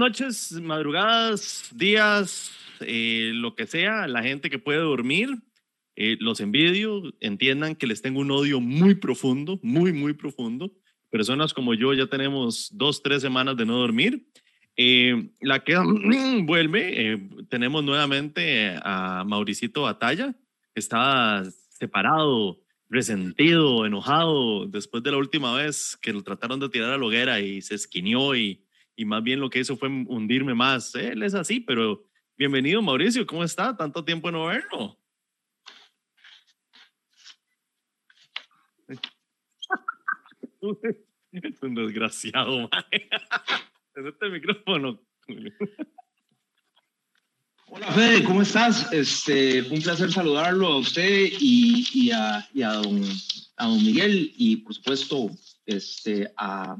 Noches, 0.00 0.52
madrugadas, 0.52 1.68
días, 1.74 2.52
eh, 2.80 3.32
lo 3.34 3.54
que 3.54 3.66
sea, 3.66 4.08
la 4.08 4.22
gente 4.22 4.48
que 4.48 4.58
puede 4.58 4.78
dormir. 4.78 5.28
Eh, 5.94 6.16
los 6.20 6.40
envidio, 6.40 7.02
entiendan 7.20 7.76
que 7.76 7.86
les 7.86 8.00
tengo 8.00 8.20
un 8.20 8.30
odio 8.30 8.60
muy 8.60 8.94
profundo, 8.94 9.60
muy, 9.62 9.92
muy 9.92 10.14
profundo. 10.14 10.72
Personas 11.10 11.52
como 11.52 11.74
yo 11.74 11.92
ya 11.92 12.06
tenemos 12.06 12.70
dos, 12.72 13.02
tres 13.02 13.20
semanas 13.20 13.58
de 13.58 13.66
no 13.66 13.76
dormir. 13.76 14.26
Eh, 14.74 15.32
la 15.42 15.62
que 15.64 15.76
vuelve, 16.44 17.20
tenemos 17.50 17.84
nuevamente 17.84 18.78
a 18.82 19.22
Mauricito 19.26 19.82
Batalla. 19.82 20.34
Está 20.74 21.44
separado, 21.68 22.58
resentido, 22.88 23.84
enojado 23.84 24.64
después 24.64 25.02
de 25.02 25.10
la 25.10 25.18
última 25.18 25.54
vez 25.58 25.98
que 26.00 26.14
lo 26.14 26.22
trataron 26.22 26.58
de 26.58 26.70
tirar 26.70 26.90
a 26.90 26.96
la 26.96 27.04
hoguera 27.04 27.40
y 27.40 27.60
se 27.60 27.74
esquinió 27.74 28.34
y 28.34 28.64
y 29.00 29.06
más 29.06 29.22
bien 29.22 29.40
lo 29.40 29.48
que 29.48 29.60
hizo 29.60 29.78
fue 29.78 29.88
hundirme 29.88 30.52
más. 30.52 30.94
Él 30.94 31.22
es 31.22 31.32
así, 31.32 31.58
pero 31.58 32.04
bienvenido 32.36 32.82
Mauricio, 32.82 33.26
¿cómo 33.26 33.42
está? 33.42 33.74
Tanto 33.74 34.04
tiempo 34.04 34.30
no 34.30 34.44
verlo. 34.44 34.98
Es 41.32 41.62
un 41.62 41.74
desgraciado, 41.74 42.68
en 43.94 44.06
este 44.06 44.28
micrófono. 44.28 45.00
Hola 47.68 47.86
Fede, 47.92 48.22
¿cómo 48.24 48.42
estás? 48.42 48.92
Este, 48.92 49.62
un 49.62 49.80
placer 49.80 50.12
saludarlo 50.12 50.66
a 50.66 50.78
usted 50.78 51.30
y, 51.40 52.10
a, 52.10 52.46
y 52.52 52.60
a, 52.60 52.72
don, 52.72 53.00
Miguel 53.82 54.30
y 54.36 54.56
por 54.56 54.74
supuesto 54.74 55.30
este, 55.64 56.30
a, 56.36 56.76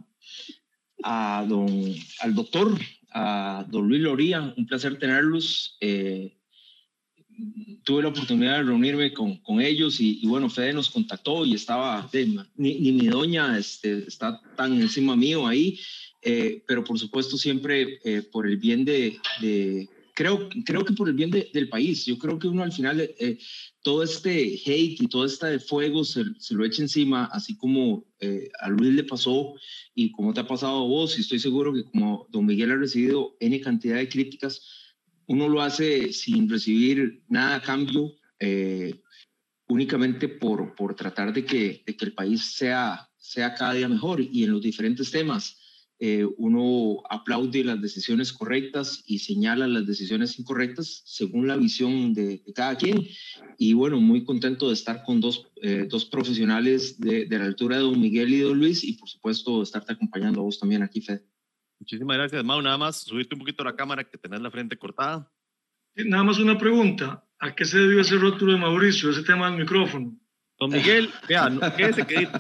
a 1.02 1.44
don, 1.48 1.94
al 2.20 2.34
doctor, 2.34 2.78
a 3.12 3.64
don 3.68 3.88
Luis 3.88 4.00
Loría, 4.00 4.54
un 4.56 4.66
placer 4.66 4.98
tenerlos. 4.98 5.76
Eh, 5.80 6.36
tuve 7.84 8.02
la 8.02 8.08
oportunidad 8.08 8.58
de 8.58 8.64
reunirme 8.64 9.12
con, 9.12 9.36
con 9.38 9.60
ellos 9.60 10.00
y, 10.00 10.26
bueno, 10.26 10.50
Fede 10.50 10.72
nos 10.72 10.90
contactó 10.90 11.46
y 11.46 11.54
estaba, 11.54 12.08
ni, 12.56 12.78
ni, 12.78 12.92
mi 12.92 13.06
doña 13.06 13.58
este, 13.58 14.06
está 14.06 14.40
tan 14.56 14.78
encima 14.80 15.16
mío 15.16 15.46
ahí, 15.46 15.80
eh, 16.22 16.62
pero 16.66 16.84
por 16.84 16.98
supuesto 16.98 17.38
siempre 17.38 17.98
eh, 18.04 18.22
por 18.22 18.46
el 18.46 18.58
bien 18.58 18.84
de 18.84 19.18
creo, 20.20 20.50
creo 20.66 20.84
que 20.84 20.92
por 20.92 21.08
el 21.08 21.14
bien 21.14 21.30
del 21.30 21.68
país. 21.70 22.04
Yo 22.04 22.18
creo 22.18 22.38
que 22.38 22.46
uno 22.46 22.62
al 22.62 22.72
final 22.72 23.10
todo 23.82 24.02
este 24.02 24.60
hate 24.66 25.00
y 25.00 25.06
todo 25.08 25.24
este 25.24 25.58
fuego 25.58 26.04
se, 26.04 26.24
se 26.38 26.54
lo 26.54 26.66
echa 26.66 26.82
encima, 26.82 27.24
así 27.32 27.56
como 27.56 28.04
eh, 28.18 28.50
a 28.60 28.68
Luis 28.68 28.92
le 28.92 29.04
pasó 29.04 29.54
y 29.94 30.12
como 30.12 30.34
te 30.34 30.40
ha 30.40 30.46
pasado 30.46 30.84
a 30.84 30.86
vos, 30.86 31.16
y 31.16 31.22
estoy 31.22 31.38
seguro 31.38 31.72
que 31.72 31.84
como 31.84 32.26
don 32.28 32.44
Miguel 32.44 32.70
ha 32.70 32.76
recibido 32.76 33.34
N 33.40 33.58
cantidad 33.62 33.96
de 33.96 34.10
críticas, 34.10 34.60
uno 35.26 35.48
lo 35.48 35.62
hace 35.62 36.12
sin 36.12 36.50
recibir 36.50 37.22
nada 37.28 37.56
a 37.56 37.62
cambio, 37.62 38.12
eh, 38.40 39.00
únicamente 39.68 40.28
por, 40.28 40.74
por 40.74 40.94
tratar 40.94 41.32
de 41.32 41.46
que, 41.46 41.82
de 41.86 41.96
que 41.96 42.04
el 42.04 42.12
país 42.12 42.52
sea, 42.52 43.08
sea 43.16 43.54
cada 43.54 43.72
día 43.72 43.88
mejor 43.88 44.20
y 44.20 44.44
en 44.44 44.50
los 44.50 44.60
diferentes 44.60 45.10
temas. 45.10 45.59
Eh, 46.02 46.26
uno 46.38 47.02
aplaude 47.10 47.62
las 47.62 47.80
decisiones 47.82 48.32
correctas 48.32 49.04
y 49.06 49.18
señala 49.18 49.68
las 49.68 49.86
decisiones 49.86 50.38
incorrectas 50.38 51.02
según 51.04 51.46
la 51.46 51.58
visión 51.58 52.14
de, 52.14 52.42
cada 52.54 52.76
quien. 52.76 53.06
Y 53.58 53.74
bueno, 53.74 54.00
muy 54.00 54.24
contento 54.24 54.68
de 54.68 54.74
estar 54.74 55.04
con 55.04 55.20
dos, 55.20 55.46
eh, 55.60 55.86
dos 55.90 56.06
profesionales 56.06 56.98
de, 56.98 57.26
de, 57.26 57.38
la 57.38 57.44
altura 57.44 57.76
de 57.76 57.82
don 57.82 58.00
Miguel 58.00 58.32
y 58.32 58.40
don 58.40 58.58
Luis 58.58 58.82
y 58.82 58.94
por 58.94 59.10
supuesto 59.10 59.62
estarte 59.62 59.92
acompañando 59.92 60.40
a 60.40 60.44
vos 60.44 60.58
también 60.58 60.82
aquí, 60.82 61.02
Fed. 61.02 61.20
Muchísimas 61.78 62.16
gracias, 62.16 62.44
Mau. 62.44 62.62
Nada 62.62 62.78
más, 62.78 63.02
subiste 63.02 63.34
un 63.34 63.40
poquito 63.40 63.62
la 63.62 63.76
cámara 63.76 64.04
que 64.04 64.16
tenés 64.16 64.40
la 64.40 64.50
frente 64.50 64.78
cortada. 64.78 65.30
Nada 65.96 66.24
más 66.24 66.38
una 66.38 66.56
pregunta. 66.56 67.26
¿A 67.38 67.54
qué 67.54 67.64
se 67.64 67.78
debió 67.78 68.00
ese 68.00 68.16
rótulo 68.16 68.52
de 68.52 68.58
Mauricio, 68.58 69.10
ese 69.10 69.22
tema 69.22 69.50
del 69.50 69.60
micrófono? 69.60 70.14
Don 70.60 70.70
Miguel, 70.70 71.08
vea, 71.26 71.48
ese 71.78 72.06
quedito. 72.06 72.38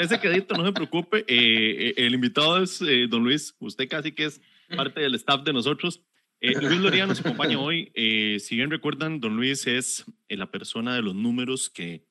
Ese 0.00 0.18
quedito, 0.18 0.56
no 0.56 0.66
se 0.66 0.72
preocupe. 0.72 1.18
Eh, 1.28 1.90
eh, 1.90 1.94
el 1.96 2.14
invitado 2.14 2.60
es 2.60 2.82
eh, 2.82 3.06
don 3.08 3.22
Luis. 3.22 3.54
Usted 3.60 3.88
casi 3.88 4.10
que 4.10 4.24
es 4.24 4.40
parte 4.76 5.00
del 5.00 5.14
staff 5.14 5.44
de 5.44 5.52
nosotros. 5.52 6.02
Luis 6.40 6.80
Loría 6.80 7.06
nos 7.06 7.20
acompaña 7.20 7.60
hoy. 7.60 7.92
si 8.40 8.56
bien 8.56 8.68
recuerdan, 8.68 9.20
don 9.20 9.36
Luis 9.36 9.64
es 9.68 10.04
la 10.28 10.50
persona 10.50 10.96
de 10.96 11.02
los 11.02 11.14
números 11.14 11.70
que 11.70 12.04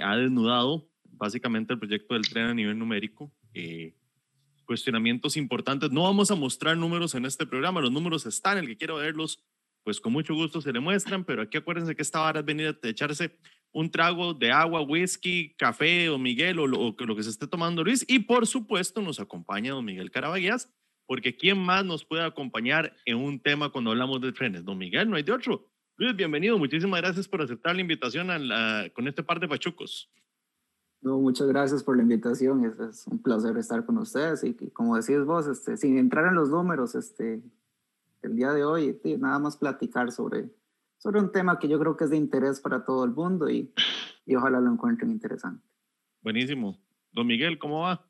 ha 0.00 0.16
desnudado 0.16 0.88
básicamente 1.04 1.74
el 1.74 1.78
proyecto 1.78 2.14
del 2.14 2.26
tren 2.26 2.46
a 2.46 2.54
nivel 2.54 2.78
numérico. 2.78 3.30
cuestionamientos 4.64 5.36
importantes. 5.36 5.90
No 5.90 6.04
vamos 6.04 6.30
a 6.30 6.36
mostrar 6.36 6.74
números 6.78 7.14
en 7.14 7.26
este 7.26 7.44
programa. 7.44 7.82
Los 7.82 7.92
números 7.92 8.24
están. 8.24 8.56
El 8.56 8.66
que 8.66 8.78
quiera 8.78 8.94
verlos, 8.94 9.44
pues 9.82 10.00
con 10.00 10.14
mucho 10.14 10.34
gusto 10.34 10.62
se 10.62 10.72
le 10.72 10.80
muestran. 10.80 11.22
Pero 11.22 11.42
aquí 11.42 11.58
acuérdense 11.58 11.94
que 11.94 12.02
esta 12.02 12.20
vara 12.20 12.40
es 12.40 12.46
venir 12.46 12.68
a 12.68 12.88
echarse 12.88 13.38
un 13.74 13.90
trago 13.90 14.32
de 14.34 14.52
agua, 14.52 14.80
whisky, 14.82 15.54
café 15.58 16.08
o 16.08 16.16
Miguel 16.16 16.60
o 16.60 16.66
lo, 16.66 16.94
lo, 16.96 17.16
que 17.16 17.22
se 17.22 17.30
esté 17.30 17.46
tomando 17.46 17.82
Luis. 17.82 18.04
Y 18.08 18.20
por 18.20 18.46
supuesto 18.46 19.02
nos 19.02 19.18
acompaña 19.18 19.72
don 19.72 19.84
Miguel 19.84 20.12
Caraballas, 20.12 20.72
porque 21.06 21.36
¿quién 21.36 21.58
más 21.58 21.84
nos 21.84 22.04
puede 22.04 22.22
acompañar 22.22 22.94
en 23.04 23.18
un 23.18 23.40
tema 23.40 23.70
cuando 23.70 23.90
hablamos 23.90 24.20
de 24.20 24.32
trenes? 24.32 24.64
Don 24.64 24.78
Miguel, 24.78 25.10
no 25.10 25.16
hay 25.16 25.24
de 25.24 25.32
otro. 25.32 25.68
Luis, 25.96 26.14
bienvenido. 26.14 26.56
Muchísimas 26.56 27.00
gracias 27.00 27.26
por 27.26 27.42
aceptar 27.42 27.74
la 27.74 27.80
invitación 27.80 28.30
a 28.30 28.38
la, 28.38 28.90
con 28.94 29.08
este 29.08 29.24
par 29.24 29.40
de 29.40 29.48
pachucos. 29.48 30.08
No, 31.02 31.18
muchas 31.18 31.48
gracias 31.48 31.82
por 31.82 31.96
la 31.96 32.02
invitación. 32.02 32.64
Es, 32.64 32.78
es 32.78 33.06
un 33.08 33.20
placer 33.20 33.56
estar 33.58 33.84
con 33.84 33.98
ustedes. 33.98 34.44
Y, 34.44 34.54
como 34.70 34.96
decís 34.96 35.24
vos, 35.24 35.48
este, 35.48 35.76
sin 35.76 35.98
entrar 35.98 36.26
en 36.26 36.36
los 36.36 36.48
números, 36.48 36.94
este, 36.94 37.42
el 38.22 38.36
día 38.36 38.52
de 38.52 38.64
hoy, 38.64 39.00
nada 39.18 39.40
más 39.40 39.56
platicar 39.56 40.12
sobre, 40.12 40.48
sobre 41.04 41.20
un 41.20 41.30
tema 41.30 41.58
que 41.58 41.68
yo 41.68 41.78
creo 41.78 41.98
que 41.98 42.04
es 42.04 42.10
de 42.10 42.16
interés 42.16 42.62
para 42.62 42.82
todo 42.82 43.04
el 43.04 43.10
mundo 43.10 43.50
y, 43.50 43.70
y 44.24 44.36
ojalá 44.36 44.58
lo 44.58 44.72
encuentren 44.72 45.10
interesante. 45.10 45.62
Buenísimo. 46.22 46.82
Don 47.12 47.26
Miguel, 47.26 47.58
¿cómo 47.58 47.80
va? 47.80 48.08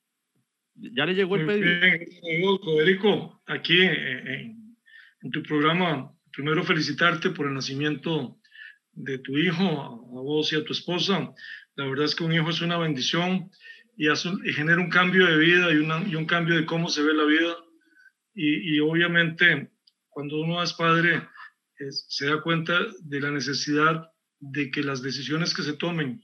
¿Ya 0.77 1.05
le 1.05 1.17
llegó 1.17 1.35
el 1.35 1.45
pedido? 1.45 1.67
Bien, 1.81 2.59
Federico, 2.65 3.43
aquí 3.47 3.83
en, 3.83 4.77
en, 5.23 5.31
tu 5.33 5.43
programa, 5.43 6.15
primero 6.31 6.63
felicitarte 6.63 7.31
por 7.31 7.49
el 7.49 7.55
nacimiento 7.55 8.39
de 8.93 9.19
tu 9.19 9.37
hijo, 9.39 9.65
a 9.65 10.23
vos 10.23 10.53
y 10.53 10.57
a 10.57 10.65
tu 10.65 10.73
esposa. 10.73 11.35
La 11.75 11.87
verdad 11.87 12.05
es 12.05 12.15
que 12.15 12.23
un 12.23 12.33
hijo 12.33 12.51
es 12.51 12.61
una 12.61 12.79
bendición 12.79 13.51
y, 13.97 14.09
hace, 14.09 14.29
y 14.45 14.53
genera 14.53 14.81
un 14.81 14.89
cambio 14.89 15.27
de 15.27 15.37
vida 15.37 15.73
y, 15.73 15.79
una, 15.79 16.01
y, 16.07 16.15
un 16.15 16.27
cambio 16.27 16.55
de 16.55 16.65
cómo 16.65 16.89
se 16.89 17.03
ve 17.03 17.13
la 17.13 17.25
vida. 17.25 17.57
Y, 18.35 18.77
y 18.77 18.79
obviamente, 18.79 19.73
cuando 20.11 20.41
uno 20.41 20.63
es 20.63 20.73
padre, 20.75 21.23
se 21.91 22.27
da 22.27 22.43
cuenta 22.43 22.79
de 23.01 23.21
la 23.21 23.31
necesidad 23.31 24.11
de 24.41 24.71
que 24.71 24.83
las 24.83 25.03
decisiones 25.03 25.55
que 25.55 25.63
se 25.63 25.75
tomen 25.75 26.23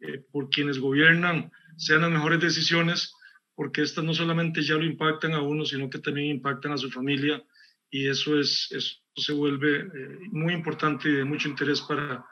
eh, 0.00 0.24
por 0.30 0.50
quienes 0.50 0.78
gobiernan 0.78 1.50
sean 1.76 2.02
las 2.02 2.10
mejores 2.10 2.40
decisiones, 2.40 3.14
porque 3.54 3.82
estas 3.82 4.04
no 4.04 4.14
solamente 4.14 4.62
ya 4.62 4.74
lo 4.74 4.84
impactan 4.84 5.32
a 5.32 5.42
uno, 5.42 5.64
sino 5.64 5.88
que 5.88 5.98
también 5.98 6.36
impactan 6.36 6.72
a 6.72 6.76
su 6.76 6.90
familia 6.90 7.42
y 7.90 8.08
eso, 8.08 8.38
es, 8.38 8.68
se 9.14 9.32
vuelve 9.32 9.80
eh, 9.80 10.18
muy 10.32 10.54
importante 10.54 11.08
y 11.08 11.12
de 11.12 11.24
mucho 11.24 11.48
interés 11.48 11.80
para, 11.82 12.24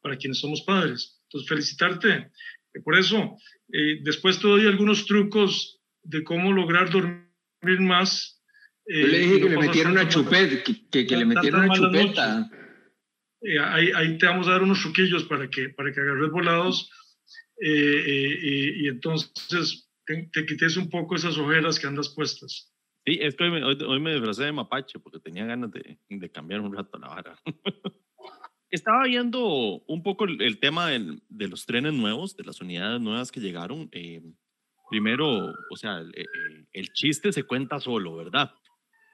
para 0.00 0.16
quienes 0.16 0.38
somos 0.40 0.62
padres. 0.62 1.20
Entonces, 1.24 1.48
felicitarte 1.48 2.12
eh, 2.74 2.80
por 2.82 2.96
eso. 2.96 3.36
después 4.02 4.40
te 4.40 4.48
doy 4.48 4.66
algunos 4.66 5.04
trucos 5.06 5.80
de 6.02 6.24
cómo 6.24 6.52
lograr 6.52 6.90
dormir 6.90 7.80
más 7.80 8.37
yo 8.88 9.06
le 9.06 9.18
dije 9.18 9.40
que 9.40 9.48
le 9.50 9.58
metieron 9.58 9.92
una 9.92 10.08
chupeta, 10.08 10.62
que, 10.90 11.06
que, 11.06 11.16
le 11.16 11.24
metieron 11.26 11.64
una 11.64 11.74
chupeta. 11.74 12.50
Eh, 13.42 13.58
ahí, 13.58 13.90
ahí, 13.94 14.18
te 14.18 14.26
vamos 14.26 14.48
a 14.48 14.52
dar 14.52 14.62
unos 14.62 14.80
truquillos 14.80 15.24
para 15.24 15.48
que, 15.48 15.68
para 15.68 15.92
que 15.92 16.00
agarres 16.00 16.30
volados 16.30 16.90
eh, 17.60 17.70
eh, 17.70 18.72
y 18.76 18.88
entonces 18.88 19.88
te, 20.04 20.28
te, 20.32 20.46
quites 20.46 20.76
un 20.76 20.90
poco 20.90 21.14
esas 21.14 21.36
ojeras 21.38 21.78
que 21.78 21.86
andas 21.86 22.08
puestas. 22.14 22.72
Sí, 23.04 23.18
es 23.20 23.36
que 23.36 23.44
hoy 23.44 23.50
me, 23.50 23.64
hoy, 23.64 24.00
me 24.00 24.12
disfrazé 24.14 24.44
de 24.44 24.52
mapache 24.52 24.98
porque 24.98 25.20
tenía 25.20 25.44
ganas 25.44 25.70
de, 25.70 25.98
de 26.08 26.30
cambiar 26.30 26.60
un 26.60 26.74
rato 26.74 26.98
la 26.98 27.08
vara. 27.08 27.38
Estaba 28.70 29.04
viendo 29.04 29.82
un 29.86 30.02
poco 30.02 30.24
el, 30.24 30.42
el 30.42 30.58
tema 30.58 30.88
del, 30.88 31.22
de 31.28 31.48
los 31.48 31.64
trenes 31.64 31.94
nuevos, 31.94 32.36
de 32.36 32.44
las 32.44 32.60
unidades 32.60 33.00
nuevas 33.00 33.32
que 33.32 33.40
llegaron. 33.40 33.90
primero, 34.90 35.54
o 35.70 35.76
sea, 35.76 35.98
el, 35.98 36.68
el, 36.72 36.88
chiste 36.92 37.32
se 37.32 37.44
cuenta 37.44 37.80
solo, 37.80 38.16
¿verdad? 38.16 38.52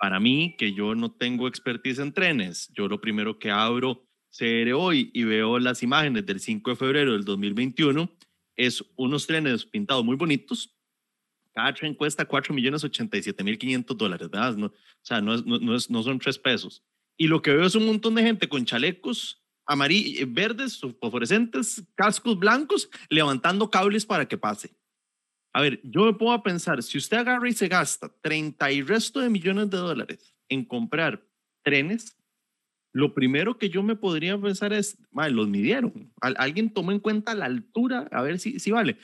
Para 0.05 0.21
mí, 0.21 0.55
que 0.59 0.75
yo 0.75 0.95
no 0.95 1.11
tengo 1.11 1.49
expertise 1.49 1.99
en 1.99 2.13
trenes, 2.13 2.71
yo 2.75 2.89
lo 2.89 3.01
primero 3.01 3.39
que 3.39 3.51
abro 3.51 4.07
CR 4.37 4.75
hoy 4.75 5.11
y 5.15 5.25
veo 5.25 5.59
las 5.59 5.83
imágenes 5.83 6.27
del 6.27 6.41
5 6.41 6.73
de 6.73 6.77
febrero 6.77 7.13
del 7.13 7.25
2021 7.25 8.11
es 8.55 8.85
unos 8.97 9.27
trenes 9.27 9.65
pintados 9.65 10.05
muy 10.05 10.17
bonitos. 10.17 10.77
Cada 11.55 11.73
tren 11.73 11.95
cuesta 11.95 12.29
4.087.500 12.29 13.97
dólares, 13.97 14.29
¿verdad? 14.29 14.55
No, 14.59 14.67
o 14.67 14.73
sea, 15.01 15.23
no, 15.23 15.37
es, 15.37 15.47
no, 15.47 15.75
es, 15.75 15.89
no 15.89 16.03
son 16.03 16.19
tres 16.19 16.39
pesos. 16.39 16.85
Y 17.17 17.27
lo 17.27 17.41
que 17.41 17.53
veo 17.53 17.65
es 17.65 17.75
un 17.75 17.87
montón 17.87 18.15
de 18.15 18.25
gente 18.25 18.47
con 18.47 18.67
chalecos 18.67 19.43
amarillos, 19.65 20.31
verdes, 20.31 20.79
fosforescentes, 21.01 21.83
cascos 21.95 22.39
blancos, 22.39 22.91
levantando 23.09 23.71
cables 23.71 24.05
para 24.05 24.29
que 24.29 24.37
pase. 24.37 24.77
A 25.55 25.61
ver, 25.61 25.81
yo 25.85 26.05
me 26.05 26.13
puedo 26.13 26.43
pensar, 26.43 26.83
si 26.83 26.99
usted 26.99 27.19
agarra 27.19 27.49
y 27.49 27.53
se 27.53 27.69
gasta 27.69 28.13
30 28.21 28.73
y 28.73 28.83
resto 28.83 29.21
de 29.21 29.31
millones 29.31 29.71
de 29.71 29.77
dólares 29.77 30.35
en 30.49 30.65
comprar 30.65 31.25
trenes, 31.63 32.17
lo 32.93 33.15
primero 33.15 33.57
que 33.57 33.71
yo 33.71 33.85
me 33.85 33.95
podría 33.95 34.37
pensar 34.37 34.73
es, 34.73 34.99
los 35.13 35.49
midieron. 35.49 36.13
alguien 36.21 36.71
tomó 36.71 36.91
en 36.91 36.99
cuenta 36.99 37.37
la 37.37 37.45
altura, 37.45 38.09
a 38.11 38.21
ver 38.23 38.41
si, 38.41 38.59
si 38.59 38.73
vale. 38.73 38.99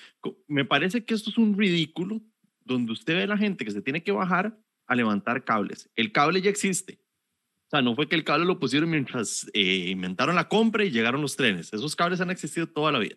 Me 0.48 0.64
parece 0.64 1.04
que 1.04 1.14
esto 1.14 1.30
es 1.30 1.38
un 1.38 1.56
ridículo 1.56 2.20
donde 2.64 2.92
usted 2.92 3.14
ve 3.14 3.22
a 3.22 3.28
la 3.28 3.38
gente 3.38 3.64
que 3.64 3.70
se 3.70 3.80
tiene 3.80 4.02
que 4.02 4.10
bajar 4.10 4.58
a 4.88 4.96
levantar 4.96 5.44
cables. 5.44 5.88
El 5.94 6.10
cable 6.10 6.42
ya 6.42 6.50
existe. 6.50 6.98
O 7.66 7.70
sea, 7.70 7.80
no 7.80 7.94
fue 7.94 8.08
que 8.08 8.16
el 8.16 8.24
cable 8.24 8.44
lo 8.44 8.58
pusieron 8.58 8.90
mientras 8.90 9.48
eh, 9.54 9.86
inventaron 9.88 10.34
la 10.34 10.48
compra 10.48 10.84
y 10.84 10.90
llegaron 10.90 11.22
los 11.22 11.36
trenes. 11.36 11.72
Esos 11.72 11.94
cables 11.94 12.20
han 12.20 12.30
existido 12.30 12.66
toda 12.66 12.90
la 12.90 12.98
vida. 12.98 13.14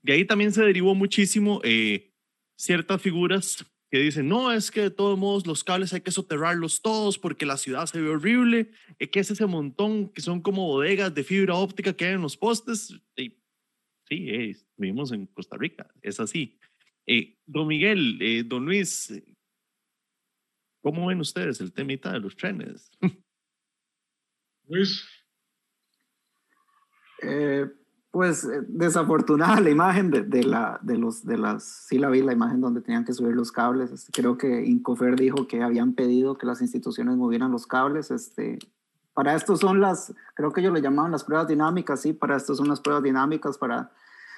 De 0.00 0.12
ahí 0.12 0.24
también 0.24 0.52
se 0.52 0.62
derivó 0.62 0.94
muchísimo 0.94 1.60
eh, 1.64 2.12
ciertas 2.58 3.00
figuras 3.00 3.64
que 3.90 3.98
dicen, 3.98 4.28
no, 4.28 4.52
es 4.52 4.70
que 4.70 4.82
de 4.82 4.90
todos 4.90 5.18
modos 5.18 5.46
los 5.46 5.64
cables 5.64 5.94
hay 5.94 6.02
que 6.02 6.10
soterrarlos 6.10 6.82
todos 6.82 7.18
porque 7.18 7.46
la 7.46 7.56
ciudad 7.56 7.86
se 7.86 8.00
ve 8.02 8.10
horrible, 8.10 8.70
eh, 8.98 9.08
que 9.08 9.20
es 9.20 9.30
ese 9.30 9.46
montón 9.46 10.10
que 10.10 10.20
son 10.20 10.42
como 10.42 10.66
bodegas 10.66 11.14
de 11.14 11.24
fibra 11.24 11.54
óptica 11.54 11.94
que 11.94 12.04
hay 12.04 12.14
en 12.14 12.20
los 12.20 12.36
postes. 12.36 12.94
Y, 13.16 13.38
sí, 14.06 14.56
vivimos 14.76 15.12
en 15.12 15.26
Costa 15.26 15.56
Rica, 15.56 15.88
es 16.02 16.20
así. 16.20 16.58
don 17.46 17.66
Miguel, 17.66 18.46
don 18.46 18.66
Luis, 18.66 19.10
¿cómo 20.82 21.06
ven 21.06 21.20
ustedes 21.20 21.60
el 21.60 21.72
temita 21.72 22.12
de 22.12 22.20
los 22.20 22.36
trenes? 22.36 22.90
Luis. 24.68 25.06
Pues 28.10 28.44
eh, 28.44 28.62
desafortunada 28.68 29.60
la 29.60 29.70
imagen 29.70 30.10
de, 30.10 30.42
la, 30.42 30.80
de, 30.82 30.96
los, 30.96 31.24
de 31.24 31.36
las, 31.36 31.86
sí 31.86 31.98
la 31.98 32.08
vi, 32.08 32.22
la 32.22 32.32
imagen 32.32 32.60
donde 32.60 32.80
tenían 32.80 33.04
que 33.04 33.12
subir 33.12 33.34
los 33.34 33.52
cables. 33.52 33.92
Este, 33.92 34.12
creo 34.12 34.38
que 34.38 34.64
Incofer 34.64 35.16
dijo 35.16 35.46
que 35.46 35.62
habían 35.62 35.94
pedido 35.94 36.38
que 36.38 36.46
las 36.46 36.62
instituciones 36.62 37.16
movieran 37.16 37.52
los 37.52 37.66
cables. 37.66 38.10
Este, 38.10 38.58
para 39.12 39.34
esto 39.34 39.56
son 39.56 39.80
las, 39.80 40.14
creo 40.34 40.52
que 40.52 40.60
ellos 40.60 40.72
le 40.72 40.80
llamaban 40.80 41.12
las 41.12 41.24
pruebas 41.24 41.48
dinámicas, 41.48 42.00
sí, 42.00 42.12
para 42.12 42.36
esto 42.36 42.54
son 42.54 42.68
las 42.68 42.80
pruebas 42.80 43.02
dinámicas 43.02 43.58
para 43.58 43.92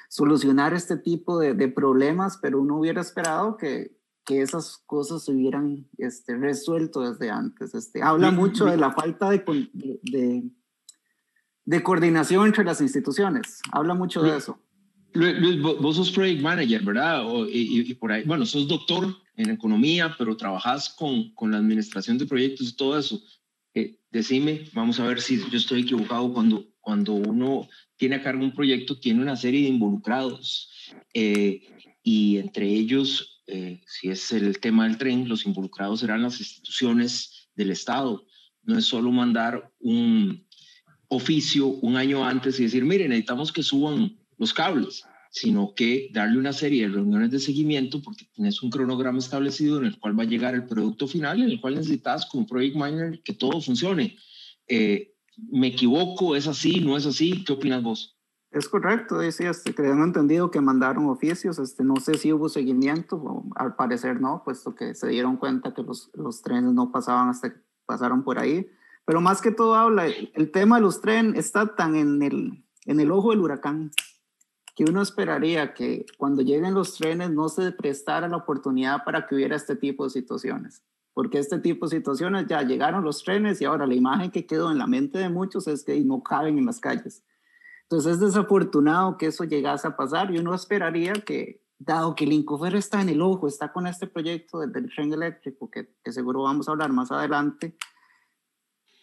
solucionar 0.09 0.75
este 0.75 0.97
tipo 0.97 1.39
de, 1.39 1.55
de 1.55 1.69
problemas, 1.69 2.39
pero 2.39 2.61
uno 2.61 2.79
hubiera 2.79 3.01
esperado 3.01 3.57
que, 3.57 4.01
que 4.25 4.43
esas 4.43 4.79
cosas 4.87 5.25
se 5.25 5.33
hubieran 5.33 5.89
este, 5.99 6.37
resuelto 6.37 7.01
desde 7.01 7.31
antes. 7.31 7.75
Este, 7.75 8.03
habla 8.03 8.31
mucho 8.31 8.67
de 8.67 8.77
la 8.77 8.93
falta 8.93 9.31
de, 9.31 9.39
de, 10.03 10.51
de, 11.71 11.83
coordinación 11.83 12.47
entre 12.47 12.65
las 12.65 12.81
instituciones. 12.81 13.61
Habla 13.73 13.95
mucho 13.95 14.23
de 14.23 14.37
eso. 14.37 14.59
Luis, 15.13 15.61
vos 15.61 15.97
sos 15.97 16.11
project 16.11 16.41
manager, 16.41 16.83
¿verdad? 16.83 17.25
y, 17.51 17.95
por 17.95 18.13
ahí, 18.13 18.23
bueno, 18.25 18.47
sos 18.47 18.69
doctor 18.69 19.17
en 19.37 19.51
economía, 19.51 20.15
pero 20.17 20.37
trabajas 20.37 20.89
con, 20.91 21.35
con 21.35 21.51
la 21.51 21.59
administración 21.59 22.19
de 22.19 22.27
proyectos 22.27 22.69
y 22.69 22.77
todo 22.77 22.99
eso. 22.99 23.21
Eh, 23.75 23.99
decime, 24.11 24.67
vamos 24.73 25.01
a 25.01 25.07
ver 25.07 25.21
si 25.21 25.39
yo 25.51 25.59
estoy 25.59 25.83
equivocado, 25.83 26.33
cuando, 26.33 26.65
cuando 26.81 27.15
uno 27.15 27.69
tiene 27.97 28.17
a 28.17 28.23
cargo 28.23 28.45
un 28.45 28.55
proyecto, 28.55 28.99
tiene 28.99 29.23
una 29.23 29.37
serie 29.37 29.63
de 29.63 29.69
involucrados 29.69 30.71
eh, 31.15 31.63
y 32.03 32.39
entre 32.39 32.67
ellos 32.67 33.41
eh, 33.53 33.81
si 33.85 34.09
es 34.11 34.31
el 34.31 34.61
tema 34.61 34.85
del 34.85 34.97
tren, 34.97 35.29
los 35.29 35.45
involucrados 35.45 36.01
serán 36.01 36.23
las 36.23 36.39
instituciones 36.39 37.51
del 37.57 37.73
Estado. 37.73 38.25
No 38.63 38.79
es 38.79 38.85
solo 38.85 39.11
mandar 39.11 39.73
un 39.81 40.47
oficio 41.11 41.67
un 41.67 41.97
año 41.97 42.25
antes 42.25 42.59
y 42.59 42.65
decir, 42.65 42.85
miren, 42.85 43.11
necesitamos 43.11 43.53
que 43.53 43.63
suban 43.63 44.17
los 44.39 44.55
cables, 44.55 45.05
sino 45.31 45.75
que 45.75 46.09
darle 46.13 46.39
una 46.39 46.53
serie 46.53 46.87
de 46.87 46.95
reuniones 46.95 47.33
de 47.33 47.41
seguimiento 47.41 48.01
porque 48.01 48.27
tienes 48.33 48.63
un 48.63 48.71
cronograma 48.71 49.19
establecido 49.19 49.79
en 49.79 49.87
el 49.87 49.99
cual 49.99 50.19
va 50.19 50.23
a 50.23 50.27
llegar 50.27 50.55
el 50.55 50.67
producto 50.67 51.09
final, 51.09 51.43
en 51.43 51.51
el 51.51 51.61
cual 51.61 51.75
necesitas 51.75 52.27
como 52.27 52.47
project 52.47 52.77
manager 52.77 53.21
que 53.25 53.35
todo 53.35 53.61
funcione. 53.61 54.17
Eh, 54.69 55.15
¿Me 55.51 55.69
equivoco? 55.69 56.37
¿Es 56.37 56.47
así? 56.47 56.81
¿No 56.81 56.97
es 56.97 57.07
así? 57.07 57.45
¿Qué 57.45 57.53
opinas 57.53 57.83
vos? 57.83 58.17
Es 58.53 58.69
correcto, 58.69 59.21
sí, 59.31 59.45
este, 59.45 59.75
han 59.87 60.03
entendido 60.03 60.51
que 60.51 60.61
mandaron 60.61 61.07
oficios, 61.07 61.61
este, 61.61 61.85
no 61.85 61.97
sé 61.97 62.15
si 62.15 62.33
hubo 62.33 62.49
seguimiento, 62.49 63.45
al 63.55 63.77
parecer 63.77 64.21
no, 64.21 64.43
puesto 64.45 64.75
que 64.75 64.95
se 64.97 65.09
dieron 65.09 65.37
cuenta 65.37 65.73
que 65.73 65.83
los, 65.83 66.11
los 66.15 66.43
trenes 66.43 66.73
no 66.73 66.91
pasaban 66.91 67.29
hasta 67.29 67.53
que 67.53 67.61
pasaron 67.87 68.25
por 68.25 68.41
ahí, 68.41 68.67
pero 69.11 69.21
más 69.21 69.41
que 69.41 69.51
todo 69.51 69.75
habla, 69.75 70.07
el 70.07 70.53
tema 70.53 70.77
de 70.77 70.83
los 70.83 71.01
trenes 71.01 71.37
está 71.37 71.75
tan 71.75 71.97
en 71.97 72.23
el, 72.23 72.65
en 72.87 73.01
el 73.01 73.11
ojo 73.11 73.31
del 73.31 73.41
huracán 73.41 73.91
que 74.77 74.85
uno 74.85 75.03
esperaría 75.03 75.75
que 75.75 76.07
cuando 76.17 76.43
lleguen 76.43 76.75
los 76.75 76.97
trenes 76.97 77.29
no 77.33 77.49
se 77.49 77.73
prestara 77.73 78.29
la 78.29 78.37
oportunidad 78.37 79.03
para 79.05 79.27
que 79.27 79.35
hubiera 79.35 79.57
este 79.57 79.75
tipo 79.75 80.05
de 80.05 80.11
situaciones, 80.11 80.85
porque 81.13 81.41
este 81.41 81.59
tipo 81.59 81.87
de 81.87 81.97
situaciones 81.97 82.47
ya 82.47 82.63
llegaron 82.63 83.03
los 83.03 83.25
trenes 83.25 83.61
y 83.61 83.65
ahora 83.65 83.85
la 83.85 83.97
imagen 83.97 84.31
que 84.31 84.47
quedó 84.47 84.71
en 84.71 84.79
la 84.79 84.87
mente 84.87 85.19
de 85.19 85.29
muchos 85.29 85.67
es 85.67 85.83
que 85.83 85.99
no 86.05 86.23
caben 86.23 86.57
en 86.59 86.67
las 86.67 86.79
calles. 86.79 87.25
Entonces 87.83 88.13
es 88.13 88.21
desafortunado 88.21 89.19
que 89.19 89.27
eso 89.27 89.43
llegase 89.43 89.89
a 89.89 89.97
pasar 89.97 90.33
y 90.33 90.39
uno 90.39 90.55
esperaría 90.55 91.15
que, 91.15 91.65
dado 91.81 92.15
que 92.15 92.27
el 92.27 92.33
Incofer 92.33 92.77
está 92.77 93.03
en 93.03 93.09
el 93.09 93.23
ojo, 93.23 93.49
está 93.49 93.73
con 93.73 93.89
este 93.89 94.07
proyecto 94.07 94.61
del, 94.61 94.89
tren 94.95 95.13
eléctrico, 95.13 95.69
que, 95.69 95.89
seguro 96.13 96.45
vamos 96.45 96.69
a 96.69 96.71
hablar 96.71 96.93
más 96.93 97.11
adelante, 97.11 97.77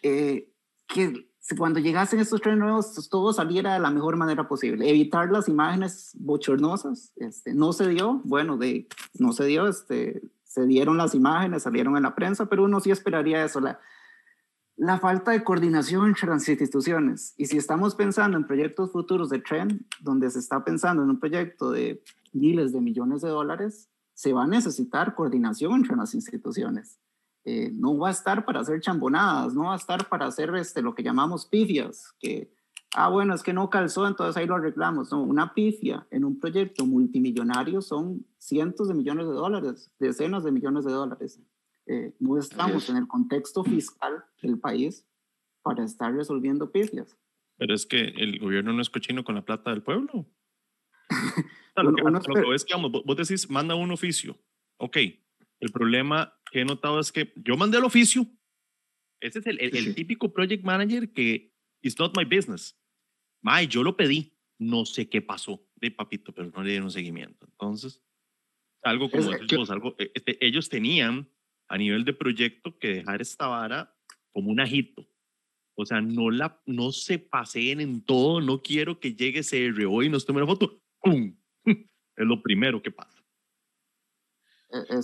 eh, 0.01 0.51
que 0.87 1.27
cuando 1.55 1.79
llegasen 1.79 2.19
estos 2.19 2.41
trenes 2.41 2.59
nuevos 2.59 2.91
pues, 2.93 3.09
todo 3.09 3.31
saliera 3.31 3.73
de 3.73 3.79
la 3.79 3.91
mejor 3.91 4.17
manera 4.17 4.47
posible, 4.47 4.89
evitar 4.89 5.31
las 5.31 5.47
imágenes 5.47 6.11
bochornosas, 6.15 7.13
este, 7.15 7.53
no 7.53 7.73
se 7.73 7.87
dio, 7.87 8.21
bueno, 8.25 8.57
de, 8.57 8.87
no 9.17 9.31
se 9.31 9.45
dio, 9.45 9.67
este, 9.67 10.21
se 10.43 10.65
dieron 10.65 10.97
las 10.97 11.15
imágenes, 11.15 11.63
salieron 11.63 11.95
en 11.95 12.03
la 12.03 12.15
prensa, 12.15 12.47
pero 12.47 12.65
uno 12.65 12.79
sí 12.79 12.91
esperaría 12.91 13.45
eso, 13.45 13.59
la, 13.59 13.79
la 14.75 14.99
falta 14.99 15.31
de 15.31 15.43
coordinación 15.43 16.07
entre 16.07 16.27
las 16.27 16.47
instituciones. 16.47 17.33
Y 17.37 17.45
si 17.45 17.57
estamos 17.57 17.95
pensando 17.95 18.37
en 18.37 18.45
proyectos 18.45 18.91
futuros 18.91 19.29
de 19.29 19.39
tren, 19.39 19.85
donde 20.01 20.29
se 20.29 20.39
está 20.39 20.63
pensando 20.63 21.03
en 21.03 21.09
un 21.09 21.19
proyecto 21.19 21.71
de 21.71 22.03
miles 22.33 22.73
de 22.73 22.81
millones 22.81 23.21
de 23.21 23.29
dólares, 23.29 23.89
se 24.13 24.33
va 24.33 24.43
a 24.43 24.47
necesitar 24.47 25.15
coordinación 25.15 25.75
entre 25.75 25.95
las 25.95 26.13
instituciones. 26.13 26.99
Eh, 27.49 27.71
no 27.73 27.97
va 27.97 28.09
a 28.09 28.11
estar 28.11 28.43
para 28.43 28.59
hacer 28.59 28.81
chambonadas, 28.81 29.53
no 29.53 29.67
va 29.67 29.73
a 29.73 29.77
estar 29.77 30.09
para 30.09 30.25
hacer 30.25 30.53
este, 30.55 30.81
lo 30.81 30.93
que 30.93 31.01
llamamos 31.01 31.45
pifias, 31.45 32.13
que, 32.19 32.51
ah, 32.93 33.07
bueno, 33.07 33.33
es 33.33 33.41
que 33.41 33.53
no 33.53 33.69
calzó, 33.69 34.05
entonces 34.05 34.35
ahí 34.35 34.45
lo 34.45 34.55
arreglamos. 34.55 35.13
No, 35.13 35.23
una 35.23 35.53
pifia 35.53 36.05
en 36.11 36.25
un 36.25 36.41
proyecto 36.41 36.85
multimillonario 36.85 37.81
son 37.81 38.25
cientos 38.37 38.89
de 38.89 38.95
millones 38.95 39.27
de 39.27 39.33
dólares, 39.33 39.89
decenas 39.97 40.43
de 40.43 40.51
millones 40.51 40.83
de 40.83 40.91
dólares. 40.91 41.39
Eh, 41.85 42.13
no 42.19 42.37
estamos 42.37 42.89
en 42.89 42.97
el 42.97 43.07
contexto 43.07 43.63
fiscal 43.63 44.25
del 44.41 44.59
país 44.59 45.07
para 45.61 45.85
estar 45.85 46.13
resolviendo 46.13 46.69
pifias. 46.69 47.17
Pero 47.55 47.73
es 47.73 47.85
que 47.85 48.09
el 48.09 48.39
gobierno 48.39 48.73
no 48.73 48.81
es 48.81 48.89
cochino 48.89 49.23
con 49.23 49.35
la 49.35 49.45
plata 49.45 49.69
del 49.69 49.83
pueblo. 49.83 50.25
lo, 51.77 51.95
que, 51.95 52.55
es 52.55 52.65
que, 52.65 52.73
vamos, 52.73 52.91
vos 53.05 53.15
decís, 53.15 53.49
manda 53.49 53.73
un 53.73 53.91
oficio. 53.91 54.37
Ok, 54.79 54.97
el 55.61 55.71
problema 55.71 56.36
que 56.51 56.61
he 56.61 56.65
notado 56.65 56.99
es 56.99 57.11
que 57.11 57.33
yo 57.35 57.57
mandé 57.57 57.77
el 57.77 57.83
oficio. 57.83 58.25
Ese 59.19 59.39
es 59.39 59.47
el, 59.47 59.59
el, 59.59 59.95
típico 59.95 60.31
project 60.31 60.63
manager 60.63 61.11
que 61.11 61.51
it's 61.81 61.97
not 61.97 62.15
my 62.15 62.23
business. 62.23 62.79
May, 63.41 63.67
yo 63.67 63.83
lo 63.83 63.95
pedí. 63.95 64.33
No 64.59 64.85
sé 64.85 65.07
qué 65.07 65.21
pasó 65.21 65.67
de 65.75 65.91
papito, 65.91 66.33
pero 66.33 66.49
no 66.49 66.63
le 66.63 66.71
dieron 66.71 66.89
seguimiento. 66.89 67.45
Entonces, 67.45 68.03
algo 68.83 69.09
como 69.09 69.29
algo, 69.69 69.95
e, 69.99 70.11
este, 70.13 70.43
ellos 70.45 70.69
tenían 70.69 71.29
a 71.67 71.77
nivel 71.77 72.05
de 72.05 72.13
proyecto 72.13 72.77
que 72.77 72.95
dejar 72.95 73.21
esta 73.21 73.47
vara 73.47 73.95
como 74.31 74.49
un 74.49 74.59
ajito. 74.59 75.07
O 75.75 75.85
sea, 75.85 76.01
no, 76.01 76.31
la, 76.31 76.59
no 76.65 76.91
se 76.91 77.19
paseen 77.19 77.81
en 77.81 78.03
todo, 78.03 78.41
no 78.41 78.61
quiero 78.63 78.99
que 78.99 79.13
llegue 79.13 79.41
CRO 79.43 80.01
y 80.01 80.09
nos 80.09 80.25
tome 80.25 80.41
una 80.41 80.51
foto. 80.51 80.81
¡Pum! 81.01 81.35
Es 82.17 82.25
lo 82.25 82.41
primero 82.41 82.81
que 82.81 82.89
pasa. 82.89 83.16
E, 84.69 85.01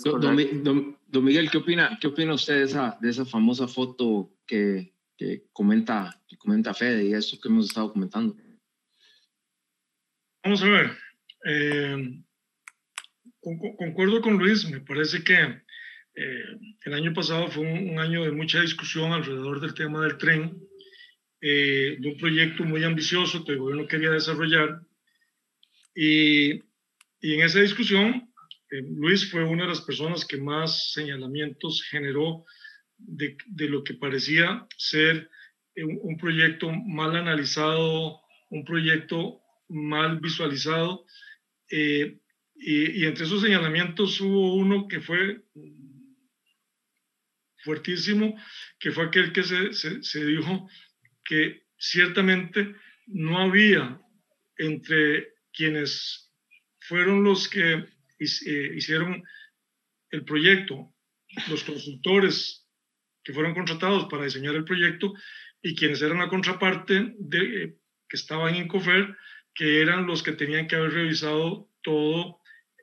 don, 0.62 1.24
Miguel, 1.24 1.50
¿qué 1.50 1.58
opina, 1.58 1.98
¿qué 2.00 2.08
opina 2.08 2.34
usted 2.34 2.56
de 2.56 2.64
esa, 2.64 2.98
de 3.02 3.10
esa 3.10 3.26
famosa 3.26 3.68
foto 3.68 4.36
que, 4.46 4.94
que, 5.18 5.46
comenta, 5.54 6.22
que 6.28 6.38
comenta 6.38 6.74
Fede 6.74 7.06
y 7.06 7.14
eso 7.14 7.40
que 7.40 7.48
hemos 7.48 7.68
estado 7.68 7.94
comentando? 7.94 8.36
Vamos 10.44 10.62
a 10.64 10.68
ver. 10.68 10.92
Eh, 11.46 12.24
concuerdo 13.40 14.22
con 14.22 14.38
Luis, 14.38 14.70
me 14.70 14.82
parece 14.82 15.24
que 15.24 15.64
eh, 16.16 16.60
el 16.86 16.94
año 16.94 17.14
pasado 17.14 17.48
fue 17.48 17.64
un, 17.64 17.98
año 18.00 18.24
de 18.24 18.32
mucha 18.32 18.60
discusión 18.60 19.14
alrededor 19.14 19.62
del 19.62 19.74
tema 19.74 20.02
del 20.04 20.18
tren, 20.18 20.62
eh, 21.42 21.98
de 22.00 22.10
un 22.10 22.18
proyecto 22.18 22.66
muy 22.66 22.84
ambicioso 22.84 23.46
que 23.46 23.54
el 23.54 23.60
gobierno 23.60 23.88
quería 23.88 24.12
desarrollar. 24.12 24.82
Y, 25.96 26.56
y 27.22 27.34
en 27.36 27.42
esa 27.42 27.62
discusión, 27.62 28.33
eh, 28.74 28.82
Luis 28.90 29.30
fue 29.30 29.44
una 29.44 29.64
de 29.64 29.70
las 29.70 29.82
personas 29.82 30.26
que 30.26 30.38
más 30.38 30.92
señalamientos 30.94 31.84
generó 31.90 32.46
de, 32.98 33.38
lo 33.70 33.84
que 33.84 33.94
parecía 33.94 34.66
ser 34.78 35.30
un, 35.76 36.00
un, 36.02 36.18
proyecto 36.18 36.72
mal 36.72 37.16
analizado, 37.16 38.20
un 38.50 38.66
proyecto 38.66 39.42
mal 39.70 40.20
visualizado. 40.20 41.06
Y, 41.70 43.06
entre 43.06 43.26
esos 43.26 43.42
señalamientos 43.42 44.22
hubo 44.22 44.56
uno 44.56 44.88
que 44.88 45.02
fue 45.02 45.44
fuertísimo, 47.64 48.36
que 48.80 48.92
fue 48.92 49.06
aquel 49.06 49.34
que 49.34 49.44
se, 49.44 50.26
dijo 50.26 50.70
que 51.26 51.64
ciertamente 51.78 52.76
no 53.08 53.38
había 53.38 54.00
entre 54.58 55.34
quienes 55.52 56.32
fueron 56.80 57.24
los 57.24 57.50
que 57.50 57.74
eh, 57.74 57.88
hicieron 58.20 59.24
el 60.10 60.24
proyecto, 60.24 60.94
los 61.50 61.64
consultores 61.64 62.68
que 63.24 63.34
fueron 63.34 63.54
contratados 63.54 64.06
para 64.06 64.26
diseñar 64.26 64.56
el 64.56 64.66
proyecto 64.66 65.14
y 65.62 65.76
quienes 65.76 66.02
eran 66.02 66.20
la 66.20 66.30
contraparte 66.30 67.16
de, 67.18 67.64
eh, 67.64 67.78
que 68.08 68.18
estaban 68.18 68.56
en 68.56 68.68
COFER, 68.68 69.16
que 69.54 69.82
eran 69.82 70.06
los 70.06 70.22
que 70.22 70.34
tenían 70.34 70.68
que 70.68 70.76
haber 70.76 70.92
revisado 70.92 71.70
toda 71.82 72.36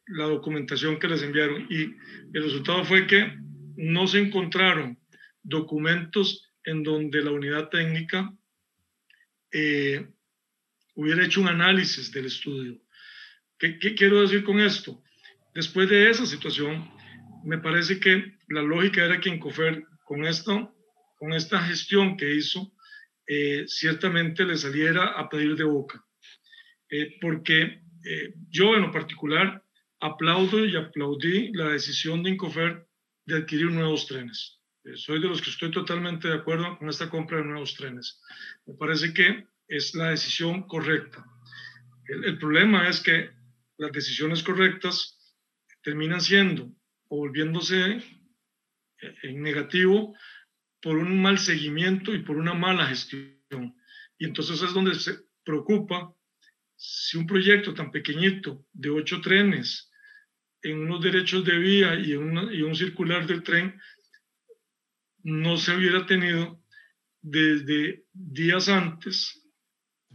la 0.06 0.24
documentación 0.24 0.98
que 0.98 1.08
les 1.08 1.22
enviaron. 1.22 1.66
Y 1.70 1.94
el 2.32 2.42
resultado 2.42 2.84
fue 2.84 3.06
que 3.06 3.36
no 3.76 4.06
se 4.06 4.18
encontraron 4.18 4.98
documentos 5.42 6.50
en 6.64 6.82
donde 6.82 7.22
la 7.22 7.30
unidad 7.30 7.68
técnica 7.68 8.34
eh, 9.52 10.06
hubiera 10.94 11.24
hecho 11.24 11.40
un 11.40 11.48
análisis 11.48 12.10
del 12.12 12.26
estudio. 12.26 12.80
¿Qué, 13.58 13.78
¿Qué, 13.78 13.94
quiero 13.94 14.22
decir 14.22 14.42
con 14.42 14.58
esto? 14.58 15.02
Después 15.54 15.88
de 15.88 16.10
esa 16.10 16.26
situación, 16.26 16.90
me 17.44 17.58
parece 17.58 17.98
que 17.98 18.38
la 18.48 18.62
lógica 18.62 19.04
era 19.04 19.20
que 19.20 19.30
Incofer, 19.30 19.84
con, 20.04 20.24
esto, 20.24 20.74
con 21.18 21.32
esta 21.32 21.60
gestión 21.62 22.16
que 22.16 22.34
hizo, 22.34 22.72
eh, 23.26 23.64
ciertamente 23.66 24.44
le 24.44 24.56
saliera 24.56 25.12
a 25.12 25.28
pedir 25.28 25.56
de 25.56 25.64
boca. 25.64 26.04
Eh, 26.90 27.16
porque 27.20 27.82
yo 28.48 28.74
en 28.74 28.82
lo 28.82 28.90
particular 28.90 29.62
aplaudo 30.00 30.64
y 30.64 30.74
aplaudí 30.76 31.52
la 31.52 31.68
decisión 31.68 32.22
de 32.22 32.30
Incofer 32.30 32.86
de 33.26 33.36
adquirir 33.36 33.70
nuevos 33.70 34.06
trenes. 34.06 34.60
Eh, 34.84 34.96
soy 34.96 35.20
de 35.20 35.28
los 35.28 35.42
que 35.42 35.50
estoy 35.50 35.70
totalmente 35.70 36.28
de 36.28 36.34
acuerdo 36.34 36.78
con 36.78 36.88
esta 36.88 37.10
compra 37.10 37.38
de 37.38 37.44
nuevos 37.44 37.74
trenes. 37.74 38.20
Me 38.66 38.74
parece 38.74 39.12
que 39.12 39.46
es 39.68 39.94
la 39.94 40.10
decisión 40.10 40.66
correcta. 40.66 41.24
El, 42.08 42.38
problema 42.38 42.88
es 42.88 43.00
que 43.00 43.30
las 43.76 43.92
decisiones 43.92 44.42
correctas 44.42 45.18
terminan 45.82 46.20
siendo 46.20 46.72
o 47.08 47.18
volviéndose 47.18 47.96
eh, 47.96 49.14
en 49.22 49.42
negativo 49.42 50.14
por 50.80 50.96
un 50.96 51.20
mal 51.20 51.38
seguimiento 51.38 52.14
y 52.14 52.20
por 52.20 52.36
una 52.36 52.54
mala 52.54 52.86
gestión. 52.86 53.76
Y 54.18 54.24
entonces 54.24 54.62
es 54.62 54.72
donde 54.72 54.94
se 54.94 55.18
preocupa 55.44 56.14
si 56.76 57.18
un 57.18 57.26
proyecto 57.26 57.74
tan 57.74 57.90
pequeñito 57.90 58.66
de 58.72 58.90
ocho 58.90 59.20
trenes 59.20 59.90
en 60.62 60.78
unos 60.78 61.02
derechos 61.02 61.44
de 61.44 61.58
vía 61.58 61.94
y, 61.94 62.12
y 62.12 62.62
un 62.62 62.76
circular 62.76 63.26
del 63.26 63.42
tren 63.42 63.80
no 65.22 65.56
se 65.56 65.76
hubiera 65.76 66.06
tenido 66.06 66.62
desde 67.20 68.04
días 68.12 68.68
antes 68.68 69.40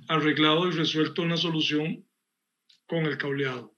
arreglado 0.07 0.67
y 0.67 0.71
resuelto 0.71 1.21
una 1.21 1.37
solución 1.37 2.05
con 2.85 3.05
el 3.05 3.17
cableado. 3.17 3.75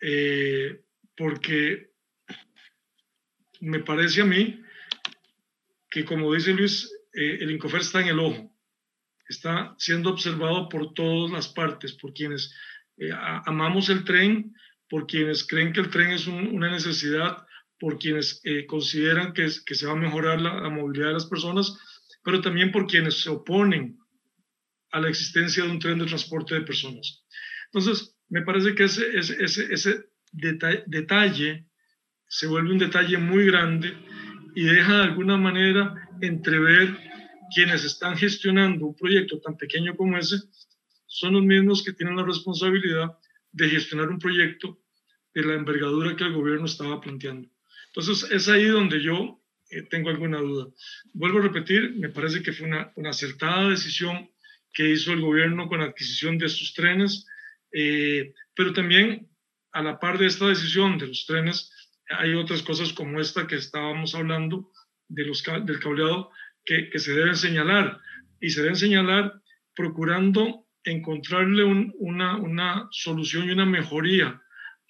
Eh, 0.00 0.82
porque 1.16 1.90
me 3.60 3.80
parece 3.80 4.22
a 4.22 4.24
mí 4.24 4.60
que, 5.90 6.04
como 6.04 6.32
dice 6.34 6.52
Luis, 6.52 6.90
eh, 7.12 7.38
el 7.40 7.50
Incofer 7.50 7.80
está 7.80 8.00
en 8.00 8.08
el 8.08 8.20
ojo, 8.20 8.54
está 9.28 9.74
siendo 9.78 10.10
observado 10.10 10.68
por 10.68 10.94
todas 10.94 11.30
las 11.30 11.48
partes, 11.48 11.92
por 11.94 12.12
quienes 12.12 12.54
eh, 12.96 13.10
amamos 13.46 13.88
el 13.88 14.04
tren, 14.04 14.54
por 14.88 15.06
quienes 15.06 15.46
creen 15.46 15.72
que 15.72 15.80
el 15.80 15.90
tren 15.90 16.10
es 16.10 16.26
una 16.26 16.70
necesidad, 16.70 17.46
por 17.78 17.98
quienes 17.98 18.40
eh, 18.44 18.66
consideran 18.66 19.32
que, 19.32 19.48
que, 19.64 19.74
se 19.74 19.86
va 19.86 19.92
a 19.92 19.96
mejorar 19.96 20.40
la, 20.40 20.68
movilidad 20.68 21.08
de 21.08 21.14
las 21.14 21.26
personas, 21.26 21.76
pero 22.22 22.40
también 22.40 22.70
por 22.70 22.86
quienes 22.86 23.22
se 23.22 23.30
oponen 23.30 23.98
a 24.92 25.00
la 25.00 25.08
existencia 25.08 25.64
de 25.64 25.70
un 25.70 25.78
tren 25.78 25.98
de 25.98 26.06
transporte 26.06 26.54
de 26.54 26.60
personas. 26.62 27.24
Entonces, 27.72 28.16
me 28.28 28.42
parece 28.42 28.74
que 28.74 28.84
ese, 28.84 29.16
ese, 29.16 29.72
ese 29.72 30.09
detalle, 30.32 31.66
se 32.26 32.46
vuelve 32.46 32.72
un 32.72 32.78
detalle 32.78 33.18
muy 33.18 33.46
grande 33.46 33.94
y 34.54 34.64
deja 34.64 34.98
de 34.98 35.02
alguna 35.04 35.36
manera 35.36 36.08
entrever 36.20 36.96
quienes 37.54 37.84
están 37.84 38.16
gestionando 38.16 38.86
un 38.86 38.96
proyecto 38.96 39.40
tan 39.40 39.56
pequeño 39.56 39.96
como 39.96 40.16
ese 40.18 40.36
son 41.06 41.34
los 41.34 41.42
mismos 41.42 41.82
que 41.82 41.92
tienen 41.92 42.16
la 42.16 42.24
responsabilidad 42.24 43.18
de 43.52 43.68
gestionar 43.68 44.08
un 44.08 44.18
proyecto 44.18 44.80
de 45.34 45.44
la 45.44 45.54
envergadura 45.54 46.14
que 46.14 46.24
el 46.24 46.32
gobierno 46.32 46.66
estaba 46.66 47.00
planteando. 47.00 47.48
Entonces, 47.88 48.30
es 48.30 48.48
ahí 48.48 48.66
donde 48.66 49.02
yo 49.02 49.40
eh, 49.70 49.82
tengo 49.82 50.10
alguna 50.10 50.38
duda. 50.38 50.68
Vuelvo 51.12 51.40
a 51.40 51.42
repetir, 51.42 51.94
me 51.96 52.08
parece 52.08 52.42
que 52.42 52.52
fue 52.52 52.68
una, 52.68 52.92
una, 52.94 53.10
acertada 53.10 53.70
decisión 53.70 54.30
que 54.72 54.90
hizo 54.90 55.12
el 55.12 55.20
gobierno 55.20 55.68
con 55.68 55.80
la 55.80 55.86
adquisición 55.86 56.38
de 56.38 56.46
estos 56.46 56.74
trenes, 56.74 57.26
eh, 57.72 58.32
pero 58.54 58.72
también 58.72 59.28
a 59.72 59.82
la 59.82 59.98
par 59.98 60.18
de 60.18 60.26
esta 60.26 60.46
decisión 60.46 60.98
de 60.98 61.08
los 61.08 61.26
trenes, 61.26 61.70
hay 62.08 62.34
otras 62.34 62.62
cosas 62.62 62.92
como 62.92 63.20
esta 63.20 63.46
que 63.46 63.56
estábamos 63.56 64.14
hablando 64.14 64.70
de 65.08 65.24
los, 65.24 65.42
del 65.64 65.80
cableado 65.80 66.30
que, 66.64 66.90
que 66.90 66.98
se 66.98 67.14
deben 67.14 67.36
señalar 67.36 68.00
y 68.40 68.50
se 68.50 68.62
deben 68.62 68.76
señalar 68.76 69.40
procurando 69.74 70.66
encontrarle 70.84 71.64
una, 71.64 72.36
una 72.36 72.88
solución 72.90 73.48
y 73.48 73.52
una 73.52 73.66
mejoría 73.66 74.40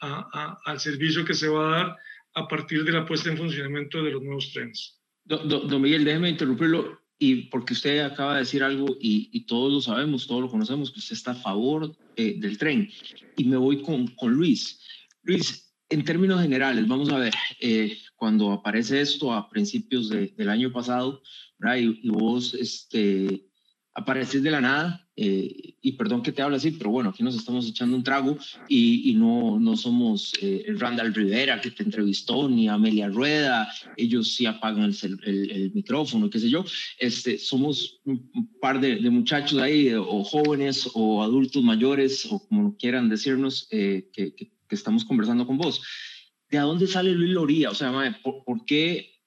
al 0.01 0.81
servicio 0.81 1.25
que 1.25 1.35
se 1.35 1.49
va 1.49 1.67
a 1.67 1.79
dar 1.79 1.97
a 2.35 2.49
partir 2.49 2.85
de 2.85 2.93
la 2.93 3.05
puesta 3.05 3.29
en 3.29 3.37
funcionamiento 3.37 4.03
de 4.03 4.13
los 4.13 4.23
nuevos 4.23 4.53
trenes. 4.53 4.99
Don, 5.25 5.83
Miguel, 5.83 6.05
déjeme 6.05 6.31
interrumpirlo 6.31 7.00
y 7.23 7.43
porque 7.51 7.75
usted 7.75 8.01
acaba 8.01 8.33
de 8.33 8.41
decir 8.41 8.63
algo 8.63 8.97
y, 8.99 9.45
todos 9.45 9.71
lo 9.71 9.81
sabemos, 9.83 10.27
todos 10.27 10.41
lo 10.41 10.49
conocemos, 10.49 10.91
que 10.91 11.01
usted 11.01 11.15
está 11.15 11.33
a 11.33 11.35
favor 11.35 11.95
eh, 12.17 12.37
del 12.39 12.57
tren. 12.57 12.89
Y 13.37 13.45
me 13.45 13.59
voy 13.59 13.83
con, 13.83 14.07
con 14.17 14.33
Luis. 14.33 14.81
Luis, 15.23 15.71
en 15.91 16.03
términos 16.03 16.41
generales, 16.41 16.89
vamos 16.89 17.11
a 17.11 17.19
ver, 17.19 17.35
eh, 17.61 17.99
cuando 18.17 18.53
aparece 18.53 19.03
esto 19.03 19.35
a 19.35 19.51
principios 19.51 20.09
del 20.09 20.49
año 20.49 20.73
pasado, 20.73 21.23
y, 21.77 22.07
y, 22.07 22.09
vos 22.09 22.55
este, 22.55 23.45
apareces 23.93 24.43
de 24.43 24.51
la 24.51 24.63
nada, 24.63 25.07
eh, 25.23 25.75
y 25.83 25.93
perdón 25.93 26.23
que 26.23 26.33
te 26.33 26.41
hable 26.41 26.57
así, 26.57 26.71
pero 26.71 26.89
bueno, 26.89 27.11
aquí 27.11 27.23
nos 27.23 27.35
estamos 27.35 27.69
echando 27.69 27.95
un 27.95 28.03
trago 28.03 28.39
y, 28.69 29.13
no, 29.13 29.61
no 29.61 29.77
somos 29.77 30.33
eh, 30.41 30.65
el 30.67 30.81
Randall 30.81 31.13
Rivera 31.13 31.61
que 31.61 31.71
te 31.71 31.83
entrevistó, 31.83 32.49
ni 32.49 32.71
Amelia 32.71 33.07
Rueda, 33.09 33.71
ellos 33.99 34.33
sí 34.33 34.47
apagan 34.47 34.95
el, 35.03 35.21
el, 35.27 35.73
micrófono, 35.75 36.31
qué 36.31 36.39
sé 36.39 36.49
yo, 36.49 36.65
este, 36.99 37.37
somos 37.37 38.01
un 38.07 38.31
par 38.63 38.81
de, 38.81 38.99
muchachos 39.11 39.59
ahí, 39.59 39.93
o 39.93 40.25
jóvenes 40.25 40.89
o 40.95 41.23
adultos 41.23 41.63
mayores, 41.63 42.25
o 42.25 42.39
como 42.49 42.79
quieran 42.79 43.11
decirnos, 43.11 43.69
eh, 43.73 44.09
que, 44.15 44.35
que, 44.35 44.51
estamos 44.71 45.05
conversando 45.05 45.47
con 45.47 45.59
vos. 45.59 45.83
¿De 46.49 46.57
dónde 46.57 46.87
sale 46.87 47.13
Luis 47.13 47.33
Loría? 47.33 47.71
O 47.71 47.75
sea, 47.75 48.19
¿por, 48.23 48.43
por 48.45 48.65
qué, 48.65 49.20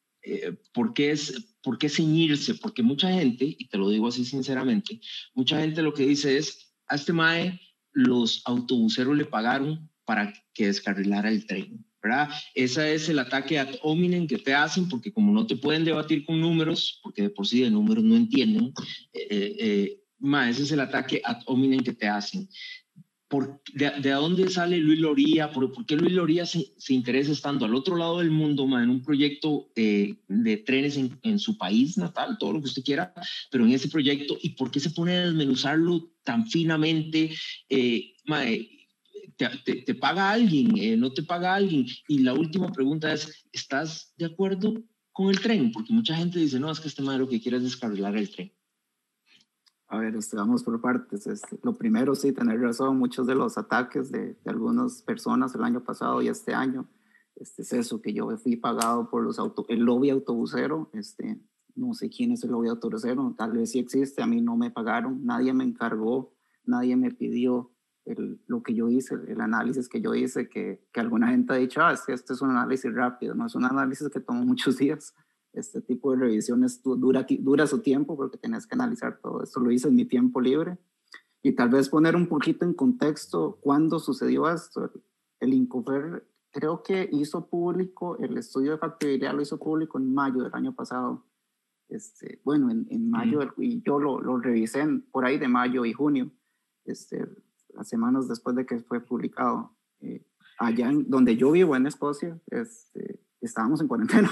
por 0.74 0.94
qué 0.94 1.12
es 1.12 1.54
¿por 1.64 1.78
qué 1.78 1.90
ceñirse? 1.90 2.56
Porque 2.56 2.84
mucha 2.84 3.12
gente, 3.12 3.56
y 3.58 3.68
te 3.68 3.78
lo 3.78 3.90
digo 3.90 4.10
así 4.10 4.26
sinceramente, 4.26 5.00
mucha 5.34 5.60
gente 5.60 5.82
lo 5.82 5.94
que 5.94 6.06
dice 6.06 6.38
es, 6.38 6.74
a 6.88 6.96
este 6.96 7.14
MAE 7.14 7.60
los 7.94 8.42
autobuseros 8.46 9.16
le 9.16 9.26
pagaron 9.26 9.90
para 10.06 10.34
que 10.54 10.68
descarrilara 10.68 11.30
el 11.30 11.46
tren, 11.46 11.86
¿verdad? 12.02 12.30
Ese 12.54 12.94
es 12.94 13.08
el 13.08 13.20
ataque 13.20 13.60
ad 13.60 13.76
hominem 13.82 14.28
que 14.28 14.38
te 14.38 14.54
hacen, 14.54 14.90
porque 14.90 15.14
como 15.14 15.32
no 15.32 15.48
te 15.48 15.56
pueden 15.56 15.86
debatir 15.86 16.26
con 16.26 16.42
números, 16.42 17.00
porque 17.02 17.24
de 17.24 17.30
por 17.30 17.48
sí 17.48 17.62
de 17.62 17.72
números 17.72 18.04
no 18.04 18.16
entienden, 18.16 18.74
eh, 19.14 19.28
eh, 19.30 19.56
eh 19.60 20.00
ese 20.48 20.64
es 20.64 20.72
el 20.72 20.80
ataque 20.80 21.22
ad 21.26 21.42
hominem 21.48 21.82
que 21.82 21.92
te 21.92 22.08
hacen 22.08 22.48
de, 23.74 24.12
dónde 24.12 24.50
sale 24.50 24.78
Luis 24.78 25.00
Loría? 25.00 25.52
¿Por, 25.52 25.86
qué 25.86 25.96
Luis 25.96 26.14
Loría 26.14 26.46
se, 26.46 26.74
interesa 26.90 27.32
estando 27.32 27.66
al 27.66 27.76
otro 27.76 27.96
lado 27.96 28.20
del 28.20 28.32
mundo, 28.32 28.64
en 28.80 28.90
un 28.90 29.02
proyecto 29.02 29.70
eh, 29.76 30.16
de 30.28 30.58
trenes 30.58 30.98
en, 30.98 31.40
su 31.40 31.58
país 31.58 31.98
natal, 31.98 32.38
todo 32.40 32.54
lo 32.54 32.60
que 32.60 32.68
usted 32.68 32.84
quiera, 32.84 33.14
pero 33.52 33.66
en 33.66 33.72
ese 33.72 33.90
proyecto? 33.90 34.38
¿Y 34.42 34.50
por 34.50 34.72
qué 34.72 34.80
se 34.80 34.92
pone 34.92 35.16
a 35.16 35.26
desmenuzarlo 35.26 36.12
tan 36.24 36.48
finamente? 36.48 37.32
Eh, 37.70 38.14
te, 39.36 39.96
paga 39.96 40.32
alguien? 40.32 40.78
Eh, 40.78 40.98
¿No 40.98 41.12
te 41.12 41.24
paga 41.24 41.56
alguien? 41.56 41.88
Y 42.08 42.20
la 42.20 42.34
última 42.34 42.72
pregunta 42.72 43.14
es, 43.14 43.46
¿estás 43.52 44.14
de 44.18 44.26
acuerdo 44.26 44.84
con 45.12 45.30
el 45.30 45.40
tren? 45.40 45.72
Porque 45.72 45.94
mucha 45.94 46.16
gente 46.16 46.40
dice, 46.40 46.60
no, 46.60 46.72
es 46.72 46.80
que 46.80 46.88
este 46.88 47.02
madre 47.02 47.20
lo 47.20 47.30
que 47.30 47.42
quiere 47.42 47.58
es 47.58 47.64
descarrilar 47.64 48.16
el 48.16 48.30
tren. 48.30 48.52
A 49.94 50.00
ver, 50.00 50.16
este, 50.16 50.36
vamos 50.36 50.64
por 50.64 50.82
partes. 50.82 51.28
Este, 51.28 51.60
lo 51.62 51.76
primero, 51.76 52.16
sí, 52.16 52.32
tener 52.32 52.60
razón, 52.60 52.98
muchos 52.98 53.28
de 53.28 53.36
los 53.36 53.60
ataques 53.60 54.12
de, 54.12 54.36
algunas 54.44 55.04
personas 55.04 55.54
el 55.54 55.64
año 55.64 55.84
pasado 55.84 56.20
y 56.24 56.30
este 56.30 56.52
año, 56.56 56.90
este, 57.36 57.62
es 57.62 57.74
eso, 57.74 58.02
que 58.02 58.12
yo 58.12 58.36
fui 58.38 58.56
pagado 58.56 59.08
por 59.08 59.22
los 59.22 59.38
auto, 59.38 59.68
el 59.70 59.82
lobby 59.82 60.10
autobusero, 60.10 60.90
este, 60.94 61.40
no 61.76 61.94
sé 61.94 62.10
quién 62.10 62.32
es 62.32 62.44
el 62.44 62.50
lobby 62.50 62.70
autobusero, 62.70 63.36
tal 63.38 63.52
vez 63.52 63.70
sí 63.70 63.78
existe, 63.78 64.24
a 64.24 64.26
mí 64.26 64.42
no 64.42 64.58
me 64.58 64.72
pagaron, 64.72 65.24
nadie 65.24 65.54
me 65.54 65.64
encargó, 65.64 66.34
nadie 66.66 66.96
me 66.96 67.12
pidió 67.12 67.72
el, 68.06 68.42
lo 68.48 68.64
que 68.64 68.74
yo 68.74 68.90
hice, 68.90 69.14
el 69.28 69.42
análisis 69.42 69.88
que 69.88 70.02
yo 70.02 70.16
hice, 70.16 70.50
que, 70.50 70.88
que 70.92 71.02
alguna 71.02 71.28
gente 71.28 71.54
ha 71.54 71.58
dicho, 71.58 71.82
ah, 71.84 71.94
este, 71.94 72.14
este 72.14 72.34
es 72.34 72.42
un 72.42 72.50
análisis 72.50 72.92
rápido, 72.92 73.36
no 73.36 73.46
es 73.46 73.54
un 73.54 73.66
análisis 73.66 74.10
que 74.10 74.20
toma 74.20 74.42
muchos 74.44 74.78
días. 74.78 75.14
Este 75.54 75.82
tipo 75.82 76.12
de 76.12 76.18
revisiones 76.18 76.82
dura, 76.84 77.26
dura 77.40 77.68
su 77.68 77.80
tiempo 77.80 78.18
porque 78.18 78.38
tienes 78.38 78.68
que 78.68 78.76
analizar 78.76 79.20
todo 79.22 79.44
esto. 79.44 79.60
Lo 79.60 79.72
hice 79.72 79.88
en 79.88 79.96
mi 79.96 80.06
tiempo 80.06 80.42
libre. 80.42 80.78
Y 81.42 81.54
tal 81.54 81.70
vez 81.70 81.90
poner 81.90 82.16
un 82.16 82.28
poquito 82.28 82.66
en 82.66 82.74
contexto 82.74 83.60
cuándo 83.62 84.00
sucedió 84.00 84.50
esto. 84.50 84.92
El 85.40 85.54
INCOFER 85.54 86.26
creo 86.52 86.84
que 86.84 87.10
hizo 87.12 87.50
público, 87.50 88.18
el 88.18 88.38
estudio 88.38 88.72
de 88.72 88.78
factibilidad 88.78 89.34
lo 89.34 89.42
hizo 89.42 89.58
público 89.58 89.98
en 89.98 90.14
mayo 90.14 90.44
del 90.44 90.54
año 90.54 90.74
pasado. 90.74 91.26
Este, 91.90 92.42
bueno, 92.46 92.72
en, 92.72 92.88
en 92.90 93.10
mayo, 93.10 93.42
y 93.58 93.82
yo 93.84 94.00
lo, 94.00 94.22
lo 94.22 94.38
revisé 94.38 94.86
por 95.12 95.26
ahí 95.26 95.38
de 95.38 95.48
mayo 95.48 95.84
y 95.84 95.94
junio, 95.94 96.32
este, 96.86 97.28
las 97.70 97.90
semanas 97.90 98.28
después 98.28 98.56
de 98.56 98.66
que 98.66 98.80
fue 98.80 99.02
publicado. 99.02 99.76
Eh, 100.00 100.26
allá 100.60 100.90
en, 100.90 101.10
donde 101.10 101.36
yo 101.36 101.52
vivo, 101.52 101.76
en 101.76 101.88
Escocia, 101.88 102.40
este, 102.48 103.20
estábamos 103.42 103.82
en 103.82 103.88
cuarentena, 103.88 104.30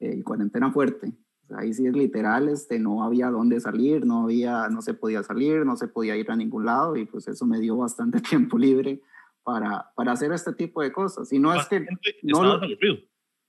eh, 0.00 0.22
cuarentena 0.22 0.72
fuerte. 0.72 1.12
ahí 1.56 1.72
sí 1.72 1.86
es 1.86 1.94
literal, 1.94 2.48
este, 2.48 2.78
no 2.78 3.04
había 3.04 3.30
dónde 3.30 3.60
salir, 3.60 4.04
no, 4.04 4.24
había, 4.24 4.68
no 4.68 4.82
se 4.82 4.94
podía 4.94 5.22
salir, 5.22 5.64
no 5.64 5.76
se 5.76 5.88
podía 5.88 6.16
ir 6.16 6.30
a 6.30 6.36
ningún 6.36 6.66
lado 6.66 6.96
y 6.96 7.04
pues 7.06 7.28
eso 7.28 7.46
me 7.46 7.60
dio 7.60 7.76
bastante 7.76 8.20
tiempo 8.20 8.58
libre 8.58 9.02
para, 9.42 9.90
para 9.94 10.12
hacer 10.12 10.32
este 10.32 10.52
tipo 10.52 10.82
de 10.82 10.92
cosas. 10.92 11.32
Y 11.32 11.38
no 11.38 11.54
es 11.54 11.66
que... 11.66 11.80
No 12.22 12.42
estabas 12.42 12.62
aburrido. 12.62 12.96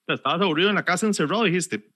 estabas 0.08 0.42
aburrido 0.42 0.70
en 0.70 0.76
la 0.76 0.86
casa 0.86 1.08
encerrado 1.08 1.44
dijiste, 1.44 1.92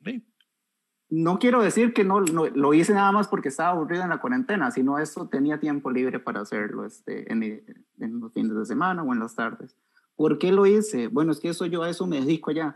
no 1.10 1.38
quiero 1.38 1.62
decir 1.62 1.94
que 1.94 2.04
no, 2.04 2.20
lo 2.20 2.74
hice 2.74 2.94
nada 2.94 3.12
más 3.12 3.28
porque 3.28 3.50
estaba 3.50 3.70
aburrido 3.70 4.04
en 4.04 4.10
la 4.10 4.20
cuarentena, 4.20 4.72
sino 4.72 4.98
eso 4.98 5.30
tenía 5.30 5.60
tiempo 5.60 5.92
libre 5.92 6.20
para 6.20 6.42
hacerlo 6.42 6.86
este, 6.86 7.32
en, 7.32 7.44
en, 7.44 8.20
los 8.20 8.34
fines 8.34 8.56
de 8.56 8.66
semana 8.66 9.04
o 9.04 9.14
en 9.14 9.20
las 9.20 9.36
tardes. 9.36 9.78
¿Por 10.16 10.40
qué 10.40 10.52
lo 10.52 10.66
hice? 10.66 11.08
Bueno, 11.08 11.32
es 11.32 11.40
que 11.40 11.50
eso 11.50 11.66
yo 11.66 11.84
a 11.84 11.90
eso 11.90 12.08
me 12.08 12.22
dedico 12.22 12.52
ya. 12.52 12.74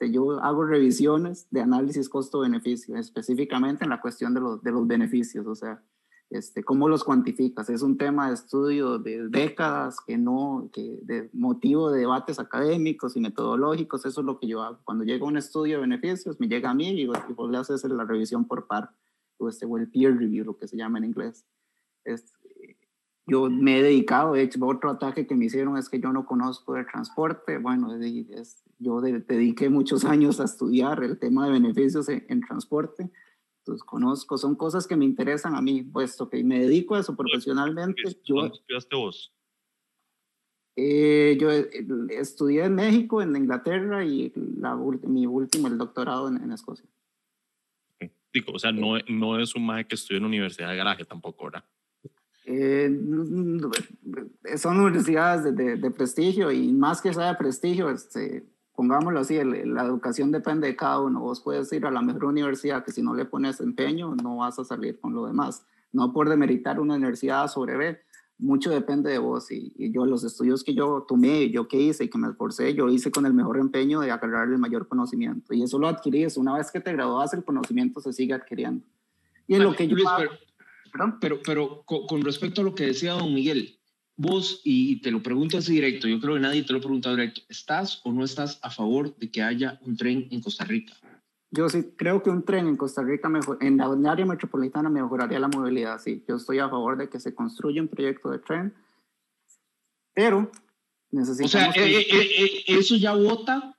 Este, 0.00 0.12
yo 0.12 0.40
hago 0.42 0.64
revisiones 0.64 1.48
de 1.50 1.60
análisis 1.60 2.08
costo-beneficio, 2.08 2.96
específicamente 2.96 3.82
en 3.82 3.90
la 3.90 4.00
cuestión 4.00 4.32
de 4.32 4.40
los, 4.40 4.62
de 4.62 4.70
los 4.70 4.86
beneficios, 4.86 5.44
o 5.46 5.56
sea, 5.56 5.82
este, 6.30 6.62
¿Cómo 6.62 6.90
los 6.90 7.04
cuantificas? 7.04 7.70
Es 7.70 7.80
un 7.80 7.96
tema 7.96 8.28
de 8.28 8.34
estudio 8.34 8.98
de 8.98 9.28
décadas 9.30 9.96
que 10.06 10.18
no, 10.18 10.68
que 10.74 10.98
de 11.02 11.30
motivo 11.32 11.90
de 11.90 12.00
debates 12.00 12.38
académicos 12.38 13.16
y 13.16 13.20
metodológicos, 13.20 14.04
eso 14.04 14.20
es 14.20 14.26
lo 14.26 14.38
que 14.38 14.46
yo 14.46 14.62
hago. 14.62 14.78
Cuando 14.84 15.04
llega 15.04 15.24
un 15.24 15.38
estudio 15.38 15.76
de 15.76 15.80
beneficios, 15.80 16.38
me 16.38 16.46
llega 16.46 16.68
a 16.68 16.74
mí 16.74 16.90
y, 16.90 17.06
vos 17.06 17.50
le 17.50 17.56
haces 17.56 17.82
la 17.84 18.04
revisión 18.04 18.44
por 18.44 18.66
par, 18.66 18.90
o, 19.38 19.48
este, 19.48 19.64
o 19.64 19.78
el 19.78 19.90
peer 19.90 20.18
review, 20.18 20.44
lo 20.44 20.58
que 20.58 20.68
se 20.68 20.76
llama 20.76 20.98
en 20.98 21.04
inglés. 21.04 21.46
Este, 22.04 22.30
yo 23.28 23.48
me 23.50 23.78
he 23.78 23.82
dedicado, 23.82 24.32
de 24.32 24.42
hecho, 24.42 24.58
otro 24.66 24.90
ataque 24.90 25.26
que 25.26 25.34
me 25.34 25.44
hicieron 25.44 25.76
es 25.76 25.88
que 25.88 26.00
yo 26.00 26.12
no 26.12 26.26
conozco 26.26 26.76
el 26.76 26.86
transporte. 26.86 27.58
Bueno, 27.58 27.94
es, 27.94 28.64
yo 28.78 29.00
dediqué 29.00 29.68
muchos 29.68 30.04
años 30.04 30.40
a 30.40 30.44
estudiar 30.44 31.04
el 31.04 31.18
tema 31.18 31.46
de 31.46 31.52
beneficios 31.52 32.08
en, 32.08 32.24
en 32.28 32.40
transporte 32.40 33.10
pues, 33.68 33.82
conozco, 33.82 34.38
son 34.38 34.56
cosas 34.56 34.86
que 34.86 34.96
me 34.96 35.04
interesan 35.04 35.54
a 35.54 35.60
mí, 35.60 35.82
puesto 35.82 36.30
que 36.30 36.42
me 36.42 36.58
dedico 36.60 36.94
a 36.94 37.00
eso 37.00 37.14
profesionalmente. 37.14 38.00
¿Dónde 38.26 38.54
estudiaste 38.54 38.96
vos? 38.96 39.34
Eh, 40.74 41.36
yo 41.38 41.52
eh, 41.52 41.68
estudié 42.10 42.64
en 42.64 42.74
México, 42.74 43.20
en 43.20 43.36
Inglaterra 43.36 44.02
y 44.06 44.32
la, 44.58 44.74
mi 44.74 45.26
último, 45.26 45.68
el 45.68 45.76
doctorado 45.76 46.28
en, 46.28 46.50
Escocia. 46.50 46.88
Digo, 48.32 48.52
o 48.54 48.58
sea, 48.58 48.72
no, 48.72 48.94
no 49.06 49.38
es 49.38 49.54
un 49.54 49.66
maje 49.66 49.86
que 49.86 49.96
estudió 49.96 50.16
en 50.16 50.22
la 50.22 50.28
Universidad 50.28 50.70
de 50.70 50.76
Garaje 50.76 51.04
tampoco, 51.04 51.44
¿verdad? 51.44 51.64
Eh, 52.50 52.88
son 54.56 54.80
universidades 54.80 55.44
de, 55.44 55.52
de, 55.52 55.76
de, 55.76 55.90
prestigio 55.90 56.50
y 56.50 56.72
más 56.72 57.02
que 57.02 57.12
sea 57.12 57.28
de 57.28 57.34
prestigio, 57.34 57.90
este, 57.90 58.48
pongámoslo 58.74 59.20
así, 59.20 59.38
la 59.42 59.84
educación 59.84 60.32
depende 60.32 60.68
de 60.68 60.76
cada 60.76 61.00
uno. 61.00 61.20
Vos 61.20 61.42
puedes 61.42 61.70
ir 61.72 61.84
a 61.84 61.90
la 61.90 62.00
mejor 62.00 62.24
universidad 62.24 62.84
que 62.84 62.92
si 62.92 63.02
no 63.02 63.12
le 63.12 63.26
pones 63.26 63.60
empeño 63.60 64.14
no 64.14 64.36
vas 64.36 64.58
a 64.60 64.64
salir 64.64 64.98
con 64.98 65.12
lo 65.12 65.26
demás. 65.26 65.66
No 65.92 66.12
por 66.12 66.30
demeritar 66.30 66.80
una 66.80 66.94
universidad 66.94 67.48
sobre 67.48 67.76
B, 67.76 67.98
mucho 68.38 68.70
depende 68.70 69.10
de 69.10 69.18
vos. 69.18 69.50
Y, 69.50 69.74
yo 69.92 70.06
los 70.06 70.24
estudios 70.24 70.64
que 70.64 70.74
yo 70.74 71.04
tomé, 71.06 71.50
yo 71.50 71.68
que 71.68 71.76
hice 71.76 72.04
y 72.04 72.08
que 72.08 72.16
me 72.16 72.28
esforcé, 72.28 72.72
yo 72.72 72.88
hice 72.88 73.10
con 73.10 73.26
el 73.26 73.34
mejor 73.34 73.58
empeño 73.58 74.00
de 74.00 74.10
agarrar 74.10 74.48
el 74.48 74.58
mayor 74.58 74.88
conocimiento. 74.88 75.52
Y 75.52 75.64
eso 75.64 75.78
lo 75.78 75.88
adquirís. 75.88 76.38
Una 76.38 76.56
vez 76.56 76.70
que 76.70 76.80
te 76.80 76.92
gradúas, 76.94 77.34
el 77.34 77.44
conocimiento 77.44 78.00
se 78.00 78.14
sigue 78.14 78.32
adquiriendo. 78.32 78.86
Y 79.46 79.56
en 79.56 79.64
lo 79.64 79.74
que 79.74 79.86
yo... 79.86 79.96
pero, 80.16 80.30
pero, 81.20 81.40
pero 81.44 81.84
con 81.84 82.22
respecto 82.22 82.60
a 82.60 82.64
lo 82.64 82.74
que 82.74 82.86
decía 82.86 83.12
don 83.12 83.34
Miguel, 83.34 83.78
vos, 84.16 84.60
y 84.64 85.00
te 85.00 85.10
lo 85.10 85.22
pregunto 85.22 85.58
así 85.58 85.74
directo, 85.74 86.08
yo 86.08 86.20
creo 86.20 86.34
que 86.34 86.40
nadie 86.40 86.64
te 86.64 86.72
lo 86.72 86.78
ha 86.78 86.82
preguntado 86.82 87.16
directo, 87.16 87.40
¿estás 87.48 88.00
o 88.04 88.12
no 88.12 88.24
estás 88.24 88.58
a 88.62 88.70
favor 88.70 89.16
de 89.16 89.30
que 89.30 89.42
haya 89.42 89.78
un 89.86 89.96
tren 89.96 90.26
en 90.30 90.40
Costa 90.40 90.64
Rica? 90.64 90.92
Yo 91.50 91.68
sí 91.68 91.94
creo 91.96 92.22
que 92.22 92.28
un 92.28 92.44
tren 92.44 92.66
en 92.66 92.76
Costa 92.76 93.02
Rica, 93.02 93.28
mejor, 93.28 93.58
en 93.62 93.78
la 93.78 94.12
área 94.12 94.26
metropolitana, 94.26 94.90
mejoraría 94.90 95.38
la 95.38 95.48
movilidad. 95.48 95.98
Sí, 95.98 96.22
yo 96.28 96.36
estoy 96.36 96.58
a 96.58 96.68
favor 96.68 96.98
de 96.98 97.08
que 97.08 97.20
se 97.20 97.34
construya 97.34 97.80
un 97.80 97.88
proyecto 97.88 98.30
de 98.30 98.38
tren, 98.40 98.74
pero 100.12 100.50
necesitamos... 101.10 101.68
O 101.68 101.72
sea, 101.72 101.82
eh, 101.82 102.00
eh, 102.00 102.06
eh, 102.10 102.64
eso 102.66 102.96
ya 102.96 103.14
vota 103.14 103.77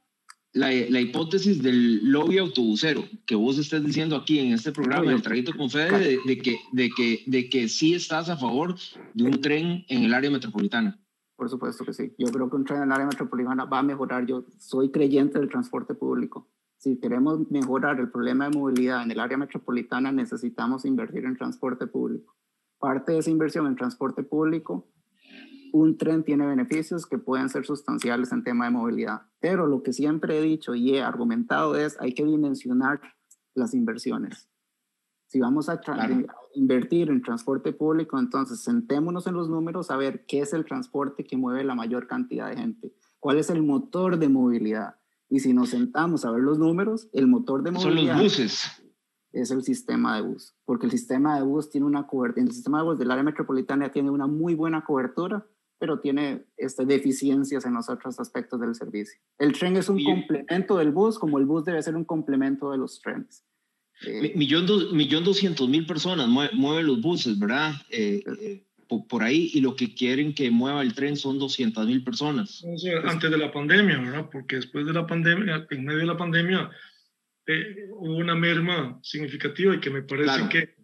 la, 0.54 0.70
la, 0.90 1.00
hipótesis 1.00 1.62
del 1.62 2.12
lobby 2.12 2.38
autobusero 2.38 3.04
que 3.26 3.36
vos 3.36 3.58
estás 3.60 3.84
diciendo 3.84 4.16
aquí 4.16 4.40
en 4.40 4.54
este 4.54 4.72
programa, 4.72 5.06
en 5.06 5.12
el 5.12 5.22
traguito 5.22 5.52
con 5.56 5.70
Fede, 5.70 6.20
de, 6.26 6.38
que, 6.38 6.58
de, 6.72 6.90
que, 6.90 7.24
de 7.28 7.50
que 7.50 7.70
sí 7.70 7.94
estás 7.94 8.30
a 8.30 8.38
favor 8.38 8.76
de 9.14 9.24
un 9.24 9.42
tren 9.42 9.86
en 9.88 10.04
el 10.04 10.14
área 10.14 10.32
metropolitana. 10.32 11.00
Por 11.36 11.50
supuesto 11.50 11.86
que 11.86 11.94
sí. 11.94 12.14
Yo 12.18 12.28
creo 12.28 12.50
que 12.50 12.56
un 12.56 12.66
tren 12.66 12.80
en 12.80 12.90
el 12.90 12.92
área 12.92 13.06
metropolitana 13.06 13.66
va 13.66 13.80
a 13.80 13.84
mejorar. 13.84 14.26
Yo 14.26 14.46
soy 14.58 14.92
creyente 14.92 15.40
del 15.40 15.50
transporte 15.50 15.94
público. 15.94 16.50
Si 16.78 17.00
queremos 17.00 17.50
mejorar 17.52 18.00
el 18.00 18.10
problema 18.10 18.50
de 18.50 18.58
movilidad 18.58 19.04
en 19.04 19.12
el 19.12 19.20
área 19.20 19.38
metropolitana, 19.38 20.12
necesitamos 20.12 20.86
invertir 20.86 21.26
en 21.26 21.38
transporte 21.38 21.88
público. 21.88 22.36
Parte 22.80 23.12
de 23.12 23.20
esa 23.20 23.30
inversión 23.30 23.68
en 23.68 23.76
transporte 23.76 24.24
público 24.24 24.88
un 25.73 25.97
tren 25.97 26.23
tiene 26.23 26.45
beneficios 26.45 27.05
que 27.05 27.17
pueden 27.17 27.49
ser 27.49 27.65
sustanciales 27.65 28.32
en 28.32 28.43
tema 28.43 28.65
de 28.65 28.71
movilidad, 28.71 29.23
pero 29.39 29.67
lo 29.67 29.84
que 29.84 29.93
siempre 29.93 30.38
he 30.38 30.41
dicho 30.41 30.75
y 30.75 30.95
he 30.95 31.01
argumentado 31.01 31.75
es 31.75 31.99
hay 31.99 32.13
que 32.13 32.25
dimensionar 32.25 33.01
las 33.53 33.73
inversiones. 33.73 34.49
Si 35.27 35.39
vamos 35.39 35.69
a 35.69 35.79
invertir 36.55 37.10
en 37.10 37.21
transporte 37.21 37.71
público, 37.71 38.17
entonces 38.17 38.62
sentémonos 38.62 39.27
en 39.27 39.36
los 39.36 39.47
números 39.47 39.91
a 39.91 39.97
ver 39.97 40.25
qué 40.25 40.41
es 40.41 40.53
el 40.53 40.65
transporte 40.65 41.23
que 41.23 41.38
mueve 41.38 41.63
la 41.63 41.75
mayor 41.75 42.08
cantidad 42.08 42.49
de 42.49 42.58
gente, 42.58 42.93
cuál 43.19 43.38
es 43.38 43.49
el 43.49 43.62
motor 43.62 44.17
de 44.17 44.29
movilidad. 44.29 44.95
Y 45.29 45.41
si 45.41 45.53
nos 45.53 45.69
sentamos 45.69 46.25
a 46.25 46.32
ver 46.32 46.41
los 46.41 46.58
números, 46.58 47.10
el 47.13 47.27
motor 47.27 47.62
de 47.62 47.71
movilidad... 47.71 48.15
Son 48.15 48.23
los 48.23 48.38
buses 48.38 48.82
es 49.32 49.51
el 49.51 49.63
sistema 49.63 50.15
de 50.15 50.21
bus, 50.23 50.55
porque 50.65 50.86
el 50.86 50.91
sistema 50.91 51.36
de 51.36 51.43
bus 51.43 51.69
tiene 51.69 51.86
una 51.86 52.08
cobertura, 52.08 52.43
el 52.43 52.51
sistema 52.51 52.79
de 52.79 52.86
bus 52.86 52.97
del 52.97 53.12
área 53.12 53.23
metropolitana 53.23 53.91
tiene 53.91 54.10
una 54.10 54.27
muy 54.27 54.55
buena 54.55 54.84
cobertura, 54.84 55.45
pero 55.80 56.00
tiene 56.00 56.44
este, 56.58 56.86
deficiencias 56.86 57.65
en 57.65 57.74
los 57.74 57.89
otros 57.89 58.20
aspectos 58.20 58.60
del 58.60 58.76
servicio. 58.76 59.20
El 59.39 59.54
tren 59.54 59.78
es 59.78 59.88
un 59.88 60.04
complemento 60.04 60.78
del 60.78 60.92
bus, 60.92 61.18
como 61.18 61.39
el 61.39 61.46
bus 61.46 61.63
debe 61.63 61.82
ser 61.82 61.96
un 61.96 62.04
complemento 62.04 62.72
de 62.72 62.78
los 62.78 63.02
trenes. 63.02 63.46
Eh, 64.06 64.34
millón, 64.36 64.65
millón 64.96 65.24
doscientos 65.24 65.68
mil 65.68 65.86
personas 65.86 66.28
mueven 66.28 66.86
los 66.86 67.02
buses, 67.02 67.39
¿verdad? 67.39 67.74
Eh, 67.89 68.22
eh, 68.42 68.63
por, 69.08 69.24
ahí, 69.24 69.52
y 69.54 69.62
lo 69.62 69.76
que 69.76 69.94
quieren 69.94 70.34
que 70.34 70.50
mueva 70.52 70.82
el 70.82 70.94
tren 70.94 71.15
son 71.15 71.38
doscientas 71.38 71.86
mil 71.86 72.04
personas. 72.04 72.63
antes 73.06 73.32
de 73.32 73.38
la 73.38 73.52
pandemia, 73.52 74.00
¿verdad? 74.00 74.30
Porque 74.32 74.58
después 74.58 74.86
de 74.86 74.94
la 74.94 75.06
pandemia, 75.06 75.68
en 75.70 75.86
medio 75.86 76.00
de 76.00 76.06
la 76.06 76.18
pandemia, 76.18 76.70
hubo 77.92 78.18
una 78.18 78.36
merma 78.36 79.00
significativa 79.02 79.76
y 79.76 79.80
que 79.80 79.89
me 79.89 80.02
parece 80.02 80.50
que, 80.50 80.76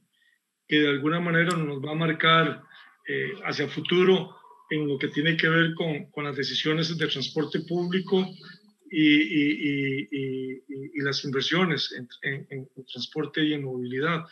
que 0.67 0.79
de 0.79 0.89
alguna 0.89 1.19
manera 1.19 1.55
nos 1.57 1.83
va 1.83 1.91
a 1.91 1.95
marcar 1.95 2.63
hacia 3.43 3.65
el 3.65 3.71
futuro 3.71 4.35
en 4.69 4.87
lo 4.87 4.97
que 4.97 5.09
tiene 5.09 5.37
que 5.37 5.49
ver 5.49 5.73
con, 5.75 6.09
con 6.11 6.23
las 6.23 6.35
decisiones 6.35 6.95
de 6.97 7.07
transporte 7.07 7.59
público 7.61 8.25
y, 8.89 9.01
y, 9.01 10.07
y, 10.11 10.63
y 10.93 11.01
las 11.01 11.23
inversiones 11.23 11.93
en, 11.93 12.47
en, 12.49 12.69
transporte 12.91 13.43
y 13.43 13.53
en 13.53 13.63
movilidad. 13.63 14.23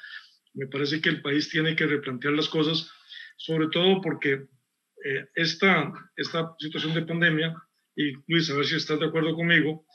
Me 0.53 0.67
parece 0.67 1.01
que 1.01 1.09
el 1.09 1.21
país 1.21 1.49
tiene 1.49 1.75
que 1.75 1.87
replantear 1.87 2.33
las 2.33 2.47
cosas, 2.47 2.89
sobre 3.37 3.67
todo 3.67 4.01
porque 4.01 4.47
eh, 5.05 5.25
esta, 5.35 5.91
esta 6.15 6.55
situación 6.59 6.93
de 6.93 7.05
pandemia, 7.05 7.55
y 7.95 8.13
Luis, 8.27 8.49
a 8.49 8.55
ver 8.55 8.65
si 8.65 8.75
estás 8.75 8.99
de 8.99 9.07
acuerdo 9.07 9.35
conmigo, 9.35 9.85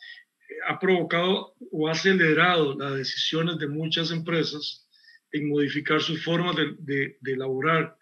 eh, 0.48 0.54
ha 0.68 0.78
provocado 0.78 1.54
o 1.72 1.88
ha 1.88 1.92
acelerado 1.92 2.76
las 2.78 2.96
decisiones 2.96 3.58
de 3.58 3.68
muchas 3.68 4.10
empresas 4.10 4.88
en 5.32 5.48
modificar 5.48 6.00
sus 6.00 6.24
formas 6.24 6.56
de, 6.56 6.74
de, 6.78 7.16
de 7.20 7.32
elaborar 7.32 7.97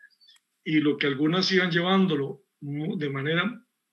y 0.67 0.81
lo 0.81 0.99
que 0.99 1.07
algunas 1.07 1.51
iban 1.53 1.71
llevándolo 1.71 2.43
de 2.61 3.09
manera 3.09 3.45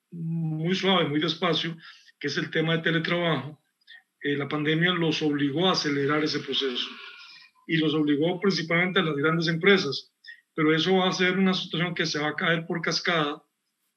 muy 0.10 0.74
suave, 0.74 1.08
muy 1.08 1.20
despacio, 1.20 1.78
que 2.20 2.28
es 2.28 2.38
el 2.38 2.50
tema 2.50 2.76
de 2.76 2.82
teletrabajo, 2.82 3.62
eh, 4.20 4.36
la 4.36 4.48
pandemia 4.48 4.92
los 4.92 5.22
obligó 5.22 5.70
a 5.70 5.74
acelerar 5.74 6.24
ese 6.24 6.40
proceso 6.40 6.90
y 7.68 7.78
los 7.78 7.94
obligó 7.94 8.40
principalmente 8.40 9.00
a 9.00 9.04
las 9.04 9.16
grandes 9.16 9.48
empresas, 9.48 10.12
pero 10.56 10.74
eso 10.74 10.98
va 10.98 11.10
a 11.10 11.14
ser 11.14 11.38
una 11.38 11.54
situación 11.54 11.94
que 11.94 12.08
se 12.08 12.20
va 12.20 12.30
a 12.30 12.36
caer 12.36 12.66
por 12.66 12.82
cascada 12.82 13.44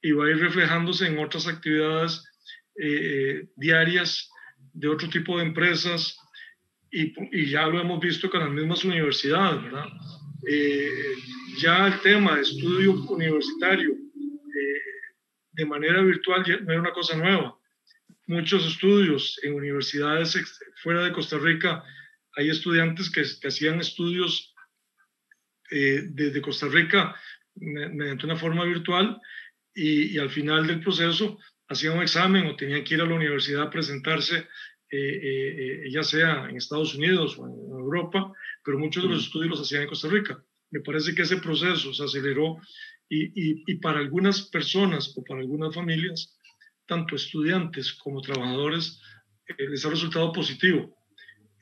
y 0.03 0.13
va 0.13 0.27
a 0.27 0.31
ir 0.31 0.39
reflejándose 0.39 1.07
en 1.07 1.19
otras 1.19 1.49
actividades 1.49 2.25
eh, 2.79 3.49
diarias 3.57 4.31
de 4.75 4.89
otro 4.89 5.09
tipo 5.09 5.39
de 5.39 5.45
empresas 5.45 6.19
y, 6.91 7.15
y, 7.33 7.49
ya 7.49 7.67
lo 7.67 7.81
hemos 7.81 8.01
visto 8.01 8.29
con 8.29 8.41
las 8.41 8.51
mismas 8.51 8.85
universidades, 8.85 9.63
¿verdad? 9.63 9.87
Eh, 10.45 11.15
ya 11.59 11.87
el 11.87 12.01
tema 12.01 12.37
de 12.37 12.43
estudio 12.43 12.93
universitario 13.09 13.93
eh, 13.93 14.81
de 15.53 15.67
manera 15.67 16.03
virtual 16.03 16.45
no 16.65 16.73
era 16.73 16.81
una 16.81 16.93
cosa 16.93 17.17
nueva. 17.17 17.59
Muchos 18.27 18.67
estudios 18.67 19.39
en 19.43 19.55
universidades 19.55 20.37
fuera 20.83 21.05
de 21.05 21.13
Costa 21.13 21.39
Rica, 21.39 21.83
hay 22.37 22.51
estudiantes 22.51 23.11
que, 23.11 23.23
que 23.41 23.49
hacían 23.49 23.81
estudios 23.81 24.55
eh, 25.71 26.03
desde 26.11 26.43
Costa 26.43 26.67
Rica 26.69 27.17
mediante 27.55 28.27
una 28.27 28.37
forma 28.37 28.65
virtual 28.65 29.19
y, 29.75 30.15
y, 30.15 30.19
al 30.19 30.29
final 30.29 30.67
del 30.67 30.81
proceso 30.81 31.39
hacían 31.69 31.97
un 31.97 32.03
examen 32.03 32.47
o 32.47 32.57
tenían 32.57 32.85
que 32.85 32.95
ir 32.95 33.01
a 33.01 33.07
la 33.07 33.15
universidad 33.15 33.63
a 33.63 33.71
presentarse, 33.71 34.47
ya 35.91 36.03
sea 36.03 36.49
en 36.49 36.57
Estados 36.57 36.95
Unidos 36.95 37.39
o 37.39 37.47
en 37.47 37.53
Europa, 37.81 38.33
pero 38.67 38.81
muchos 38.81 39.05
de 39.05 39.11
los 39.11 39.23
estudios 39.23 39.51
los 39.51 39.61
hacían 39.61 39.83
en 39.83 39.89
Costa 39.89 40.09
Rica. 40.09 40.45
Me 40.73 40.81
parece 40.81 41.15
que 41.15 41.23
ese 41.23 41.37
proceso 41.37 41.95
se 41.95 42.03
aceleró 42.03 42.57
y, 43.09 43.63
y, 43.71 43.77
para 43.77 44.01
algunas 44.01 44.43
personas 44.51 45.17
o 45.17 45.23
para 45.23 45.41
algunas 45.41 45.73
familias, 45.73 46.37
tanto 46.85 47.15
estudiantes 47.15 47.93
como 47.93 48.21
trabajadores, 48.21 49.01
eh, 49.47 49.69
les 49.69 49.87
ha 49.87 49.91
resultado 49.91 50.33
positivo. 50.33 50.99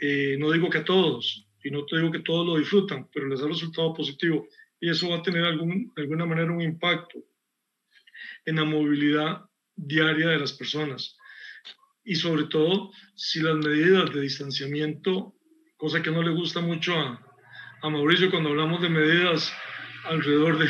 Eh, 0.01 0.39
no 0.39 0.51
digo 0.51 0.71
que 0.71 0.79
a 0.79 0.85
todos, 0.85 1.47
y 1.63 1.71
no 1.71 1.85
te 1.85 1.99
digo 1.99 2.11
que 2.11 2.21
todos 2.21 2.47
lo 2.47 2.57
disfrutan, 2.57 3.07
pero 3.13 3.29
les 3.29 3.43
ha 3.43 3.49
resultado 3.49 3.93
positivo. 3.93 4.49
Y 4.81 4.89
eso 4.89 5.11
va 5.11 5.19
a 5.19 5.23
tener 5.23 5.45
algún, 5.45 5.93
de 5.95 6.03
alguna 6.03 6.25
manera 6.25 6.51
un 6.51 6.63
impacto 6.63 7.23
en 8.47 8.57
la 8.57 8.65
movilidad 8.65 9.43
diaria 9.77 10.29
de 10.29 10.39
las 10.39 10.55
personas. 10.55 11.19
Y 12.03 12.15
sobre 12.15 12.45
todo, 12.45 12.93
si 13.15 13.41
las 13.41 13.57
medidas 13.57 14.11
de 14.15 14.23
distanciamiento 14.23 15.34
cosa 15.85 16.03
que 16.03 16.11
no 16.11 16.23
le 16.23 16.31
gusta 16.31 16.63
mucho 16.63 16.95
a, 16.95 17.21
a 17.83 17.91
Mauricio 17.91 18.31
cuando 18.31 18.49
hablamos 18.49 18.81
de 18.81 18.89
medidas 18.89 19.53
alrededor 20.05 20.59
de, 20.59 20.67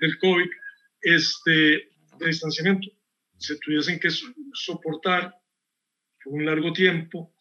del 0.00 0.18
COVID, 0.18 0.50
este, 1.02 1.50
de 1.50 2.26
distanciamiento, 2.26 2.88
se 3.36 3.58
tuviesen 3.58 4.00
que 4.00 4.08
soportar 4.54 5.34
por 6.24 6.32
un 6.32 6.46
largo 6.46 6.72
tiempo, 6.72 7.34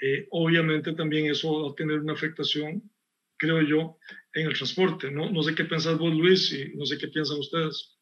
eh, 0.00 0.26
obviamente 0.30 0.94
también 0.94 1.30
eso 1.30 1.62
va 1.62 1.72
a 1.72 1.74
tener 1.74 2.00
una 2.00 2.14
afectación, 2.14 2.90
creo 3.36 3.60
yo, 3.60 3.98
en 4.32 4.46
el 4.46 4.56
transporte. 4.56 5.10
No, 5.10 5.30
no 5.30 5.42
sé 5.42 5.54
qué 5.54 5.64
piensas 5.64 5.98
vos, 5.98 6.14
Luis, 6.14 6.50
y 6.54 6.74
no 6.74 6.86
sé 6.86 6.96
qué 6.96 7.08
piensan 7.08 7.38
ustedes. 7.38 7.98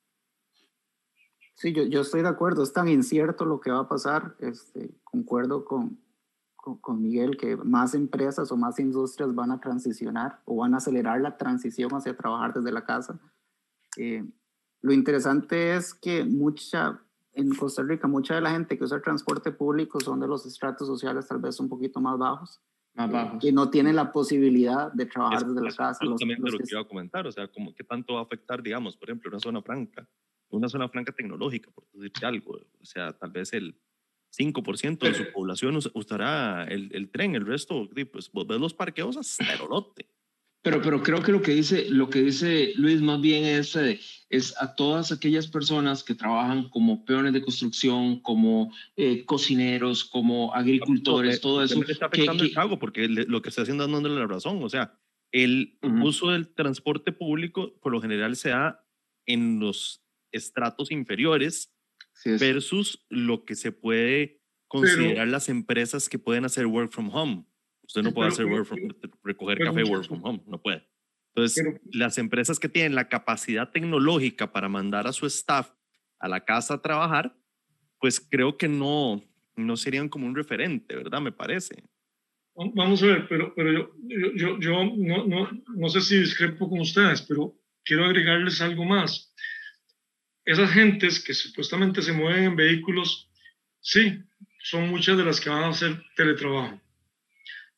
Sí, 1.56 1.72
yo, 1.72 1.82
yo 1.88 2.02
estoy 2.02 2.22
de 2.22 2.28
acuerdo, 2.28 2.62
es 2.62 2.72
tan 2.72 2.86
incierto 2.86 3.44
lo 3.44 3.58
que 3.58 3.72
va 3.72 3.80
a 3.80 3.88
pasar, 3.88 4.36
este, 4.38 4.90
concuerdo 5.02 5.64
con, 5.64 5.98
con, 6.76 7.02
Miguel 7.02 7.36
que 7.36 7.56
más 7.56 7.94
empresas 7.94 8.52
o 8.52 8.56
más 8.56 8.78
industrias 8.78 9.34
van 9.34 9.50
a 9.50 9.60
transicionar 9.60 10.40
o 10.44 10.56
van 10.56 10.74
a 10.74 10.78
acelerar 10.78 11.20
la 11.20 11.36
transición 11.36 11.90
hacia 11.94 12.16
trabajar 12.16 12.52
desde 12.52 12.72
la 12.72 12.84
casa. 12.84 13.18
Eh, 13.96 14.24
lo 14.80 14.92
interesante 14.92 15.74
es 15.74 15.94
que 15.94 16.24
mucha, 16.24 17.00
en 17.32 17.54
Costa 17.54 17.82
Rica, 17.82 18.06
mucha 18.06 18.34
de 18.34 18.40
la 18.40 18.50
gente 18.50 18.78
que 18.78 18.84
usa 18.84 18.98
el 18.98 19.02
transporte 19.02 19.50
público 19.50 20.00
son 20.00 20.20
de 20.20 20.28
los 20.28 20.46
estratos 20.46 20.86
sociales 20.86 21.26
tal 21.26 21.38
vez 21.38 21.58
un 21.60 21.68
poquito 21.68 22.00
más 22.00 22.18
bajos. 22.18 22.60
Más 22.94 23.10
bajos. 23.10 23.40
Que 23.40 23.52
no 23.52 23.70
tienen 23.70 23.96
la 23.96 24.12
posibilidad 24.12 24.92
de 24.92 25.06
trabajar 25.06 25.46
desde 25.46 25.62
la 25.62 25.74
casa. 25.74 26.06
Justamente 26.06 26.50
lo 26.50 26.58
que 26.58 26.64
iba 26.70 26.80
a 26.80 26.88
comentar, 26.88 27.26
o 27.26 27.32
sea, 27.32 27.48
como, 27.48 27.74
¿qué 27.74 27.84
tanto 27.84 28.14
va 28.14 28.20
a 28.20 28.22
afectar, 28.24 28.62
digamos, 28.62 28.96
por 28.96 29.08
ejemplo, 29.08 29.30
una 29.30 29.40
zona 29.40 29.62
franca? 29.62 30.08
Una 30.50 30.68
zona 30.68 30.88
franca 30.88 31.12
tecnológica, 31.12 31.70
por 31.70 31.84
decirte 31.92 32.24
algo. 32.24 32.58
O 32.80 32.84
sea, 32.84 33.12
tal 33.12 33.30
vez 33.30 33.52
el, 33.52 33.76
5% 34.36 34.98
de 34.98 35.14
su 35.14 35.24
población 35.34 35.78
usará 35.94 36.64
el, 36.64 36.90
el, 36.92 37.10
tren, 37.10 37.34
el 37.34 37.46
resto, 37.46 37.88
pues 38.12 38.30
vos 38.32 38.46
ves 38.46 38.60
los 38.60 38.74
parqueos 38.74 39.16
a 39.16 39.22
cerolote. 39.22 40.08
Pero, 40.62 40.82
pero 40.82 41.02
creo 41.02 41.22
que 41.22 41.32
lo 41.32 41.40
que 41.40 41.52
dice, 41.52 41.88
lo 41.88 42.10
que 42.10 42.20
dice 42.20 42.72
Luis 42.76 43.00
más 43.00 43.20
bien 43.20 43.44
es, 43.44 43.76
eh, 43.76 44.00
es 44.28 44.60
a 44.60 44.74
todas 44.74 45.12
aquellas 45.12 45.46
personas 45.46 46.02
que 46.02 46.14
trabajan 46.14 46.68
como 46.68 47.04
peones 47.04 47.32
de 47.32 47.42
construcción, 47.42 48.20
como 48.20 48.74
eh, 48.96 49.24
cocineros, 49.24 50.04
como 50.04 50.52
agricultores, 50.54 51.40
todo 51.40 51.62
eso. 51.62 51.80
está 51.84 52.06
afectando 52.06 52.42
el 52.42 52.52
pago 52.52 52.78
porque 52.78 53.08
lo 53.08 53.40
que 53.40 53.50
está 53.50 53.62
haciendo 53.62 53.84
es 53.84 53.90
dándole 53.90 54.16
la 54.16 54.26
razón. 54.26 54.62
O 54.62 54.68
sea, 54.68 54.98
el 55.30 55.78
uso 56.02 56.32
del 56.32 56.48
transporte 56.48 57.12
público 57.12 57.74
por 57.80 57.92
lo 57.92 58.00
general 58.00 58.34
se 58.34 58.50
da 58.50 58.84
en 59.26 59.60
los 59.60 60.02
estratos 60.32 60.90
inferiores 60.90 61.72
versus 62.24 63.06
lo 63.08 63.44
que 63.44 63.54
se 63.54 63.72
puede 63.72 64.42
considerar 64.68 65.28
las 65.28 65.48
empresas 65.48 66.08
que 66.08 66.18
pueden 66.18 66.44
hacer 66.44 66.66
work 66.66 66.92
from 66.92 67.10
home. 67.14 67.44
Usted 67.82 68.02
no 68.02 68.12
puede 68.12 68.28
hacer 68.28 68.46
work 68.46 68.66
from, 68.66 68.80
recoger 69.24 69.58
café 69.58 69.82
work 69.84 70.06
from 70.06 70.24
home, 70.24 70.42
no 70.46 70.60
puede. 70.60 70.86
Entonces, 71.34 71.80
las 71.92 72.18
empresas 72.18 72.58
que 72.58 72.68
tienen 72.68 72.94
la 72.94 73.08
capacidad 73.08 73.70
tecnológica 73.70 74.52
para 74.52 74.68
mandar 74.68 75.06
a 75.06 75.12
su 75.12 75.26
staff 75.26 75.70
a 76.18 76.28
la 76.28 76.44
casa 76.44 76.74
a 76.74 76.82
trabajar, 76.82 77.36
pues 78.00 78.20
creo 78.20 78.56
que 78.56 78.68
no, 78.68 79.22
no 79.56 79.76
serían 79.76 80.08
como 80.08 80.26
un 80.26 80.34
referente, 80.34 80.96
¿verdad? 80.96 81.20
Me 81.20 81.32
parece. 81.32 81.84
Vamos 82.74 83.02
a 83.04 83.06
ver, 83.06 83.28
pero, 83.28 83.54
pero 83.54 83.72
yo, 83.72 84.32
yo, 84.34 84.58
yo 84.58 84.84
no, 84.84 85.26
no, 85.26 85.48
no 85.76 85.88
sé 85.88 86.00
si 86.00 86.18
discrepo 86.18 86.68
con 86.68 86.80
ustedes, 86.80 87.22
pero 87.22 87.56
quiero 87.84 88.04
agregarles 88.04 88.60
algo 88.60 88.84
más 88.84 89.27
esas 90.48 90.70
gentes 90.72 91.20
que 91.20 91.34
supuestamente 91.34 92.00
se 92.00 92.10
mueven 92.10 92.44
en 92.44 92.56
vehículos, 92.56 93.28
sí, 93.80 94.18
son 94.62 94.88
muchas 94.88 95.18
de 95.18 95.24
las 95.24 95.42
que 95.42 95.50
van 95.50 95.64
a 95.64 95.68
hacer 95.68 96.02
teletrabajo. 96.16 96.80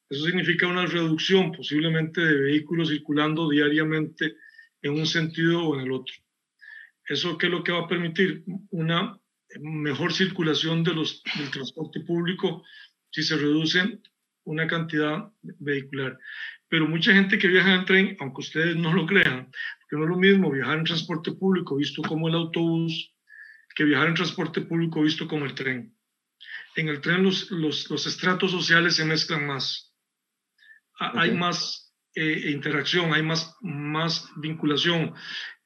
Eso 0.09 0.25
significa 0.25 0.69
una 0.69 0.87
reducción 0.87 1.51
posiblemente 1.51 2.21
de 2.21 2.41
vehículos 2.41 2.91
circulando 2.91 3.51
diariamente 3.51 4.37
en 4.83 4.93
un 4.93 5.05
sentido 5.05 5.65
o 5.65 5.75
en 5.75 5.81
el 5.81 5.91
otro. 5.91 6.15
¿Eso 7.09 7.37
qué 7.37 7.47
es 7.47 7.53
lo 7.53 7.65
que 7.65 7.73
va 7.73 7.81
a 7.81 7.89
permitir? 7.89 8.45
Una 8.71 9.19
mejor 9.59 10.13
circulación 10.13 10.85
de 10.85 10.95
los, 10.95 11.25
del 11.37 11.51
transporte 11.51 11.99
público 11.99 12.63
si 13.11 13.25
se 13.25 13.37
reduce 13.37 13.99
una 14.45 14.69
cantidad 14.69 15.29
vehicular. 15.43 16.21
Pero 16.69 16.87
mucha 16.87 17.13
gente 17.13 17.37
que 17.37 17.49
viaja 17.49 17.75
en 17.75 17.85
tren, 17.85 18.17
aunque 18.21 18.43
ustedes 18.43 18.77
no 18.77 18.93
lo 18.93 19.07
crean, 19.07 19.51
que 19.91 19.97
no 19.97 20.05
es 20.05 20.11
lo 20.11 20.17
mismo 20.17 20.51
viajar 20.53 20.79
en 20.79 20.85
transporte 20.85 21.33
público 21.33 21.77
visto 21.77 22.01
como 22.03 22.29
el 22.29 22.35
autobús 22.35 23.13
que 23.75 23.85
viajar 23.85 24.09
en 24.09 24.15
transporte 24.15 24.61
público 24.61 25.03
visto 25.03 25.27
como 25.27 25.45
el 25.47 25.55
tren. 25.55 25.97
En 26.77 26.89
el 26.89 27.01
tren 27.01 27.25
los, 27.25 27.51
los, 27.51 27.91
los 27.91 28.07
estratos 28.07 28.53
sociales 28.53 28.97
se 28.97 29.05
mezclan 29.05 29.47
más. 29.47 29.95
Hay 30.99 31.33
más 31.33 31.93
eh, 32.15 32.51
interacción, 32.53 33.13
hay 33.13 33.23
más, 33.23 33.57
más 33.63 34.29
vinculación. 34.37 35.15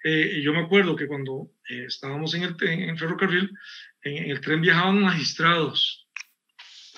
Eh, 0.05 0.41
yo 0.43 0.53
me 0.53 0.61
acuerdo 0.61 0.97
que 0.97 1.07
cuando 1.07 1.51
eh, 1.69 1.85
estábamos 1.87 2.35
en 2.35 2.43
el 2.43 2.57
en 2.61 2.97
ferrocarril, 2.97 3.51
en, 4.03 4.31
el 4.31 4.41
tren 4.41 4.61
viajaban 4.61 5.01
magistrados, 5.01 6.07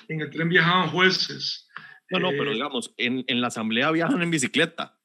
en 0.07 0.21
el 0.21 0.29
tren 0.29 0.49
viajaban 0.49 0.89
jueces. 0.89 1.69
No, 2.09 2.19
no, 2.19 2.29
pero 2.29 2.51
digamos, 2.51 2.93
en, 2.97 3.23
en 3.27 3.41
la 3.41 3.47
asamblea 3.47 3.91
viajan 3.91 4.21
en 4.21 4.31
bicicleta. 4.31 4.96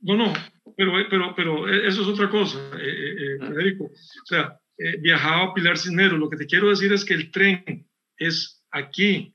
No, 0.00 0.16
no, 0.16 0.32
pero, 0.76 0.92
pero, 1.08 1.34
pero 1.34 1.68
eso 1.68 2.02
es 2.02 2.08
otra 2.08 2.28
cosa, 2.28 2.58
eh, 2.78 2.88
eh, 2.88 3.14
eh 3.18 3.38
ah. 3.40 3.46
Federico. 3.48 3.84
O 3.84 4.26
sea, 4.26 4.58
eh, 4.78 4.96
viajaba 5.00 5.54
Pilar 5.54 5.78
Cisneros. 5.78 6.18
Lo 6.18 6.28
que 6.28 6.36
te 6.36 6.46
quiero 6.46 6.68
decir 6.68 6.92
es 6.92 7.04
que 7.04 7.14
el 7.14 7.30
tren 7.30 7.88
es 8.18 8.62
aquí 8.70 9.32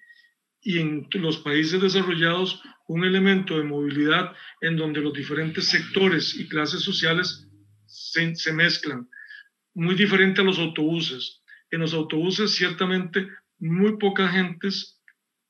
y 0.62 0.80
en 0.80 1.08
los 1.14 1.38
países 1.40 1.82
desarrollados 1.82 2.62
un 2.88 3.04
elemento 3.04 3.58
de 3.58 3.64
movilidad 3.64 4.36
en 4.60 4.78
donde 4.78 5.02
los 5.02 5.14
diferentes 5.14 5.66
sectores 5.66 6.36
y 6.36 6.48
clases 6.48 6.82
sociales 6.82 7.48
se, 7.86 8.36
se 8.36 8.54
mezclan. 8.54 9.10
Muy 9.74 9.96
diferente 9.96 10.42
a 10.42 10.44
los 10.44 10.60
autobuses. 10.60 11.42
En 11.72 11.80
los 11.80 11.94
autobuses, 11.94 12.54
ciertamente, 12.54 13.28
muy 13.58 13.98
pocas 13.98 14.32
gentes 14.32 15.02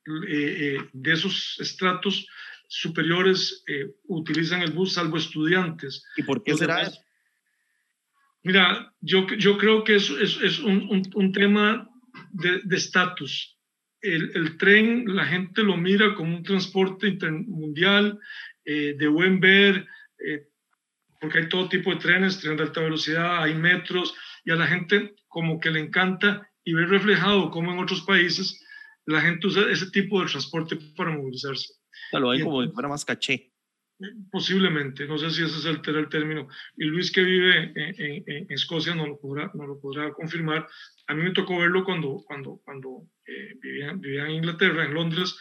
de 0.05 1.11
esos 1.11 1.57
estratos 1.59 2.27
superiores 2.71 3.65
eh, 3.67 3.95
utilizan 4.07 4.61
el 4.61 4.71
bus, 4.71 4.93
salvo 4.93 5.17
estudiantes. 5.17 6.05
¿Y 6.15 6.23
por 6.23 6.41
qué 6.41 6.55
será 6.55 6.83
eso? 6.83 7.01
Mira, 8.43 8.93
yo, 9.01 9.27
yo 9.27 9.57
creo 9.57 9.83
que 9.83 9.95
es, 9.95 10.09
es, 10.09 10.37
es 10.41 10.59
un, 10.59 11.03
un, 11.13 11.31
tema 11.33 11.89
de 12.31 12.75
estatus. 12.75 13.59
El, 13.99 14.31
el, 14.35 14.57
tren, 14.57 15.03
la 15.05 15.25
gente 15.25 15.63
lo 15.63 15.75
mira 15.75 16.15
como 16.15 16.37
un 16.37 16.43
transporte 16.43 17.07
intermundial, 17.07 18.17
eh, 18.63 18.95
de 18.97 19.07
buen 19.09 19.41
ver, 19.41 19.85
eh, 20.25 20.47
porque 21.19 21.39
hay 21.39 21.49
todo 21.49 21.67
tipo 21.67 21.89
de 21.91 21.97
trenes, 21.97 22.39
trenes 22.39 22.57
de 22.57 22.63
alta 22.63 22.81
velocidad, 22.81 23.43
hay 23.43 23.53
metros, 23.53 24.15
y 24.45 24.51
a 24.51 24.55
la 24.55 24.65
gente 24.65 25.15
como 25.27 25.59
que 25.59 25.71
le 25.71 25.81
encanta 25.81 26.49
y 26.63 26.73
ver 26.73 26.87
reflejado 26.87 27.51
como 27.51 27.73
en 27.73 27.79
otros 27.79 28.01
países 28.03 28.63
la 29.05 29.19
gente 29.19 29.47
usa 29.47 29.69
ese 29.69 29.91
tipo 29.91 30.21
de 30.21 30.29
transporte 30.29 30.77
para 30.95 31.11
movilizarse 31.11 31.80
lo 32.13 32.29
ven 32.29 32.43
como 32.43 32.63
si 32.63 32.69
fuera 32.69 32.89
más 32.89 33.05
caché. 33.05 33.51
Posiblemente, 34.31 35.05
no 35.05 35.17
sé 35.17 35.29
si 35.29 35.43
ese 35.43 35.57
es 35.57 35.65
el, 35.65 35.95
el 35.95 36.09
término. 36.09 36.47
Y 36.75 36.85
Luis 36.85 37.11
que 37.11 37.21
vive 37.21 37.71
en, 37.75 38.23
en, 38.25 38.51
Escocia 38.51 38.95
no 38.95 39.05
lo, 39.05 39.19
podrá, 39.19 39.51
no 39.53 39.67
lo 39.67 39.79
podrá 39.79 40.11
confirmar. 40.11 40.67
A 41.07 41.13
mí 41.13 41.21
me 41.21 41.33
tocó 41.33 41.59
verlo 41.59 41.83
cuando, 41.83 42.23
cuando, 42.25 42.59
cuando 42.63 43.07
eh, 43.27 43.55
vivía, 43.61 43.93
vivía, 43.93 44.25
en 44.25 44.31
Inglaterra, 44.31 44.85
en 44.85 44.93
Londres, 44.95 45.37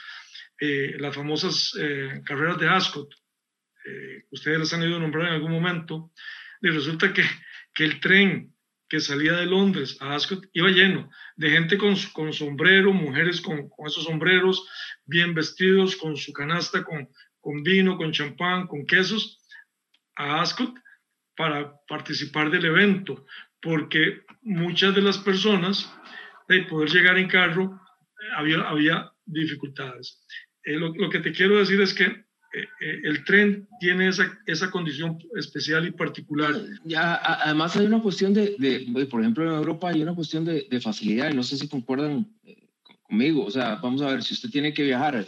eh, 0.61 0.95
las 0.99 1.15
famosas 1.15 1.75
eh, 1.81 2.21
carreras 2.25 2.59
de 2.59 2.69
Ascot. 2.69 3.09
ustedes 4.31 4.59
las 4.59 4.75
han 4.75 4.83
ido 4.83 4.97
a 4.97 5.01
nombrar 5.01 5.29
en 5.29 5.35
algún 5.35 5.53
momento. 5.53 6.13
Y 6.61 6.69
resulta 6.69 7.15
que, 7.15 7.23
que 7.73 7.85
el 7.85 7.99
tren 7.99 8.55
que 8.91 9.01
salía 9.01 9.35
de 9.35 9.47
Londres 9.47 9.97
a 10.01 10.17
Ascot 10.17 10.45
iba 10.53 10.69
lleno 10.69 11.09
de 11.37 11.51
gente 11.51 11.79
con, 11.79 11.95
con 12.13 12.33
sombrero, 12.33 12.93
mujeres 12.93 13.41
con, 13.41 13.69
con 13.69 13.87
esos 13.87 14.05
sombreros, 14.05 14.69
bien 15.07 15.33
vestidos, 15.33 15.95
con 15.97 16.17
su 16.17 16.33
canasta, 16.33 16.83
con, 16.83 17.09
con 17.41 17.63
vino, 17.63 17.97
con 17.97 18.13
champán, 18.13 18.67
con 18.67 18.85
quesos, 18.85 19.41
a 20.17 20.43
Ascot 20.43 20.75
para 21.37 21.73
participar 21.89 22.51
del 22.51 22.65
evento, 22.65 23.25
porque 23.63 24.23
muchas 24.43 24.95
de 24.95 25.03
las 25.03 25.19
personas, 25.19 25.91
de 26.49 26.65
poder 26.65 26.91
llegar 26.91 27.17
en 27.17 27.29
carro, 27.29 27.81
había, 28.37 28.61
había 28.69 29.13
dificultades. 29.25 30.21
Eh, 30.65 30.73
lo, 30.73 31.09
que 31.09 31.21
te 31.21 31.33
quiero 31.33 31.59
decir 31.59 31.81
es 31.81 31.95
que 31.95 32.25
el 32.81 33.25
tren 33.25 33.69
tiene 33.79 34.09
esa, 34.09 34.39
esa 34.47 34.71
condición 34.71 35.19
especial 35.37 35.87
y 35.87 35.93
particular. 35.93 36.55
Ya, 36.85 37.15
además 37.15 37.77
hay 37.77 37.87
una 37.87 38.03
cuestión 38.03 38.35
de, 38.35 38.57
de, 38.59 39.07
por 39.07 39.21
ejemplo, 39.21 39.45
en 39.45 39.57
Europa 39.57 39.91
hay 39.91 40.03
una 40.03 40.15
cuestión 40.15 40.45
de, 40.45 40.67
de 40.71 40.81
facilidad, 40.81 41.31
y 41.31 41.35
no 41.35 41.43
sé 41.43 41.57
si 41.57 41.69
concuerdan 41.69 42.27
conmigo, 43.03 43.45
o 43.45 43.51
sea, 43.51 43.77
vamos 43.77 44.03
a 44.03 44.09
ver, 44.09 44.23
si 44.23 44.35
usted 44.35 44.51
tiene 44.51 44.73
que 44.73 44.83
viajar, 44.85 45.27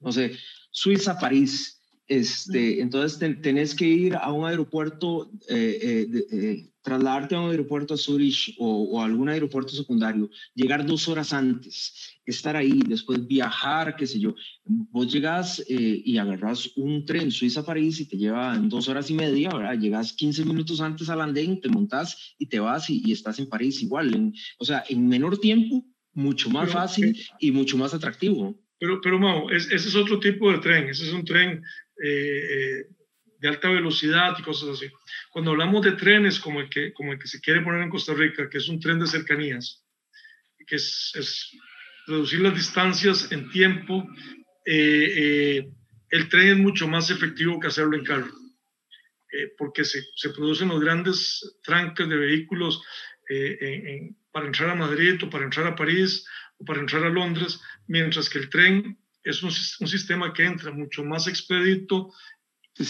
no 0.00 0.12
sé, 0.12 0.36
Suiza, 0.70 1.18
París. 1.18 1.78
Este, 2.08 2.80
entonces 2.82 3.18
tenés 3.40 3.74
que 3.74 3.86
ir 3.86 4.16
a 4.16 4.32
un 4.32 4.46
aeropuerto, 4.46 5.30
eh, 5.48 5.78
eh, 5.80 6.26
eh, 6.32 6.71
trasladarte 6.82 7.34
a 7.34 7.40
un 7.40 7.50
aeropuerto 7.50 7.94
a 7.94 7.96
Zurich 7.96 8.54
o, 8.58 9.00
a 9.00 9.04
algún 9.04 9.28
aeropuerto 9.28 9.72
secundario, 9.72 10.28
llegar 10.54 10.84
dos 10.84 11.08
horas 11.08 11.32
antes, 11.32 12.18
estar 12.24 12.56
ahí, 12.56 12.82
después 12.86 13.26
viajar, 13.26 13.96
qué 13.96 14.06
sé 14.06 14.20
yo. 14.20 14.34
Vos 14.64 15.12
llegas 15.12 15.62
y 15.68 16.18
agarras 16.18 16.70
un 16.76 17.04
tren 17.04 17.30
Suiza-París 17.30 18.00
y 18.00 18.08
te 18.08 18.16
lleva 18.16 18.54
en 18.54 18.68
dos 18.68 18.88
horas 18.88 19.10
y 19.10 19.14
media, 19.14 19.50
¿verdad? 19.50 19.78
Llegas 19.78 20.12
15 20.12 20.44
minutos 20.44 20.80
antes 20.80 21.08
al 21.08 21.20
andén, 21.20 21.60
te 21.60 21.68
montas 21.68 22.34
y 22.38 22.46
te 22.46 22.60
vas 22.60 22.90
y, 22.90 23.10
estás 23.12 23.38
en 23.38 23.48
París 23.48 23.82
igual. 23.82 24.32
o 24.58 24.64
sea, 24.64 24.84
en 24.88 25.08
menor 25.08 25.38
tiempo, 25.38 25.84
mucho 26.14 26.50
más 26.50 26.70
fácil 26.70 27.18
y 27.38 27.50
mucho 27.52 27.76
más 27.76 27.94
atractivo. 27.94 28.58
Pero, 28.78 29.00
pero 29.00 29.18
Mau, 29.18 29.48
ese 29.50 29.76
es 29.76 29.94
otro 29.94 30.18
tipo 30.18 30.50
de 30.50 30.58
tren, 30.58 30.88
ese 30.88 31.04
es 31.04 31.12
un 31.12 31.24
tren 31.24 31.62
eh, 32.02 32.08
eh, 32.08 32.86
de 33.42 33.48
alta 33.48 33.68
velocidad 33.68 34.34
y 34.38 34.42
cosas 34.42 34.70
así. 34.70 34.88
Cuando 35.30 35.50
hablamos 35.50 35.84
de 35.84 35.92
trenes 35.92 36.38
como 36.38 36.60
el, 36.60 36.70
que, 36.70 36.92
como 36.92 37.12
el 37.12 37.18
que 37.18 37.26
se 37.26 37.40
quiere 37.40 37.60
poner 37.60 37.82
en 37.82 37.90
Costa 37.90 38.14
Rica, 38.14 38.48
que 38.48 38.58
es 38.58 38.68
un 38.68 38.78
tren 38.78 39.00
de 39.00 39.08
cercanías, 39.08 39.84
que 40.64 40.76
es, 40.76 41.50
reducir 42.06 42.40
las 42.40 42.54
distancias 42.54 43.30
en 43.32 43.50
tiempo, 43.50 44.06
eh, 44.64 45.68
el 46.10 46.28
tren 46.28 46.48
es 46.48 46.58
mucho 46.58 46.86
más 46.86 47.10
efectivo 47.10 47.58
que 47.58 47.66
hacerlo 47.66 47.96
en 47.96 48.04
carro, 48.04 48.32
porque 49.58 49.84
se, 49.84 50.02
se, 50.14 50.30
producen 50.30 50.68
los 50.68 50.80
grandes 50.80 51.58
tranques 51.62 52.08
de 52.08 52.16
vehículos 52.16 52.82
para 54.30 54.46
entrar 54.46 54.70
a 54.70 54.74
Madrid 54.74 55.22
o 55.22 55.30
para 55.30 55.44
entrar 55.44 55.66
a 55.66 55.74
París 55.74 56.24
para 56.64 56.80
entrar 56.80 57.04
a 57.04 57.10
Londres, 57.10 57.60
mientras 57.86 58.28
que 58.28 58.38
el 58.38 58.48
tren 58.50 58.98
es 59.24 59.42
un, 59.42 59.50
un 59.50 59.88
sistema 59.88 60.32
que 60.32 60.44
entra 60.44 60.72
mucho 60.72 61.04
más 61.04 61.28
expedito 61.28 62.12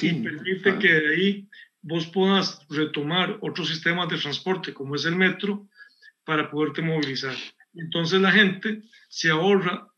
y 0.01 0.13
permite 0.15 0.79
que 0.79 0.93
de 0.93 1.15
ahí 1.15 1.49
vos 1.81 2.07
puedas 2.07 2.61
retomar 2.69 3.39
otros 3.41 3.69
sistemas 3.69 4.09
de 4.09 4.19
transporte, 4.19 4.73
como 4.73 4.95
es 4.95 5.05
el 5.05 5.17
metro, 5.17 5.69
para 6.25 6.51
poderte 6.51 6.83
movilizar. 6.83 7.35
Entonces 7.75 8.21
la 8.21 8.31
gente 8.31 8.83
se 9.09 9.31
ahorra 9.31 9.89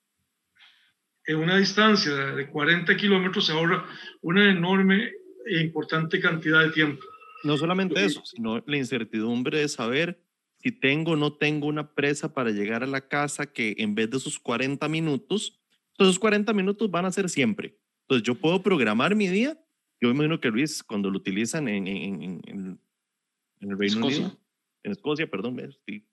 en 1.27 1.37
una 1.37 1.57
distancia 1.57 2.13
de 2.13 2.49
40 2.49 2.97
kilómetros, 2.97 3.47
se 3.47 3.53
ahorra 3.53 3.85
una 4.21 4.51
enorme 4.51 5.13
e 5.47 5.61
importante 5.61 6.21
cantidad 6.21 6.63
de 6.63 6.71
tiempo. 6.71 7.05
No 7.45 7.57
solamente 7.59 8.05
eso, 8.05 8.23
sino 8.25 8.63
la 8.67 8.77
incertidumbre 8.77 9.61
de 9.61 9.69
saber 9.69 10.23
si 10.59 10.73
tengo 10.73 11.13
o 11.13 11.17
no 11.17 11.35
tengo 11.35 11.67
una 11.67 11.95
presa 11.95 12.33
para 12.33 12.51
llegar 12.51 12.83
a 12.83 12.87
la 12.87 13.07
casa 13.07 13.53
que 13.53 13.75
en 13.79 13.95
vez 13.95 14.11
de 14.11 14.17
esos 14.17 14.39
40 14.39 14.89
minutos, 14.89 15.61
esos 15.99 16.19
40 16.19 16.53
minutos 16.55 16.91
van 16.91 17.05
a 17.05 17.13
ser 17.13 17.29
siempre. 17.29 17.79
Entonces 18.03 18.27
yo 18.27 18.35
puedo 18.35 18.63
programar 18.63 19.15
mi 19.15 19.29
día. 19.29 19.59
Yo 20.05 20.11
imagino 20.11 20.39
que 20.39 20.51
Luis, 20.51 20.83
cuando 20.83 21.09
lo 21.09 21.17
utilizan 21.17 21.67
en, 21.67 21.87
en, 21.87 22.23
en, 22.23 22.43
en 22.45 23.71
el 23.71 23.79
Reino 23.79 24.07
Unido, 24.07 24.39
en 24.83 24.93
Escocia, 24.93 25.27
perdón, 25.31 25.59
sí. 25.87 26.07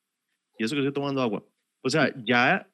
y 0.58 0.64
eso 0.64 0.76
que 0.76 0.80
estoy 0.80 0.94
tomando 0.94 1.22
agua. 1.22 1.46
O 1.82 1.90
sea, 1.90 2.10
ya 2.24 2.72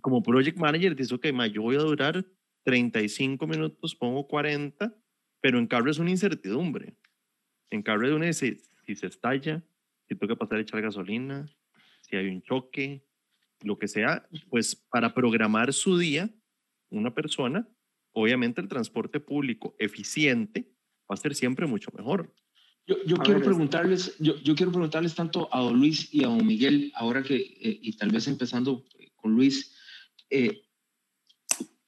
como 0.00 0.22
project 0.22 0.56
manager 0.56 0.96
dice, 0.96 1.14
ok, 1.14 1.26
ma, 1.34 1.46
yo 1.46 1.60
voy 1.60 1.76
a 1.76 1.80
durar 1.80 2.24
35 2.62 3.46
minutos, 3.46 3.94
pongo 3.94 4.26
40, 4.26 4.96
pero 5.42 5.58
en 5.58 5.66
carro 5.66 5.90
es 5.90 5.98
una 5.98 6.08
incertidumbre. 6.08 6.94
En 7.68 7.82
carro 7.82 8.06
es 8.06 8.14
una, 8.14 8.32
si, 8.32 8.62
si 8.86 8.96
se 8.96 9.08
estalla, 9.08 9.62
si 10.08 10.14
toca 10.14 10.36
pasar 10.36 10.56
a 10.56 10.62
echar 10.62 10.80
gasolina, 10.80 11.50
si 12.00 12.16
hay 12.16 12.28
un 12.28 12.40
choque, 12.40 13.04
lo 13.60 13.78
que 13.78 13.88
sea, 13.88 14.26
pues 14.48 14.74
para 14.74 15.12
programar 15.12 15.74
su 15.74 15.98
día, 15.98 16.30
una 16.88 17.12
persona, 17.12 17.68
obviamente 18.12 18.60
el 18.60 18.68
transporte 18.68 19.20
público 19.20 19.74
eficiente 19.78 20.72
va 21.10 21.14
a 21.14 21.16
ser 21.16 21.34
siempre 21.34 21.66
mucho 21.66 21.90
mejor. 21.96 22.34
Yo, 22.86 22.96
yo 23.04 23.16
quiero 23.18 23.42
preguntarles, 23.42 24.16
yo, 24.18 24.36
yo, 24.42 24.54
quiero 24.54 24.72
preguntarles 24.72 25.14
tanto 25.14 25.48
a 25.52 25.60
don 25.60 25.78
Luis 25.78 26.12
y 26.12 26.24
a 26.24 26.28
don 26.28 26.44
Miguel, 26.44 26.92
ahora 26.96 27.22
que, 27.22 27.36
eh, 27.36 27.78
y 27.82 27.92
tal 27.92 28.10
vez 28.10 28.26
empezando 28.26 28.84
con 29.16 29.32
Luis, 29.32 29.76
eh, 30.30 30.62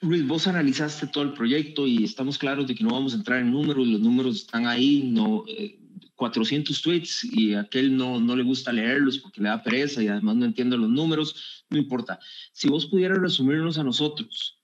Luis, 0.01 0.27
vos 0.27 0.47
analizaste 0.47 1.07
todo 1.07 1.25
el 1.25 1.33
proyecto 1.33 1.87
y 1.87 2.05
estamos 2.05 2.37
claros 2.37 2.67
de 2.67 2.75
que 2.75 2.85
no 2.85 2.91
vamos 2.91 3.15
a 3.15 3.17
entrar 3.17 3.41
en 3.41 3.53
números, 3.53 3.87
los 3.87 4.01
números 4.01 4.37
están 4.37 4.67
ahí, 4.67 5.05
no, 5.05 5.45
eh, 5.49 5.79
400 6.17 6.83
tweets 6.83 7.25
y 7.25 7.55
a 7.55 7.61
aquel 7.61 7.97
no, 7.97 8.21
no 8.21 8.37
le 8.37 8.43
gusta 8.43 8.73
leerlos 8.73 9.19
porque 9.19 9.41
le 9.41 9.49
da 9.49 9.63
pereza 9.63 10.03
y 10.03 10.09
además 10.09 10.37
no 10.37 10.45
entiende 10.45 10.77
los 10.77 10.91
números, 10.91 11.65
no 11.71 11.79
importa. 11.79 12.19
Si 12.53 12.69
vos 12.69 12.87
pudieras 12.87 13.19
resumirnos 13.19 13.79
a 13.79 13.85
nosotros 13.85 14.61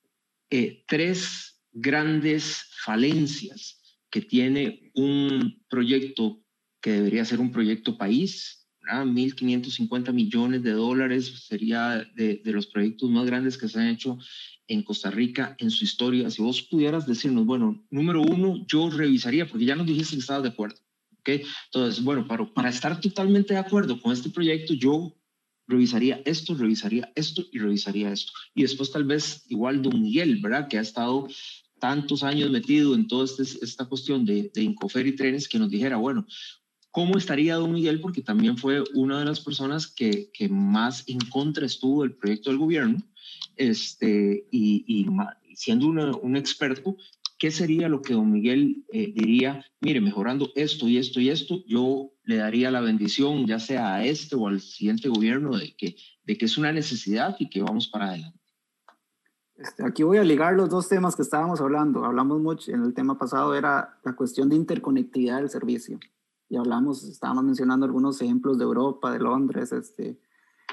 eh, 0.51 0.85
tres 0.87 1.48
grandes 1.81 2.65
falencias 2.85 3.81
que 4.11 4.21
tiene 4.21 4.91
un 4.95 5.63
proyecto 5.69 6.43
que 6.81 6.93
debería 6.93 7.25
ser 7.25 7.41
un 7.41 7.53
proyecto 7.53 7.99
país, 7.99 8.67
1.550 8.91 10.13
millones 10.13 10.63
de 10.63 10.73
dólares 10.73 11.45
sería 11.47 12.07
de, 12.15 12.41
de, 12.43 12.53
los 12.53 12.67
proyectos 12.67 13.11
más 13.11 13.27
grandes 13.27 13.59
que 13.59 13.69
se 13.69 13.79
han 13.79 13.89
hecho 13.89 14.19
en 14.67 14.83
Costa 14.83 15.11
Rica 15.11 15.57
en 15.59 15.71
su 15.71 15.85
historia. 15.85 16.31
Si 16.31 16.41
vos 16.41 16.63
pudieras 16.63 17.07
decirnos, 17.07 17.45
bueno, 17.45 17.85
número 17.91 18.23
uno, 18.23 18.65
yo 18.67 18.89
revisaría, 18.89 19.47
porque 19.47 19.67
ya 19.67 19.77
nos 19.77 19.87
dijiste 19.87 20.15
que 20.17 20.21
estabas 20.21 20.45
de 20.45 20.51
acuerdo. 20.51 20.77
Entonces, 21.25 22.03
bueno, 22.03 22.27
para, 22.27 22.47
para 22.47 22.71
estar 22.71 23.01
totalmente 23.01 23.55
de 23.55 23.61
acuerdo 23.61 24.01
con 24.01 24.13
este 24.13 24.31
proyecto, 24.31 24.75
yo 24.75 25.15
revisaría 25.67 26.23
esto, 26.25 26.55
revisaría 26.55 27.13
esto 27.15 27.45
y 27.53 27.59
revisaría 27.59 28.11
esto. 28.11 28.33
Y 28.55 28.63
después 28.63 28.91
tal 28.91 29.05
vez 29.05 29.45
igual 29.49 29.83
don 29.83 30.01
Miguel, 30.01 30.41
¿verdad? 30.41 30.69
Que 30.69 30.79
ha 30.79 30.83
estado 30.83 31.29
tantos 31.79 32.23
años 32.23 32.51
metido 32.51 32.95
en 32.95 33.07
toda 33.07 33.25
este, 33.25 33.43
esta 33.65 33.87
cuestión 33.87 34.25
de, 34.25 34.51
de 34.55 34.63
Incofer 34.63 35.07
y 35.07 35.17
trenes, 35.17 35.49
que 35.49 35.59
nos 35.59 35.71
dijera, 35.71 35.97
bueno, 35.97 36.27
¿cómo 36.91 37.17
estaría 37.17 37.57
don 37.57 37.73
Miguel? 37.73 38.01
Porque 38.01 38.23
también 38.23 38.57
fue 38.57 38.83
una 38.95 39.19
de 39.19 39.25
las 39.25 39.41
personas 39.41 39.87
que, 39.87 40.31
más 40.51 41.05
en 41.09 41.19
contra 41.31 41.67
estuvo 41.67 42.03
del 42.03 42.15
proyecto 42.15 42.51
del 42.51 42.59
gobierno, 42.59 42.99
este, 43.57 44.47
y, 44.51 44.85
y 44.87 45.07
siendo 45.55 45.89
un 45.89 46.37
experto, 46.37 46.97
¿qué 47.39 47.51
sería 47.51 47.89
lo 47.89 48.03
que 48.03 48.15
don 48.15 48.31
Miguel 48.31 48.85
eh, 48.93 49.13
diría? 49.15 49.65
Mire, 49.81 50.01
mejorando 50.01 50.51
esto 50.55 50.89
y 50.89 50.99
esto 50.99 51.21
y 51.21 51.31
esto, 51.31 51.65
yo 51.67 52.13
le 52.25 52.37
daría 52.37 52.71
la 52.71 52.81
bendición, 52.81 53.47
ya 53.47 53.59
sea 53.59 53.95
a 53.95 54.05
este 54.05 54.37
o 54.37 54.49
al 54.49 54.61
siguiente 54.61 55.09
gobierno, 55.09 55.57
de 55.57 55.75
que, 55.75 55.97
de 56.25 56.37
que 56.37 56.45
es 56.45 56.59
una 56.59 56.73
necesidad 56.73 57.37
y 57.39 57.49
que 57.49 57.63
vamos 57.63 57.89
para 57.89 58.11
adelante. 58.11 58.38
Este, 59.59 59.85
aquí 59.85 60.05
voy 60.05 60.19
a 60.19 60.25
ligar 60.25 60.55
los 60.55 60.71
dos 60.71 60.89
temas 60.89 61.17
que 61.17 61.23
estábamos 61.23 61.61
hablando. 61.61 62.05
Hablamos 62.05 62.41
mucho, 62.41 62.71
en 62.71 62.85
el 62.85 62.95
tema 62.95 63.19
pasado 63.19 63.55
era 63.55 63.99
la 64.05 64.15
cuestión 64.15 64.49
de 64.49 64.57
interconectividad 64.57 65.39
del 65.39 65.51
servicio. 65.51 65.99
Y 66.49 66.57
hablamos, 66.57 67.05
estábamos 67.05 67.45
mencionando 67.45 67.85
algunos 67.85 68.23
ejemplos 68.23 68.57
de 68.57 68.65
Europa, 68.65 69.13
de 69.13 69.19
Londres, 69.19 69.73
este, 69.73 70.19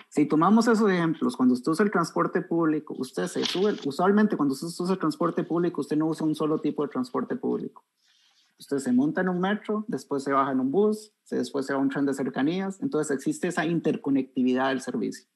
si 0.09 0.25
tomamos 0.25 0.67
esos 0.67 0.89
ejemplos, 0.89 1.35
cuando 1.35 1.53
usted 1.53 1.71
usa 1.71 1.83
el 1.83 1.91
transporte 1.91 2.41
público, 2.41 2.95
usted 2.97 3.27
se 3.27 3.43
sube, 3.43 3.75
usualmente 3.85 4.37
cuando 4.37 4.53
usted 4.53 4.67
usa 4.67 4.93
el 4.93 4.99
transporte 4.99 5.43
público, 5.43 5.81
usted 5.81 5.97
no 5.97 6.07
usa 6.07 6.25
un 6.25 6.35
solo 6.35 6.59
tipo 6.59 6.83
de 6.83 6.89
transporte 6.89 7.35
público. 7.35 7.83
Usted 8.57 8.77
se 8.77 8.93
monta 8.93 9.21
en 9.21 9.29
un 9.29 9.41
metro, 9.41 9.83
después 9.87 10.23
se 10.23 10.31
baja 10.31 10.51
en 10.51 10.61
un 10.61 10.71
bus, 10.71 11.11
después 11.29 11.65
se 11.65 11.73
va 11.73 11.79
a 11.79 11.81
un 11.81 11.89
tren 11.89 12.05
de 12.05 12.13
cercanías, 12.13 12.81
entonces 12.81 13.13
existe 13.13 13.49
esa 13.49 13.65
interconectividad 13.65 14.69
del 14.69 14.79
servicio. 14.79 15.27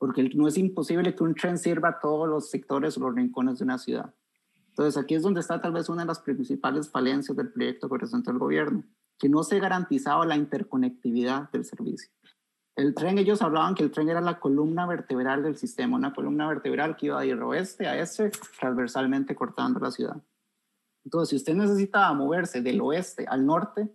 Porque 0.00 0.30
no 0.34 0.48
es 0.48 0.56
imposible 0.56 1.14
que 1.14 1.22
un 1.22 1.34
tren 1.34 1.58
sirva 1.58 1.90
a 1.90 2.00
todos 2.00 2.26
los 2.26 2.48
sectores 2.50 2.96
o 2.96 3.00
los 3.00 3.14
rincones 3.14 3.58
de 3.58 3.64
una 3.64 3.78
ciudad. 3.78 4.14
Entonces 4.70 4.96
aquí 4.96 5.14
es 5.14 5.22
donde 5.22 5.40
está 5.40 5.60
tal 5.60 5.72
vez 5.72 5.90
una 5.90 6.02
de 6.02 6.08
las 6.08 6.20
principales 6.20 6.88
falencias 6.88 7.36
del 7.36 7.52
proyecto 7.52 7.88
que 7.88 7.98
presentó 7.98 8.30
el 8.30 8.38
gobierno, 8.38 8.82
que 9.18 9.28
no 9.28 9.42
se 9.44 9.60
garantizaba 9.60 10.24
la 10.24 10.36
interconectividad 10.36 11.50
del 11.50 11.66
servicio. 11.66 12.10
El 12.76 12.94
tren, 12.94 13.18
ellos 13.18 13.42
hablaban 13.42 13.74
que 13.74 13.82
el 13.82 13.90
tren 13.90 14.08
era 14.08 14.22
la 14.22 14.40
columna 14.40 14.86
vertebral 14.86 15.42
del 15.42 15.58
sistema, 15.58 15.98
una 15.98 16.14
columna 16.14 16.48
vertebral 16.48 16.96
que 16.96 17.06
iba 17.06 17.20
de 17.20 17.34
oeste 17.34 17.86
a 17.86 18.00
este, 18.00 18.30
transversalmente 18.58 19.34
cortando 19.34 19.78
la 19.80 19.90
ciudad. 19.90 20.22
Entonces, 21.04 21.28
si 21.28 21.36
usted 21.36 21.54
necesitaba 21.54 22.14
moverse 22.14 22.62
del 22.62 22.80
oeste 22.80 23.26
al 23.28 23.44
norte 23.44 23.92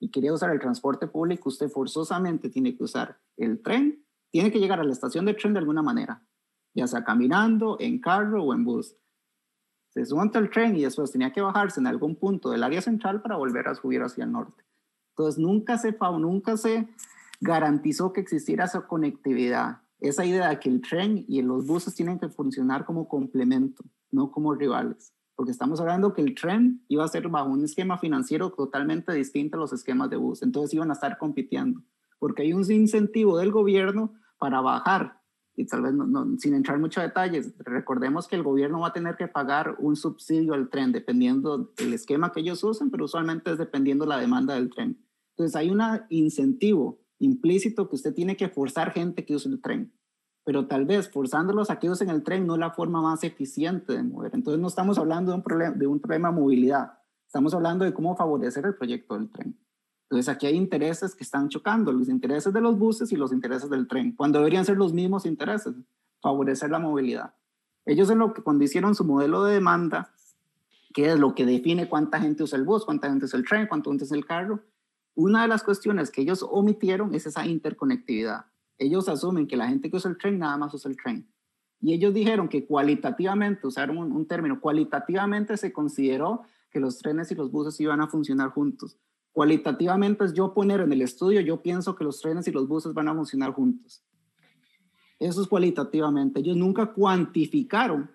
y 0.00 0.10
quería 0.10 0.32
usar 0.32 0.50
el 0.50 0.60
transporte 0.60 1.06
público, 1.06 1.48
usted 1.48 1.68
forzosamente 1.68 2.48
tiene 2.48 2.76
que 2.76 2.84
usar 2.84 3.20
el 3.36 3.60
tren, 3.60 4.01
tiene 4.32 4.50
que 4.50 4.58
llegar 4.58 4.80
a 4.80 4.84
la 4.84 4.92
estación 4.92 5.26
de 5.26 5.34
tren 5.34 5.52
de 5.52 5.60
alguna 5.60 5.82
manera, 5.82 6.26
ya 6.74 6.86
sea 6.86 7.04
caminando, 7.04 7.76
en 7.78 8.00
carro 8.00 8.42
o 8.42 8.54
en 8.54 8.64
bus. 8.64 8.96
Se 9.90 10.02
monta 10.14 10.38
el 10.38 10.48
tren 10.48 10.74
y 10.74 10.82
después 10.82 11.12
tenía 11.12 11.34
que 11.34 11.42
bajarse 11.42 11.78
en 11.78 11.86
algún 11.86 12.16
punto 12.16 12.50
del 12.50 12.62
área 12.62 12.80
central 12.80 13.20
para 13.20 13.36
volver 13.36 13.68
a 13.68 13.74
subir 13.74 14.02
hacia 14.02 14.24
el 14.24 14.32
norte. 14.32 14.64
Entonces, 15.10 15.38
nunca 15.38 15.76
se, 15.76 15.94
nunca 16.18 16.56
se 16.56 16.88
garantizó 17.40 18.14
que 18.14 18.22
existiera 18.22 18.64
esa 18.64 18.86
conectividad, 18.86 19.82
esa 20.00 20.24
idea 20.24 20.48
de 20.48 20.58
que 20.58 20.70
el 20.70 20.80
tren 20.80 21.26
y 21.28 21.42
los 21.42 21.66
buses 21.66 21.94
tienen 21.94 22.18
que 22.18 22.30
funcionar 22.30 22.86
como 22.86 23.08
complemento, 23.08 23.84
no 24.10 24.30
como 24.30 24.54
rivales, 24.54 25.12
porque 25.34 25.52
estamos 25.52 25.78
hablando 25.78 26.14
que 26.14 26.22
el 26.22 26.34
tren 26.34 26.82
iba 26.88 27.04
a 27.04 27.08
ser 27.08 27.28
bajo 27.28 27.50
un 27.50 27.64
esquema 27.64 27.98
financiero 27.98 28.50
totalmente 28.50 29.12
distinto 29.12 29.58
a 29.58 29.60
los 29.60 29.74
esquemas 29.74 30.08
de 30.08 30.16
bus, 30.16 30.42
entonces 30.42 30.72
iban 30.72 30.88
a 30.88 30.94
estar 30.94 31.18
compitiendo, 31.18 31.82
porque 32.18 32.42
hay 32.42 32.54
un 32.54 32.70
incentivo 32.72 33.36
del 33.36 33.52
gobierno 33.52 34.14
para 34.42 34.60
bajar, 34.60 35.22
y 35.54 35.66
tal 35.66 35.82
vez 35.82 35.94
sin 36.38 36.54
entrar 36.54 36.80
mucho 36.80 37.00
detalles, 37.00 37.54
recordemos 37.58 38.26
que 38.26 38.34
el 38.34 38.42
gobierno 38.42 38.80
va 38.80 38.88
a 38.88 38.92
tener 38.92 39.14
que 39.14 39.28
pagar 39.28 39.76
un 39.78 39.94
subsidio 39.94 40.54
al 40.54 40.68
tren 40.68 40.90
dependiendo 40.90 41.72
del 41.76 41.92
esquema 41.92 42.32
que 42.32 42.40
ellos 42.40 42.64
usen, 42.64 42.90
pero 42.90 43.04
usualmente 43.04 43.52
es 43.52 43.58
dependiendo 43.58 44.04
la 44.04 44.18
demanda 44.18 44.54
del 44.54 44.68
tren. 44.68 45.00
Entonces 45.36 45.54
hay 45.54 45.70
un 45.70 45.80
incentivo 46.08 46.98
implícito 47.20 47.88
que 47.88 47.94
usted 47.94 48.12
tiene 48.14 48.36
que 48.36 48.48
forzar 48.48 48.90
gente 48.90 49.24
que 49.24 49.36
use 49.36 49.48
el 49.48 49.60
tren. 49.60 49.92
Pero 50.44 50.66
tal 50.66 50.86
vez 50.86 51.08
forzándolos 51.08 51.70
a 51.70 51.78
que 51.78 51.88
usen 51.88 52.10
el 52.10 52.24
tren 52.24 52.44
no 52.44 52.54
es 52.54 52.58
la 52.58 52.72
forma 52.72 53.00
más 53.00 53.22
eficiente 53.22 53.92
de 53.92 54.02
mover. 54.02 54.32
Entonces 54.34 54.60
no 54.60 54.66
estamos 54.66 54.98
hablando 54.98 55.30
de 55.30 55.36
un 55.36 55.44
problema 55.44 55.76
de, 55.76 55.86
un 55.86 56.00
problema 56.00 56.30
de 56.30 56.34
movilidad, 56.34 56.98
estamos 57.28 57.54
hablando 57.54 57.84
de 57.84 57.94
cómo 57.94 58.16
favorecer 58.16 58.66
el 58.66 58.74
proyecto 58.74 59.16
del 59.16 59.30
tren. 59.30 59.56
Entonces 60.12 60.28
aquí 60.28 60.46
hay 60.46 60.56
intereses 60.56 61.14
que 61.14 61.24
están 61.24 61.48
chocando, 61.48 61.90
los 61.90 62.10
intereses 62.10 62.52
de 62.52 62.60
los 62.60 62.78
buses 62.78 63.10
y 63.12 63.16
los 63.16 63.32
intereses 63.32 63.70
del 63.70 63.88
tren, 63.88 64.12
cuando 64.12 64.40
deberían 64.40 64.66
ser 64.66 64.76
los 64.76 64.92
mismos 64.92 65.24
intereses, 65.24 65.74
favorecer 66.20 66.68
la 66.68 66.78
movilidad. 66.78 67.32
Ellos 67.86 68.10
en 68.10 68.18
lo 68.18 68.34
que 68.34 68.42
cuando 68.42 68.62
hicieron 68.62 68.94
su 68.94 69.06
modelo 69.06 69.42
de 69.44 69.54
demanda, 69.54 70.12
que 70.92 71.10
es 71.10 71.18
lo 71.18 71.34
que 71.34 71.46
define 71.46 71.88
cuánta 71.88 72.20
gente 72.20 72.42
usa 72.42 72.58
el 72.58 72.64
bus, 72.66 72.84
cuánta 72.84 73.08
gente 73.08 73.24
usa 73.24 73.38
el 73.38 73.46
tren, 73.46 73.66
cuánta 73.66 73.88
gente 73.88 74.04
usa 74.04 74.18
el 74.18 74.26
carro, 74.26 74.60
una 75.14 75.40
de 75.40 75.48
las 75.48 75.62
cuestiones 75.62 76.10
que 76.10 76.20
ellos 76.20 76.46
omitieron 76.46 77.14
es 77.14 77.24
esa 77.24 77.46
interconectividad. 77.46 78.44
Ellos 78.76 79.08
asumen 79.08 79.46
que 79.46 79.56
la 79.56 79.68
gente 79.68 79.88
que 79.88 79.96
usa 79.96 80.10
el 80.10 80.18
tren 80.18 80.38
nada 80.38 80.58
más 80.58 80.74
usa 80.74 80.90
el 80.90 80.96
tren. 80.98 81.26
Y 81.80 81.94
ellos 81.94 82.12
dijeron 82.12 82.50
que 82.50 82.66
cualitativamente, 82.66 83.66
usaron 83.66 83.96
un, 83.96 84.26
término, 84.26 84.60
cualitativamente 84.60 85.56
se 85.56 85.72
consideró 85.72 86.42
que 86.70 86.80
los 86.80 86.98
trenes 86.98 87.32
y 87.32 87.34
los 87.34 87.50
buses 87.50 87.80
iban 87.80 88.02
a 88.02 88.08
funcionar 88.08 88.50
juntos. 88.50 88.98
Cualitativamente 89.32 90.24
es 90.24 90.34
yo 90.34 90.52
poner 90.52 90.80
en 90.80 90.92
el 90.92 91.02
estudio, 91.02 91.40
yo 91.40 91.62
pienso 91.62 91.94
que 91.96 92.04
los 92.04 92.20
trenes 92.20 92.46
y 92.48 92.52
los 92.52 92.68
buses 92.68 92.92
van 92.92 93.08
a 93.08 93.14
funcionar 93.14 93.52
juntos. 93.52 94.04
Eso 95.18 95.40
es 95.40 95.48
cualitativamente. 95.48 96.40
Ellos 96.40 96.56
nunca 96.56 96.92
cuantificaron 96.92 98.10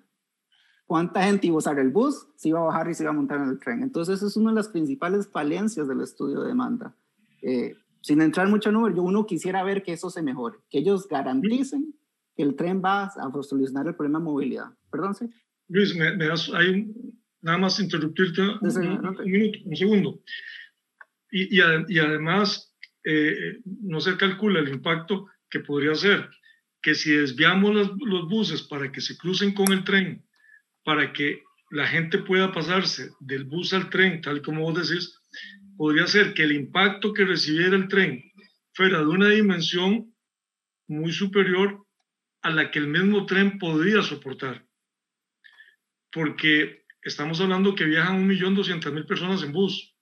cuánta 0.85 1.23
gente 1.23 1.47
iba 1.47 1.55
a 1.55 1.59
usar 1.59 1.79
el 1.79 1.89
bus, 1.89 2.27
si 2.35 2.49
iba 2.49 2.59
a 2.59 2.65
bajar 2.65 2.89
y 2.89 2.93
se 2.93 3.03
iba 3.03 3.11
a 3.11 3.15
montar 3.15 3.41
en 3.41 3.49
el 3.49 3.59
tren. 3.59 3.81
Entonces, 3.81 4.17
esa 4.17 4.27
es 4.27 4.37
una 4.37 4.51
de 4.51 4.55
las 4.55 4.69
principales 4.69 5.27
falencias 5.27 5.87
del 5.87 6.01
estudio 6.01 6.41
de 6.41 6.49
demanda. 6.49 6.95
Eh, 7.41 7.75
sin 8.01 8.21
entrar 8.21 8.47
mucho 8.47 8.69
en 8.69 8.75
número, 8.75 8.95
yo 8.95 9.03
uno 9.03 9.25
quisiera 9.25 9.63
ver 9.63 9.83
que 9.83 9.93
eso 9.93 10.09
se 10.09 10.21
mejore, 10.21 10.57
que 10.69 10.79
ellos 10.79 11.07
garanticen 11.07 11.93
que 12.35 12.43
el 12.43 12.55
tren 12.55 12.81
va 12.83 13.05
a 13.05 13.43
solucionar 13.43 13.87
el 13.87 13.95
problema 13.95 14.19
de 14.19 14.25
movilidad. 14.25 14.67
Perdón, 14.91 15.15
sí. 15.15 15.29
Luis, 15.69 15.95
me, 15.95 16.15
das 16.15 16.49
ahí 16.53 16.93
nada 17.41 17.57
más 17.57 17.79
interrumpirte 17.79 18.41
un, 18.41 19.25
minuto, 19.25 19.59
un 19.65 19.75
segundo. 19.75 20.21
Y, 21.31 21.59
además, 21.59 22.73
eh, 23.03 23.59
no 23.65 23.99
se 23.99 24.17
calcula 24.17 24.59
el 24.59 24.69
impacto 24.69 25.27
que 25.49 25.59
podría 25.59 25.95
ser 25.95 26.29
que 26.81 26.95
si 26.95 27.11
desviamos 27.11 27.73
los, 27.73 27.91
los 28.05 28.29
buses 28.29 28.63
para 28.63 28.91
que 28.91 29.01
se 29.01 29.17
crucen 29.17 29.53
con 29.53 29.71
el 29.71 29.83
tren 29.83 30.25
para 30.83 31.11
que 31.11 31.43
la 31.69 31.85
gente 31.85 32.19
pueda 32.19 32.53
pasarse 32.53 33.11
del 33.19 33.43
bus 33.43 33.73
al 33.73 33.89
tren, 33.89 34.21
tal 34.21 34.41
como 34.41 34.61
vos 34.61 34.87
decís, 34.87 35.19
podría 35.75 36.07
ser 36.07 36.33
que 36.33 36.43
el 36.43 36.53
impacto 36.53 37.13
que 37.13 37.25
recibiera 37.25 37.75
el 37.75 37.89
tren 37.89 38.23
fuera 38.73 38.99
de 38.99 39.07
una 39.07 39.29
dimensión 39.29 40.13
muy 40.87 41.11
superior 41.11 41.85
a 42.41 42.51
la 42.51 42.71
que 42.71 42.79
el 42.79 42.87
mismo 42.87 43.25
tren 43.25 43.59
podría 43.59 44.01
soportar. 44.01 44.65
Porque 46.11 46.85
estamos 47.01 47.41
hablando 47.41 47.75
que 47.75 47.83
viajan 47.83 48.29
1.200.000 48.29 49.05
personas 49.05 49.43
en 49.43 49.51
bus 49.51 49.96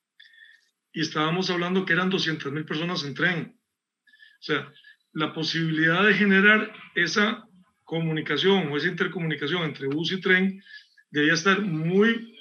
y 0.95 1.01
estábamos 1.01 1.49
hablando 1.49 1.85
que 1.85 1.93
eran 1.93 2.09
200.000 2.09 2.65
personas 2.65 3.03
en 3.03 3.13
tren. 3.13 3.59
O 4.07 4.41
sea, 4.41 4.71
la 5.11 5.33
posibilidad 5.33 6.03
de 6.05 6.13
generar 6.13 6.73
esa 6.95 7.45
comunicación 7.83 8.71
o 8.71 8.77
esa 8.77 8.87
intercomunicación 8.87 9.63
entre 9.63 9.87
bus 9.87 10.13
y 10.13 10.21
tren 10.21 10.63
debía 11.11 11.33
estar 11.33 11.61
muy 11.61 12.33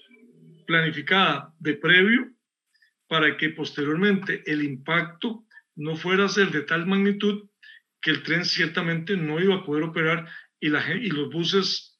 planificada 0.68 1.52
de 1.58 1.74
previo 1.74 2.30
para 3.08 3.36
que 3.36 3.50
posteriormente 3.50 4.42
el 4.46 4.62
impacto 4.62 5.44
no 5.74 5.96
fuera 5.96 6.26
a 6.26 6.28
ser 6.28 6.50
de 6.52 6.62
tal 6.62 6.86
magnitud 6.86 7.48
que 8.00 8.12
el 8.12 8.22
tren 8.22 8.44
ciertamente 8.44 9.16
no 9.16 9.40
iba 9.40 9.56
a 9.56 9.64
poder 9.64 9.82
operar 9.82 10.28
y, 10.60 10.68
la, 10.68 10.94
y 10.94 11.10
los 11.10 11.28
buses 11.30 11.98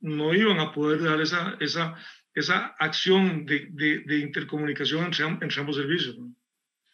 no 0.00 0.34
iban 0.34 0.58
a 0.58 0.72
poder 0.72 1.02
dar 1.04 1.20
esa, 1.20 1.56
esa, 1.60 1.94
esa 2.34 2.74
acción 2.78 3.46
de, 3.46 3.68
de, 4.06 4.18
intercomunicación 4.18 5.04
entre, 5.04 5.24
ambos 5.24 5.76
servicios. 5.76 6.18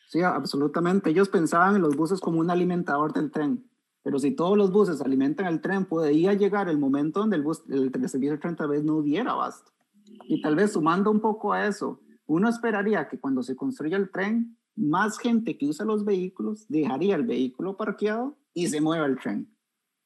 Sí, 0.08 0.20
absolutamente. 0.20 1.10
Ellos 1.10 1.28
pensaban 1.28 1.76
en 1.76 1.82
los 1.82 1.96
buses 1.96 2.20
como 2.20 2.40
un 2.40 2.50
alimentador 2.50 3.12
del 3.12 3.30
tren. 3.30 3.64
Pero 4.02 4.18
si 4.18 4.32
todos 4.32 4.56
los 4.56 4.70
buses 4.70 5.00
alimentan 5.00 5.46
el 5.46 5.60
tren, 5.60 5.86
podría 5.86 6.34
llegar 6.34 6.68
el 6.68 6.78
momento 6.78 7.20
donde 7.20 7.36
el, 7.36 7.42
bus, 7.42 7.62
el, 7.68 7.90
servicio 8.08 8.32
de 8.32 8.38
tren 8.38 8.56
tal 8.56 8.68
vez 8.68 8.84
no 8.84 9.02
diera 9.02 9.32
abasto. 9.32 9.72
Y 10.24 10.42
tal 10.42 10.56
vez 10.56 10.72
sumando 10.72 11.10
un 11.10 11.20
poco 11.20 11.52
a 11.52 11.66
eso, 11.66 12.00
uno 12.26 12.48
esperaría 12.48 13.08
que 13.08 13.18
cuando 13.18 13.42
se 13.42 13.56
construya 13.56 13.96
el 13.96 14.10
tren, 14.10 14.56
más 14.76 15.18
gente 15.18 15.56
que 15.56 15.66
usa 15.66 15.84
los 15.84 16.04
vehículos 16.04 16.66
dejaría 16.68 17.14
el 17.16 17.24
vehículo 17.24 17.76
parqueado 17.76 18.38
y 18.54 18.68
se 18.68 18.80
mueva 18.80 19.06
el 19.06 19.18
tren. 19.18 19.54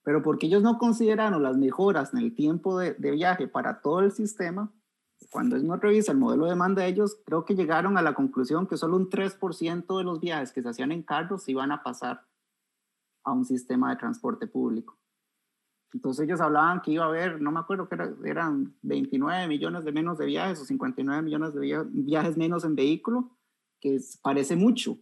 Pero 0.02 0.22
porque 0.22 0.46
ellos 0.46 0.62
no 0.62 0.78
consideraron 0.78 1.42
las 1.42 1.56
mejoras 1.56 2.12
en 2.12 2.20
el 2.20 2.34
tiempo 2.34 2.78
de, 2.78 2.94
de 2.94 3.10
viaje 3.12 3.48
para 3.48 3.80
todo 3.80 4.00
el 4.00 4.12
sistema, 4.12 4.72
cuando 5.30 5.56
uno 5.56 5.76
revisa 5.76 6.12
el 6.12 6.18
modelo 6.18 6.44
de 6.44 6.50
demanda 6.50 6.82
de 6.82 6.88
ellos, 6.88 7.18
creo 7.24 7.44
que 7.44 7.54
llegaron 7.54 7.98
a 7.98 8.02
la 8.02 8.14
conclusión 8.14 8.66
que 8.66 8.76
solo 8.76 8.96
un 8.96 9.08
3% 9.08 9.98
de 9.98 10.04
los 10.04 10.20
viajes 10.20 10.52
que 10.52 10.62
se 10.62 10.68
hacían 10.68 10.92
en 10.92 11.02
carros 11.02 11.48
iban 11.48 11.72
a 11.72 11.82
pasar 11.82 12.22
a 13.24 13.32
un 13.32 13.44
sistema 13.44 13.90
de 13.90 13.96
transporte 13.96 14.46
público. 14.46 14.98
Entonces 15.92 16.24
ellos 16.24 16.40
hablaban 16.40 16.82
que 16.82 16.90
iba 16.90 17.04
a 17.04 17.08
haber, 17.08 17.40
no 17.40 17.52
me 17.52 17.60
acuerdo 17.60 17.88
que 17.88 17.96
eran 18.28 18.74
29 18.82 19.46
millones 19.46 19.84
de 19.84 19.92
menos 19.92 20.18
de 20.18 20.26
viajes 20.26 20.60
o 20.60 20.64
59 20.64 21.22
millones 21.22 21.54
de 21.54 21.84
viajes 21.90 22.36
menos 22.36 22.64
en 22.64 22.74
vehículo, 22.74 23.30
que 23.80 24.00
parece 24.20 24.56
mucho. 24.56 24.98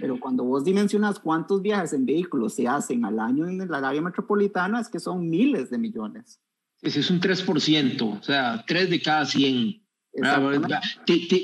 Pero 0.00 0.20
cuando 0.20 0.44
vos 0.44 0.62
dimensionas 0.62 1.18
cuántos 1.18 1.62
viajes 1.62 1.94
en 1.94 2.04
vehículo 2.04 2.50
se 2.50 2.68
hacen 2.68 3.06
al 3.06 3.18
año 3.18 3.46
en 3.46 3.66
la 3.66 3.78
área 3.78 4.02
metropolitana, 4.02 4.80
es 4.80 4.88
que 4.88 5.00
son 5.00 5.30
miles 5.30 5.70
de 5.70 5.78
millones. 5.78 6.38
Ese 6.84 7.00
es 7.00 7.10
un 7.10 7.20
3%, 7.20 8.02
o 8.02 8.22
sea, 8.22 8.62
3 8.66 8.90
de 8.90 9.00
cada 9.00 9.24
100. 9.24 9.82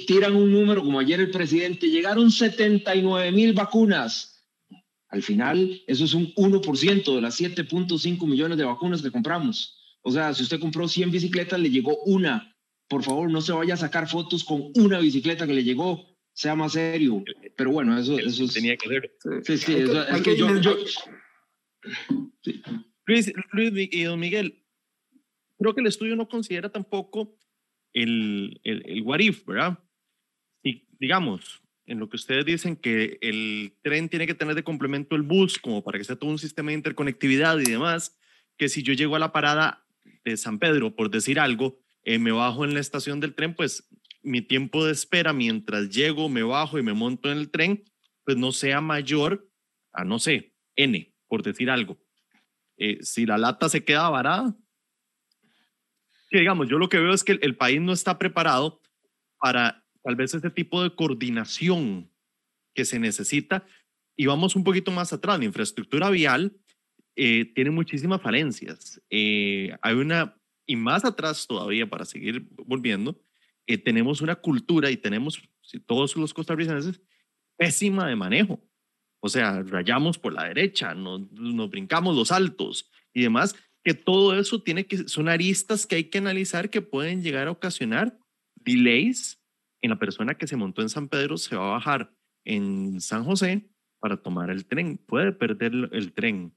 Tiran 0.06 0.36
un 0.36 0.52
número 0.52 0.82
como 0.82 1.00
ayer 1.00 1.18
el 1.18 1.30
presidente, 1.30 1.88
llegaron 1.88 2.30
79 2.30 3.32
mil 3.32 3.52
vacunas 3.52 4.30
al 5.10 5.22
final, 5.22 5.82
eso 5.88 6.04
es 6.04 6.14
un 6.14 6.32
1% 6.34 7.14
de 7.14 7.20
las 7.20 7.40
7.5 7.40 8.28
millones 8.28 8.58
de 8.58 8.64
vacunas 8.64 9.02
que 9.02 9.10
compramos. 9.10 9.76
O 10.02 10.12
sea, 10.12 10.32
si 10.34 10.44
usted 10.44 10.60
compró 10.60 10.86
100 10.86 11.10
bicicletas, 11.10 11.58
le 11.58 11.70
llegó 11.70 11.96
una. 12.04 12.56
Por 12.88 13.02
favor, 13.02 13.30
no 13.30 13.40
se 13.40 13.52
vaya 13.52 13.74
a 13.74 13.78
sacar 13.78 14.08
fotos 14.08 14.44
con 14.44 14.70
una 14.76 15.00
bicicleta 15.00 15.46
que 15.46 15.54
le 15.54 15.64
llegó. 15.64 16.16
Sea 16.32 16.54
más 16.54 16.72
serio. 16.72 17.24
Pero 17.56 17.72
bueno, 17.72 17.98
eso, 17.98 18.18
eso 18.18 18.46
tenía 18.46 18.76
que 18.76 18.88
ser. 18.88 19.12
Sí, 19.42 19.58
sí, 19.58 19.74
es 19.74 20.22
que 20.22 20.36
yo, 20.36 20.48
Luis, 23.04 23.32
Luis 23.52 23.88
y 23.92 24.02
don 24.04 24.20
Miguel, 24.20 24.62
creo 25.60 25.74
que 25.74 25.82
el 25.82 25.86
estudio 25.86 26.16
no 26.16 26.26
considera 26.26 26.70
tampoco 26.70 27.36
el, 27.92 28.60
el, 28.64 28.82
el 28.86 29.02
what 29.02 29.20
if, 29.20 29.44
¿verdad? 29.44 29.78
Y 30.62 30.86
digamos, 30.98 31.62
en 31.84 31.98
lo 31.98 32.08
que 32.08 32.16
ustedes 32.16 32.46
dicen 32.46 32.76
que 32.76 33.18
el 33.20 33.76
tren 33.82 34.08
tiene 34.08 34.26
que 34.26 34.34
tener 34.34 34.54
de 34.54 34.64
complemento 34.64 35.16
el 35.16 35.22
bus 35.22 35.58
como 35.58 35.84
para 35.84 35.98
que 35.98 36.04
sea 36.04 36.16
todo 36.16 36.30
un 36.30 36.38
sistema 36.38 36.70
de 36.70 36.78
interconectividad 36.78 37.58
y 37.58 37.70
demás, 37.70 38.18
que 38.56 38.68
si 38.68 38.82
yo 38.82 38.94
llego 38.94 39.16
a 39.16 39.18
la 39.18 39.32
parada 39.32 39.84
de 40.24 40.36
San 40.38 40.58
Pedro, 40.58 40.96
por 40.96 41.10
decir 41.10 41.38
algo, 41.38 41.78
eh, 42.04 42.18
me 42.18 42.32
bajo 42.32 42.64
en 42.64 42.72
la 42.72 42.80
estación 42.80 43.20
del 43.20 43.34
tren, 43.34 43.54
pues 43.54 43.86
mi 44.22 44.40
tiempo 44.40 44.84
de 44.84 44.92
espera 44.92 45.32
mientras 45.32 45.90
llego, 45.90 46.28
me 46.28 46.42
bajo 46.42 46.78
y 46.78 46.82
me 46.82 46.94
monto 46.94 47.30
en 47.30 47.38
el 47.38 47.50
tren, 47.50 47.84
pues 48.24 48.38
no 48.38 48.52
sea 48.52 48.80
mayor 48.80 49.50
a, 49.92 50.04
no 50.04 50.18
sé, 50.18 50.54
N, 50.76 51.14
por 51.28 51.42
decir 51.42 51.68
algo. 51.68 51.98
Eh, 52.76 52.98
si 53.02 53.26
la 53.26 53.36
lata 53.36 53.68
se 53.68 53.84
queda 53.84 54.08
varada, 54.08 54.56
que 56.30 56.38
digamos, 56.38 56.68
yo 56.68 56.78
lo 56.78 56.88
que 56.88 56.98
veo 56.98 57.12
es 57.12 57.24
que 57.24 57.38
el, 57.42 57.56
país 57.56 57.80
no 57.80 57.92
está 57.92 58.18
preparado 58.18 58.80
para 59.38 59.84
tal 60.02 60.16
vez 60.16 60.32
ese 60.32 60.50
tipo 60.50 60.82
de 60.82 60.94
coordinación 60.94 62.10
que 62.72 62.84
se 62.84 62.98
necesita. 62.98 63.66
Y 64.16 64.26
vamos 64.26 64.54
un 64.54 64.64
poquito 64.64 64.92
más 64.92 65.12
atrás, 65.12 65.38
la 65.38 65.44
infraestructura 65.44 66.08
vial 66.08 66.56
eh, 67.16 67.46
tiene 67.54 67.70
muchísimas 67.70 68.22
falencias. 68.22 69.02
Eh, 69.10 69.76
hay 69.82 69.94
una, 69.94 70.36
y 70.66 70.76
más 70.76 71.04
atrás 71.04 71.46
todavía, 71.48 71.90
para 71.90 72.04
seguir 72.04 72.46
volviendo, 72.50 73.20
eh, 73.66 73.76
tenemos 73.76 74.20
una 74.20 74.36
cultura 74.36 74.90
y 74.90 74.96
tenemos, 74.96 75.42
si 75.62 75.80
todos 75.80 76.16
los 76.16 76.32
costarricenses, 76.32 77.02
pésima 77.56 78.06
de 78.06 78.16
manejo. 78.16 78.62
O 79.20 79.28
sea, 79.28 79.62
rayamos 79.62 80.18
por 80.18 80.32
la 80.32 80.44
derecha, 80.44 80.94
nos, 80.94 81.30
nos 81.32 81.70
brincamos 81.70 82.16
los 82.16 82.30
altos 82.30 82.90
y 83.12 83.22
demás, 83.22 83.54
que 83.84 83.94
todo 83.94 84.38
eso 84.38 84.62
tiene 84.62 84.86
que, 84.86 85.08
son 85.08 85.28
aristas 85.28 85.86
que 85.86 85.96
hay 85.96 86.04
que 86.04 86.18
analizar 86.18 86.70
que 86.70 86.82
pueden 86.82 87.22
llegar 87.22 87.48
a 87.48 87.52
ocasionar 87.52 88.18
delays 88.56 89.42
en 89.82 89.90
la 89.90 89.98
persona 89.98 90.36
que 90.36 90.46
se 90.46 90.56
montó 90.56 90.82
en 90.82 90.90
San 90.90 91.08
Pedro, 91.08 91.38
se 91.38 91.56
va 91.56 91.68
a 91.68 91.72
bajar 91.72 92.12
en 92.44 93.00
San 93.00 93.24
José 93.24 93.70
para 93.98 94.18
tomar 94.18 94.50
el 94.50 94.66
tren, 94.66 94.98
puede 94.98 95.32
perder 95.32 95.72
el 95.92 96.12
tren. 96.12 96.54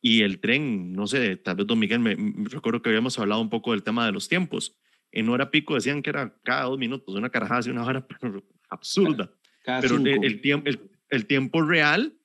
Y 0.00 0.22
el 0.22 0.38
tren, 0.40 0.92
no 0.92 1.06
sé, 1.06 1.36
tal 1.36 1.56
vez 1.56 1.66
don 1.66 1.78
Miguel, 1.78 2.00
me, 2.00 2.14
recuerdo 2.50 2.82
que 2.82 2.90
habíamos 2.90 3.18
hablado 3.18 3.40
un 3.40 3.48
poco 3.48 3.72
del 3.72 3.82
tema 3.82 4.04
de 4.04 4.12
los 4.12 4.28
tiempos. 4.28 4.76
En 5.10 5.28
hora 5.28 5.50
pico 5.50 5.74
decían 5.74 6.02
que 6.02 6.10
era 6.10 6.36
cada 6.42 6.64
dos 6.64 6.78
minutos, 6.78 7.14
una 7.14 7.30
carajada 7.30 7.62
de 7.62 7.70
una 7.70 7.84
hora 7.84 8.06
absurda. 8.68 9.32
pero 9.64 9.96
el, 9.96 10.40
tiempo, 10.40 10.70
el, 11.08 11.26
tiempo 11.26 11.62
real, 11.62 12.18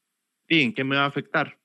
¿en 0.47 0.74
qué 0.74 0.84
me 0.84 0.97
va 0.97 1.04
a 1.04 1.08
afectar? 1.08 1.60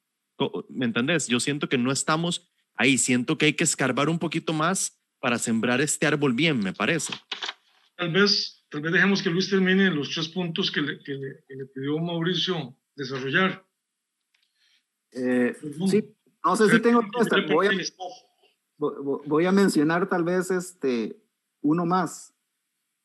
¿Me 0.69 0.85
entendés? 0.85 1.27
Yo 1.27 1.41
siento 1.41 1.69
que 1.69 1.79
no 1.79 1.91
estamos 1.91 2.54
ahí, 2.75 2.99
siento 2.99 3.39
que 3.39 3.47
hay 3.47 3.53
que 3.55 3.65
escarbar 3.65 4.09
un 4.09 4.19
poquito 4.19 4.53
más 4.53 5.01
para 5.21 5.39
sembrar 5.39 5.81
este 5.81 6.07
árbol 6.07 6.35
bien, 6.35 6.59
me 6.61 6.73
parece. 6.73 7.15
Tal 7.97 8.13
vez, 8.13 8.65
tal 8.69 8.83
vez 8.83 8.93
dejemos 8.93 9.23
que 9.23 9.31
Luis 9.31 9.49
termine 9.49 9.91
los 9.91 10.11
tres 10.11 10.29
puntos 10.29 10.71
que 10.71 10.81
le, 10.81 10.99
que 10.99 11.13
le 11.13 11.67
pidió 11.67 11.99
Mauricio 11.99 12.77
desarrollar. 12.95 13.65
Eh, 15.13 15.55
sí, 15.89 16.05
no 16.45 16.57
sé 16.57 16.69
si 16.69 16.81
tengo 16.81 17.03
voy 17.49 17.69
a, 17.69 17.71
voy 19.27 19.47
a, 19.47 19.53
mencionar 19.53 20.09
tal 20.09 20.25
vez 20.25 20.51
este, 20.51 21.17
uno 21.63 21.87
más. 21.87 22.35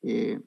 Eh, 0.01 0.39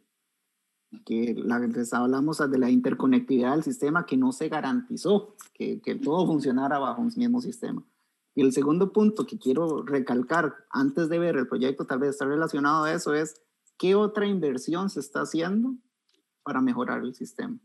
que 1.07 1.35
la, 1.35 1.59
les 1.59 1.95
hablamos 1.95 2.39
de 2.39 2.59
la 2.59 2.68
interconectividad 2.68 3.53
del 3.53 3.62
sistema 3.62 4.05
que 4.05 4.16
no 4.16 4.31
se 4.33 4.49
garantizó, 4.49 5.37
que, 5.55 5.81
que 5.81 5.95
todo 5.95 6.27
funcionara 6.27 6.79
bajo 6.79 7.01
un 7.01 7.12
mismo 7.16 7.41
sistema. 7.41 7.83
Y 8.35 8.43
el 8.43 8.53
segundo 8.53 8.93
punto 8.93 9.26
que 9.26 9.39
quiero 9.39 9.83
recalcar 9.83 10.55
antes 10.70 11.09
de 11.09 11.18
ver 11.18 11.37
el 11.37 11.47
proyecto, 11.47 11.87
tal 11.87 11.99
vez 11.99 12.11
está 12.11 12.24
relacionado 12.24 12.85
a 12.85 12.93
eso, 12.93 13.14
es 13.14 13.41
qué 13.78 13.95
otra 13.95 14.26
inversión 14.26 14.89
se 14.89 15.01
está 15.01 15.22
haciendo 15.22 15.74
para 16.43 16.61
mejorar 16.61 17.03
el 17.03 17.14
sistema. 17.14 17.59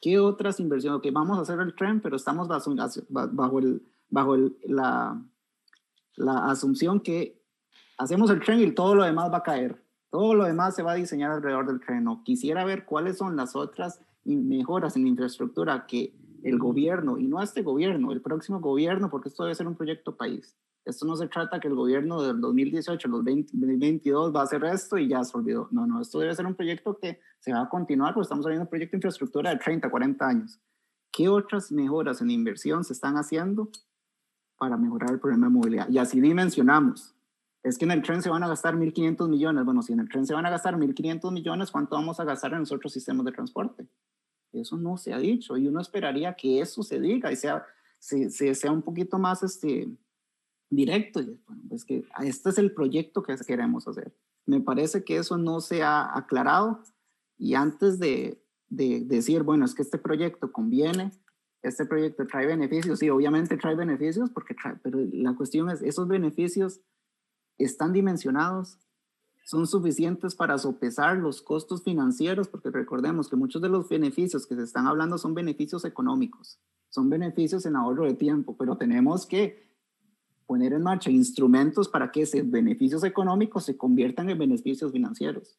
¿Qué 0.00 0.20
otras 0.20 0.60
inversiones? 0.60 1.02
Que 1.02 1.10
vamos 1.10 1.38
a 1.38 1.42
hacer 1.42 1.58
el 1.60 1.74
tren, 1.74 2.00
pero 2.00 2.16
estamos 2.16 2.46
bajo, 2.46 2.72
bajo, 3.08 3.58
el, 3.58 3.82
bajo 4.08 4.36
la, 4.64 5.20
la 6.14 6.50
asunción 6.50 7.00
que 7.00 7.42
hacemos 7.98 8.30
el 8.30 8.40
tren 8.40 8.60
y 8.60 8.70
todo 8.72 8.94
lo 8.94 9.04
demás 9.04 9.32
va 9.32 9.38
a 9.38 9.42
caer. 9.42 9.84
Todo 10.10 10.34
lo 10.34 10.44
demás 10.44 10.76
se 10.76 10.82
va 10.82 10.92
a 10.92 10.96
diseñar 10.96 11.32
alrededor 11.32 11.66
del 11.66 11.80
tren. 11.80 12.06
O 12.06 12.22
quisiera 12.22 12.64
ver 12.64 12.84
cuáles 12.84 13.18
son 13.18 13.36
las 13.36 13.56
otras 13.56 14.00
mejoras 14.24 14.96
en 14.96 15.02
la 15.02 15.08
infraestructura 15.08 15.86
que 15.86 16.14
el 16.42 16.58
gobierno, 16.58 17.18
y 17.18 17.26
no 17.26 17.42
este 17.42 17.62
gobierno, 17.62 18.12
el 18.12 18.20
próximo 18.20 18.60
gobierno, 18.60 19.10
porque 19.10 19.28
esto 19.28 19.44
debe 19.44 19.54
ser 19.54 19.66
un 19.66 19.76
proyecto 19.76 20.16
país, 20.16 20.56
esto 20.88 21.04
no 21.04 21.16
se 21.16 21.28
trata 21.28 21.60
que 21.60 21.68
el 21.68 21.74
gobierno 21.74 22.22
del 22.22 22.40
2018, 22.40 23.08
los 23.08 23.22
2022 23.22 24.34
va 24.34 24.40
a 24.40 24.44
hacer 24.44 24.64
esto 24.64 24.96
y 24.96 25.08
ya 25.08 25.22
se 25.22 25.36
olvidó. 25.36 25.68
No, 25.70 25.86
no, 25.86 26.00
esto 26.00 26.18
debe 26.18 26.34
ser 26.34 26.46
un 26.46 26.54
proyecto 26.54 26.96
que 26.98 27.20
se 27.40 27.52
va 27.52 27.60
a 27.60 27.68
continuar 27.68 28.14
porque 28.14 28.24
estamos 28.24 28.46
hablando 28.46 28.60
de 28.60 28.66
un 28.66 28.70
proyecto 28.70 28.92
de 28.92 28.96
infraestructura 28.96 29.50
de 29.50 29.56
30, 29.58 29.90
40 29.90 30.26
años. 30.26 30.58
¿Qué 31.12 31.28
otras 31.28 31.70
mejoras 31.70 32.22
en 32.22 32.30
inversión 32.30 32.84
se 32.84 32.94
están 32.94 33.16
haciendo 33.16 33.68
para 34.56 34.78
mejorar 34.78 35.10
el 35.10 35.20
problema 35.20 35.48
de 35.48 35.52
movilidad? 35.52 35.90
Y 35.90 35.98
así 35.98 36.22
dimensionamos. 36.22 37.14
Es 37.62 37.76
que 37.76 37.84
en 37.84 37.90
el 37.90 38.02
tren 38.02 38.22
se 38.22 38.30
van 38.30 38.42
a 38.42 38.48
gastar 38.48 38.74
1.500 38.74 39.28
millones. 39.28 39.66
Bueno, 39.66 39.82
si 39.82 39.92
en 39.92 40.00
el 40.00 40.08
tren 40.08 40.24
se 40.26 40.32
van 40.32 40.46
a 40.46 40.50
gastar 40.50 40.74
1.500 40.76 41.30
millones, 41.32 41.70
¿cuánto 41.70 41.96
vamos 41.96 42.18
a 42.18 42.24
gastar 42.24 42.54
en 42.54 42.60
los 42.60 42.72
otros 42.72 42.94
sistemas 42.94 43.26
de 43.26 43.32
transporte? 43.32 43.86
Eso 44.52 44.76
no 44.76 44.96
se 44.96 45.12
ha 45.12 45.18
dicho 45.18 45.56
y 45.56 45.66
uno 45.66 45.80
esperaría 45.80 46.34
que 46.34 46.60
eso 46.60 46.82
se 46.82 47.00
diga 47.00 47.30
y 47.30 47.36
sea, 47.36 47.66
sea 47.98 48.72
un 48.72 48.82
poquito 48.82 49.18
más 49.18 49.42
este, 49.42 49.88
directo. 50.70 51.20
Y 51.20 51.38
pues 51.68 51.84
que 51.84 52.04
este 52.22 52.50
es 52.50 52.58
el 52.58 52.72
proyecto 52.72 53.22
que 53.22 53.36
queremos 53.46 53.86
hacer. 53.86 54.12
Me 54.46 54.60
parece 54.60 55.04
que 55.04 55.18
eso 55.18 55.36
no 55.36 55.60
se 55.60 55.82
ha 55.82 56.16
aclarado 56.16 56.82
y 57.36 57.54
antes 57.54 57.98
de, 57.98 58.42
de 58.68 59.00
decir, 59.00 59.42
bueno, 59.42 59.64
es 59.64 59.74
que 59.74 59.82
este 59.82 59.98
proyecto 59.98 60.52
conviene, 60.52 61.12
este 61.62 61.84
proyecto 61.86 62.26
trae 62.26 62.46
beneficios, 62.46 62.98
sí, 62.98 63.10
obviamente 63.10 63.56
trae 63.56 63.74
beneficios, 63.74 64.30
porque 64.30 64.54
pero 64.82 64.98
la 65.12 65.34
cuestión 65.34 65.70
es, 65.70 65.82
esos 65.82 66.08
beneficios 66.08 66.80
están 67.58 67.92
dimensionados, 67.92 68.78
son 69.48 69.66
suficientes 69.66 70.34
para 70.34 70.58
sopesar 70.58 71.16
los 71.16 71.40
costos 71.40 71.82
financieros, 71.82 72.48
porque 72.48 72.70
recordemos 72.70 73.30
que 73.30 73.36
muchos 73.36 73.62
de 73.62 73.70
los 73.70 73.88
beneficios 73.88 74.46
que 74.46 74.54
se 74.54 74.62
están 74.62 74.86
hablando 74.86 75.16
son 75.16 75.32
beneficios 75.32 75.86
económicos, 75.86 76.60
son 76.90 77.08
beneficios 77.08 77.64
en 77.64 77.74
ahorro 77.74 78.04
de 78.04 78.12
tiempo, 78.12 78.58
pero 78.58 78.76
tenemos 78.76 79.24
que 79.24 79.74
poner 80.44 80.74
en 80.74 80.82
marcha 80.82 81.10
instrumentos 81.10 81.88
para 81.88 82.12
que 82.12 82.20
esos 82.20 82.50
beneficios 82.50 83.02
económicos 83.04 83.64
se 83.64 83.78
conviertan 83.78 84.28
en 84.28 84.36
beneficios 84.36 84.92
financieros. 84.92 85.58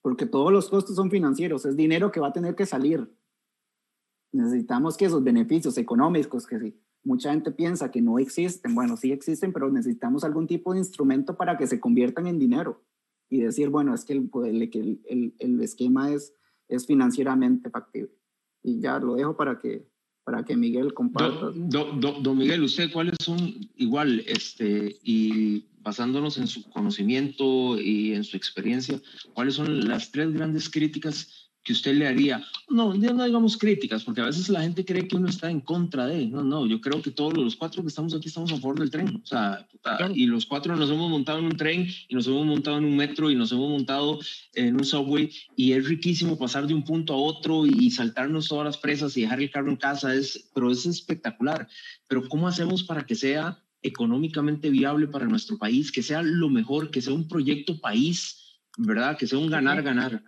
Porque 0.00 0.26
todos 0.26 0.52
los 0.52 0.70
costos 0.70 0.94
son 0.94 1.10
financieros, 1.10 1.66
es 1.66 1.74
dinero 1.74 2.12
que 2.12 2.20
va 2.20 2.28
a 2.28 2.32
tener 2.32 2.54
que 2.54 2.66
salir. 2.66 3.12
Necesitamos 4.30 4.96
que 4.96 5.06
esos 5.06 5.24
beneficios 5.24 5.76
económicos, 5.76 6.46
que 6.46 6.78
mucha 7.02 7.32
gente 7.32 7.50
piensa 7.50 7.90
que 7.90 8.00
no 8.00 8.20
existen, 8.20 8.76
bueno, 8.76 8.96
sí 8.96 9.10
existen, 9.10 9.52
pero 9.52 9.72
necesitamos 9.72 10.22
algún 10.22 10.46
tipo 10.46 10.72
de 10.72 10.78
instrumento 10.78 11.36
para 11.36 11.56
que 11.58 11.66
se 11.66 11.80
conviertan 11.80 12.28
en 12.28 12.38
dinero 12.38 12.80
y 13.28 13.40
decir, 13.40 13.68
bueno, 13.68 13.94
es 13.94 14.04
que 14.04 14.12
el, 14.14 14.30
el, 14.32 15.00
el, 15.08 15.34
el 15.38 15.60
esquema 15.60 16.12
es, 16.12 16.34
es 16.68 16.86
financieramente 16.86 17.70
factible. 17.70 18.12
Y 18.62 18.80
ya 18.80 18.98
lo 18.98 19.14
dejo 19.14 19.36
para 19.36 19.58
que 19.58 19.86
para 20.24 20.42
que 20.44 20.56
Miguel 20.56 20.94
comparta. 20.94 21.52
Don, 21.54 22.38
Miguel, 22.38 22.62
¿usted 22.62 22.90
cuáles 22.90 23.16
son 23.20 23.38
igual, 23.76 24.24
este, 24.26 24.96
y 25.02 25.66
basándonos 25.82 26.38
en 26.38 26.46
su 26.46 26.68
conocimiento 26.70 27.78
y 27.78 28.14
en 28.14 28.24
su 28.24 28.36
experiencia, 28.38 29.00
cuáles 29.34 29.54
son 29.54 29.86
las 29.86 30.10
tres 30.10 30.32
grandes 30.32 30.70
críticas 30.70 31.43
que 31.64 31.72
usted 31.72 31.94
le 31.94 32.06
haría? 32.06 32.44
No, 32.68 32.92
no 32.94 33.24
digamos 33.24 33.56
críticas, 33.56 34.04
porque 34.04 34.20
a 34.20 34.26
veces 34.26 34.50
la 34.50 34.60
gente 34.60 34.84
cree 34.84 35.08
que 35.08 35.16
uno 35.16 35.28
está 35.28 35.50
en 35.50 35.60
contra 35.60 36.06
de. 36.06 36.26
No, 36.26 36.44
no, 36.44 36.66
yo 36.66 36.80
creo 36.80 37.00
que 37.00 37.10
todos 37.10 37.34
los 37.34 37.56
cuatro 37.56 37.82
que 37.82 37.88
estamos 37.88 38.14
aquí 38.14 38.28
estamos 38.28 38.52
a 38.52 38.56
favor 38.56 38.78
del 38.78 38.90
tren. 38.90 39.20
O 39.22 39.26
sea, 39.26 39.66
y 40.14 40.26
los 40.26 40.44
cuatro 40.44 40.76
nos 40.76 40.90
hemos 40.90 41.10
montado 41.10 41.38
en 41.38 41.46
un 41.46 41.56
tren, 41.56 41.88
y 42.08 42.14
nos 42.14 42.26
hemos 42.26 42.44
montado 42.44 42.76
en 42.76 42.84
un 42.84 42.96
metro, 42.96 43.30
y 43.30 43.34
nos 43.34 43.50
hemos 43.50 43.70
montado 43.70 44.18
en 44.52 44.74
un 44.74 44.84
subway, 44.84 45.30
y 45.56 45.72
es 45.72 45.88
riquísimo 45.88 46.38
pasar 46.38 46.66
de 46.66 46.74
un 46.74 46.84
punto 46.84 47.14
a 47.14 47.16
otro 47.16 47.64
y, 47.66 47.90
saltarnos 47.90 48.48
todas 48.48 48.66
las 48.66 48.76
presas 48.76 49.16
y 49.16 49.22
dejar 49.22 49.40
el 49.40 49.50
carro 49.50 49.70
en 49.70 49.76
casa, 49.76 50.14
es, 50.14 50.50
pero 50.54 50.70
es 50.70 50.84
espectacular. 50.84 51.66
Pero 52.08 52.28
¿cómo 52.28 52.46
hacemos 52.46 52.82
para 52.82 53.06
que 53.06 53.14
sea 53.14 53.58
económicamente 53.82 54.70
viable 54.70 55.06
para 55.06 55.26
nuestro 55.26 55.58
país, 55.58 55.92
que 55.92 56.02
sea 56.02 56.22
lo 56.22 56.48
mejor, 56.48 56.90
que 56.90 57.02
sea 57.02 57.12
un 57.12 57.28
proyecto 57.28 57.78
país, 57.80 58.58
¿verdad? 58.78 59.16
Que 59.16 59.26
sea 59.26 59.38
un 59.38 59.50
ganar-ganar. 59.50 60.22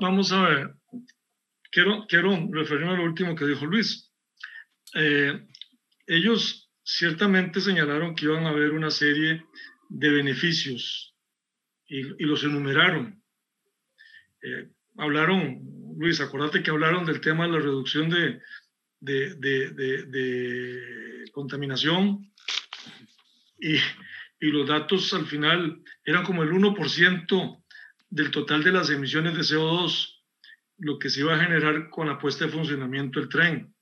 Vamos 0.00 0.32
a 0.32 0.42
ver, 0.48 0.74
quiero, 1.70 2.06
quiero 2.08 2.48
referirme 2.50 2.92
a 2.92 2.96
lo 2.96 3.04
último 3.04 3.34
que 3.34 3.46
dijo 3.46 3.66
Luis. 3.66 4.12
Eh, 4.94 5.46
ellos 6.06 6.70
ciertamente 6.82 7.60
señalaron 7.60 8.14
que 8.14 8.24
iban 8.24 8.46
a 8.46 8.50
haber 8.50 8.72
una 8.72 8.90
serie 8.90 9.44
de 9.90 10.10
beneficios 10.10 11.14
y, 11.86 12.02
los 12.24 12.42
enumeraron. 12.44 13.22
Eh, 14.42 14.70
hablaron, 14.96 15.60
Luis, 15.98 16.20
acuérdate 16.20 16.62
que 16.62 16.70
hablaron 16.70 17.04
del 17.04 17.20
tema 17.20 17.46
de 17.46 17.52
la 17.52 17.58
reducción 17.58 18.08
de, 18.08 18.40
de, 19.00 19.34
de, 19.34 20.04
de 20.06 21.30
contaminación 21.32 22.32
y, 23.58 23.74
y, 24.40 24.50
los 24.50 24.66
datos 24.68 25.12
al 25.12 25.26
final 25.26 25.82
eran 26.04 26.24
como 26.24 26.42
el 26.42 26.50
1% 26.52 27.64
del 28.10 28.30
total 28.30 28.62
de 28.62 28.72
las 28.72 28.90
emisiones 28.90 29.34
de 29.34 29.40
CO2, 29.40 30.18
lo 30.78 30.98
que 30.98 31.10
se 31.10 31.20
iba 31.20 31.34
a 31.34 31.40
generar 31.40 31.90
con 31.90 32.08
la 32.08 32.18
puesta 32.18 32.46
de 32.46 32.52
funcionamiento 32.52 33.20
del 33.20 33.28
tren. 33.28 33.74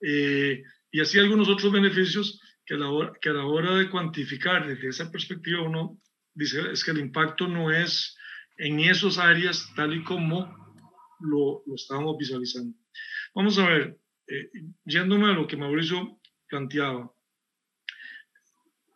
Eh, 0.00 0.62
y 0.90 1.00
así 1.00 1.18
algunos 1.18 1.48
otros 1.48 1.72
beneficios 1.72 2.40
que 2.64 2.74
a, 2.74 2.78
la 2.78 2.90
hora, 2.90 3.12
que 3.20 3.30
a 3.30 3.32
la 3.32 3.46
hora 3.46 3.74
de 3.76 3.90
cuantificar 3.90 4.66
desde 4.66 4.88
esa 4.88 5.10
perspectiva 5.10 5.62
uno 5.62 6.00
dice 6.34 6.70
es 6.70 6.84
que 6.84 6.92
el 6.92 6.98
impacto 6.98 7.48
no 7.48 7.72
es 7.72 8.16
en 8.58 8.80
esas 8.80 9.18
áreas 9.18 9.72
tal 9.74 9.94
y 9.94 10.04
como 10.04 10.54
lo, 11.20 11.62
lo 11.66 11.74
estamos 11.74 12.16
visualizando. 12.18 12.76
Vamos 13.34 13.58
a 13.58 13.68
ver, 13.68 13.98
eh, 14.26 14.50
yéndome 14.84 15.30
a 15.30 15.34
lo 15.34 15.46
que 15.46 15.56
Mauricio 15.56 16.20
planteaba, 16.48 17.12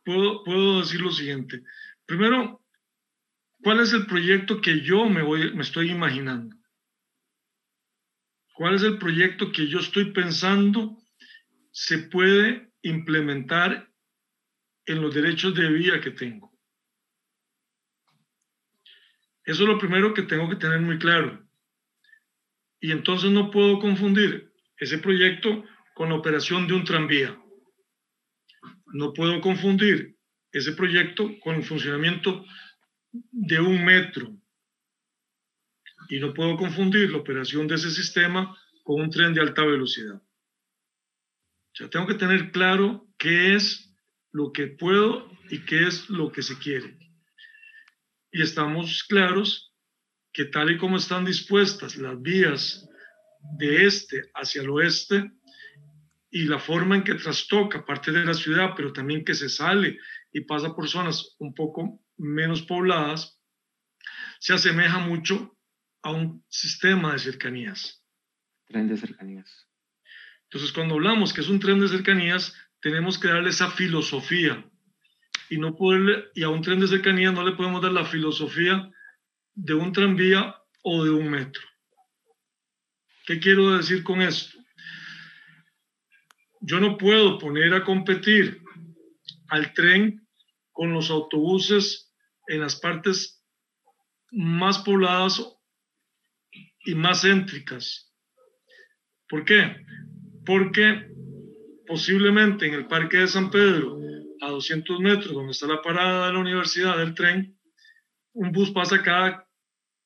puedo, 0.05 0.45
puedo 0.45 0.81
decir 0.81 1.01
lo 1.01 1.11
siguiente. 1.11 1.63
Primero, 2.07 2.62
¿cuál 3.63 3.81
es 3.81 3.93
el 3.93 4.07
proyecto 4.07 4.61
que 4.61 4.81
yo 4.81 5.09
me, 5.09 5.23
voy, 5.23 5.55
me 5.55 5.63
estoy 5.63 5.91
imaginando? 5.91 6.57
¿Cuál 8.55 8.75
es 8.75 8.83
el 8.83 8.99
proyecto 8.99 9.51
que 9.51 9.67
yo 9.67 9.79
estoy 9.79 10.13
pensando 10.13 10.99
se 11.71 11.99
puede 11.99 12.73
implementar 12.83 13.91
en 14.87 15.01
los 15.01 15.15
derechos 15.15 15.55
de 15.55 15.69
vida 15.69 16.01
que 16.01 16.11
tengo? 16.11 16.53
Eso 19.45 19.63
es 19.63 19.69
lo 19.69 19.79
primero 19.79 20.15
que 20.15 20.23
tengo 20.23 20.49
que 20.49 20.57
tener 20.57 20.81
muy 20.81 20.99
claro. 20.99 21.43
Y 22.81 22.93
entonces 22.93 23.31
no 23.31 23.51
puedo 23.51 23.81
confundir 23.81 24.53
ese 24.77 24.99
proyecto 24.99 25.65
con 25.95 26.11
la 26.11 26.17
operación 26.17 26.67
de 26.67 26.75
un 26.75 26.85
tranvía. 26.85 27.39
No 28.87 29.13
puedo 29.13 29.41
confundir 29.41 30.17
ese 30.53 30.73
proyecto 30.73 31.31
con 31.41 31.57
el 31.57 31.65
funcionamiento 31.65 32.45
de 33.13 33.61
un 33.61 33.85
metro. 33.85 34.37
Y 36.09 36.19
no 36.19 36.35
puedo 36.35 36.57
confundir 36.57 37.11
la 37.11 37.19
operación 37.19 37.69
de 37.69 37.77
ese 37.77 37.91
sistema 37.91 38.57
con 38.83 39.01
un 39.01 39.11
tren 39.11 39.33
de 39.35 39.41
alta 39.41 39.65
velocidad. 39.65 40.17
O 40.17 41.75
sea, 41.75 41.89
tengo 41.89 42.07
que 42.07 42.15
tener 42.15 42.51
claro 42.51 43.07
qué 43.19 43.55
es 43.55 43.95
lo 44.33 44.53
que 44.53 44.67
puedo 44.67 45.31
y 45.49 45.65
qué 45.65 45.87
es 45.87 46.09
lo 46.11 46.33
que 46.33 46.43
se 46.43 46.59
quiere. 46.59 46.99
Y 48.31 48.43
estamos 48.43 49.05
claros 49.05 49.73
que 50.33 50.47
tal 50.47 50.71
y 50.71 50.79
como 50.79 50.97
están 50.97 51.25
dispuestas 51.25 51.97
las 51.97 52.21
vías 52.21 52.89
de 53.59 53.87
este 53.87 54.31
hacia 54.35 54.63
el 54.63 54.71
oeste 54.71 55.33
y 56.31 56.45
la 56.45 56.59
forma 56.59 56.97
en 56.97 57.05
que 57.05 57.15
trastoca 57.15 57.85
parte 57.85 58.11
de 58.11 58.25
la 58.25 58.33
ciudad, 58.33 58.71
pero 58.75 58.93
también 58.93 59.25
que 59.25 59.35
se 59.35 59.51
sale 59.51 59.99
y 60.33 60.41
pasa 60.43 60.75
por 60.75 60.89
zonas 60.89 61.37
un 61.39 61.55
poco 61.55 62.02
menos 62.17 62.63
pobladas, 62.63 63.41
se 64.39 64.53
asemeja 64.53 64.99
mucho 64.99 65.57
a 66.03 66.11
un 66.11 66.45
sistema 66.49 67.13
de 67.13 67.19
cercanías. 67.19 68.05
Tren 68.67 68.89
de 68.89 68.97
cercanías. 68.97 69.69
Entonces, 70.45 70.73
cuando 70.73 70.95
hablamos 70.95 71.33
que 71.33 71.41
es 71.41 71.49
un 71.49 71.61
tren 71.61 71.81
de 71.81 71.89
cercanías, 71.89 72.55
tenemos 72.81 73.19
que 73.19 73.29
darle 73.29 73.51
esa 73.51 73.71
filosofía 73.71 74.69
y 75.49 75.59
no 75.59 75.77
poderle, 75.77 76.25
y 76.35 76.43
a 76.43 76.49
un 76.49 76.63
tren 76.63 76.81
de 76.81 76.89
cercanías 76.89 77.33
no 77.33 77.45
le 77.45 77.53
podemos 77.53 77.81
dar 77.81 77.93
la 77.93 78.05
filosofía 78.05 78.91
de 79.55 79.75
un 79.75 79.93
tranvía 79.93 80.57
o 80.83 81.05
de 81.05 81.11
un 81.11 81.31
metro. 81.31 81.63
¿Qué 83.27 83.39
quiero 83.39 83.77
decir 83.77 84.03
con 84.03 84.21
esto? 84.21 84.59
Yo 86.61 86.81
no 86.81 86.99
puedo 86.99 87.39
poner 87.39 87.75
a 87.75 87.85
competir 87.85 88.63
al 89.49 89.73
tren 89.73 90.22
con 90.73 90.93
los 90.93 91.11
autobuses 91.11 92.13
en 92.47 92.61
las 92.61 92.77
partes 92.77 93.45
más 94.31 94.79
pobladas 94.79 95.43
y 96.85 96.95
más 96.95 97.23
céntricas. 97.23 98.13
¿Por 99.29 99.45
qué? 99.45 99.85
Porque 100.45 101.09
posiblemente 101.87 102.67
en 102.67 102.75
el 102.75 102.87
Parque 102.87 103.19
de 103.19 103.29
San 103.29 103.51
Pedro, 103.51 103.99
a 104.41 104.49
200 104.49 105.01
metros, 105.01 105.33
donde 105.33 105.53
está 105.53 105.67
la 105.67 105.83
parada 105.83 106.27
de 106.27 106.33
la 106.33 106.39
universidad 106.41 106.99
del 106.99 107.15
tren, 107.15 107.57
un 108.33 108.51
bus 108.51 108.71
pasa 108.71 109.03
cada 109.03 109.49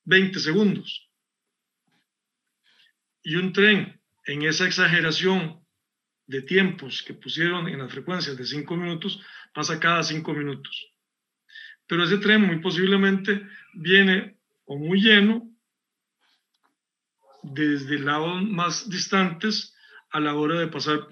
20 0.05 0.39
segundos. 0.41 1.11
Y 3.23 3.37
un 3.37 3.53
tren 3.53 4.01
en 4.27 4.43
esa 4.43 4.67
exageración 4.67 5.65
de 6.27 6.43
tiempos 6.43 7.03
que 7.03 7.15
pusieron 7.15 7.69
en 7.69 7.79
las 7.79 7.91
frecuencias 7.91 8.37
de 8.37 8.45
5 8.45 8.77
minutos 8.77 9.21
pasa 9.57 9.81
cada 9.81 10.03
5 10.03 10.35
minutos. 10.35 10.93
Pero 11.87 12.05
ese 12.05 12.19
tren 12.19 12.43
muy 12.43 12.61
posiblemente 12.61 13.49
viene 13.73 14.37
o 14.67 14.77
muy 14.77 15.01
lleno 15.01 15.51
desde 17.43 17.99
lados 17.99 18.43
más 18.43 18.91
distantes 18.91 19.75
a 20.11 20.21
la 20.21 20.35
hora 20.35 20.61
de 20.61 20.67
pasar 20.67 21.09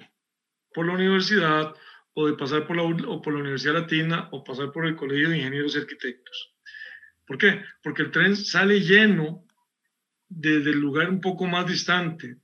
por 0.75 0.87
la 0.87 0.93
universidad 0.93 1.75
o 2.13 2.27
de 2.27 2.35
pasar 2.35 2.67
por 2.67 2.77
la, 2.77 2.83
o 2.83 3.23
por 3.23 3.33
la 3.33 3.41
Universidad 3.41 3.81
Latina 3.81 4.29
o 4.31 4.45
pasar 4.45 4.73
por 4.73 4.85
el 4.85 4.95
Colegio 4.95 5.31
de 5.31 5.39
Ingenieros 5.39 5.75
y 5.75 5.79
Arquitectos. 5.79 6.55
¿Por 7.27 7.39
qué? 7.39 7.65
Porque 7.83 8.03
el 8.03 8.11
tren 8.11 8.37
sale 8.37 8.81
lleno 8.81 9.47
desde 10.29 10.71
el 10.71 10.81
lugar 10.81 11.09
un 11.09 11.23
poco 11.23 11.47
más 11.47 11.67
distante, 11.67 12.37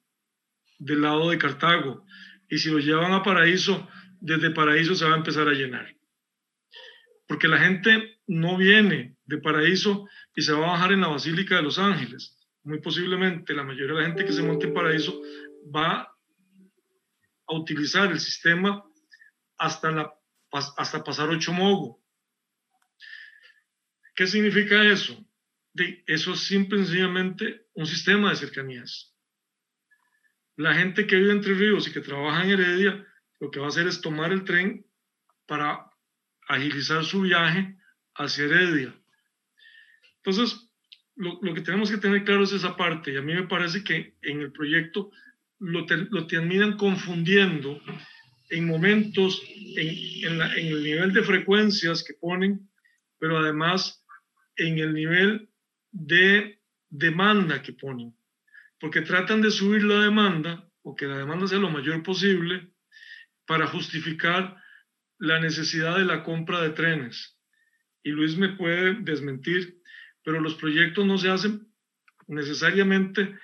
del 0.79 1.03
lado 1.03 1.29
de 1.29 1.37
Cartago, 1.37 2.07
y 2.49 2.57
si 2.57 2.71
lo 2.71 2.79
llevan 2.79 3.13
a 3.13 3.23
Paraíso, 3.23 3.87
desde 4.21 4.51
Paraíso 4.51 4.95
se 4.95 5.05
va 5.05 5.15
a 5.15 5.19
empezar 5.19 5.49
a 5.49 5.53
llenar. 5.53 5.95
Porque 7.27 7.49
la 7.49 7.59
gente 7.59 8.21
no 8.27 8.57
viene 8.57 9.17
de 9.25 9.39
Paraíso 9.39 10.09
y 10.35 10.43
se 10.43 10.53
va 10.53 10.67
a 10.67 10.73
bajar 10.73 10.93
en 10.93 11.01
la 11.01 11.09
Basílica 11.09 11.57
de 11.57 11.63
los 11.63 11.79
Ángeles. 11.79 12.37
Muy 12.63 12.81
posiblemente 12.81 13.55
la 13.55 13.63
mayoría 13.63 13.95
de 13.95 14.01
la 14.01 14.07
gente 14.07 14.25
que 14.25 14.33
se 14.33 14.43
monte 14.43 14.67
en 14.67 14.75
Paraíso 14.75 15.21
va 15.75 16.15
a 17.47 17.55
utilizar 17.55 18.11
el 18.11 18.21
sistema 18.21 18.85
hasta, 19.59 19.91
la, 19.91 20.13
hasta 20.53 21.05
pasar 21.05 21.29
Ocho 21.29 21.53
Mogo. 21.53 22.03
¿Qué 24.15 24.27
significa 24.27 24.85
eso? 24.85 25.25
Eso 26.07 26.35
es 26.35 26.41
simple 26.41 26.81
y 26.81 26.85
sencillamente 26.85 27.67
un 27.75 27.87
sistema 27.87 28.31
de 28.31 28.37
cercanías 28.37 29.11
la 30.61 30.75
gente 30.75 31.07
que 31.07 31.17
vive 31.17 31.33
entre 31.33 31.55
ríos 31.55 31.89
y 31.89 31.93
que 31.93 32.01
trabaja 32.01 32.45
en 32.45 32.51
Heredia, 32.51 33.07
lo 33.41 33.51
que 33.51 33.59
va 33.59 33.67
a 33.67 33.69
hacer 33.69 33.87
es 33.87 34.01
tomar 34.01 34.33
el 34.33 34.45
tren 34.45 34.87
para 35.47 35.91
agilizar 36.47 37.05
su 37.05 37.23
viaje 37.23 37.77
hacia 38.15 38.45
Heredia. 38.45 38.95
Entonces, 40.17 40.71
lo, 41.17 41.41
que 41.55 41.61
tenemos 41.61 41.91
que 41.91 41.99
tener 41.99 42.25
claro 42.25 42.45
es 42.45 42.53
esa 42.53 42.77
parte, 42.77 43.13
y 43.13 43.17
a 43.17 43.23
mí 43.23 43.35
me 43.35 43.47
parece 43.47 43.83
que 43.83 44.17
en 44.23 44.41
el 44.41 44.53
proyecto 44.53 45.11
lo, 45.59 45.87
lo 46.11 46.27
terminan 46.27 46.77
confundiendo 46.77 47.81
en 48.51 48.67
momentos, 48.67 49.43
en, 49.77 50.41
en 50.41 50.67
el 50.67 50.83
nivel 50.83 51.13
de 51.13 51.23
frecuencias 51.23 52.05
que 52.05 52.15
ponen, 52.15 52.69
pero 53.19 53.39
además 53.39 54.05
en 54.57 54.79
el 54.79 54.93
nivel 54.95 55.49
de 55.91 56.61
demanda 56.89 57.63
que 57.63 57.73
ponen 57.73 58.15
porque 58.81 59.03
tratan 59.03 59.43
de 59.43 59.51
subir 59.51 59.85
la 59.85 60.01
demanda 60.01 60.67
o 60.83 60.97
que 60.97 61.07
la 61.07 61.19
demanda 61.19 61.47
sea 61.47 61.59
lo 61.59 61.71
mayor 61.71 62.03
posible 62.03 62.73
para 63.51 63.67
justificar 63.67 64.63
la 65.19 65.41
necesidad 65.41 65.97
de 65.97 66.05
la 66.05 66.23
compra 66.23 66.61
de 66.61 66.71
trenes. 66.71 67.37
Y 68.01 68.11
Luis 68.11 68.37
me 68.37 68.51
puede 68.51 68.95
desmentir, 69.01 69.83
pero 70.23 70.41
los 70.41 70.55
proyectos 70.55 71.05
no 71.05 71.19
se 71.19 71.31
hacen 71.31 71.69
necesariamente 72.29 73.37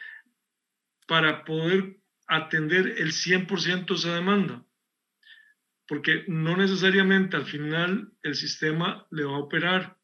para 1.08 1.44
poder 1.44 1.96
atender 2.28 2.86
el 2.98 3.10
100% 3.10 3.84
de 3.84 3.94
esa 3.96 4.14
demanda, 4.14 4.64
porque 5.88 6.24
no 6.28 6.56
necesariamente 6.56 7.36
al 7.36 7.46
final 7.46 8.12
el 8.22 8.36
sistema 8.36 9.08
le 9.10 9.24
va 9.24 9.34
a 9.34 9.40
operar. 9.40 9.98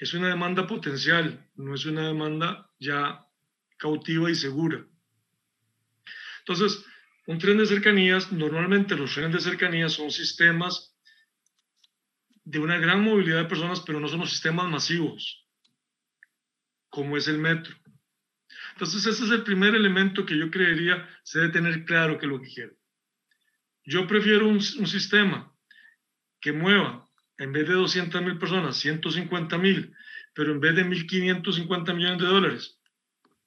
Es 0.00 0.12
una 0.12 0.26
demanda 0.26 0.66
potencial, 0.66 1.48
no 1.54 1.72
es 1.72 1.86
una 1.86 2.08
demanda 2.08 2.68
ya 2.80 3.24
cautiva 3.78 4.28
y 4.28 4.34
segura. 4.34 4.84
Entonces, 6.40 6.84
un 7.26 7.38
tren 7.38 7.58
de 7.58 7.66
cercanías, 7.66 8.32
normalmente 8.32 8.96
los 8.96 9.14
trenes 9.14 9.32
de 9.32 9.50
cercanías 9.50 9.92
son 9.92 10.10
sistemas 10.10 10.96
de 12.44 12.60
una 12.60 12.78
gran 12.78 13.02
movilidad 13.02 13.42
de 13.42 13.48
personas, 13.48 13.80
pero 13.80 13.98
no 13.98 14.06
son 14.08 14.20
los 14.20 14.30
sistemas 14.30 14.68
masivos, 14.68 15.44
como 16.88 17.16
es 17.16 17.26
el 17.26 17.38
metro. 17.38 17.74
Entonces, 18.72 19.04
ese 19.06 19.24
es 19.24 19.30
el 19.30 19.42
primer 19.42 19.74
elemento 19.74 20.24
que 20.24 20.38
yo 20.38 20.50
creería 20.50 21.08
se 21.24 21.40
debe 21.40 21.52
tener 21.52 21.84
claro 21.84 22.18
que 22.18 22.28
lo 22.28 22.40
que 22.40 22.48
quiero. 22.48 22.76
Yo 23.84 24.06
prefiero 24.06 24.46
un, 24.46 24.56
un 24.56 24.86
sistema 24.86 25.52
que 26.40 26.52
mueva, 26.52 27.08
en 27.38 27.52
vez 27.52 27.66
de 27.66 27.74
200 27.74 28.22
mil 28.22 28.38
personas, 28.38 28.76
150 28.76 29.58
mil, 29.58 29.92
pero 30.32 30.52
en 30.52 30.60
vez 30.60 30.76
de 30.76 30.84
1.550 30.84 31.94
millones 31.94 32.20
de 32.20 32.26
dólares, 32.26 32.78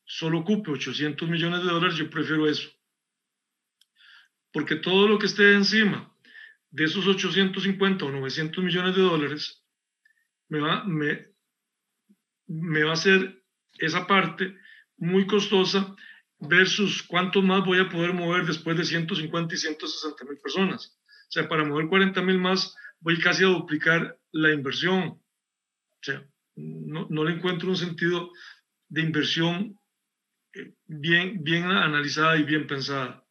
solo 0.04 0.40
ocupe 0.40 0.72
800 0.72 1.30
millones 1.30 1.62
de 1.64 1.72
dólares, 1.72 1.96
yo 1.96 2.10
prefiero 2.10 2.50
eso. 2.50 2.70
Porque 4.52 4.76
todo 4.76 5.08
lo 5.08 5.20
que 5.20 5.28
esté 5.28 5.54
encima 5.54 6.14
de 6.72 6.86
esos 6.86 7.08
850 7.08 8.06
o 8.06 8.12
900 8.12 8.64
millones 8.64 8.96
de 8.96 9.02
dólares 9.02 9.64
me 10.50 10.60
va, 10.60 10.84
me, 10.84 11.28
me 12.48 12.84
va 12.84 12.92
a 12.92 12.94
hacer 12.94 13.44
esa 13.78 14.08
parte 14.08 14.56
muy 14.98 15.26
costosa 15.28 15.96
versus 16.40 17.04
cuánto 17.04 17.42
más 17.42 17.66
voy 17.66 17.80
a 17.80 17.90
poder 17.90 18.14
mover 18.14 18.46
después 18.46 18.78
de 18.78 18.86
150 18.86 19.54
y 19.54 19.58
160 19.58 20.26
mil 20.26 20.38
personas. 20.40 20.98
O 21.28 21.32
sea, 21.32 21.48
para 21.48 21.64
mover 21.64 21.88
40 21.88 22.22
mil 22.22 22.40
más 22.40 22.76
voy 23.00 23.20
casi 23.20 23.44
a 23.44 23.48
duplicar 23.48 24.18
la 24.32 24.52
inversión 24.52 25.02
O 25.02 26.02
sea, 26.02 26.26
no, 26.56 27.08
no 27.10 27.24
le 27.24 27.36
encuentro 27.36 27.70
un 27.70 27.78
sentido 27.78 28.32
de 28.90 29.02
inversión 29.02 29.80
eh, 30.54 30.74
bien, 30.88 31.44
bien 31.44 31.66
analizada 31.66 32.38
y 32.38 32.44
bien 32.44 32.68
pensada. 32.68 33.24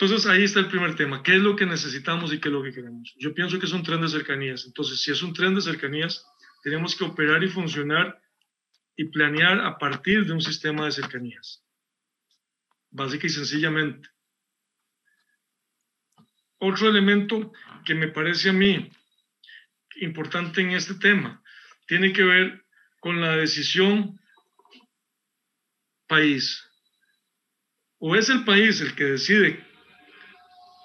Entonces 0.00 0.26
ahí 0.26 0.44
está 0.44 0.60
el 0.60 0.68
primer 0.68 0.94
tema. 0.94 1.24
¿Qué 1.24 1.34
es 1.34 1.42
lo 1.42 1.56
que 1.56 1.66
necesitamos 1.66 2.32
y 2.32 2.38
qué 2.38 2.48
es 2.48 2.52
lo 2.52 2.62
que 2.62 2.72
queremos? 2.72 3.12
Yo 3.18 3.34
pienso 3.34 3.58
que 3.58 3.66
es 3.66 3.72
un 3.72 3.82
tren 3.82 4.00
de 4.00 4.08
cercanías. 4.08 4.64
Entonces, 4.64 5.00
si 5.00 5.10
es 5.10 5.20
un 5.24 5.32
tren 5.32 5.56
de 5.56 5.60
cercanías, 5.60 6.24
tenemos 6.62 6.94
que 6.94 7.02
operar 7.02 7.42
y 7.42 7.48
funcionar 7.48 8.22
y 8.96 9.06
planear 9.06 9.58
a 9.60 9.76
partir 9.76 10.24
de 10.24 10.32
un 10.32 10.40
sistema 10.40 10.84
de 10.84 10.92
cercanías. 10.92 11.64
Básica 12.90 13.26
y 13.26 13.30
sencillamente. 13.30 14.08
Otro 16.58 16.88
elemento 16.88 17.52
que 17.84 17.96
me 17.96 18.06
parece 18.06 18.50
a 18.50 18.52
mí 18.52 18.88
importante 19.96 20.60
en 20.60 20.70
este 20.70 20.94
tema 20.94 21.42
tiene 21.88 22.12
que 22.12 22.22
ver 22.22 22.64
con 23.00 23.20
la 23.20 23.34
decisión 23.34 24.16
país. 26.06 26.64
O 27.98 28.14
es 28.14 28.28
el 28.28 28.44
país 28.44 28.80
el 28.80 28.94
que 28.94 29.04
decide 29.04 29.67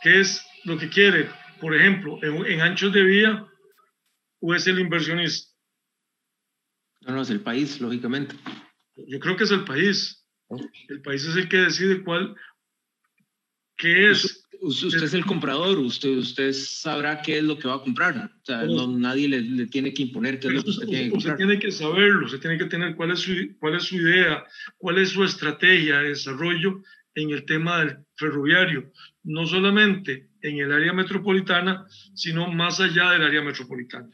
qué 0.04 0.20
es 0.20 0.46
lo 0.66 0.78
que 0.78 0.90
quiere, 0.90 1.30
por 1.60 1.76
ejemplo, 1.76 2.20
en, 2.22 2.62
anchos 2.62 2.94
de 2.94 3.04
vía, 3.04 3.48
o 4.40 4.54
es 4.54 4.68
el 4.68 4.80
inversionista. 4.80 5.52
No, 7.02 7.16
no, 7.16 7.22
es 7.22 7.30
el 7.30 7.42
país, 7.42 7.82
lógicamente. 7.82 8.36
Yo 8.96 9.20
creo 9.20 9.36
que 9.36 9.46
es 9.46 9.52
el 9.52 9.64
país. 9.64 10.26
El 10.90 11.02
país 11.02 11.26
es 11.26 11.36
el 11.36 11.50
que 11.50 11.58
decide 11.58 12.04
cuál, 12.04 12.36
qué 13.78 14.12
es 14.12 14.44
usted 14.64 15.04
es 15.04 15.14
el 15.14 15.26
comprador, 15.26 15.78
usted, 15.80 16.18
usted 16.18 16.54
sabrá 16.54 17.22
qué 17.22 17.40
es 17.40 17.44
lo 17.44 17.58
que 17.58 17.68
va 17.68 17.76
a 17.76 17.82
comprar. 17.82 18.32
O 18.42 18.46
sea, 18.46 18.64
nadie 18.88 19.28
le, 19.28 19.68
tiene 19.68 19.94
que 19.94 20.04
imponer 20.04 20.40
qué 20.40 20.48
es 20.48 20.54
lo 20.54 20.64
que 20.64 20.70
usted 20.70 20.88
tiene 20.88 21.04
que 21.06 21.12
comprar. 21.12 21.34
Usted 21.34 21.46
tiene 21.46 21.60
que 21.60 21.72
saberlo, 21.72 22.26
usted 22.26 22.40
tiene 22.40 22.58
que 22.58 22.66
tener 22.66 22.96
cuál 22.96 23.12
es, 23.12 23.20
su, 23.20 23.34
cuál 23.60 23.76
es 23.76 23.84
su 23.84 23.96
idea, 23.96 24.46
cuál 24.78 24.98
es 25.00 25.10
su 25.10 25.24
estrategia 25.24 26.00
de 26.00 26.10
desarrollo 26.10 26.82
en 27.16 27.30
el 27.32 27.46
tema 27.46 27.80
del 27.80 27.98
ferroviario, 28.16 28.92
no 29.24 29.46
solamente 29.46 30.30
en 30.42 30.58
el 30.58 30.72
área 30.72 30.94
metropolitana, 30.94 31.86
sino 32.14 32.52
más 32.52 32.80
allá 32.80 33.12
del 33.12 33.24
área 33.24 33.42
metropolitana. 33.42 34.10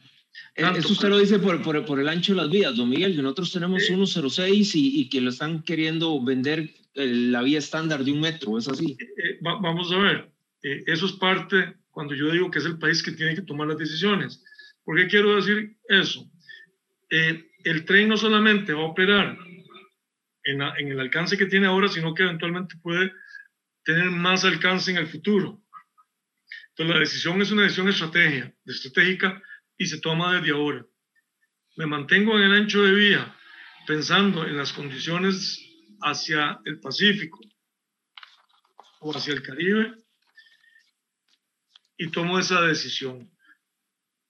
Eh, 0.54 0.64
eso 0.76 0.92
usted 0.92 1.08
lo 1.08 1.18
dice 1.18 1.38
por, 1.38 1.60
por, 1.62 1.84
por, 1.84 1.98
el 1.98 2.08
ancho 2.08 2.32
de 2.34 2.42
las 2.42 2.50
vías, 2.50 2.76
don 2.76 2.88
Miguel, 2.88 3.20
nosotros 3.20 3.52
tenemos 3.52 3.82
106 3.84 4.74
y, 4.76 5.00
y, 5.00 5.08
que 5.08 5.20
lo 5.20 5.30
están 5.30 5.62
queriendo 5.62 6.22
vender 6.22 6.70
la 6.94 7.42
vía 7.42 7.58
estándar 7.58 8.04
de 8.04 8.12
un 8.12 8.20
metro, 8.20 8.58
¿es 8.58 8.68
así? 8.68 8.96
Eh, 8.98 9.04
eh, 9.16 9.38
vamos 9.40 9.92
a 9.92 9.98
ver, 9.98 10.30
eh, 10.62 10.84
eso 10.86 11.06
es 11.06 11.12
parte 11.12 11.74
cuando 11.90 12.14
yo 12.14 12.30
digo 12.30 12.50
que 12.50 12.58
es 12.58 12.64
el 12.64 12.78
país 12.78 13.02
que 13.02 13.12
tiene 13.12 13.34
que 13.34 13.42
tomar 13.42 13.68
las 13.68 13.78
decisiones. 13.78 14.42
¿Por 14.84 14.96
qué 14.96 15.08
quiero 15.08 15.36
decir 15.36 15.76
eso? 15.88 16.30
Eh, 17.10 17.44
el 17.64 17.84
tren 17.84 18.08
no 18.08 18.16
solamente 18.16 18.72
va 18.72 18.82
a 18.82 18.86
operar 18.86 19.38
en, 20.44 20.62
en, 20.62 20.88
el 20.88 21.00
alcance 21.00 21.36
que 21.36 21.46
tiene 21.46 21.66
ahora, 21.66 21.88
sino 21.88 22.14
que 22.14 22.22
eventualmente 22.22 22.76
puede 22.82 23.12
tener 23.84 24.10
más 24.10 24.44
alcance 24.44 24.90
en 24.90 24.98
el 24.98 25.08
futuro. 25.08 25.62
Entonces 26.70 26.94
la 26.94 27.00
decisión 27.00 27.42
es 27.42 27.50
una 27.50 27.62
decisión 27.62 27.88
estrategia, 27.88 28.54
estratégica 28.64 29.42
y 29.76 29.86
se 29.86 30.00
toma 30.00 30.34
desde 30.34 30.52
ahora. 30.52 30.84
Me 31.76 31.86
mantengo 31.86 32.36
en 32.36 32.44
el 32.44 32.52
ancho 32.52 32.82
de 32.82 32.92
vía 32.92 33.36
pensando 33.86 34.46
en 34.46 34.56
las 34.56 34.72
condiciones 34.72 35.58
hacia 36.00 36.60
el 36.64 36.80
Pacífico 36.80 37.40
o 39.00 39.16
hacia 39.16 39.34
el 39.34 39.42
Caribe 39.42 39.94
y 41.96 42.10
tomo 42.10 42.38
esa 42.38 42.60
decisión. 42.62 43.30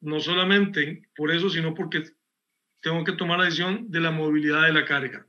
No 0.00 0.18
solamente 0.18 1.08
por 1.14 1.30
eso, 1.30 1.50
sino 1.50 1.74
porque 1.74 2.04
tengo 2.80 3.04
que 3.04 3.12
tomar 3.12 3.38
la 3.38 3.44
decisión 3.44 3.90
de 3.90 4.00
la 4.00 4.10
movilidad 4.10 4.62
de 4.62 4.72
la 4.72 4.84
carga. 4.84 5.26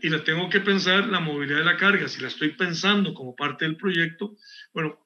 Y 0.00 0.10
la 0.10 0.22
tengo 0.22 0.48
que 0.48 0.60
pensar, 0.60 1.06
la 1.08 1.20
movilidad 1.20 1.58
de 1.58 1.64
la 1.64 1.76
carga, 1.76 2.08
si 2.08 2.20
la 2.20 2.28
estoy 2.28 2.50
pensando 2.50 3.14
como 3.14 3.34
parte 3.34 3.64
del 3.64 3.76
proyecto, 3.76 4.36
bueno, 4.72 4.98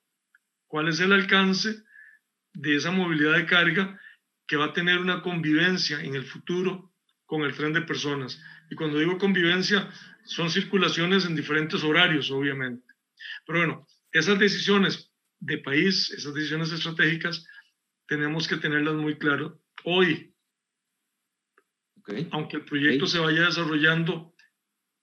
¿cuál 0.66 0.88
es 0.88 1.00
el 1.00 1.12
alcance 1.12 1.82
de 2.52 2.76
esa 2.76 2.90
movilidad 2.90 3.34
de 3.34 3.46
carga 3.46 3.98
que 4.46 4.56
va 4.56 4.66
a 4.66 4.72
tener 4.72 4.98
una 4.98 5.22
convivencia 5.22 6.00
en 6.00 6.14
el 6.14 6.24
futuro 6.24 6.92
con 7.24 7.42
el 7.42 7.54
tren 7.54 7.72
de 7.72 7.82
personas? 7.82 8.42
Y 8.70 8.74
cuando 8.74 8.98
digo 8.98 9.18
convivencia, 9.18 9.90
son 10.24 10.50
circulaciones 10.50 11.24
en 11.24 11.36
diferentes 11.36 11.82
horarios, 11.84 12.30
obviamente. 12.30 12.86
Pero 13.46 13.58
bueno, 13.60 13.86
esas 14.12 14.38
decisiones 14.38 15.10
de 15.40 15.58
país, 15.58 16.10
esas 16.10 16.34
decisiones 16.34 16.70
estratégicas, 16.70 17.46
tenemos 18.06 18.46
que 18.46 18.56
tenerlas 18.56 18.94
muy 18.94 19.16
claro 19.16 19.60
hoy. 19.84 20.34
Aunque 22.30 22.56
el 22.56 22.64
proyecto 22.64 23.06
se 23.06 23.18
vaya 23.18 23.46
desarrollando 23.46 24.31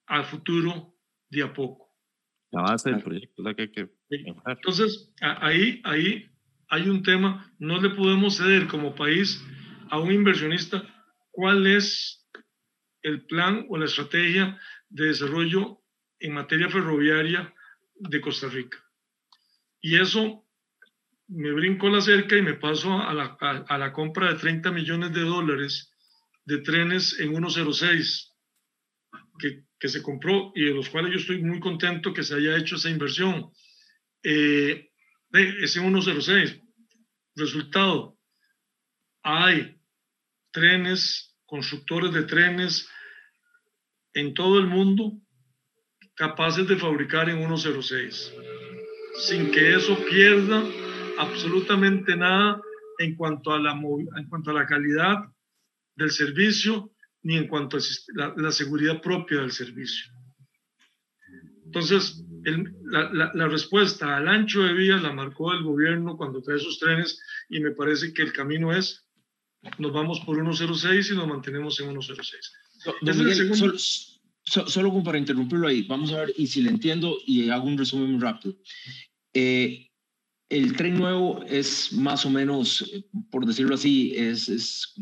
al 0.10 0.26
futuro 0.26 0.96
de 1.30 1.44
a 1.44 1.54
poco. 1.54 1.88
La 2.52 2.62
base 2.62 2.90
del 2.90 3.02
proyecto 3.04 3.44
la 3.44 3.54
que 3.54 3.62
hay 3.64 3.72
que 3.72 3.90
Entonces, 4.48 5.14
ahí, 5.22 5.82
ahí 5.86 6.30
hay 6.68 6.90
un 6.90 7.04
tema, 7.04 7.52
no 7.60 7.80
le 7.80 7.92
podemos 7.92 8.38
ceder 8.38 8.68
como 8.68 8.96
país 8.96 9.42
a 9.90 10.00
un 10.00 10.12
inversionista 10.12 10.84
cuál 11.32 11.68
es 11.68 12.28
el 13.02 13.26
plan 13.26 13.66
o 13.70 13.78
la 13.78 13.86
estrategia 13.86 14.60
de 14.90 15.06
desarrollo 15.06 15.82
en 16.20 16.34
materia 16.34 16.70
ferroviaria 16.70 17.54
de 17.96 18.22
Costa 18.22 18.48
Rica. 18.48 18.78
Y 19.82 20.00
eso 20.00 20.46
me 21.28 21.52
brinco 21.52 21.88
la 21.90 22.02
cerca 22.02 22.36
y 22.36 22.42
me 22.42 22.56
paso 22.56 22.94
a 22.94 23.14
la, 23.14 23.38
a, 23.40 23.78
la 23.78 23.94
compra 23.94 24.34
de 24.34 24.40
30 24.40 24.72
millones 24.72 25.14
de 25.14 25.22
dólares 25.22 25.94
de 26.46 26.58
trenes 26.60 27.20
en 27.20 27.30
106 27.30 28.36
que, 29.38 29.69
que, 29.80 29.88
se 29.88 30.02
compró 30.02 30.52
y 30.56 30.66
de 30.66 30.74
los 30.74 30.90
cuales 30.90 31.12
yo 31.12 31.20
estoy 31.20 31.42
muy 31.42 31.60
contento 31.60 32.14
que 32.14 32.24
se 32.24 32.36
haya 32.36 32.58
hecho 32.58 32.76
esa 32.76 32.90
inversión. 32.90 33.52
Eh, 34.24 34.90
ese 35.32 35.80
106, 35.80 36.60
resultado, 37.36 38.18
hay 39.24 39.80
trenes, 40.52 41.38
constructores 41.46 42.14
de 42.14 42.24
trenes 42.24 42.88
en 44.14 44.34
todo 44.34 44.60
el 44.60 44.68
mundo 44.68 45.14
capaces 46.16 46.68
de 46.68 46.76
fabricar 46.76 47.30
en 47.30 47.38
106 47.38 48.34
sin 49.16 49.52
que 49.52 49.76
eso 49.76 49.98
pierda 50.10 50.64
absolutamente 51.18 52.16
nada 52.16 52.62
en 53.00 53.16
cuanto 53.16 53.52
a 53.52 53.60
la, 53.60 53.72
en 53.72 54.30
cuanto 54.30 54.52
a 54.52 54.54
la 54.54 54.66
calidad 54.66 55.18
del 55.96 56.12
servicio 56.12 56.92
ni 57.24 57.38
en 57.38 57.48
cuanto 57.48 57.78
a 57.78 57.82
la, 58.38 58.52
seguridad 58.52 59.02
propia 59.02 59.42
del 59.42 59.52
servicio. 59.52 60.12
Entonces, 61.66 62.24
la, 62.86 63.32
la, 63.34 63.48
respuesta 63.48 64.18
al 64.18 64.28
ancho 64.28 64.64
de 64.64 64.74
vía 64.74 64.98
la 64.98 65.14
marcó 65.14 65.54
el 65.54 65.64
gobierno 65.64 66.18
cuando 66.18 66.42
trae 66.42 66.58
esos 66.58 66.80
trenes 66.80 67.22
y 67.50 67.60
me 67.60 67.72
parece 67.72 68.14
que 68.14 68.24
el 68.24 68.34
camino 68.34 68.74
es, 68.74 69.06
nos 69.78 69.94
vamos 69.94 70.20
por 70.22 70.36
106 70.36 71.12
y 71.12 71.16
nos 71.16 71.28
mantenemos 71.28 71.80
en 71.80 71.90
106. 71.90 72.52
solo, 74.44 74.70
solo, 74.70 75.04
para 75.04 75.18
interrumpirlo 75.18 75.68
ahí, 75.68 75.84
vamos 75.84 76.12
a 76.14 76.22
ver 76.22 76.34
y 76.38 76.48
si 76.48 76.62
le 76.62 76.70
entiendo 76.70 77.18
y 77.26 77.50
hago 77.50 77.68
un 77.68 77.78
resumen 77.78 78.12
muy 78.12 78.22
rápido. 78.22 78.56
Eh, 79.34 79.90
el 80.50 80.76
tren 80.76 80.98
nuevo 80.98 81.44
es 81.44 81.94
más 81.94 82.26
o 82.26 82.30
menos, 82.30 82.92
por 83.30 83.46
decirlo 83.46 83.76
así, 83.76 84.14
es, 84.16 84.50
es 84.50 84.96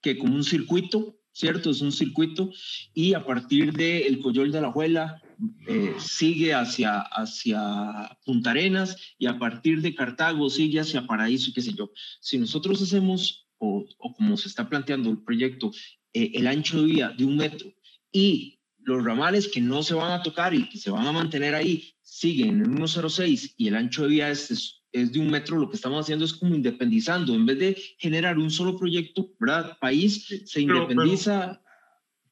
que 0.00 0.16
como 0.16 0.34
un 0.34 0.44
circuito, 0.44 1.18
¿cierto? 1.36 1.70
Es 1.70 1.82
un 1.82 1.92
circuito 1.92 2.50
y 2.94 3.12
a 3.12 3.22
partir 3.22 3.74
del 3.74 4.04
el 4.04 4.20
Coyol 4.20 4.50
de 4.50 4.60
la 4.62 4.72
Juela 4.72 5.20
eh, 5.68 5.94
sigue 5.98 6.54
hacia, 6.54 7.00
hacia 7.00 8.18
Punta 8.24 8.52
Arenas 8.52 8.96
y 9.18 9.26
a 9.26 9.38
partir 9.38 9.82
de 9.82 9.94
Cartago 9.94 10.48
sigue 10.48 10.80
hacia 10.80 11.06
Paraíso 11.06 11.50
y 11.50 11.52
qué 11.52 11.60
sé 11.60 11.74
yo. 11.74 11.90
Si 12.20 12.38
nosotros 12.38 12.80
hacemos, 12.80 13.46
o, 13.58 13.84
o 13.98 14.14
como 14.14 14.38
se 14.38 14.48
está 14.48 14.66
planteando 14.66 15.10
el 15.10 15.22
proyecto, 15.22 15.72
eh, 16.14 16.30
el 16.34 16.46
ancho 16.46 16.80
de 16.80 16.86
vía 16.86 17.10
de 17.10 17.26
un 17.26 17.36
metro 17.36 17.70
y 18.10 18.58
los 18.78 19.04
ramales 19.04 19.48
que 19.48 19.60
no 19.60 19.82
se 19.82 19.92
van 19.92 20.12
a 20.12 20.22
tocar 20.22 20.54
y 20.54 20.66
que 20.70 20.78
se 20.78 20.90
van 20.90 21.06
a 21.06 21.12
mantener 21.12 21.54
ahí 21.54 21.92
siguen 22.00 22.62
en 22.62 22.78
1.06 22.78 23.52
y 23.58 23.68
el 23.68 23.76
ancho 23.76 24.04
de 24.04 24.08
vía 24.08 24.30
es, 24.30 24.50
es, 24.50 24.75
de 25.04 25.18
un 25.18 25.30
metro, 25.30 25.58
lo 25.58 25.68
que 25.68 25.76
estamos 25.76 26.04
haciendo 26.04 26.24
es 26.24 26.32
como 26.32 26.54
independizando. 26.54 27.34
En 27.34 27.44
vez 27.44 27.58
de 27.58 27.76
generar 27.98 28.38
un 28.38 28.50
solo 28.50 28.78
proyecto, 28.78 29.30
¿verdad? 29.38 29.76
País 29.80 30.42
se 30.44 30.60
independiza. 30.60 31.60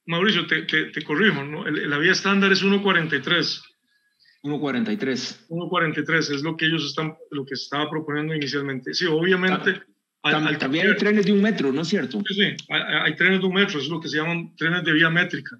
Mauricio, 0.07 0.47
te, 0.47 0.63
te, 0.63 1.03
corrijo, 1.03 1.43
¿no? 1.45 1.65
la 1.65 1.99
vía 1.99 2.13
estándar 2.13 2.53
es 2.53 2.63
1.43. 2.63 3.63
1.43. 4.43 5.47
1.43 5.49 6.35
es 6.35 6.43
lo 6.43 6.57
que 6.57 6.67
ellos 6.67 6.85
están, 6.85 7.15
lo 7.31 7.47
que 7.47 7.55
estaba 7.55 7.89
proponiendo 7.89 8.35
inicialmente. 8.35 8.93
Sí, 8.93 9.07
obviamente. 9.07 9.81
también 10.59 10.89
hay 10.89 10.97
trenes 10.97 11.25
de 11.25 11.33
un 11.33 11.41
metro, 11.41 11.73
¿no 11.73 11.83
es 11.83 11.89
cierto? 11.89 12.23
Sí, 12.29 12.35
sí, 12.35 12.43
hay, 12.69 12.83
hay, 13.05 13.17
trenes 13.17 13.41
de 13.41 13.47
un 13.47 13.55
metro, 13.55 13.79
es 13.79 13.89
lo 13.89 14.01
que 14.01 14.09
se 14.09 14.19
llaman 14.19 14.55
trenes 14.57 14.85
de 14.85 14.93
vía 14.93 15.09
métrica. 15.09 15.59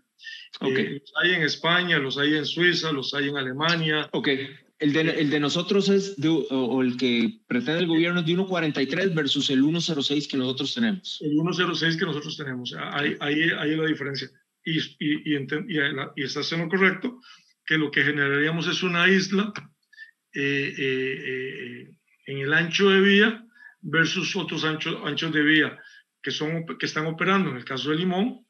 Okay. 0.61 0.75
Eh, 0.75 1.01
los 1.01 1.13
hay 1.23 1.35
en 1.35 1.43
España, 1.43 1.99
los 1.99 2.19
hay 2.19 2.37
en 2.37 2.45
Suiza, 2.45 2.93
los 2.93 3.15
hay 3.15 3.29
en 3.29 3.37
Alemania. 3.39 4.09
Ok. 4.13 4.29
El 4.79 4.93
de, 4.93 5.01
el 5.01 5.31
de 5.31 5.41
nosotros 5.41 5.89
es, 5.89 6.17
de, 6.17 6.29
o, 6.29 6.83
el 6.83 6.97
que 6.97 7.41
pretende 7.47 7.81
el 7.81 7.87
gobierno 7.87 8.21
es 8.21 8.27
de 8.27 8.33
1.43 8.33 9.15
versus 9.15 9.51
el 9.51 9.63
1.06 9.63 10.29
que 10.29 10.37
nosotros 10.37 10.75
tenemos. 10.75 11.19
El 11.23 11.33
1.06 11.33 11.99
que 11.99 12.05
nosotros 12.05 12.37
tenemos, 12.37 12.75
ahí, 12.77 13.17
ahí, 13.21 13.51
ahí 13.59 13.71
es 13.73 13.79
la 13.79 13.87
diferencia. 13.87 14.31
Y, 14.65 14.79
y, 14.79 15.37
y, 15.37 15.47
y, 16.17 16.23
estás 16.23 16.51
en 16.53 16.61
lo 16.61 16.69
correcto, 16.69 17.21
que 17.65 17.79
lo 17.79 17.91
que 17.91 18.03
generaríamos 18.03 18.67
es 18.67 18.83
una 18.83 19.09
isla 19.09 19.53
eh, 20.33 20.75
eh, 20.77 21.19
eh, 21.27 21.91
en 22.27 22.39
el 22.39 22.53
ancho 22.53 22.91
de 22.91 23.01
vía 23.01 23.45
versus 23.81 24.35
otros 24.35 24.65
anchos, 24.65 24.97
anchos 25.05 25.33
de 25.33 25.43
vía 25.43 25.79
que, 26.21 26.31
son, 26.31 26.67
que 26.79 26.87
están 26.87 27.07
operando 27.07 27.51
en 27.51 27.57
el 27.57 27.65
caso 27.65 27.91
de 27.91 27.97
Limón 27.97 28.45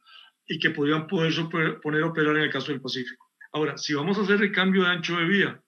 y 0.47 0.59
que 0.59 0.71
podrían 0.71 1.07
poder 1.07 1.35
poner 1.83 2.03
a 2.03 2.07
operar 2.07 2.37
en 2.37 2.45
el 2.45 2.51
caso 2.51 2.73
del 2.73 2.81
Pacífico. 2.81 3.27
Ahora, 3.53 3.77
si 3.77 3.95
vamos 3.95 4.17
a 4.19 4.23
hacer 4.23 4.41
el 4.43 4.53
cambio 4.53 4.83
de 4.83 4.89
ancho 4.89 5.17
de 5.17 5.25
vía 5.25 5.64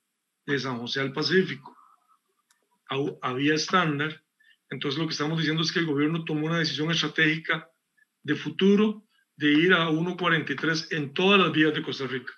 de 0.46 0.58
San 0.58 0.78
José 0.78 1.00
al 1.00 1.12
Pacífico 1.12 1.76
a, 2.88 3.32
vía 3.32 3.54
estándar, 3.54 4.22
entonces 4.70 4.98
lo 4.98 5.06
que 5.06 5.12
estamos 5.12 5.38
diciendo 5.38 5.62
es 5.62 5.72
que 5.72 5.80
el 5.80 5.86
gobierno 5.86 6.24
tomó 6.24 6.46
una 6.46 6.58
decisión 6.58 6.90
estratégica 6.90 7.68
de 8.22 8.34
futuro 8.34 9.04
de 9.36 9.52
ir 9.52 9.72
a 9.72 9.90
1.43 9.90 10.92
en 10.92 11.12
todas 11.12 11.40
las 11.40 11.52
vías 11.52 11.74
de 11.74 11.82
Costa 11.82 12.06
Rica. 12.06 12.32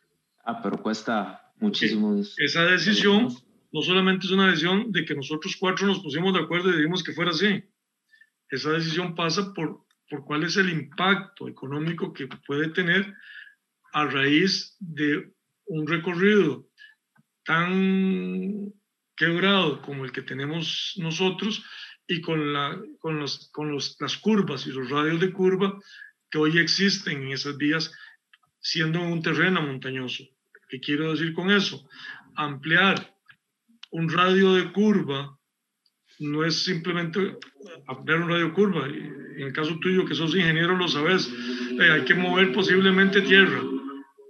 Ah, 0.44 0.60
pero 0.62 0.82
cuesta 0.82 1.52
muchísimo. 1.56 2.20
Esa 2.38 2.64
decisión 2.64 3.28
no 3.72 3.82
solamente 3.82 4.26
es 4.26 4.32
una 4.32 4.48
decisión 4.48 4.90
de 4.90 5.04
que 5.04 5.14
nosotros 5.14 5.56
cuatro 5.58 5.86
nos 5.86 6.00
pusimos 6.00 6.32
de 6.32 6.40
acuerdo 6.40 6.70
y 6.70 6.76
dijimos 6.76 7.02
que 7.02 7.12
fuera 7.12 7.30
así. 7.30 7.62
Esa 8.50 8.70
decisión 8.72 9.14
pasa 9.14 9.52
por, 9.52 9.84
por 10.08 10.24
cuál 10.24 10.44
es 10.44 10.56
el 10.56 10.70
impacto 10.70 11.48
económico 11.48 12.12
que 12.12 12.26
puede 12.46 12.70
tener 12.70 13.14
a 13.92 14.06
raíz 14.06 14.76
de 14.80 15.32
un 15.66 15.86
recorrido 15.86 16.67
tan 17.48 18.74
quebrado 19.16 19.80
como 19.80 20.04
el 20.04 20.12
que 20.12 20.20
tenemos 20.20 20.92
nosotros 20.98 21.64
y 22.06 22.20
con, 22.20 22.52
las 22.52 24.16
curvas 24.20 24.66
y 24.66 24.70
los 24.70 24.90
radios 24.90 25.18
de 25.18 25.32
curva 25.32 25.80
que 26.30 26.36
hoy 26.36 26.58
existen 26.58 27.22
en 27.22 27.32
esas 27.32 27.56
vías, 27.56 27.90
siendo 28.60 29.00
un 29.00 29.22
terreno 29.22 29.62
montañoso. 29.62 30.24
¿Qué 30.68 30.78
quiero 30.78 31.10
decir 31.12 31.32
con 31.32 31.50
eso? 31.50 31.88
Ampliar 32.36 33.16
un 33.92 34.10
radio 34.10 34.52
de 34.52 34.70
curva 34.70 35.38
no 36.18 36.44
es 36.44 36.64
simplemente 36.64 37.38
ampliar 37.86 38.20
un 38.20 38.28
radio 38.28 38.44
de 38.48 38.52
curva. 38.52 38.86
En 38.88 39.40
el 39.40 39.52
caso 39.54 39.78
tuyo, 39.80 40.04
que 40.04 40.14
sos 40.14 40.36
ingeniero, 40.36 40.76
lo 40.76 40.86
sabes, 40.86 41.32
eh, 41.80 41.90
hay 41.92 42.04
que 42.04 42.14
mover 42.14 42.52
posiblemente 42.52 43.22
tierra. 43.22 43.62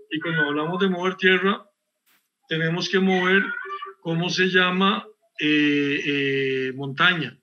Y 0.09 0.21
cuando 0.21 0.43
hablamos 0.43 0.79
de 0.79 0.89
mover 0.89 1.17
tierra, 1.17 1.68
tenemos 2.49 2.89
que 2.89 2.99
mover, 2.99 3.45
¿cómo 4.01 4.31
se 4.31 4.49
llama? 4.49 5.07
Eh, 5.39 6.01
eh, 6.05 6.73
montaña. 6.75 7.39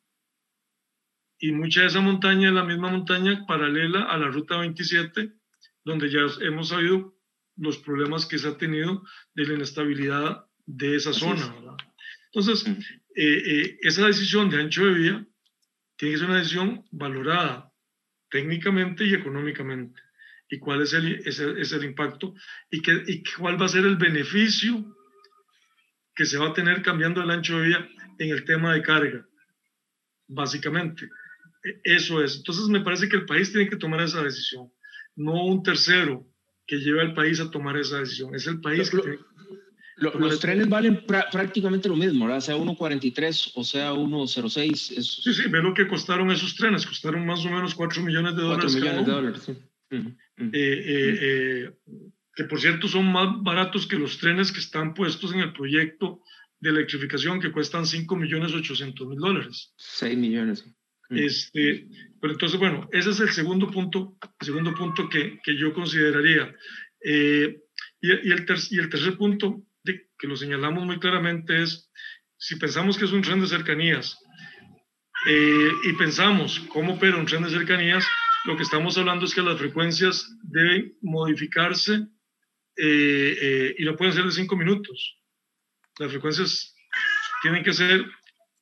Y 1.39 1.51
mucha 1.51 1.81
de 1.81 1.87
esa 1.87 2.01
montaña 2.01 2.49
es 2.49 2.53
la 2.53 2.63
misma 2.63 2.89
montaña 2.89 3.45
paralela 3.45 4.03
a 4.03 4.17
la 4.17 4.27
ruta 4.27 4.57
27, 4.57 5.31
donde 5.83 6.09
ya 6.09 6.19
hemos 6.41 6.69
sabido 6.69 7.15
los 7.55 7.77
problemas 7.77 8.25
que 8.25 8.37
se 8.37 8.47
ha 8.47 8.57
tenido 8.57 9.03
de 9.33 9.45
la 9.45 9.53
inestabilidad 9.53 10.45
de 10.65 10.95
esa 10.95 11.13
zona. 11.13 11.55
Entonces, 12.33 12.65
eh, 13.15 13.77
esa 13.81 14.07
decisión 14.07 14.49
de 14.49 14.59
ancho 14.59 14.85
de 14.85 14.93
vía 14.93 15.27
tiene 15.95 16.13
que 16.13 16.19
ser 16.19 16.29
una 16.29 16.39
decisión 16.39 16.83
valorada 16.91 17.71
técnicamente 18.29 19.05
y 19.05 19.13
económicamente 19.13 20.01
y 20.49 20.59
cuál 20.59 20.81
es 20.81 20.93
el, 20.93 21.15
es 21.25 21.39
es 21.39 21.71
el 21.71 21.83
impacto 21.83 22.35
y, 22.69 22.81
qué, 22.81 23.03
y 23.07 23.23
cuál 23.37 23.59
va 23.59 23.65
a 23.65 23.69
ser 23.69 23.85
el 23.85 23.97
beneficio 23.97 24.94
que 26.15 26.25
se 26.25 26.37
va 26.37 26.47
a 26.47 26.53
tener 26.53 26.81
cambiando 26.81 27.21
el 27.21 27.29
ancho 27.29 27.59
de 27.59 27.67
vía 27.67 27.89
en 28.19 28.29
el 28.29 28.45
tema 28.45 28.73
de 28.73 28.81
carga, 28.81 29.27
básicamente. 30.27 31.09
E, 31.63 31.81
eso 31.83 32.23
es. 32.23 32.37
Entonces 32.37 32.67
me 32.67 32.81
parece 32.81 33.09
que 33.09 33.17
el 33.17 33.25
país 33.25 33.51
tiene 33.51 33.69
que 33.69 33.77
tomar 33.77 34.01
esa 34.01 34.23
decisión, 34.23 34.71
no 35.15 35.45
un 35.45 35.63
tercero 35.63 36.27
que 36.67 36.77
lleve 36.77 37.01
al 37.01 37.13
país 37.13 37.39
a 37.39 37.51
tomar 37.51 37.77
esa 37.77 37.99
decisión. 37.99 38.33
Es 38.33 38.47
el 38.47 38.61
país 38.61 38.89
que 38.89 38.99
tiene 38.99 39.19
los 39.97 40.39
trenes 40.39 40.67
valen 40.67 41.05
prácticamente 41.05 41.87
lo 41.87 41.95
mismo, 41.95 42.25
¿verdad? 42.25 42.41
Sea 42.41 42.57
1.43 42.57 43.51
o 43.55 43.63
sea 43.63 43.93
1.06. 43.93 44.75
Sí, 44.75 45.33
sí, 45.33 45.49
ve 45.49 45.61
lo 45.61 45.73
que 45.73 45.87
costaron 45.87 46.31
esos 46.31 46.55
trenes, 46.55 46.85
costaron 46.85 47.25
más 47.25 47.45
o 47.45 47.49
menos 47.49 47.73
4 47.75 48.03
millones 48.03 48.35
de 48.35 48.41
dólares. 48.41 48.73
4 48.73 48.79
millones 48.79 49.05
de 49.05 49.11
dólares, 49.11 49.41
sí. 49.45 49.53
Eh, 49.91 50.51
eh, 50.51 51.19
eh, 51.21 51.73
que 52.35 52.43
por 52.43 52.59
cierto 52.59 52.87
son 52.87 53.11
más 53.11 53.41
baratos 53.41 53.87
que 53.87 53.97
los 53.97 54.17
trenes 54.17 54.51
que 54.51 54.59
están 54.59 54.93
puestos 54.93 55.33
en 55.33 55.39
el 55.39 55.53
proyecto 55.53 56.21
de 56.59 56.69
electrificación 56.69 57.39
que 57.39 57.51
cuestan 57.51 57.85
5 57.85 58.15
millones 58.15 58.53
800 58.53 59.07
mil 59.07 59.19
dólares. 59.19 59.73
6 59.77 60.17
millones. 60.17 60.65
Este, 61.09 61.87
pero 62.19 62.33
entonces, 62.33 62.59
bueno, 62.59 62.89
ese 62.91 63.11
es 63.11 63.19
el 63.19 63.29
segundo 63.29 63.69
punto, 63.69 64.17
el 64.39 64.45
segundo 64.45 64.73
punto 64.73 65.07
que, 65.07 65.39
que 65.43 65.55
yo 65.55 65.73
consideraría. 65.73 66.53
y, 67.03 67.45
y, 68.01 68.31
el 68.31 68.45
y 68.71 68.79
el 68.79 68.89
tercer 68.89 69.17
punto, 69.17 69.63
de, 69.83 70.09
que 70.17 70.27
lo 70.27 70.35
señalamos 70.35 70.85
muy 70.85 70.99
claramente, 70.99 71.61
es 71.61 71.91
si 72.37 72.55
pensamos 72.57 72.97
que 72.97 73.05
es 73.05 73.11
un 73.11 73.21
tren 73.21 73.39
de 73.39 73.47
cercanías 73.47 74.17
y 75.27 75.93
pensamos 75.93 76.59
cómo 76.69 76.93
opera 76.93 77.17
un 77.17 77.25
tren 77.25 77.43
de 77.43 77.49
cercanías, 77.49 78.05
lo 78.45 78.55
que 78.55 78.63
estamos 78.63 78.97
hablando 78.97 79.25
es 79.25 79.33
que 79.33 79.41
las 79.41 79.57
frecuencias 79.57 80.29
deben 80.43 80.95
modificarse 81.01 82.07
eh, 82.77 83.35
eh, 83.41 83.75
y 83.77 83.85
no 83.85 83.95
pueden 83.95 84.13
ser 84.13 84.25
de 84.25 84.31
cinco 84.31 84.55
minutos. 84.55 85.17
Las 85.99 86.11
frecuencias 86.11 86.75
tienen 87.41 87.63
que 87.63 87.73
ser 87.73 88.05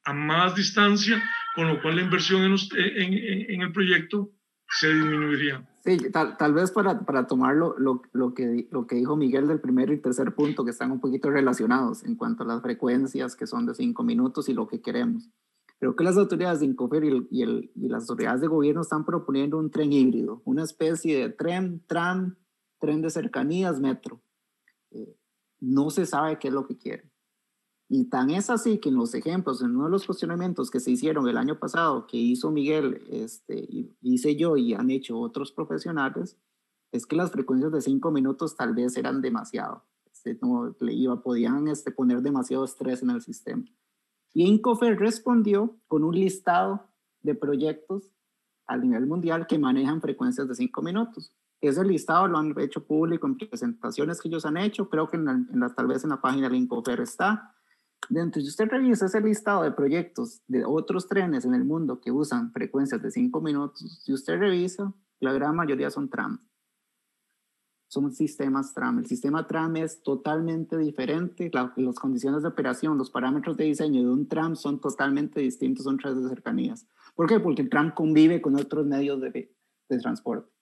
a 0.05 0.13
más 0.13 0.55
distancia, 0.55 1.23
con 1.55 1.67
lo 1.67 1.81
cual 1.81 1.95
la 1.95 2.01
inversión 2.01 2.43
en, 2.43 2.55
en, 2.75 3.51
en, 3.51 3.61
el 3.61 3.71
proyecto 3.71 4.31
se 4.79 4.93
disminuiría. 4.93 5.67
Sí, 5.85 5.97
tal, 6.11 6.37
tal 6.37 6.53
vez 6.53 6.71
para, 6.71 7.01
para 7.01 7.27
tomar 7.27 7.55
lo, 7.55 7.77
lo, 7.77 8.01
lo, 8.13 8.33
que, 8.33 8.67
lo 8.71 8.87
que 8.87 8.95
dijo 8.95 9.15
Miguel 9.15 9.47
del 9.47 9.59
primer 9.59 9.91
y 9.91 10.01
tercer 10.01 10.33
punto, 10.33 10.63
que 10.63 10.71
están 10.71 10.91
un 10.91 10.99
poquito 10.99 11.29
relacionados 11.29 12.03
en 12.03 12.15
cuanto 12.15 12.43
a 12.43 12.47
las 12.47 12.61
frecuencias 12.61 13.35
que 13.35 13.47
son 13.47 13.65
de 13.65 13.75
cinco 13.75 14.03
minutos 14.03 14.47
y 14.49 14.53
lo 14.53 14.67
que 14.67 14.81
queremos. 14.81 15.29
Creo 15.79 15.95
que 15.95 16.03
las 16.05 16.17
autoridades 16.17 16.61
de 16.61 16.67
Incofer 16.67 17.03
y, 17.03 17.27
y, 17.29 17.41
el, 17.41 17.71
y, 17.75 17.89
las 17.89 18.09
autoridades 18.09 18.41
de 18.41 18.47
gobierno 18.47 18.81
están 18.81 19.05
proponiendo 19.05 19.57
un 19.57 19.69
tren 19.69 19.91
híbrido, 19.91 20.41
una 20.45 20.63
especie 20.63 21.19
de 21.19 21.29
tren, 21.29 21.83
tram, 21.87 22.37
tren 22.83 23.01
de 23.01 23.09
cercanías, 23.09 23.79
metro. 23.79 24.21
Eh, 24.91 25.15
no 25.61 25.89
se 25.89 26.05
sabe 26.05 26.37
qué 26.37 26.49
es 26.49 26.53
lo 26.53 26.67
que 26.67 26.77
quieren. 26.77 27.09
Y 27.87 28.09
tan 28.09 28.29
es 28.29 28.49
así 28.49 28.77
que 28.79 28.89
en 28.89 28.95
los 28.95 29.13
ejemplos, 29.13 29.61
en 29.61 29.73
uno 29.73 29.85
de 29.85 29.91
los 29.91 30.05
cuestionamientos 30.05 30.69
que 30.69 30.81
se 30.81 30.91
hicieron 30.91 31.29
el 31.29 31.37
año 31.37 31.57
pasado, 31.57 32.07
que 32.07 32.17
hizo 32.17 32.51
Miguel, 32.51 33.01
este, 33.09 33.69
hice 34.01 34.35
yo 34.35 34.57
y 34.57 34.73
han 34.73 34.89
hecho 34.89 35.17
otros 35.17 35.53
profesionales, 35.53 36.37
es 36.91 37.05
que 37.05 37.15
las 37.15 37.31
frecuencias 37.31 37.71
de 37.71 37.79
cinco 37.79 38.11
minutos 38.11 38.57
tal 38.57 38.73
vez 38.73 38.97
eran 38.97 39.21
demasiado. 39.21 39.85
Este, 40.11 40.37
no, 40.41 40.75
le 40.81 40.93
iba, 40.93 41.21
podían 41.21 41.69
este, 41.69 41.89
poner 41.91 42.21
demasiado 42.21 42.65
estrés 42.65 43.01
en 43.01 43.11
el 43.11 43.21
sistema. 43.21 43.63
Y 44.33 44.43
Incofer 44.43 44.99
respondió 44.99 45.77
con 45.87 46.03
un 46.03 46.15
listado 46.15 46.89
de 47.21 47.33
proyectos 47.33 48.11
a 48.67 48.75
nivel 48.75 49.05
mundial 49.05 49.47
que 49.47 49.57
manejan 49.57 50.01
frecuencias 50.01 50.49
de 50.49 50.55
5 50.55 50.81
minutos. 50.81 51.33
Ese 51.67 51.83
listado 51.83 52.27
lo 52.27 52.37
han 52.37 52.53
hecho 52.59 52.85
público 52.85 53.25
en 53.25 53.37
presentaciones 53.37 54.19
que 54.19 54.27
ellos 54.27 54.45
han 54.45 54.57
hecho, 54.57 54.89
creo 54.89 55.07
que 55.07 55.17
en 55.17 55.25
la, 55.25 55.69
tal 55.69 55.87
vez 55.87 56.03
en 56.03 56.09
la 56.09 56.21
página 56.21 56.49
de 56.49 56.57
Incofer 56.57 56.99
está. 56.99 57.55
Dentro, 58.09 58.41
si 58.41 58.49
usted 58.49 58.67
revisa 58.67 59.05
ese 59.05 59.21
listado 59.21 59.63
de 59.63 59.71
proyectos 59.71 60.41
de 60.47 60.65
otros 60.65 61.07
trenes 61.07 61.45
en 61.45 61.53
el 61.53 61.63
mundo 61.63 62.01
que 62.01 62.11
usan 62.11 62.51
frecuencias 62.51 63.01
de 63.01 63.11
5 63.11 63.39
minutos, 63.39 64.01
si 64.03 64.11
usted 64.11 64.37
revisa, 64.37 64.93
la 65.21 65.31
gran 65.31 65.55
mayoría 65.55 65.89
son 65.89 66.09
trams 66.09 66.41
son 67.93 68.11
sistemas 68.11 68.73
TRAM. 68.73 68.99
El 68.99 69.05
sistema 69.05 69.45
TRAM 69.45 69.77
es 69.77 70.01
totalmente 70.01 70.77
diferente. 70.77 71.51
las 71.53 71.95
condiciones 71.99 72.41
de 72.41 72.47
operación, 72.47 72.97
los 72.97 73.11
parámetros 73.11 73.55
de 73.55 73.65
diseño 73.65 74.01
de 74.01 74.09
un 74.09 74.27
TRAM 74.27 74.55
son 74.55 74.81
totalmente 74.81 75.39
distintos, 75.39 75.83
son 75.83 75.97
tres 75.97 76.21
de 76.21 76.27
cercanías. 76.27 76.87
¿Por 77.15 77.27
qué? 77.27 77.39
Porque 77.39 77.61
el 77.61 77.69
TRAM 77.69 77.93
convive 77.93 78.41
con 78.41 78.55
otros 78.55 78.87
medios 78.87 79.21
de, 79.21 79.55
de 79.89 79.99
transporte. 79.99 80.52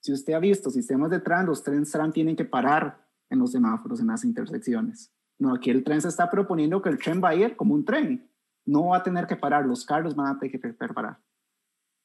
Si 0.00 0.12
usted 0.12 0.32
ha 0.32 0.38
visto 0.38 0.70
sistemas 0.70 1.10
de 1.10 1.20
TRAM, 1.20 1.46
los 1.46 1.62
trenes 1.62 1.90
TRAM 1.90 2.12
tienen 2.12 2.36
que 2.36 2.44
parar 2.44 3.06
en 3.30 3.38
los 3.38 3.52
semáforos, 3.52 4.00
en 4.00 4.06
las 4.06 4.24
intersecciones. 4.24 5.12
No, 5.38 5.54
aquí 5.54 5.70
el 5.70 5.84
tren 5.84 6.00
se 6.00 6.08
está 6.08 6.30
proponiendo 6.30 6.82
que 6.82 6.88
el 6.88 6.98
tren 6.98 7.22
va 7.22 7.30
a 7.30 7.34
ir 7.34 7.56
como 7.56 7.74
un 7.74 7.84
tren. 7.84 8.28
No 8.64 8.88
va 8.88 8.98
a 8.98 9.02
tener 9.02 9.26
que 9.26 9.36
parar, 9.36 9.64
los 9.64 9.84
carros 9.84 10.14
van 10.14 10.36
a 10.36 10.38
tener 10.38 10.60
que 10.60 10.72
parar. 10.94 11.18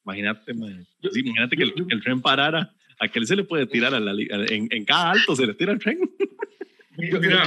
Imagínate, 0.04 0.52
imagínate 0.52 1.56
que 1.56 1.62
el, 1.62 1.74
que 1.74 1.94
el, 1.94 2.02
tren 2.02 2.20
parara 2.20 2.74
¿A 3.00 3.08
qué 3.08 3.24
se 3.26 3.36
le 3.36 3.44
puede 3.44 3.66
tirar 3.66 3.94
a 3.94 4.00
la, 4.00 4.12
en, 4.12 4.68
en, 4.70 4.84
cada 4.84 5.12
alto 5.12 5.34
se 5.34 5.46
le 5.46 5.54
tira 5.54 5.72
el 5.72 5.78
tren? 5.78 5.98
Mira, 6.96 7.42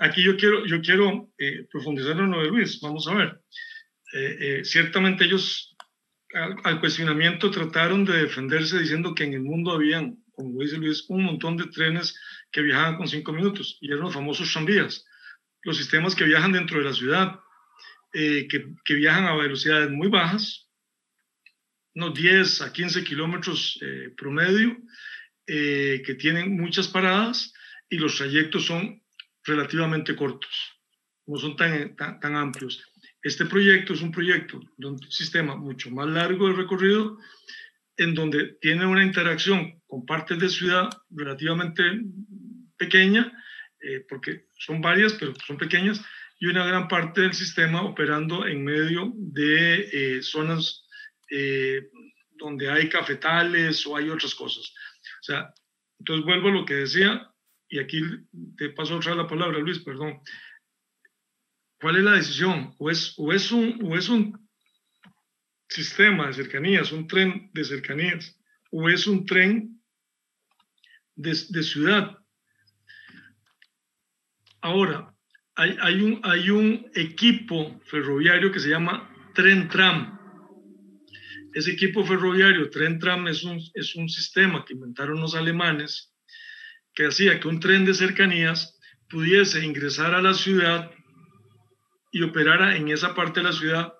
aquí 0.00 0.22
yo 0.22 0.36
quiero, 0.36 0.66
yo 0.66 0.80
quiero 0.82 1.30
eh, 1.38 1.66
profundizar 1.70 2.18
en 2.18 2.30
lo 2.30 2.42
de 2.42 2.48
Luis. 2.48 2.80
Vamos 2.80 3.06
a 3.06 3.14
ver. 3.14 3.40
Eh, 4.14 4.36
eh, 4.40 4.64
ciertamente 4.64 5.24
ellos 5.24 5.71
al, 6.34 6.80
cuestionamiento 6.80 7.50
trataron 7.50 8.04
de 8.04 8.22
defenderse 8.22 8.78
diciendo 8.78 9.14
que 9.14 9.24
en 9.24 9.34
el 9.34 9.42
mundo 9.42 9.72
habían, 9.72 10.22
como 10.32 10.60
dice 10.60 10.76
Luis, 10.76 11.04
un 11.08 11.24
montón 11.24 11.56
de 11.56 11.66
trenes 11.66 12.18
que 12.50 12.62
viajaban 12.62 12.96
con 12.96 13.08
cinco 13.08 13.32
minutos 13.32 13.78
y 13.80 13.88
eran 13.88 14.00
los 14.00 14.14
famosos 14.14 14.52
tranvías. 14.52 15.04
los 15.62 15.76
sistemas 15.76 16.14
que 16.14 16.24
viajan 16.24 16.52
dentro 16.52 16.78
de 16.78 16.84
la 16.84 16.92
ciudad, 16.92 17.40
eh, 18.12 18.48
que, 18.48 18.74
que, 18.84 18.94
viajan 18.94 19.26
a 19.26 19.36
velocidades 19.36 19.90
muy 19.90 20.08
bajas, 20.08 20.68
unos 21.94 22.14
10 22.14 22.62
a 22.62 22.72
15 22.72 23.04
kilómetros 23.04 23.78
eh, 23.80 24.12
promedio, 24.16 24.76
eh, 25.46 26.02
que 26.04 26.14
tienen 26.14 26.56
muchas 26.56 26.88
paradas 26.88 27.52
y 27.88 27.96
los 27.96 28.16
trayectos 28.16 28.66
son 28.66 29.02
relativamente 29.44 30.16
cortos, 30.16 30.50
no 31.26 31.36
son 31.36 31.56
tan, 31.56 31.94
tan, 31.96 32.20
tan 32.20 32.36
amplios. 32.36 32.91
Este 33.22 33.46
proyecto 33.46 33.94
es 33.94 34.02
un 34.02 34.10
proyecto 34.10 34.60
de 34.76 34.86
un 34.86 34.98
sistema 35.10 35.54
mucho 35.54 35.90
más 35.90 36.08
largo 36.08 36.48
de 36.48 36.54
recorrido, 36.54 37.18
en 37.96 38.14
donde 38.14 38.56
tiene 38.60 38.86
una 38.86 39.04
interacción 39.04 39.80
con 39.86 40.04
partes 40.04 40.38
de 40.38 40.48
ciudad 40.48 40.90
relativamente 41.10 41.82
pequeña, 42.76 43.32
eh, 43.80 44.04
porque 44.08 44.46
son 44.58 44.80
varias, 44.80 45.12
pero 45.14 45.34
son 45.46 45.56
pequeñas, 45.56 46.04
y 46.40 46.46
una 46.46 46.66
gran 46.66 46.88
parte 46.88 47.20
del 47.20 47.34
sistema 47.34 47.82
operando 47.82 48.46
en 48.46 48.64
medio 48.64 49.12
de 49.14 49.88
eh, 49.92 50.22
zonas 50.22 50.88
eh, 51.30 51.88
donde 52.36 52.68
hay 52.68 52.88
cafetales 52.88 53.86
o 53.86 53.96
hay 53.96 54.10
otras 54.10 54.34
cosas. 54.34 54.74
O 55.20 55.22
sea, 55.22 55.54
entonces 56.00 56.24
vuelvo 56.24 56.48
a 56.48 56.52
lo 56.52 56.64
que 56.64 56.74
decía, 56.74 57.30
y 57.68 57.78
aquí 57.78 58.02
te 58.56 58.70
paso 58.70 58.96
otra 58.96 59.14
la 59.14 59.28
palabra, 59.28 59.60
Luis, 59.60 59.78
perdón. 59.78 60.20
¿Cuál 61.82 61.96
es 61.96 62.04
la 62.04 62.12
decisión? 62.12 62.76
¿O 62.78 62.90
es, 62.90 63.12
o 63.16 63.32
es, 63.32 63.50
un, 63.50 63.76
o 63.82 63.96
es 63.96 64.08
un 64.08 64.48
sistema 65.68 66.28
de 66.28 66.34
cercanías, 66.34 66.92
un 66.92 67.08
tren 67.08 67.50
de 67.52 67.64
cercanías, 67.64 68.38
o 68.70 68.88
es 68.88 69.08
un 69.08 69.26
tren 69.26 69.82
de, 71.16 71.36
de 71.48 71.62
ciudad? 71.64 72.16
Ahora, 74.60 75.12
hay, 75.56 75.76
hay, 75.80 76.00
un, 76.02 76.20
hay 76.22 76.50
un 76.50 76.88
equipo 76.94 77.80
ferroviario 77.86 78.52
que 78.52 78.60
se 78.60 78.68
llama 78.68 79.12
Tren 79.34 79.68
Tram. 79.68 80.20
Ese 81.52 81.72
equipo 81.72 82.04
ferroviario, 82.04 82.70
Tren 82.70 83.00
Tram, 83.00 83.26
es 83.26 83.42
un, 83.42 83.60
es 83.74 83.96
un 83.96 84.08
sistema 84.08 84.64
que 84.64 84.74
inventaron 84.74 85.20
los 85.20 85.34
alemanes 85.34 86.14
que 86.94 87.06
hacía 87.06 87.40
que 87.40 87.48
un 87.48 87.58
tren 87.58 87.84
de 87.84 87.94
cercanías 87.94 88.78
pudiese 89.10 89.64
ingresar 89.64 90.14
a 90.14 90.22
la 90.22 90.34
ciudad 90.34 90.92
y 92.12 92.22
operara 92.22 92.76
en 92.76 92.88
esa 92.88 93.14
parte 93.14 93.40
de 93.40 93.44
la 93.46 93.52
ciudad 93.52 93.94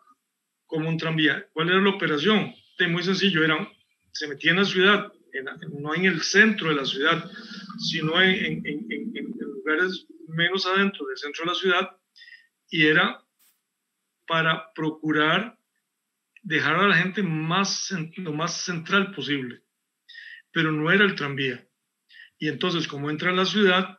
como 0.66 0.88
un 0.88 0.98
tranvía. 0.98 1.48
¿Cuál 1.52 1.70
era 1.70 1.80
la 1.80 1.90
operación? 1.90 2.54
De 2.78 2.86
muy 2.86 3.02
sencillo, 3.02 3.42
era, 3.42 3.68
se 4.12 4.28
metía 4.28 4.52
en 4.52 4.58
la 4.58 4.64
ciudad, 4.64 5.12
no 5.80 5.94
en 5.94 6.04
el 6.04 6.20
centro 6.20 6.68
de 6.68 6.76
la 6.76 6.84
ciudad, 6.84 7.28
sino 7.78 8.20
en, 8.20 8.64
en, 8.66 8.86
en, 8.90 9.34
lugares 9.40 10.06
menos 10.28 10.66
adentro 10.66 11.06
del 11.06 11.16
centro 11.16 11.44
de 11.44 11.50
la 11.50 11.54
ciudad, 11.54 11.90
y 12.70 12.86
era 12.86 13.22
para 14.26 14.72
procurar 14.74 15.58
dejar 16.42 16.76
a 16.76 16.88
la 16.88 16.96
gente 16.96 17.22
más, 17.22 17.94
lo 18.16 18.32
más 18.32 18.62
central 18.64 19.14
posible, 19.14 19.62
pero 20.52 20.70
no 20.70 20.90
era 20.90 21.04
el 21.04 21.14
tranvía. 21.14 21.66
Y 22.38 22.48
entonces, 22.48 22.88
como 22.88 23.08
entra 23.08 23.30
en 23.30 23.36
la 23.36 23.46
ciudad, 23.46 23.98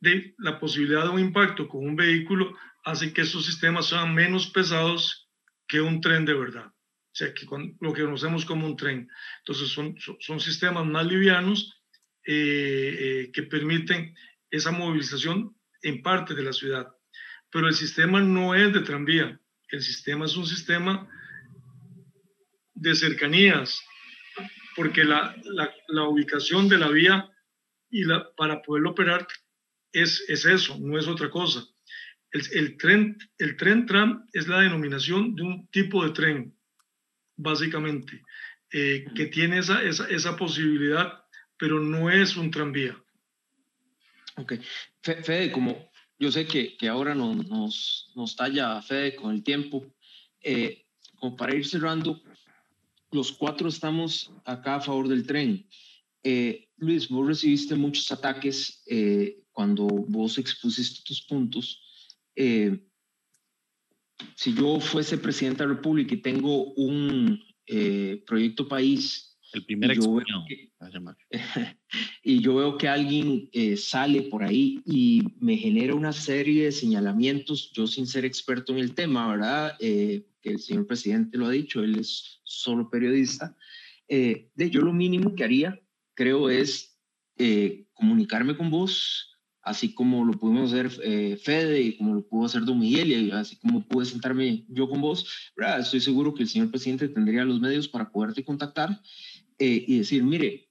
de 0.00 0.34
la 0.38 0.58
posibilidad 0.58 1.04
de 1.04 1.10
un 1.10 1.20
impacto 1.20 1.68
con 1.68 1.86
un 1.86 1.94
vehículo 1.94 2.56
hace 2.84 3.12
que 3.12 3.22
esos 3.22 3.46
sistemas 3.46 3.86
sean 3.86 4.14
menos 4.14 4.48
pesados 4.48 5.28
que 5.68 5.80
un 5.80 6.00
tren 6.00 6.24
de 6.24 6.34
verdad. 6.34 6.66
O 6.66 7.14
sea, 7.14 7.32
que 7.34 7.46
con 7.46 7.76
lo 7.80 7.92
que 7.92 8.02
conocemos 8.02 8.44
como 8.44 8.66
un 8.66 8.76
tren. 8.76 9.08
Entonces, 9.40 9.68
son, 9.68 9.94
son 10.20 10.40
sistemas 10.40 10.86
más 10.86 11.06
livianos 11.06 11.82
eh, 12.24 12.96
eh, 12.98 13.30
que 13.32 13.42
permiten 13.42 14.14
esa 14.50 14.70
movilización 14.70 15.56
en 15.82 16.02
parte 16.02 16.34
de 16.34 16.42
la 16.42 16.52
ciudad. 16.52 16.88
Pero 17.50 17.68
el 17.68 17.74
sistema 17.74 18.20
no 18.20 18.54
es 18.54 18.72
de 18.72 18.80
tranvía. 18.80 19.38
El 19.68 19.82
sistema 19.82 20.24
es 20.24 20.36
un 20.36 20.46
sistema 20.46 21.08
de 22.74 22.94
cercanías, 22.94 23.80
porque 24.74 25.04
la, 25.04 25.36
la, 25.44 25.72
la 25.88 26.02
ubicación 26.04 26.68
de 26.68 26.78
la 26.78 26.88
vía 26.88 27.30
y 27.90 28.04
la, 28.04 28.32
para 28.34 28.62
poderlo 28.62 28.90
operar 28.90 29.26
es, 29.92 30.24
es 30.28 30.46
eso, 30.46 30.78
no 30.78 30.98
es 30.98 31.06
otra 31.06 31.30
cosa. 31.30 31.64
El, 32.32 32.78
tren, 32.78 33.18
el 33.38 33.56
tren 33.56 33.84
tram 33.84 34.26
es 34.32 34.48
la 34.48 34.60
denominación 34.60 35.34
de 35.34 35.42
un 35.42 35.66
tipo 35.68 36.02
de 36.02 36.12
tren, 36.12 36.56
básicamente, 37.36 38.22
eh, 38.72 39.04
que 39.14 39.26
tiene 39.26 39.58
esa, 39.58 39.82
esa, 39.82 40.08
esa, 40.08 40.34
posibilidad, 40.36 41.24
pero 41.58 41.78
no 41.78 42.10
es 42.10 42.34
un 42.36 42.50
tranvía. 42.50 42.96
Ok. 44.36 44.54
Fede, 45.02 45.52
como 45.52 45.90
yo 46.18 46.32
sé 46.32 46.46
que, 46.46 46.74
que 46.78 46.88
ahora 46.88 47.14
no, 47.14 47.34
nos, 47.34 48.10
nos 48.16 48.34
talla 48.34 48.80
Fede 48.80 49.14
con 49.14 49.34
el 49.34 49.42
tiempo, 49.42 49.94
eh, 50.40 50.86
como 51.16 51.36
para 51.36 51.54
ir 51.54 51.66
cerrando, 51.66 52.22
los 53.10 53.30
cuatro 53.32 53.68
estamos 53.68 54.32
acá 54.46 54.76
a 54.76 54.80
favor 54.80 55.06
del 55.06 55.26
tren. 55.26 55.68
Eh, 56.22 56.70
Luis, 56.78 57.10
vos 57.10 57.26
recibiste 57.26 57.74
muchos 57.74 58.10
ataques 58.10 58.82
cuando 59.50 59.84
vos 59.86 60.38
expusiste 60.38 61.02
tus 61.04 61.20
puntos 61.20 61.81
eh, 62.36 62.78
si 64.36 64.54
yo 64.54 64.80
fuese 64.80 65.18
presidente 65.18 65.62
de 65.62 65.68
la 65.68 65.74
República 65.74 66.14
y 66.14 66.22
tengo 66.22 66.72
un 66.74 67.40
eh, 67.66 68.22
proyecto 68.26 68.68
país. 68.68 69.38
El 69.52 69.66
primer 69.66 69.92
y 69.92 70.00
yo, 70.00 70.14
veo 70.14 70.44
que, 70.48 70.72
y 72.22 72.40
yo 72.40 72.54
veo 72.54 72.78
que 72.78 72.88
alguien 72.88 73.50
eh, 73.52 73.76
sale 73.76 74.22
por 74.22 74.44
ahí 74.44 74.80
y 74.86 75.22
me 75.40 75.58
genera 75.58 75.94
una 75.94 76.12
serie 76.12 76.64
de 76.64 76.72
señalamientos, 76.72 77.70
yo 77.74 77.86
sin 77.86 78.06
ser 78.06 78.24
experto 78.24 78.72
en 78.72 78.78
el 78.78 78.94
tema, 78.94 79.28
¿verdad? 79.28 79.76
que 79.78 80.24
el 80.50 80.58
señor 80.58 80.86
presidente 80.86 81.36
lo 81.36 81.46
ha 81.46 81.50
dicho, 81.50 81.84
él 81.84 81.98
es 81.98 82.40
solo 82.44 82.88
periodista. 82.88 83.54
de 84.08 84.70
yo 84.70 84.80
lo 84.80 84.94
mínimo 84.94 85.34
que 85.34 85.44
haría, 85.44 85.78
creo, 86.14 86.48
es 86.48 86.98
comunicarme 87.92 88.56
con 88.56 88.70
vos, 88.70 89.31
así 89.62 89.94
como 89.94 90.24
lo 90.24 90.32
pudimos 90.32 90.72
hacer 90.72 90.90
eh, 91.02 91.38
Fede 91.42 91.80
y 91.80 91.96
como 91.96 92.14
lo 92.14 92.22
pudo 92.26 92.46
hacer 92.46 92.64
Don 92.64 92.78
Miguel 92.78 93.12
y 93.12 93.30
así 93.30 93.56
como 93.56 93.82
pude 93.82 94.06
sentarme 94.06 94.64
yo 94.68 94.88
con 94.88 95.00
vos, 95.00 95.52
estoy 95.78 96.00
seguro 96.00 96.34
que 96.34 96.42
el 96.42 96.48
señor 96.48 96.70
presidente 96.70 97.08
tendría 97.08 97.44
los 97.44 97.60
medios 97.60 97.88
para 97.88 98.10
poderte 98.10 98.44
contactar 98.44 99.00
eh, 99.58 99.84
y 99.86 99.98
decir, 99.98 100.24
mire, 100.24 100.68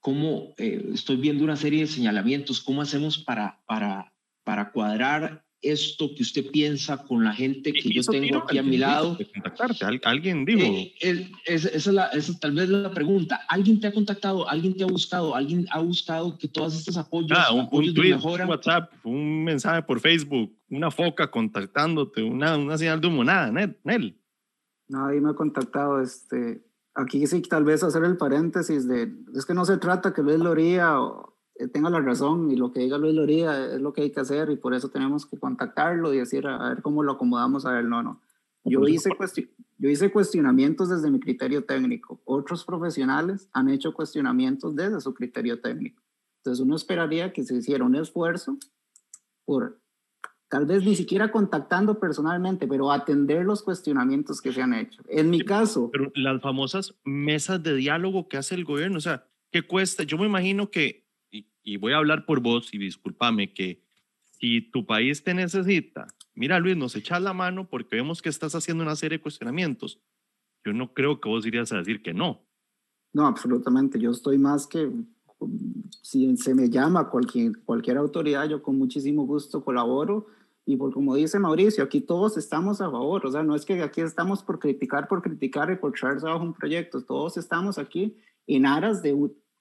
cómo 0.00 0.54
eh, 0.58 0.90
estoy 0.92 1.16
viendo 1.16 1.44
una 1.44 1.56
serie 1.56 1.80
de 1.80 1.86
señalamientos, 1.86 2.60
cómo 2.60 2.82
hacemos 2.82 3.18
para, 3.18 3.62
para, 3.66 4.14
para 4.44 4.70
cuadrar 4.70 5.43
esto 5.64 6.10
que 6.14 6.22
usted 6.22 6.50
piensa 6.50 6.98
con 7.04 7.24
la 7.24 7.32
gente 7.32 7.72
que 7.72 7.90
yo 7.90 8.02
tengo 8.02 8.38
aquí 8.38 8.58
a 8.58 8.62
mi 8.62 8.76
lado. 8.76 9.16
Contactarte, 9.32 9.84
alguien 10.04 10.44
digo. 10.44 10.62
Eh, 10.62 11.30
esa, 11.46 11.68
es 11.68 11.86
la, 11.86 12.06
esa 12.08 12.38
tal 12.38 12.52
vez 12.52 12.68
la 12.68 12.90
pregunta. 12.90 13.40
¿Alguien 13.48 13.80
te 13.80 13.86
ha 13.86 13.92
contactado? 13.92 14.48
¿Alguien 14.48 14.76
te 14.76 14.84
ha 14.84 14.86
buscado? 14.86 15.34
¿Alguien 15.34 15.66
ha 15.70 15.80
buscado 15.80 16.36
que 16.38 16.48
todos 16.48 16.76
estos 16.76 16.96
apoyos, 16.96 17.38
ah, 17.38 17.52
un, 17.52 17.68
un 17.70 17.94
tweet, 17.94 18.14
un 18.14 18.48
WhatsApp, 18.48 18.92
un 19.04 19.44
mensaje 19.44 19.82
por 19.82 20.00
Facebook, 20.00 20.52
una 20.70 20.90
foca 20.90 21.30
contactándote, 21.30 22.22
una, 22.22 22.56
una 22.56 22.78
señal 22.78 23.00
de 23.00 23.06
humo, 23.06 23.24
nada, 23.24 23.50
Nel. 23.50 24.20
Nadie 24.88 25.20
me 25.20 25.30
ha 25.30 25.34
contactado. 25.34 26.00
Este, 26.00 26.64
aquí 26.94 27.26
sí, 27.26 27.42
tal 27.42 27.64
vez 27.64 27.82
hacer 27.82 28.04
el 28.04 28.16
paréntesis 28.16 28.86
de, 28.86 29.12
es 29.34 29.44
que 29.46 29.54
no 29.54 29.64
se 29.64 29.78
trata 29.78 30.12
que 30.12 30.22
Luis 30.22 30.38
Loría 30.38 31.00
o 31.00 31.30
eh, 31.30 31.33
tenga 31.72 31.90
la 31.90 32.00
razón 32.00 32.50
y 32.50 32.56
lo 32.56 32.72
que 32.72 32.80
diga 32.80 32.98
Luis 32.98 33.14
Loría 33.14 33.74
es 33.74 33.80
lo 33.80 33.92
que 33.92 34.02
hay 34.02 34.10
que 34.10 34.20
hacer 34.20 34.50
y 34.50 34.56
por 34.56 34.74
eso 34.74 34.88
tenemos 34.88 35.24
que 35.26 35.38
contactarlo 35.38 36.12
y 36.12 36.18
decir 36.18 36.46
a, 36.46 36.70
ver 36.70 36.82
cómo 36.82 37.02
lo 37.02 37.12
acomodamos 37.12 37.64
a 37.66 37.78
él. 37.78 37.88
No, 37.88 38.02
no. 38.02 38.20
Yo 38.64 38.88
hice, 38.88 39.10
yo 39.78 39.90
hice 39.90 40.10
cuestionamientos 40.10 40.88
desde 40.88 41.10
mi 41.10 41.20
criterio 41.20 41.64
técnico. 41.64 42.20
Otros 42.24 42.64
profesionales 42.64 43.48
han 43.52 43.68
hecho 43.68 43.92
cuestionamientos 43.92 44.74
desde 44.74 45.00
su 45.00 45.12
criterio 45.12 45.60
técnico. 45.60 46.02
Entonces 46.38 46.64
uno 46.64 46.74
esperaría 46.74 47.32
que 47.32 47.44
se 47.44 47.56
hiciera 47.56 47.84
un 47.84 47.94
esfuerzo 47.94 48.56
por 49.44 49.80
tal 50.48 50.66
vez 50.66 50.84
ni 50.84 50.94
siquiera 50.94 51.30
contactando 51.30 51.98
personalmente, 51.98 52.66
pero 52.66 52.92
atender 52.92 53.44
los 53.44 53.62
cuestionamientos 53.62 54.40
que 54.40 54.52
se 54.52 54.62
han 54.62 54.72
hecho. 54.72 55.02
En 55.08 55.28
mi 55.28 55.40
caso... 55.40 55.90
Pero 55.92 56.12
las 56.14 56.40
famosas 56.40 56.94
mesas 57.04 57.62
de 57.62 57.74
diálogo 57.74 58.28
que 58.28 58.36
hace 58.36 58.54
el 58.54 58.64
gobierno, 58.64 58.98
o 58.98 59.00
sea, 59.00 59.26
¿qué 59.50 59.62
cuesta? 59.62 60.04
Yo 60.04 60.16
me 60.16 60.26
imagino 60.26 60.70
que 60.70 61.03
y 61.64 61.78
voy 61.78 61.94
a 61.94 61.96
hablar 61.96 62.26
por 62.26 62.40
vos 62.40 62.72
y 62.72 62.78
discúlpame 62.78 63.52
que 63.52 63.82
si 64.22 64.60
tu 64.60 64.84
país 64.84 65.24
te 65.24 65.32
necesita, 65.32 66.06
mira 66.34 66.60
Luis, 66.60 66.76
nos 66.76 66.94
echas 66.94 67.22
la 67.22 67.32
mano 67.32 67.68
porque 67.68 67.96
vemos 67.96 68.20
que 68.20 68.28
estás 68.28 68.54
haciendo 68.54 68.84
una 68.84 68.94
serie 68.94 69.18
de 69.18 69.22
cuestionamientos. 69.22 70.00
Yo 70.64 70.72
no 70.72 70.92
creo 70.92 71.20
que 71.20 71.28
vos 71.28 71.46
irías 71.46 71.72
a 71.72 71.78
decir 71.78 72.02
que 72.02 72.14
no. 72.14 72.46
No, 73.12 73.26
absolutamente. 73.26 73.98
Yo 73.98 74.10
estoy 74.10 74.38
más 74.38 74.66
que, 74.66 74.90
si 76.02 76.36
se 76.36 76.54
me 76.54 76.68
llama 76.68 77.08
cualquier, 77.08 77.52
cualquier 77.64 77.96
autoridad, 77.96 78.48
yo 78.48 78.62
con 78.62 78.76
muchísimo 78.76 79.24
gusto 79.24 79.64
colaboro. 79.64 80.26
Y 80.66 80.76
por 80.76 80.92
como 80.92 81.14
dice 81.14 81.38
Mauricio, 81.38 81.84
aquí 81.84 82.00
todos 82.00 82.36
estamos 82.36 82.80
a 82.80 82.90
favor. 82.90 83.24
O 83.26 83.30
sea, 83.30 83.42
no 83.42 83.54
es 83.54 83.64
que 83.64 83.82
aquí 83.82 84.00
estamos 84.00 84.42
por 84.42 84.58
criticar, 84.58 85.08
por 85.08 85.22
criticar 85.22 85.70
y 85.70 85.76
por 85.76 85.92
traerse 85.92 86.26
abajo 86.26 86.44
un 86.44 86.54
proyecto. 86.54 87.02
Todos 87.02 87.36
estamos 87.36 87.78
aquí 87.78 88.16
en 88.46 88.66
aras 88.66 89.02
de 89.02 89.14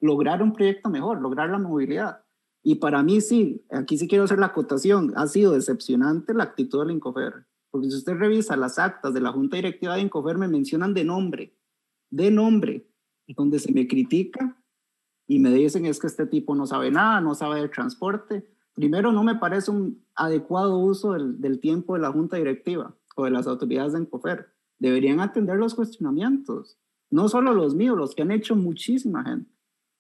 lograr 0.04 0.44
un 0.44 0.52
proyecto 0.52 0.90
mejor, 0.90 1.22
lograr 1.22 1.50
la 1.50 1.58
movilidad. 1.58 2.24
Y 2.62 2.76
para 2.76 3.02
mí 3.04 3.22
sí, 3.22 3.66
aquí 3.72 3.98
sí 3.98 4.08
quiero 4.08 4.26
hacer 4.26 4.38
la 4.38 4.48
acotación, 4.48 5.14
ha 5.16 5.28
sido 5.28 5.54
decepcionante 5.54 6.34
la 6.34 6.44
actitud 6.44 6.80
del 6.80 6.92
Incofer. 6.92 7.46
Porque 7.72 7.90
si 7.90 7.98
usted 7.98 8.16
revisa 8.16 8.58
las 8.58 8.80
actas 8.80 9.14
de 9.14 9.22
la 9.22 9.32
Junta 9.32 9.56
Directiva 9.56 9.96
de 9.96 10.02
Incofer, 10.02 10.38
me 10.38 10.50
mencionan 10.50 10.94
de 10.94 11.06
nombre, 11.06 11.58
de 12.10 12.32
nombre, 12.32 12.90
donde 13.28 13.60
se 13.60 13.72
me 13.72 13.88
critica 13.88 14.62
y 15.26 15.40
me 15.40 15.52
dicen 15.52 15.86
es 15.86 16.00
que 16.00 16.08
este 16.08 16.26
tipo 16.26 16.54
no 16.54 16.68
sabe 16.68 16.92
nada, 16.92 17.22
no 17.22 17.34
sabe 17.34 17.62
de 17.62 17.70
transporte. 17.70 18.46
Primero, 18.74 19.14
no 19.14 19.24
me 19.24 19.36
parece 19.36 19.72
un 19.72 20.06
adecuado 20.16 20.80
uso 20.80 21.14
del, 21.14 21.60
tiempo 21.62 21.94
de 21.94 22.02
la 22.02 22.12
Junta 22.12 22.36
Directiva 22.36 22.94
o 23.16 23.24
de 23.24 23.32
las 23.32 23.48
autoridades 23.48 23.94
de 23.94 24.00
Incofer. 24.00 24.48
Deberían 24.80 25.22
atender 25.22 25.56
los 25.58 25.76
cuestionamientos, 25.76 26.78
no 27.10 27.30
solo 27.30 27.54
los 27.54 27.74
míos, 27.74 27.98
los 27.98 28.14
que 28.14 28.24
han 28.24 28.32
hecho 28.32 28.58
muchísima 28.58 29.24
gente. 29.24 29.53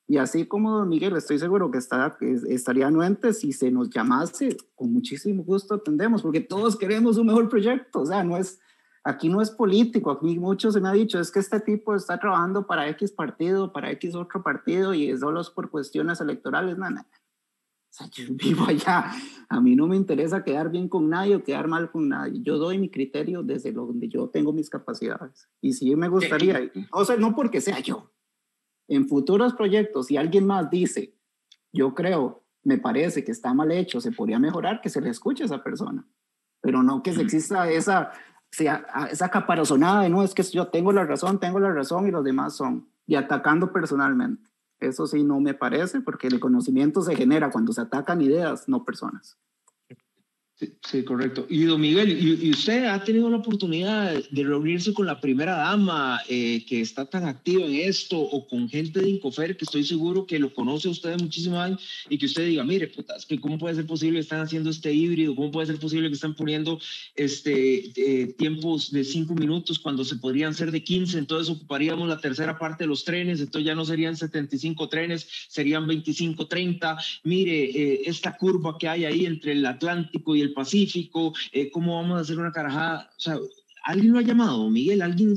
Y 0.07 0.17
así 0.17 0.45
como 0.45 0.71
don 0.71 0.89
Miguel, 0.89 1.15
estoy 1.15 1.39
seguro 1.39 1.71
que 1.71 1.77
está, 1.77 2.17
estaría 2.47 2.87
anuente 2.87 3.33
si 3.33 3.53
se 3.53 3.71
nos 3.71 3.89
llamase, 3.89 4.57
con 4.75 4.91
muchísimo 4.91 5.43
gusto 5.43 5.75
atendemos, 5.75 6.21
porque 6.21 6.41
todos 6.41 6.75
queremos 6.75 7.17
un 7.17 7.27
mejor 7.27 7.47
proyecto. 7.47 8.01
O 8.01 8.05
sea, 8.05 8.23
no 8.23 8.37
es, 8.37 8.59
aquí 9.03 9.29
no 9.29 9.41
es 9.41 9.49
político, 9.49 10.11
aquí 10.11 10.37
muchos 10.37 10.73
se 10.73 10.81
me 10.81 10.89
ha 10.89 10.93
dicho, 10.93 11.19
es 11.19 11.31
que 11.31 11.39
este 11.39 11.59
tipo 11.61 11.95
está 11.95 12.19
trabajando 12.19 12.67
para 12.67 12.87
X 12.89 13.11
partido, 13.11 13.71
para 13.71 13.91
X 13.91 14.15
otro 14.15 14.43
partido 14.43 14.93
y 14.93 15.17
solo 15.17 15.41
es 15.41 15.49
por 15.49 15.69
cuestiones 15.69 16.19
electorales. 16.19 16.77
No, 16.77 16.89
no. 16.89 17.01
O 17.01 17.95
sea, 17.95 18.07
yo 18.11 18.25
vivo 18.31 18.65
allá, 18.67 19.11
a 19.47 19.61
mí 19.61 19.75
no 19.75 19.87
me 19.87 19.95
interesa 19.95 20.43
quedar 20.43 20.71
bien 20.71 20.89
con 20.89 21.09
nadie 21.09 21.35
o 21.35 21.43
quedar 21.43 21.67
mal 21.67 21.91
con 21.91 22.09
nadie. 22.09 22.41
Yo 22.41 22.57
doy 22.57 22.79
mi 22.79 22.89
criterio 22.89 23.43
desde 23.43 23.71
donde 23.71 24.09
yo 24.09 24.27
tengo 24.29 24.51
mis 24.51 24.69
capacidades. 24.69 25.47
Y 25.61 25.73
sí 25.73 25.95
me 25.95 26.09
gustaría, 26.09 26.71
o 26.91 27.05
sea, 27.05 27.17
no 27.17 27.35
porque 27.35 27.61
sea 27.61 27.79
yo, 27.79 28.11
en 28.87 29.07
futuros 29.07 29.53
proyectos, 29.53 30.07
si 30.07 30.17
alguien 30.17 30.45
más 30.45 30.69
dice, 30.69 31.15
yo 31.71 31.93
creo, 31.93 32.43
me 32.63 32.77
parece 32.77 33.23
que 33.23 33.31
está 33.31 33.53
mal 33.53 33.71
hecho, 33.71 33.99
se 33.99 34.11
podría 34.11 34.39
mejorar, 34.39 34.81
que 34.81 34.89
se 34.89 35.01
le 35.01 35.09
escuche 35.09 35.43
a 35.43 35.45
esa 35.47 35.63
persona. 35.63 36.05
Pero 36.61 36.81
no 36.81 37.03
que 37.03 37.13
se 37.13 37.21
exista 37.21 37.69
esa, 37.69 38.11
sea, 38.51 38.85
esa 39.11 39.29
caparazonada 39.29 40.03
de 40.03 40.09
no, 40.09 40.23
es 40.23 40.33
que 40.33 40.43
yo 40.43 40.67
tengo 40.67 40.91
la 40.91 41.03
razón, 41.03 41.39
tengo 41.39 41.59
la 41.59 41.73
razón 41.73 42.07
y 42.07 42.11
los 42.11 42.23
demás 42.23 42.55
son, 42.55 42.89
y 43.05 43.15
atacando 43.15 43.73
personalmente. 43.73 44.49
Eso 44.79 45.07
sí 45.07 45.23
no 45.23 45.39
me 45.39 45.53
parece, 45.53 46.01
porque 46.01 46.27
el 46.27 46.39
conocimiento 46.39 47.01
se 47.01 47.15
genera 47.15 47.49
cuando 47.51 47.73
se 47.73 47.81
atacan 47.81 48.21
ideas, 48.21 48.67
no 48.67 48.85
personas. 48.85 49.37
Sí, 50.55 51.03
correcto. 51.03 51.47
Y 51.49 51.63
don 51.63 51.81
Miguel, 51.81 52.11
¿y, 52.11 52.51
usted 52.51 52.85
ha 52.85 53.03
tenido 53.03 53.27
la 53.29 53.37
oportunidad 53.37 54.13
de 54.29 54.43
reunirse 54.43 54.93
con 54.93 55.07
la 55.07 55.19
primera 55.19 55.55
dama 55.55 56.21
eh, 56.29 56.63
que 56.67 56.79
está 56.79 57.05
tan 57.05 57.25
activa 57.25 57.65
en 57.65 57.73
esto 57.73 58.19
o 58.19 58.47
con 58.47 58.69
gente 58.69 59.01
de 59.01 59.09
Incofer 59.09 59.57
que 59.57 59.65
estoy 59.65 59.83
seguro 59.83 60.27
que 60.27 60.37
lo 60.37 60.53
conoce 60.53 60.89
usted 60.89 61.19
muchísimo 61.19 61.59
años 61.59 61.81
y 62.07 62.19
que 62.19 62.27
usted 62.27 62.45
diga, 62.45 62.63
mire, 62.63 62.87
putas, 62.87 63.25
que 63.25 63.39
¿cómo 63.39 63.57
puede 63.57 63.75
ser 63.75 63.87
posible 63.87 64.19
que 64.19 64.23
están 64.23 64.41
haciendo 64.41 64.69
este 64.69 64.93
híbrido? 64.93 65.35
¿Cómo 65.35 65.51
puede 65.51 65.67
ser 65.67 65.79
posible 65.79 66.09
que 66.09 66.15
están 66.15 66.35
poniendo 66.35 66.79
este, 67.15 67.91
eh, 67.95 68.27
tiempos 68.37 68.91
de 68.91 69.03
cinco 69.03 69.33
minutos 69.33 69.79
cuando 69.79 70.05
se 70.05 70.17
podrían 70.17 70.53
ser 70.53 70.71
de 70.71 70.83
15? 70.83 71.17
Entonces 71.17 71.53
ocuparíamos 71.53 72.07
la 72.07 72.19
tercera 72.21 72.59
parte 72.59 72.83
de 72.83 72.89
los 72.89 73.03
trenes, 73.03 73.39
entonces 73.39 73.65
ya 73.65 73.75
no 73.75 73.85
serían 73.85 74.15
75 74.15 74.87
trenes, 74.87 75.27
serían 75.47 75.87
25, 75.87 76.47
30. 76.47 76.97
Mire, 77.23 77.63
eh, 77.63 78.01
esta 78.05 78.37
curva 78.37 78.77
que 78.77 78.87
hay 78.87 79.05
ahí 79.05 79.25
entre 79.25 79.53
el 79.53 79.65
Atlántico 79.65 80.35
y 80.35 80.42
el 80.43 80.53
Pacífico, 80.53 81.33
eh, 81.51 81.69
cómo 81.71 82.01
vamos 82.01 82.17
a 82.17 82.21
hacer 82.21 82.37
una 82.37 82.51
carajada. 82.51 83.09
O 83.17 83.19
sea, 83.19 83.37
alguien 83.83 84.13
lo 84.13 84.19
ha 84.19 84.23
llamado, 84.23 84.69
Miguel, 84.69 85.01
alguien, 85.01 85.35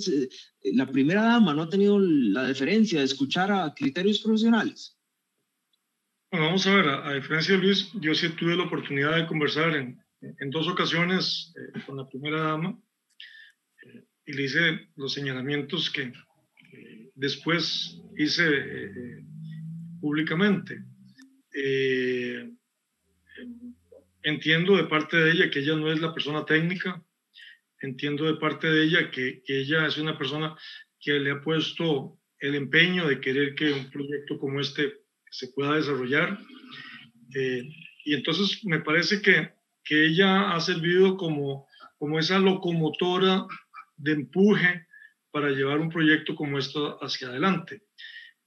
la 0.74 0.86
primera 0.86 1.22
dama 1.22 1.54
no 1.54 1.62
ha 1.62 1.68
tenido 1.68 1.98
la 1.98 2.44
deferencia 2.44 2.98
de 2.98 3.06
escuchar 3.06 3.50
a 3.50 3.74
criterios 3.74 4.20
profesionales. 4.20 4.96
Bueno, 6.30 6.46
vamos 6.46 6.66
a 6.66 6.74
ver, 6.74 6.88
a, 6.88 7.14
diferencia 7.14 7.54
de 7.54 7.62
Luis, 7.62 7.90
yo 7.94 8.14
sí 8.14 8.28
tuve 8.30 8.56
la 8.56 8.64
oportunidad 8.64 9.16
de 9.16 9.26
conversar 9.26 9.74
en, 9.76 10.00
en 10.20 10.50
dos 10.50 10.68
ocasiones 10.68 11.54
eh, 11.56 11.80
con 11.86 11.96
la 11.96 12.08
primera 12.08 12.40
dama 12.40 12.78
eh, 13.82 14.04
y 14.26 14.32
le 14.32 14.42
hice 14.42 14.88
los 14.96 15.12
señalamientos 15.12 15.90
que 15.90 16.12
después 17.14 17.98
hice 18.18 18.44
públicamente. 20.00 20.84
Entiendo 24.26 24.76
de 24.76 24.88
parte 24.88 25.16
de 25.16 25.30
ella 25.30 25.50
que 25.50 25.60
ella 25.60 25.76
no 25.76 25.92
es 25.92 26.00
la 26.00 26.12
persona 26.12 26.44
técnica, 26.44 27.00
entiendo 27.80 28.24
de 28.24 28.34
parte 28.40 28.66
de 28.66 28.82
ella 28.82 29.08
que, 29.08 29.44
ella 29.46 29.86
es 29.86 29.98
una 29.98 30.18
persona 30.18 30.56
que 30.98 31.12
le 31.20 31.30
ha 31.30 31.40
puesto 31.40 32.18
el 32.40 32.56
empeño 32.56 33.06
de 33.06 33.20
querer 33.20 33.54
que 33.54 33.72
un 33.72 33.88
proyecto 33.88 34.36
como 34.40 34.60
este 34.60 34.94
se 35.30 35.46
pueda 35.52 35.76
desarrollar. 35.76 36.40
Eh, 37.36 37.68
y 38.04 38.14
entonces 38.14 38.64
me 38.64 38.80
parece 38.80 39.22
que, 39.22 39.52
que 39.84 40.06
ella 40.06 40.50
ha 40.50 40.60
servido 40.60 41.16
como, 41.16 41.68
como 41.96 42.18
esa 42.18 42.40
locomotora 42.40 43.46
de 43.96 44.10
empuje 44.10 44.88
para 45.30 45.50
llevar 45.50 45.78
un 45.78 45.88
proyecto 45.88 46.34
como 46.34 46.58
esto 46.58 46.98
hacia 47.00 47.28
adelante. 47.28 47.84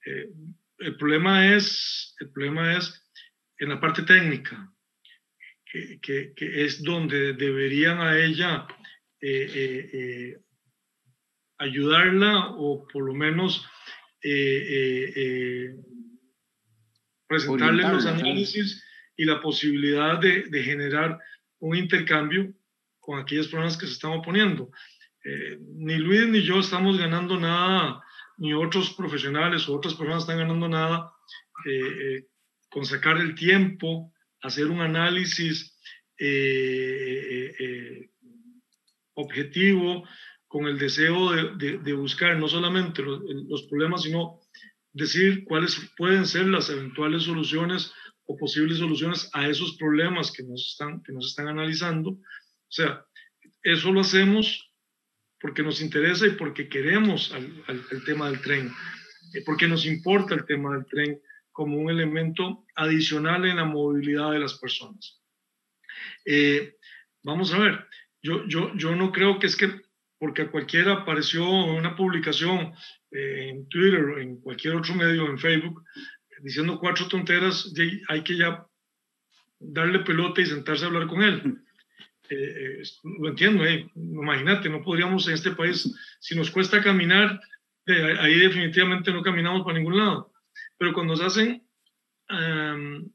Eh, 0.05 0.29
el, 0.79 0.97
problema 0.97 1.55
es, 1.55 2.17
el 2.19 2.31
problema 2.31 2.75
es 2.75 3.01
en 3.59 3.69
la 3.69 3.79
parte 3.79 4.01
técnica 4.01 4.69
que, 5.71 6.33
es 6.37 6.83
donde 6.83 7.33
deberían 7.33 7.99
a 7.99 8.17
ella 8.17 8.67
eh, 9.21 9.51
eh, 9.53 9.89
eh, 9.93 10.37
ayudarla 11.57 12.55
o 12.57 12.87
por 12.87 13.03
lo 13.05 13.13
menos 13.13 13.65
presentarle 17.27 17.83
los 17.83 18.05
análisis 18.05 18.83
y 19.15 19.25
la 19.25 19.41
posibilidad 19.41 20.19
de, 20.19 20.43
de, 20.49 20.63
generar 20.63 21.17
un 21.59 21.75
intercambio 21.75 22.53
con 22.99 23.19
aquellas 23.19 23.47
personas 23.47 23.77
que 23.77 23.85
se 23.85 23.93
están 23.93 24.11
oponiendo. 24.11 24.71
ni 25.75 25.97
Luis 25.97 26.27
ni 26.27 26.41
yo 26.41 26.59
estamos 26.59 26.97
ganando 26.97 27.39
nada, 27.39 28.01
ni 28.37 28.53
otros 28.53 28.93
profesionales 28.93 29.67
o 29.67 29.75
otras 29.75 29.93
personas 29.93 30.23
están 30.23 30.39
ganando 30.39 30.67
nada 30.67 31.13
con 32.69 32.85
sacar 32.85 33.17
el 33.17 33.35
tiempo 33.35 34.13
hacer 34.41 34.67
un 34.67 34.81
análisis 34.81 35.77
eh, 36.17 36.25
eh, 36.27 37.55
eh, 37.59 38.09
objetivo 39.13 40.07
con 40.47 40.65
el 40.65 40.77
deseo 40.77 41.31
de, 41.55 41.93
buscar 41.93 42.37
no 42.37 42.47
solamente 42.47 43.03
los, 43.03 43.67
problemas, 43.69 44.03
sino 44.03 44.39
decir 44.91 45.43
cuáles 45.45 45.79
pueden 45.95 46.25
ser 46.25 46.47
las 46.47 46.69
eventuales 46.69 47.23
soluciones 47.23 47.93
o 48.25 48.35
posibles 48.35 48.79
soluciones 48.79 49.29
a 49.33 49.47
esos 49.47 49.77
problemas 49.77 50.31
que 50.31 50.43
nos 50.43 50.71
están, 50.71 51.03
que 51.03 51.13
nos 51.13 51.27
están 51.27 51.47
analizando. 51.47 52.11
O 52.11 52.71
sea, 52.71 53.05
eso 53.61 53.91
lo 53.91 54.01
hacemos 54.01 54.73
porque 55.39 55.63
nos 55.63 55.81
interesa 55.81 56.25
y 56.25 56.31
porque 56.31 56.67
queremos 56.67 57.33
el 57.67 58.03
tema 58.05 58.29
del 58.29 58.41
tren, 58.41 58.71
porque 59.45 59.67
nos 59.67 59.85
importa 59.85 60.35
el 60.35 60.45
tema 60.45 60.75
del 60.75 60.85
tren 60.87 61.21
como 61.59 61.75
un 61.75 61.89
elemento 61.89 62.65
adicional 62.73 63.43
en 63.43 63.57
la 63.57 63.65
movilidad 63.65 64.31
de 64.31 64.39
las 64.39 64.53
personas. 64.59 65.21
Eh, 66.23 66.77
vamos 67.21 67.53
a 67.53 67.59
ver, 67.59 67.85
yo, 68.21 68.47
yo, 68.47 68.73
yo 68.75 68.95
no 68.95 69.11
creo 69.11 69.39
que 69.39 69.47
es 69.47 69.57
que 69.57 69.81
porque 70.17 70.43
a 70.43 70.51
cualquiera 70.51 70.93
apareció 70.93 71.45
una 71.49 71.97
publicación 71.97 72.73
eh, 73.11 73.49
en 73.49 73.67
Twitter 73.67 74.05
o 74.05 74.19
en 74.19 74.39
cualquier 74.39 74.77
otro 74.77 74.95
medio, 74.95 75.25
en 75.25 75.37
Facebook, 75.37 75.83
diciendo 76.41 76.79
cuatro 76.79 77.09
tonteras, 77.09 77.73
hay 78.07 78.21
que 78.21 78.37
ya 78.37 78.65
darle 79.59 79.99
pelota 79.99 80.39
y 80.39 80.45
sentarse 80.45 80.85
a 80.85 80.87
hablar 80.87 81.07
con 81.07 81.21
él. 81.23 81.57
Eh, 82.29 82.83
lo 83.19 83.27
entiendo, 83.27 83.65
imagínate, 83.95 84.69
no 84.69 84.81
podríamos 84.81 85.27
en 85.27 85.33
este 85.33 85.51
país, 85.51 85.93
si 86.21 86.37
nos 86.37 86.51
cuesta 86.51 86.81
caminar, 86.81 87.37
ahí 87.85 88.39
definitivamente 88.39 89.11
no 89.11 89.21
caminamos 89.21 89.63
para 89.65 89.77
ningún 89.77 89.97
lado. 89.97 90.28
Pero 90.79 90.93
cuando 90.93 91.15
se 91.15 91.25
hacen 91.25 91.67
em, 92.29 93.11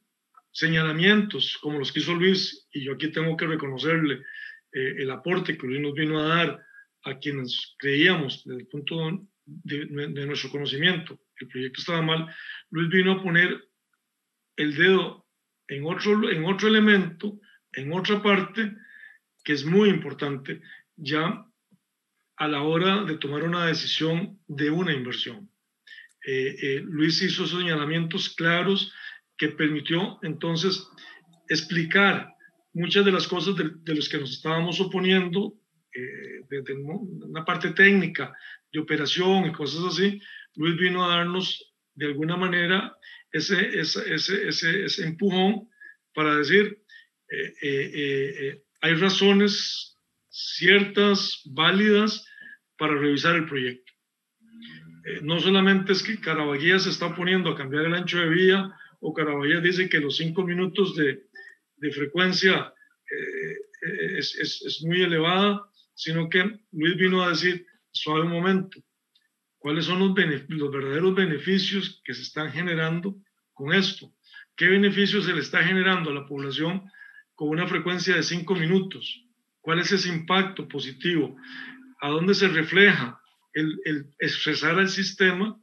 señalamientos 0.52 1.58
como 1.60 1.80
los 1.80 1.90
que 1.90 1.98
hizo 1.98 2.14
Luis, 2.14 2.68
y 2.72 2.84
yo 2.84 2.92
aquí 2.92 3.10
tengo 3.10 3.36
que 3.36 3.46
reconocerle 3.46 4.22
eh, 4.72 4.94
el 4.98 5.10
aporte 5.10 5.58
que 5.58 5.66
Luis 5.66 5.80
nos 5.80 5.94
vino 5.94 6.20
a 6.20 6.28
dar 6.28 6.64
a 7.02 7.18
quienes 7.18 7.74
creíamos 7.78 8.44
desde 8.44 8.60
el 8.60 8.68
punto 8.68 9.26
de, 9.46 10.26
nuestro 10.26 10.50
conocimiento 10.50 11.18
el 11.40 11.48
proyecto 11.48 11.80
estaba 11.80 12.02
mal, 12.02 12.34
Luis 12.70 12.88
vino 12.90 13.12
a 13.12 13.22
poner 13.22 13.68
el 14.56 14.76
dedo 14.76 15.26
en 15.68 15.84
otro, 15.84 16.30
en 16.30 16.44
otro 16.44 16.68
elemento, 16.68 17.40
en 17.72 17.92
otra 17.92 18.22
parte, 18.22 18.72
que 19.42 19.52
es 19.52 19.64
muy 19.64 19.88
importante 19.88 20.62
ya 20.96 21.44
a 22.36 22.48
la 22.48 22.62
hora 22.62 23.04
de 23.04 23.16
tomar 23.18 23.42
una 23.42 23.66
decisión 23.66 24.40
de 24.46 24.70
una 24.70 24.92
inversión. 24.92 25.50
Eh, 26.26 26.56
eh, 26.62 26.80
Luis 26.84 27.20
hizo 27.22 27.46
señalamientos 27.46 28.34
claros 28.34 28.92
que 29.36 29.48
permitió 29.48 30.18
entonces 30.22 30.86
explicar 31.48 32.32
muchas 32.72 33.04
de 33.04 33.12
las 33.12 33.28
cosas 33.28 33.56
de, 33.56 33.70
de 33.82 33.94
los 33.94 34.08
que 34.08 34.18
nos 34.18 34.30
estábamos 34.30 34.80
oponiendo, 34.80 35.54
eh, 35.94 36.44
desde 36.48 36.74
una 36.74 37.44
parte 37.44 37.70
técnica 37.70 38.34
de 38.72 38.80
operación 38.80 39.46
y 39.46 39.52
cosas 39.52 39.84
así. 39.84 40.20
Luis 40.56 40.76
vino 40.76 41.04
a 41.04 41.16
darnos 41.16 41.72
de 41.94 42.06
alguna 42.06 42.36
manera 42.36 42.96
ese, 43.30 43.78
ese, 43.78 44.12
ese, 44.12 44.84
ese, 44.84 45.04
empujón 45.04 45.68
para 46.12 46.36
decir, 46.36 46.80
eh, 47.62 48.60
hay 48.80 48.94
razones 48.94 49.98
ciertas, 50.28 51.42
válidas, 51.44 52.26
para 52.76 52.94
revisar 52.94 53.36
el 53.36 53.46
proyecto. 53.46 53.83
No 55.22 55.40
solamente 55.40 55.92
es 55.92 56.02
que 56.02 56.20
Caraballo 56.20 56.78
se 56.78 56.90
está 56.90 57.14
poniendo 57.14 57.50
a 57.50 57.56
cambiar 57.56 57.84
el 57.84 57.94
ancho 57.94 58.18
de 58.18 58.28
vía, 58.28 58.72
o 59.00 59.12
Caraballo 59.12 59.60
dice 59.60 59.88
que 59.88 60.00
los 60.00 60.16
cinco 60.16 60.44
minutos 60.44 60.96
de, 60.96 61.26
de 61.76 61.90
frecuencia 61.92 62.72
es, 64.18 64.34
es, 64.36 64.62
es, 64.62 64.82
muy 64.82 65.02
elevada, 65.02 65.62
sino 65.94 66.28
que 66.28 66.58
Luis 66.72 66.96
vino 66.96 67.22
a 67.22 67.30
decir, 67.30 67.66
suave 67.90 68.22
un 68.22 68.32
momento, 68.32 68.82
¿cuáles 69.58 69.84
son 69.84 69.98
los, 69.98 70.14
los 70.48 70.72
verdaderos 70.72 71.14
beneficios 71.14 72.00
que 72.04 72.14
se 72.14 72.22
están 72.22 72.50
generando 72.50 73.16
con 73.52 73.72
esto? 73.72 74.12
¿Qué 74.56 74.68
beneficios 74.68 75.26
se 75.26 75.32
le 75.32 75.40
está 75.40 75.62
generando 75.62 76.10
a 76.10 76.14
la 76.14 76.26
población 76.26 76.90
con 77.34 77.48
una 77.48 77.66
frecuencia 77.66 78.16
de 78.16 78.22
cinco 78.22 78.54
minutos? 78.54 79.22
¿Cuál 79.60 79.80
es 79.80 79.92
ese 79.92 80.08
impacto 80.08 80.68
positivo? 80.68 81.36
¿A 82.00 82.08
dónde 82.08 82.34
se 82.34 82.48
refleja 82.48 83.20
el, 83.54 83.80
el 83.84 84.06
expresar 84.18 84.78
al 84.78 84.88
sistema 84.88 85.58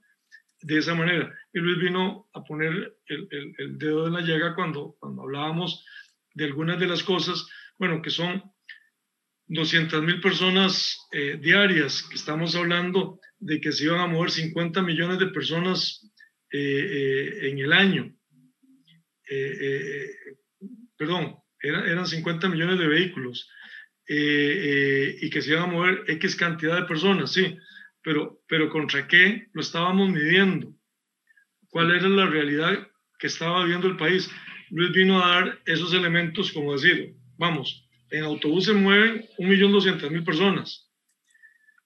de 0.62 0.80
esa 0.80 0.96
manera? 0.96 1.34
Y 1.54 1.60
Luis 1.60 1.80
vino 1.80 2.30
a 2.34 2.44
poner 2.44 2.96
el, 3.08 3.78
dedo 3.78 4.08
en 4.08 4.14
la 4.14 4.22
llaga 4.22 4.56
cuando, 4.56 4.96
cuando 5.00 5.24
hablábamos 5.24 5.86
de 6.34 6.46
algunas 6.46 6.80
de 6.80 6.88
las 6.88 7.04
cosas, 7.04 7.46
bueno, 7.78 8.02
que 8.02 8.10
son 8.10 8.42
200 9.48 10.02
mil 10.04 10.22
personas 10.22 10.98
eh, 11.12 11.38
diarias, 11.42 12.04
que 12.04 12.16
estamos 12.16 12.56
hablando 12.56 13.20
de 13.40 13.60
que 13.60 13.72
se 13.72 13.84
iban 13.84 14.00
a 14.00 14.08
mover 14.08 14.32
50 14.32 14.82
millones 14.82 15.20
de 15.20 15.28
personas 15.28 16.10
eh, 16.52 16.60
eh, 16.60 17.50
en 17.50 17.60
el 17.60 17.74
año. 17.74 18.16
perdón, 20.98 21.36
eran 21.62 22.06
50 22.06 22.50
millones 22.50 22.80
de 22.80 22.88
vehículos 22.88 23.50
y 24.08 25.30
que 25.30 25.42
se 25.42 25.52
iban 25.52 25.64
a 25.64 25.72
mover 25.72 26.04
X 26.08 26.36
cantidad 26.36 26.76
de 26.76 26.88
personas, 26.88 27.32
sí, 27.32 27.58
pero, 28.04 28.42
pero 28.48 28.70
¿contra 28.70 29.08
qué 29.08 29.48
lo 29.54 29.62
estábamos 29.62 30.10
midiendo? 30.10 30.74
¿Cuál 31.70 31.92
era 31.92 32.10
la 32.10 32.26
realidad 32.26 32.88
que 33.20 33.28
estaba 33.28 33.66
viendo 33.66 33.88
el 33.88 33.98
país? 33.98 34.30
Luis 34.70 34.92
vino 34.92 35.24
a 35.24 35.28
dar 35.28 35.62
esos 35.66 35.94
elementos 35.94 36.52
como 36.52 36.74
decir, 36.74 37.16
vamos, 37.38 37.88
en 38.10 38.24
autobús 38.24 38.66
se 38.66 38.74
mueven 38.74 39.26
1.200.000 39.38 40.26
personas. 40.26 40.90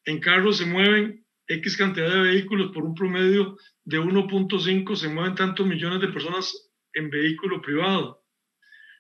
En 0.06 0.20
carros 0.20 0.58
se 0.58 0.66
mueven 0.66 1.26
X 1.48 1.78
cantidad 1.78 2.12
de 2.12 2.22
vehículos 2.22 2.72
por 2.72 2.84
un 2.84 2.96
promedio 2.96 3.58
de 3.84 4.00
1.5, 4.00 4.96
se 4.96 5.10
mueven 5.10 5.36
tantos 5.36 5.66
millones 5.66 6.02
de 6.02 6.08
personas 6.08 6.72
en 6.94 7.10
vehículo 7.10 7.62
privado. 7.62 8.24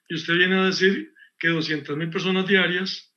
Y 0.08 0.16
usted 0.16 0.36
viene 0.36 0.60
a 0.60 0.66
decir 0.66 1.14
que 1.40 1.50
200.000 1.50 2.12
personas 2.12 2.48
diarias 2.48 3.14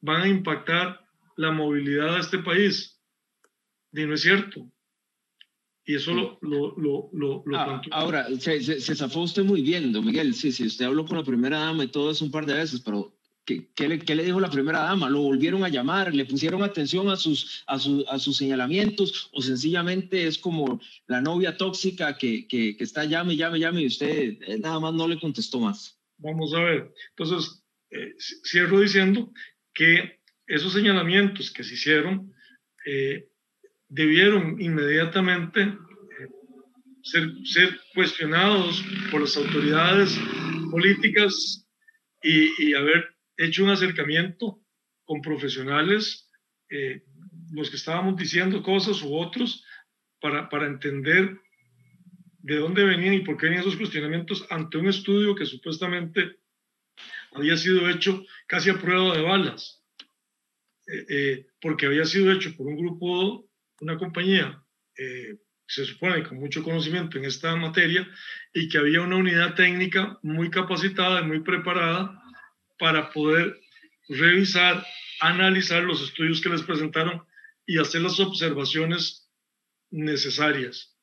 van 0.00 0.22
a 0.22 0.28
impactar 0.28 1.00
la 1.36 1.50
movilidad 1.50 2.14
de 2.14 2.20
este 2.20 2.38
país. 2.38 2.95
Y 3.96 4.06
no 4.06 4.14
es 4.14 4.20
cierto. 4.20 4.70
Y 5.84 5.94
eso 5.94 6.12
lo, 6.12 6.38
lo, 6.42 7.10
lo, 7.12 7.44
ah, 7.54 7.80
Ahora, 7.92 8.26
se, 8.38 8.62
se, 8.62 8.80
se, 8.80 8.94
zafó 8.96 9.22
usted 9.22 9.44
muy 9.44 9.62
bien, 9.62 9.92
don 9.92 10.04
Miguel. 10.04 10.34
Sí, 10.34 10.50
sí, 10.52 10.66
usted 10.66 10.84
habló 10.84 11.06
con 11.06 11.16
la 11.16 11.24
primera 11.24 11.60
dama 11.60 11.84
y 11.84 11.88
todo 11.88 12.10
eso 12.10 12.24
un 12.24 12.30
par 12.30 12.44
de 12.44 12.54
veces, 12.54 12.80
pero 12.80 13.16
¿Qué, 13.46 13.88
le, 13.88 14.00
¿Qué, 14.00 14.16
le, 14.16 14.24
dijo 14.24 14.40
la 14.40 14.50
primera 14.50 14.80
dama? 14.80 15.08
¿Lo 15.08 15.20
volvieron 15.20 15.62
a 15.62 15.68
llamar? 15.68 16.12
¿Le 16.12 16.24
pusieron 16.24 16.64
atención 16.64 17.08
a 17.08 17.14
sus, 17.14 17.62
a, 17.68 17.74
a 17.74 18.18
sus 18.18 18.36
señalamientos? 18.36 19.30
¿O 19.32 19.40
sencillamente 19.40 20.26
es 20.26 20.36
como 20.36 20.80
la 21.06 21.20
novia 21.20 21.56
tóxica 21.56 22.18
que, 22.18 22.48
que, 22.48 22.76
que, 22.76 22.82
está 22.82 23.04
llame, 23.04 23.36
llame, 23.36 23.60
llame 23.60 23.82
y 23.82 23.86
usted 23.86 24.36
eh, 24.42 24.58
nada 24.58 24.80
más 24.80 24.94
no 24.94 25.06
le 25.06 25.20
contestó 25.20 25.60
más? 25.60 25.96
Vamos 26.18 26.52
a 26.54 26.60
ver. 26.60 26.92
Entonces, 27.10 27.64
eh, 27.90 28.14
cierro 28.18 28.80
diciendo 28.80 29.32
que 29.72 30.20
esos 30.48 30.72
señalamientos 30.72 31.52
que 31.52 31.62
se 31.62 31.74
hicieron 31.74 32.32
eh, 32.84 33.28
debieron 33.88 34.60
inmediatamente 34.60 35.76
ser, 37.02 37.30
ser 37.44 37.80
cuestionados 37.94 38.84
por 39.10 39.20
las 39.20 39.36
autoridades 39.36 40.18
políticas 40.70 41.66
y, 42.22 42.50
y 42.58 42.74
haber 42.74 43.16
hecho 43.36 43.64
un 43.64 43.70
acercamiento 43.70 44.60
con 45.04 45.20
profesionales, 45.22 46.28
eh, 46.68 47.02
los 47.52 47.70
que 47.70 47.76
estábamos 47.76 48.16
diciendo 48.16 48.62
cosas 48.62 49.02
u 49.02 49.14
otros, 49.14 49.64
para, 50.20 50.48
para 50.48 50.66
entender 50.66 51.38
de 52.38 52.56
dónde 52.56 52.84
venían 52.84 53.14
y 53.14 53.20
por 53.20 53.36
qué 53.36 53.46
venían 53.46 53.62
esos 53.62 53.76
cuestionamientos 53.76 54.46
ante 54.50 54.78
un 54.78 54.88
estudio 54.88 55.34
que 55.34 55.46
supuestamente 55.46 56.38
había 57.32 57.56
sido 57.56 57.88
hecho 57.88 58.24
casi 58.46 58.70
a 58.70 58.78
prueba 58.78 59.16
de 59.16 59.22
balas, 59.22 59.84
eh, 60.86 61.06
eh, 61.08 61.46
porque 61.60 61.86
había 61.86 62.04
sido 62.04 62.32
hecho 62.32 62.56
por 62.56 62.66
un 62.66 62.76
grupo, 62.76 63.45
una 63.80 63.98
compañía, 63.98 64.62
se 65.68 65.84
supone 65.84 66.22
con 66.22 66.38
mucho 66.38 66.62
conocimiento 66.62 67.18
en 67.18 67.24
esta 67.24 67.54
materia, 67.56 68.08
y 68.52 68.68
que 68.68 68.78
había 68.78 69.02
una 69.02 69.16
unidad 69.16 69.54
técnica 69.54 70.18
muy 70.22 70.50
capacitada 70.50 71.20
y 71.20 71.24
muy 71.24 71.40
preparada 71.40 72.22
para 72.78 73.10
poder 73.10 73.60
revisar, 74.08 74.86
analizar 75.20 75.82
los 75.82 76.02
estudios 76.02 76.40
que 76.40 76.50
les 76.50 76.62
presentaron 76.62 77.24
y 77.66 77.78
hacer 77.78 78.02
las 78.02 78.20
observaciones 78.20 79.28
necesarias. 79.90 80.96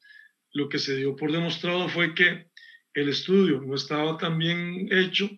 Lo 0.52 0.70
que 0.70 0.80
se 0.80 0.96
dio 0.96 1.16
por 1.16 1.32
demostrado 1.32 1.90
fue 1.90 2.14
que 2.16 2.50
el 2.94 3.10
estudio 3.10 3.60
no 3.60 3.76
estaba 3.76 4.18
tan 4.18 4.38
bien 4.38 4.88
hecho 4.92 5.30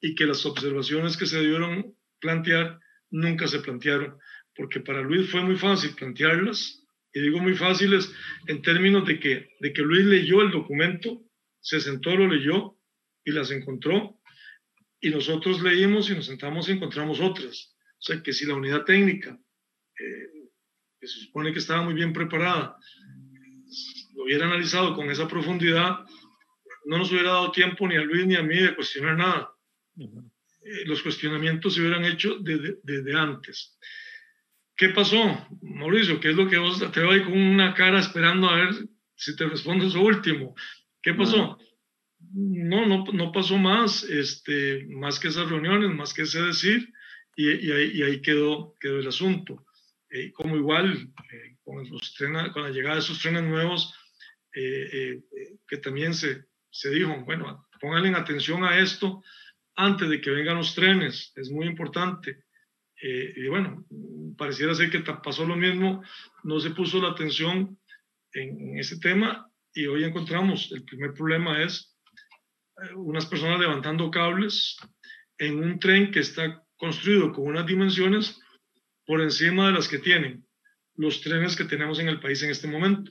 y 0.00 0.14
que 0.14 0.26
las 0.26 0.44
observaciones 0.46 1.16
que 1.16 1.26
se 1.26 1.40
dieron 1.40 1.94
plantear 2.18 2.80
nunca 3.10 3.46
se 3.46 3.60
plantearon, 3.60 4.18
porque 4.56 4.80
para 4.80 5.02
Luis 5.02 5.30
fue 5.30 5.42
muy 5.42 5.56
fácil 5.56 5.94
plantearlas, 5.94 6.81
y 7.14 7.20
digo 7.20 7.38
muy 7.38 7.54
fáciles 7.54 8.12
en 8.46 8.62
términos 8.62 9.06
de 9.06 9.20
que, 9.20 9.50
de 9.60 9.72
que 9.72 9.82
Luis 9.82 10.04
leyó 10.04 10.42
el 10.42 10.50
documento, 10.50 11.22
se 11.60 11.80
sentó, 11.80 12.16
lo 12.16 12.26
leyó 12.26 12.78
y 13.24 13.32
las 13.32 13.50
encontró 13.50 14.18
y 15.00 15.10
nosotros 15.10 15.60
leímos 15.62 16.08
y 16.10 16.14
nos 16.14 16.26
sentamos 16.26 16.68
y 16.68 16.72
encontramos 16.72 17.20
otras. 17.20 17.74
O 17.98 18.02
sea 18.02 18.22
que 18.22 18.32
si 18.32 18.46
la 18.46 18.54
unidad 18.54 18.84
técnica, 18.84 19.38
eh, 19.98 20.48
que 21.00 21.06
se 21.06 21.20
supone 21.20 21.52
que 21.52 21.58
estaba 21.58 21.82
muy 21.82 21.94
bien 21.94 22.12
preparada, 22.12 22.76
lo 24.14 24.24
hubiera 24.24 24.46
analizado 24.46 24.94
con 24.94 25.10
esa 25.10 25.26
profundidad, 25.26 25.98
no 26.84 26.98
nos 26.98 27.10
hubiera 27.10 27.30
dado 27.30 27.52
tiempo 27.52 27.86
ni 27.86 27.96
a 27.96 28.02
Luis 28.02 28.26
ni 28.26 28.36
a 28.36 28.42
mí 28.42 28.56
de 28.56 28.74
cuestionar 28.74 29.16
nada. 29.16 29.52
Eh, 29.98 30.84
los 30.86 31.02
cuestionamientos 31.02 31.74
se 31.74 31.80
hubieran 31.80 32.04
hecho 32.04 32.38
desde, 32.38 32.78
desde, 32.82 33.14
antes. 33.14 33.76
¿Qué 34.76 34.88
pasó, 34.90 35.46
Mauricio? 35.62 36.20
¿Qué 36.20 36.30
es 36.30 36.36
lo 36.36 36.48
que 36.48 36.58
vos 36.58 36.80
te 36.92 37.00
ahí 37.00 37.22
con 37.22 37.38
una 37.38 37.74
cara 37.74 38.00
esperando 38.00 38.48
a 38.48 38.56
ver 38.56 38.70
si 39.14 39.36
te 39.36 39.46
responde 39.46 39.86
eso 39.86 40.00
último? 40.00 40.54
¿Qué 41.02 41.14
pasó? 41.14 41.58
no, 42.34 42.86
no, 42.86 43.04
no 43.12 43.32
pasó 43.32 43.58
más, 43.58 44.04
este, 44.04 44.86
más 44.88 45.18
que 45.18 45.28
esas 45.28 45.48
reuniones, 45.48 45.90
más 45.90 46.14
que 46.14 46.22
ese 46.22 46.42
decir, 46.42 46.92
y, 47.36 47.50
y, 47.50 47.72
ahí, 47.72 47.90
y 47.94 48.02
ahí, 48.02 48.22
quedó, 48.22 48.76
quedó 48.80 48.98
el 48.98 49.08
asunto. 49.08 49.66
Eh, 50.10 50.32
como 50.32 50.56
igual, 50.56 51.12
eh, 51.32 51.56
con, 51.64 51.88
los 51.88 52.14
trenes, 52.14 52.52
con 52.52 52.62
la 52.62 52.70
llegada 52.70 52.96
de 52.96 53.00
esos 53.00 53.20
trenes 53.20 53.44
nuevos, 53.44 53.94
eh, 54.54 55.22
que 55.66 55.78
también 55.78 56.14
se, 56.14 56.44
se 56.70 56.90
dijo, 56.90 57.24
bueno, 57.24 57.66
pónganle 57.80 58.10
atención 58.10 58.64
a 58.64 58.78
esto 58.78 59.22
antes 59.74 60.08
de 60.08 60.20
que 60.20 60.30
vengan 60.30 60.58
los 60.58 60.74
trenes, 60.74 61.32
es 61.36 61.50
muy 61.50 61.66
importante. 61.66 62.44
Y 63.02 63.48
bueno, 63.48 63.84
pareciera 64.36 64.74
ser 64.74 64.90
que 64.90 65.00
pasó 65.00 65.44
lo 65.44 65.56
mismo, 65.56 66.02
no 66.44 66.60
se 66.60 66.70
puso 66.70 67.00
la 67.00 67.10
atención 67.10 67.78
en, 68.32 68.60
en 68.60 68.78
ese 68.78 68.98
tema 68.98 69.50
y 69.74 69.86
hoy 69.86 70.04
encontramos, 70.04 70.70
el 70.72 70.84
primer 70.84 71.12
problema 71.12 71.62
es 71.62 71.96
unas 72.94 73.26
personas 73.26 73.60
levantando 73.60 74.10
cables 74.10 74.76
en 75.38 75.62
un 75.62 75.78
tren 75.78 76.10
que 76.10 76.20
está 76.20 76.62
construido 76.76 77.32
con 77.32 77.46
unas 77.46 77.66
dimensiones 77.66 78.40
por 79.06 79.20
encima 79.20 79.66
de 79.66 79.72
las 79.72 79.88
que 79.88 79.98
tienen 79.98 80.46
los 80.96 81.20
trenes 81.20 81.56
que 81.56 81.64
tenemos 81.64 81.98
en 81.98 82.08
el 82.08 82.20
país 82.20 82.42
en 82.42 82.50
este 82.50 82.68
momento. 82.68 83.10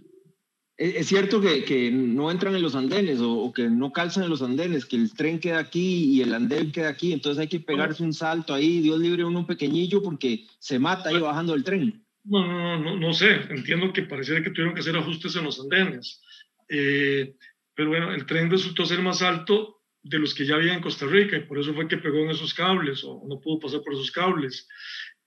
Es 0.82 1.06
cierto 1.06 1.40
que, 1.40 1.64
que 1.64 1.92
no 1.92 2.32
entran 2.32 2.56
en 2.56 2.64
los 2.64 2.74
andenes 2.74 3.20
o, 3.22 3.54
que 3.54 3.70
no 3.70 3.94
calzan 3.94 4.24
en 4.24 4.32
los 4.32 4.42
andenes, 4.42 4.88
que 4.88 4.96
el 4.96 5.14
tren 5.14 5.40
queda 5.40 5.60
aquí 5.60 6.06
y 6.06 6.22
el 6.22 6.34
andén 6.34 6.72
queda 6.72 6.90
aquí, 6.90 7.14
entonces 7.14 7.40
hay 7.40 7.48
que 7.48 7.60
pegarse 7.60 8.02
un 8.02 8.16
salto 8.16 8.52
ahí, 8.52 8.80
Dios 8.80 9.00
libre 9.00 9.24
uno 9.24 9.46
pequeñillo 9.46 10.02
porque 10.02 10.48
se 10.58 10.80
mata 10.80 11.10
ahí 11.10 11.20
bajando 11.20 11.54
el 11.54 11.64
tren. 11.64 12.04
No, 12.24 12.48
no, 12.48 12.80
no, 12.80 12.98
no, 12.98 13.14
sé, 13.14 13.42
entiendo 13.52 13.94
que 13.94 14.02
pareciera 14.02 14.42
que 14.42 14.50
tuvieron 14.50 14.74
que 14.74 14.80
hacer 14.80 14.98
ajustes 14.98 15.36
en 15.36 15.44
los 15.44 15.60
andenes. 15.60 16.20
Eh, 16.68 17.36
pero 17.76 17.90
bueno, 17.90 18.12
el 18.12 18.26
tren 18.26 18.50
resultó 18.50 18.84
ser 18.84 19.04
más 19.04 19.22
alto 19.22 19.84
de 20.02 20.18
los 20.18 20.34
que 20.34 20.48
ya 20.48 20.56
había 20.56 20.74
en 20.74 20.82
Costa 20.82 21.06
Rica 21.06 21.38
y 21.38 21.42
por 21.42 21.60
eso 21.60 21.76
fue 21.76 21.88
que 21.88 21.98
pegó 21.98 22.18
en 22.24 22.32
esos 22.32 22.56
cables 22.56 23.04
o 23.04 23.22
no 23.28 23.40
pudo 23.40 23.60
pasar 23.60 23.82
por 23.84 23.94
esos 23.94 24.10
cables. 24.10 24.68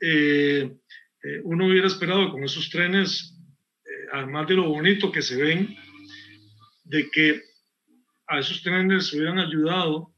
Eh, 0.01 0.69
eh, 1.23 1.41
uno 1.45 1.67
hubiera 1.67 1.87
esperado 1.87 2.33
con 2.33 2.43
esos 2.43 2.69
trenes, 2.71 3.34
además 4.13 4.47
de 4.49 4.55
lo 4.55 4.69
bonito 4.69 5.11
que 5.11 5.23
se 5.23 5.41
ven, 5.41 5.77
de 6.85 7.11
que 7.11 7.43
a 8.27 8.39
esos 8.39 8.63
trenes 8.63 9.13
hubieran 9.13 9.39
ayudado 9.39 10.15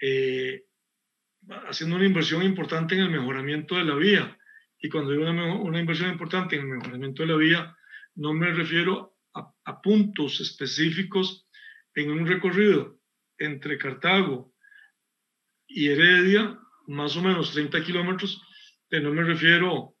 eh, 0.00 0.64
haciendo 1.68 1.96
una 1.96 2.06
inversión 2.06 2.42
importante 2.42 2.94
en 2.94 3.02
el 3.02 3.10
mejoramiento 3.10 3.76
de 3.76 3.84
la 3.84 3.94
vía. 3.94 4.38
Y 4.78 4.88
cuando 4.88 5.12
digo 5.12 5.28
una, 5.28 5.54
una 5.56 5.80
inversión 5.80 6.10
importante 6.10 6.56
en 6.56 6.62
el 6.62 6.68
mejoramiento 6.68 7.22
de 7.22 7.28
la 7.28 7.36
vía, 7.36 7.76
no 8.16 8.34
me 8.34 8.52
refiero 8.52 9.16
a, 9.34 9.52
a 9.64 9.80
puntos 9.80 10.40
específicos 10.40 11.48
en 11.94 12.10
un 12.10 12.26
recorrido 12.26 12.98
entre 13.38 13.78
Cartago 13.78 14.52
y 15.66 15.88
Heredia, 15.88 16.58
más 16.86 17.16
o 17.16 17.22
menos 17.22 17.52
30 17.52 17.82
kilómetros, 17.82 18.40
no 19.00 19.12
me 19.12 19.22
refiero 19.22 19.93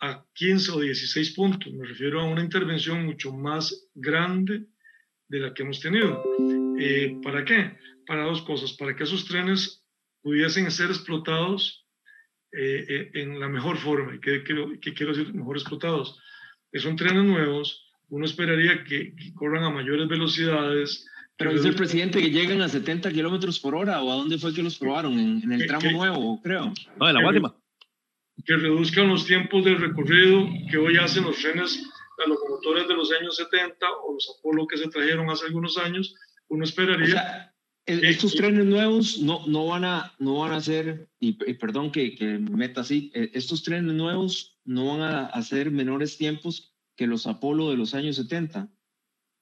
a 0.00 0.24
15 0.34 0.72
o 0.72 0.80
16 0.80 1.30
puntos, 1.32 1.72
me 1.72 1.86
refiero 1.86 2.20
a 2.20 2.24
una 2.24 2.42
intervención 2.42 3.06
mucho 3.06 3.32
más 3.32 3.88
grande 3.94 4.66
de 5.28 5.40
la 5.40 5.54
que 5.54 5.62
hemos 5.62 5.80
tenido. 5.80 6.22
Eh, 6.78 7.18
¿Para 7.22 7.44
qué? 7.44 7.72
Para 8.06 8.24
dos 8.24 8.42
cosas, 8.42 8.72
para 8.74 8.94
que 8.94 9.04
esos 9.04 9.24
trenes 9.24 9.82
pudiesen 10.22 10.70
ser 10.70 10.90
explotados 10.90 11.86
eh, 12.52 12.84
eh, 12.88 13.10
en 13.14 13.40
la 13.40 13.48
mejor 13.48 13.78
forma. 13.78 14.14
¿Y 14.14 14.20
qué, 14.20 14.42
quiero 14.42 15.12
decir 15.12 15.32
mejor 15.34 15.56
explotados? 15.56 16.20
Que 16.70 16.78
son 16.78 16.96
trenes 16.96 17.24
nuevos, 17.24 17.84
uno 18.08 18.26
esperaría 18.26 18.84
que, 18.84 19.14
corran 19.34 19.64
a 19.64 19.70
mayores 19.70 20.08
velocidades. 20.08 21.06
Pero 21.38 21.52
dice 21.52 21.68
el 21.68 21.74
presidente 21.74 22.20
que 22.20 22.30
llegan 22.30 22.60
a 22.62 22.68
70 22.68 23.10
kilómetros 23.12 23.58
por 23.58 23.74
hora, 23.74 24.02
¿o 24.02 24.12
a 24.12 24.16
dónde 24.16 24.38
fue 24.38 24.54
que 24.54 24.62
los 24.62 24.78
probaron? 24.78 25.18
En, 25.18 25.52
el 25.52 25.66
tramo 25.66 25.90
nuevo, 25.90 26.40
creo. 26.42 26.72
No, 26.98 27.08
en 27.08 27.14
la 27.14 27.28
última 27.28 27.54
que 28.44 28.56
reduzcan 28.56 29.08
los 29.08 29.26
tiempos 29.26 29.64
de 29.64 29.74
recorrido 29.74 30.48
que 30.70 30.76
hoy 30.76 30.96
hacen 30.98 31.24
los 31.24 31.36
trenes, 31.36 31.82
las 32.18 32.28
locomotoras 32.28 32.86
de 32.88 32.94
los 32.94 33.12
años 33.12 33.36
70 33.36 33.86
o 34.04 34.14
los 34.14 34.36
Apolo 34.38 34.66
que 34.66 34.78
se 34.78 34.88
trajeron 34.88 35.30
hace 35.30 35.46
algunos 35.46 35.78
años, 35.78 36.14
uno 36.48 36.64
esperaría... 36.64 37.52
estos 37.86 38.34
trenes 38.34 38.64
nuevos 38.64 39.18
no, 39.18 39.46
no, 39.46 39.66
van 39.66 39.84
a, 39.84 40.14
no 40.18 40.38
van 40.38 40.52
a 40.52 40.60
ser, 40.60 41.08
y, 41.20 41.32
perdón 41.54 41.90
que, 41.90 42.14
que 42.14 42.38
meta 42.38 42.82
así, 42.82 43.10
eh, 43.14 43.30
estos 43.34 43.62
trenes 43.62 43.94
nuevos 43.94 44.58
no 44.64 44.86
van 44.86 45.02
a 45.02 45.26
hacer 45.26 45.70
menores 45.70 46.16
tiempos 46.16 46.74
que 46.96 47.06
los 47.06 47.26
Apolo 47.26 47.70
de 47.70 47.76
los 47.76 47.94
años 47.94 48.16
70. 48.16 48.68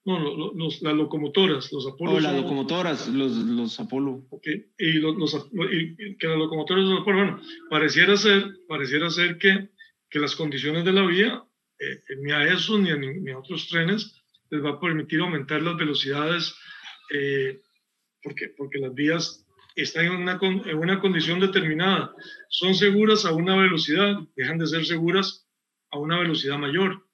No, 0.06 0.52
los, 0.54 0.82
las 0.82 0.94
locomotoras, 0.94 1.72
los 1.72 1.86
Apolo. 1.86 2.12
Oh, 2.12 2.20
las 2.20 2.34
locomotoras, 2.34 3.08
los, 3.08 3.32
los 3.32 3.80
Apolo. 3.80 4.26
Ok, 4.28 4.46
y, 4.78 4.92
los, 4.94 5.48
y 5.72 6.16
que 6.16 6.26
las 6.26 6.36
locomotoras 6.36 6.84
los 6.84 7.00
Apolo, 7.00 7.16
bueno, 7.18 7.40
pareciera 7.70 8.14
ser, 8.16 8.44
pareciera 8.68 9.08
ser 9.08 9.38
que, 9.38 9.70
que 10.10 10.18
las 10.18 10.36
condiciones 10.36 10.84
de 10.84 10.92
la 10.92 11.06
vía, 11.06 11.42
eh, 11.78 12.00
ni 12.22 12.32
a 12.32 12.44
esos 12.52 12.80
ni 12.80 12.90
a, 12.90 12.96
ni 12.96 13.30
a, 13.30 13.38
otros 13.38 13.66
trenes, 13.68 14.22
les 14.50 14.62
va 14.62 14.72
a 14.72 14.80
permitir 14.80 15.20
aumentar 15.20 15.62
las 15.62 15.76
velocidades, 15.76 16.54
eh, 17.14 17.62
porque, 18.22 18.50
porque 18.58 18.80
las 18.80 18.94
vías 18.94 19.46
están 19.74 20.04
en 20.04 20.12
una, 20.12 20.38
en 20.42 20.76
una 20.76 21.00
condición 21.00 21.40
determinada. 21.40 22.14
Son 22.50 22.74
seguras 22.74 23.24
a 23.24 23.32
una 23.32 23.56
velocidad, 23.56 24.18
dejan 24.36 24.58
de 24.58 24.66
ser 24.66 24.84
seguras 24.84 25.48
a 25.90 25.98
una 25.98 26.18
velocidad 26.18 26.58
mayor. 26.58 27.06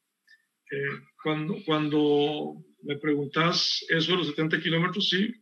Eh, 0.71 1.01
cuando, 1.23 1.57
cuando 1.65 2.65
me 2.83 2.97
preguntas 2.97 3.85
eso 3.89 4.13
de 4.13 4.19
los 4.19 4.29
70 4.29 4.61
kilómetros, 4.61 5.09
sí, 5.09 5.35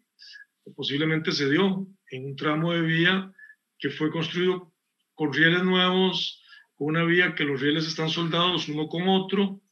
posiblemente 0.75 1.33
se 1.33 1.49
dio 1.49 1.87
en 2.11 2.27
un 2.27 2.37
tramo 2.37 2.73
de 2.73 2.83
vía 2.83 3.33
que 3.79 3.91
fue 3.91 4.11
construido 4.11 4.73
con 5.15 5.33
rieles 5.33 5.63
nuevos, 5.63 6.43
con 6.75 6.89
una 6.89 7.05
vía 7.05 7.35
que 7.35 7.45
los 7.45 7.61
rieles 7.61 7.87
están 7.87 8.09
soldados 8.09 8.69
uno 8.69 8.89
con 8.89 9.09
otro, 9.09 9.63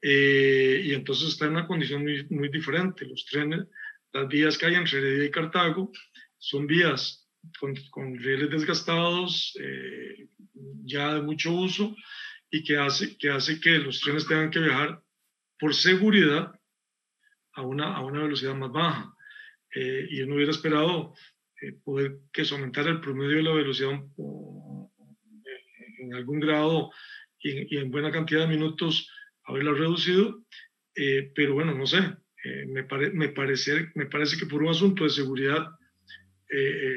eh, 0.00 0.82
y 0.84 0.94
entonces 0.94 1.28
está 1.28 1.46
en 1.46 1.52
una 1.52 1.66
condición 1.66 2.02
muy, 2.02 2.26
muy 2.30 2.48
diferente. 2.48 3.06
Los 3.06 3.24
trenes, 3.26 3.66
las 4.12 4.28
vías 4.28 4.56
que 4.56 4.66
hay 4.66 4.74
entre 4.74 4.98
Heredia 4.98 5.24
y 5.24 5.30
Cartago, 5.30 5.92
son 6.38 6.66
vías 6.66 7.28
con, 7.58 7.74
con 7.90 8.16
rieles 8.18 8.50
desgastados, 8.50 9.56
eh, 9.60 10.28
ya 10.84 11.14
de 11.14 11.22
mucho 11.22 11.52
uso, 11.52 11.94
y 12.50 12.62
que 12.62 12.76
hace, 12.76 13.16
que 13.16 13.30
hace 13.30 13.60
que 13.60 13.78
los 13.78 14.00
trenes 14.00 14.26
tengan 14.26 14.50
que 14.50 14.60
viajar 14.60 15.02
por 15.58 15.74
seguridad 15.74 16.57
a 17.58 17.62
una, 17.62 17.96
a 17.96 18.04
una 18.04 18.22
velocidad 18.22 18.54
más 18.54 18.70
baja. 18.72 19.14
Eh, 19.74 20.06
y 20.10 20.22
uno 20.22 20.36
hubiera 20.36 20.52
esperado 20.52 21.14
eh, 21.60 21.72
poder 21.84 22.18
que 22.32 22.44
se 22.44 22.54
aumentara 22.54 22.90
el 22.90 23.00
promedio 23.00 23.36
de 23.38 23.42
la 23.42 23.52
velocidad 23.52 24.00
en 25.98 26.14
algún 26.14 26.40
grado 26.40 26.90
y, 27.40 27.76
en 27.76 27.90
buena 27.90 28.10
cantidad 28.10 28.42
de 28.42 28.56
minutos 28.56 29.10
haberla 29.44 29.72
reducido, 29.72 30.44
eh, 30.94 31.32
pero 31.34 31.54
bueno, 31.54 31.74
no 31.74 31.86
sé, 31.86 32.00
me, 32.68 32.82
me, 33.12 33.28
parece, 33.30 33.90
me 33.94 34.06
parece 34.06 34.38
que 34.38 34.46
por 34.46 34.62
un 34.62 34.68
asunto 34.68 35.04
de 35.04 35.10
seguridad 35.10 35.66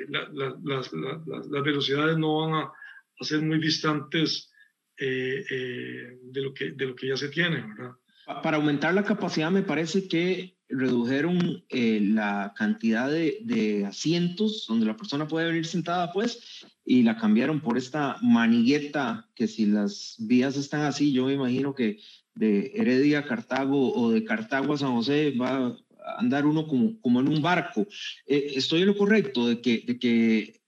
las, 0.07 0.93
las 0.93 1.63
velocidades 1.63 2.17
no 2.17 2.41
van 2.41 2.53
a, 2.53 2.71
a 3.19 3.23
ser 3.23 3.41
muy 3.41 3.59
distantes 3.59 4.51
de, 4.97 6.17
lo 6.35 6.53
que, 6.53 6.71
de 6.71 6.85
lo 6.85 6.95
que 6.95 7.07
ya 7.07 7.17
se 7.17 7.29
tiene, 7.29 7.61
¿verdad? 7.61 7.95
Para 8.43 8.57
aumentar 8.57 8.93
la 8.93 9.03
capacidad 9.03 9.51
me 9.51 9.63
parece 9.63 10.07
que 10.07 10.55
redujeron 10.71 11.63
eh, 11.69 11.99
la 12.01 12.53
cantidad 12.55 13.09
de, 13.09 13.85
asientos 13.85 14.65
donde 14.67 14.85
la 14.85 14.95
persona 14.95 15.27
puede 15.27 15.47
venir 15.47 15.65
sentada, 15.65 16.11
pues, 16.11 16.65
y 16.85 17.03
la 17.03 17.17
cambiaron 17.17 17.59
por 17.59 17.77
esta 17.77 18.17
manigueta 18.21 19.27
que 19.35 19.47
si 19.47 19.65
las 19.65 20.15
vías 20.19 20.57
están 20.57 20.81
así, 20.81 21.11
yo 21.11 21.25
me 21.25 21.33
imagino 21.33 21.75
que 21.75 21.99
de 22.33 22.71
Heredia 22.75 23.19
a 23.19 23.25
Cartago 23.25 23.93
o 23.93 24.11
de 24.11 24.23
Cartago 24.23 24.73
a 24.73 24.77
San 24.77 24.93
José 24.93 25.31
va 25.31 25.67
a 25.67 26.19
andar 26.19 26.45
uno 26.45 26.67
como, 26.67 26.99
como 27.01 27.19
en 27.19 27.27
un 27.27 27.41
barco. 27.41 27.85
Eh, 28.25 28.53
estoy 28.55 28.81
en 28.81 28.87
lo 28.87 28.97
correcto 28.97 29.47
de 29.47 29.61
que, 29.61 29.83
de 29.85 29.99
que 29.99 30.60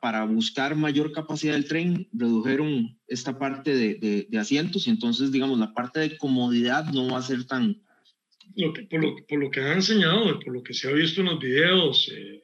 para 0.00 0.24
buscar 0.24 0.76
mayor 0.76 1.12
capacidad 1.12 1.54
del 1.54 1.66
tren, 1.66 2.08
redujeron 2.12 2.98
esta 3.06 3.38
parte 3.38 3.74
de, 3.74 4.26
de, 4.28 4.38
asientos 4.38 4.86
y 4.86 4.90
entonces, 4.90 5.32
digamos, 5.32 5.58
la 5.58 5.72
parte 5.72 6.00
de 6.00 6.16
comodidad 6.16 6.86
no 6.92 7.10
va 7.10 7.18
a 7.18 7.22
ser 7.22 7.44
tan... 7.44 7.82
Lo 8.56 8.72
que, 8.72 8.82
por, 8.82 9.00
lo, 9.00 9.16
por, 9.28 9.38
lo, 9.38 9.50
que 9.50 9.60
han 9.60 9.74
enseñado, 9.74 10.38
por 10.40 10.52
lo 10.52 10.62
que 10.62 10.74
se 10.74 10.88
ha 10.88 10.92
visto 10.92 11.20
en 11.20 11.28
los 11.28 11.38
videos, 11.38 12.10
eh, 12.12 12.42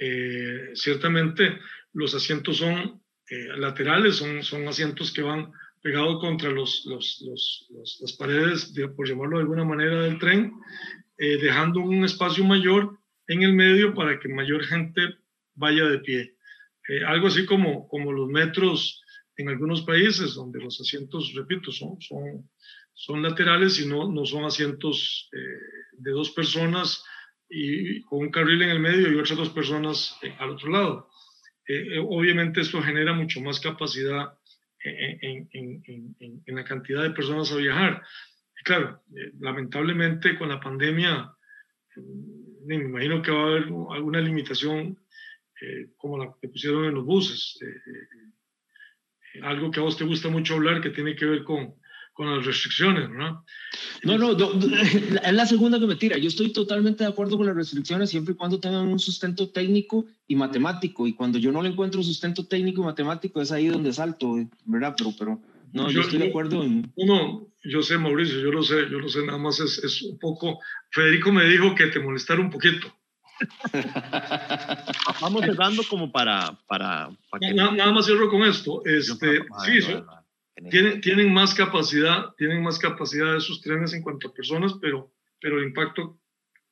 eh, 0.00 0.70
ciertamente 0.74 1.58
los 1.92 2.14
asientos 2.14 2.56
son 2.56 3.02
eh, 3.28 3.48
laterales, 3.58 4.16
son, 4.16 4.42
son 4.42 4.66
asientos 4.66 5.12
que 5.12 5.22
van 5.22 5.52
pegados 5.82 6.20
contra 6.20 6.50
los, 6.50 6.84
los, 6.86 7.22
los, 7.26 7.98
las 8.00 8.12
paredes, 8.14 8.72
por 8.96 9.06
llamarlo 9.06 9.36
de 9.36 9.42
alguna 9.42 9.64
manera, 9.64 10.02
del 10.02 10.18
tren, 10.18 10.52
dejando 11.18 11.80
un 11.80 12.04
espacio 12.04 12.44
mayor 12.44 12.98
en 13.28 13.42
el 13.42 13.52
medio 13.52 13.94
para 13.94 14.18
que 14.18 14.28
mayor 14.28 14.64
gente 14.64 15.16
vaya 15.54 15.84
de 15.84 15.98
pie. 16.00 16.35
Eh, 16.88 17.04
algo 17.04 17.28
así 17.28 17.44
como, 17.46 17.88
como 17.88 18.12
los 18.12 18.28
metros 18.28 19.02
en 19.36 19.48
algunos 19.48 19.82
países, 19.82 20.34
donde 20.34 20.60
los 20.60 20.80
asientos, 20.80 21.32
repito, 21.34 21.72
son, 21.72 22.00
son, 22.00 22.48
son 22.94 23.22
laterales 23.22 23.80
y 23.80 23.86
no, 23.86 24.10
no 24.10 24.24
son 24.24 24.44
asientos 24.44 25.28
eh, 25.32 25.38
de 25.92 26.10
dos 26.12 26.30
personas 26.30 27.04
y 27.48 28.00
con 28.02 28.20
un 28.20 28.30
carril 28.30 28.62
en 28.62 28.70
el 28.70 28.80
medio 28.80 29.12
y 29.12 29.16
otras 29.16 29.36
dos 29.36 29.50
personas 29.50 30.16
eh, 30.22 30.34
al 30.38 30.50
otro 30.50 30.70
lado. 30.70 31.10
obviamente 32.08 32.60
esto 32.60 32.80
genera 32.80 33.12
mucho 33.12 33.40
más 33.40 33.60
capacidad 33.60 34.38
en, 34.82 35.48
en, 35.52 35.82
en, 35.84 36.42
en, 36.46 36.54
la 36.54 36.64
cantidad 36.64 37.02
de 37.02 37.10
personas 37.10 37.50
a 37.50 37.56
viajar. 37.56 38.02
Y 38.60 38.62
claro, 38.62 39.02
lamentablemente 39.40 40.38
con 40.38 40.48
la 40.48 40.60
pandemia, 40.60 41.34
me 42.66 42.76
imagino 42.76 43.20
que 43.20 43.32
va 43.32 43.40
a 43.40 43.46
haber 43.46 43.64
alguna 43.64 44.20
limitación 44.20 44.96
eh, 45.60 45.88
como 45.96 46.18
la 46.18 46.34
que 46.40 46.48
pusieron 46.48 46.84
en 46.84 46.94
los 46.94 47.04
buses. 47.04 47.58
Eh, 47.62 47.66
eh, 47.66 49.40
algo 49.42 49.70
que 49.70 49.80
a 49.80 49.82
vos 49.82 49.96
te 49.96 50.04
gusta 50.04 50.28
mucho 50.28 50.54
hablar 50.54 50.80
que 50.80 50.90
tiene 50.90 51.14
que 51.14 51.26
ver 51.26 51.44
con, 51.44 51.74
con 52.12 52.34
las 52.34 52.46
restricciones, 52.46 53.10
¿no? 53.10 53.44
No, 54.02 54.18
no, 54.18 54.32
es 54.32 55.32
la 55.32 55.46
segunda 55.46 55.78
que 55.78 55.86
me 55.86 55.96
tira. 55.96 56.16
Yo 56.16 56.28
estoy 56.28 56.52
totalmente 56.52 57.04
de 57.04 57.10
acuerdo 57.10 57.36
con 57.36 57.46
las 57.46 57.56
restricciones 57.56 58.10
siempre 58.10 58.32
y 58.32 58.36
cuando 58.36 58.60
tengan 58.60 58.88
un 58.88 58.98
sustento 58.98 59.50
técnico 59.50 60.06
y 60.26 60.36
matemático. 60.36 61.06
Y 61.06 61.12
cuando 61.12 61.38
yo 61.38 61.52
no 61.52 61.62
le 61.62 61.68
encuentro 61.68 62.02
sustento 62.02 62.46
técnico 62.46 62.82
y 62.82 62.84
matemático 62.84 63.40
es 63.40 63.52
ahí 63.52 63.66
donde 63.66 63.92
salto, 63.92 64.36
¿verdad? 64.64 64.94
Pero, 64.96 65.12
pero 65.18 65.40
no, 65.72 65.90
yo, 65.90 66.00
estoy 66.00 66.18
de 66.18 66.28
acuerdo 66.28 66.62
en... 66.62 66.90
No, 66.96 67.48
yo 67.62 67.82
sé, 67.82 67.98
Mauricio, 67.98 68.40
yo 68.40 68.52
lo 68.52 68.62
sé, 68.62 68.88
yo 68.90 68.98
lo 68.98 69.08
sé, 69.08 69.24
nada 69.26 69.38
más 69.38 69.60
es, 69.60 69.78
es 69.84 70.02
un 70.02 70.18
poco... 70.18 70.60
Federico 70.90 71.32
me 71.32 71.44
dijo 71.46 71.74
que 71.74 71.88
te 71.88 72.00
molestara 72.00 72.40
un 72.40 72.50
poquito. 72.50 72.94
Vamos 75.20 75.44
cerrando 75.44 75.82
como 75.88 76.10
para... 76.10 76.58
para, 76.66 77.10
nada, 77.40 77.92
más 77.92 78.06
cierro 78.06 78.30
con 78.30 78.42
esto. 78.42 78.82
Este, 78.84 79.40
sí, 79.64 79.80
tienen, 80.70 81.00
tienen 81.00 81.32
más 81.32 81.54
capacidad, 81.54 82.34
tienen 82.36 82.62
más 82.62 82.78
capacidad 82.78 83.34
de 83.34 83.40
sus 83.40 83.60
trenes 83.60 83.92
en 83.92 84.02
cuanto 84.02 84.28
a 84.28 84.34
personas, 84.34 84.74
pero, 84.80 85.12
pero 85.40 85.58
el 85.58 85.66
impacto 85.66 86.18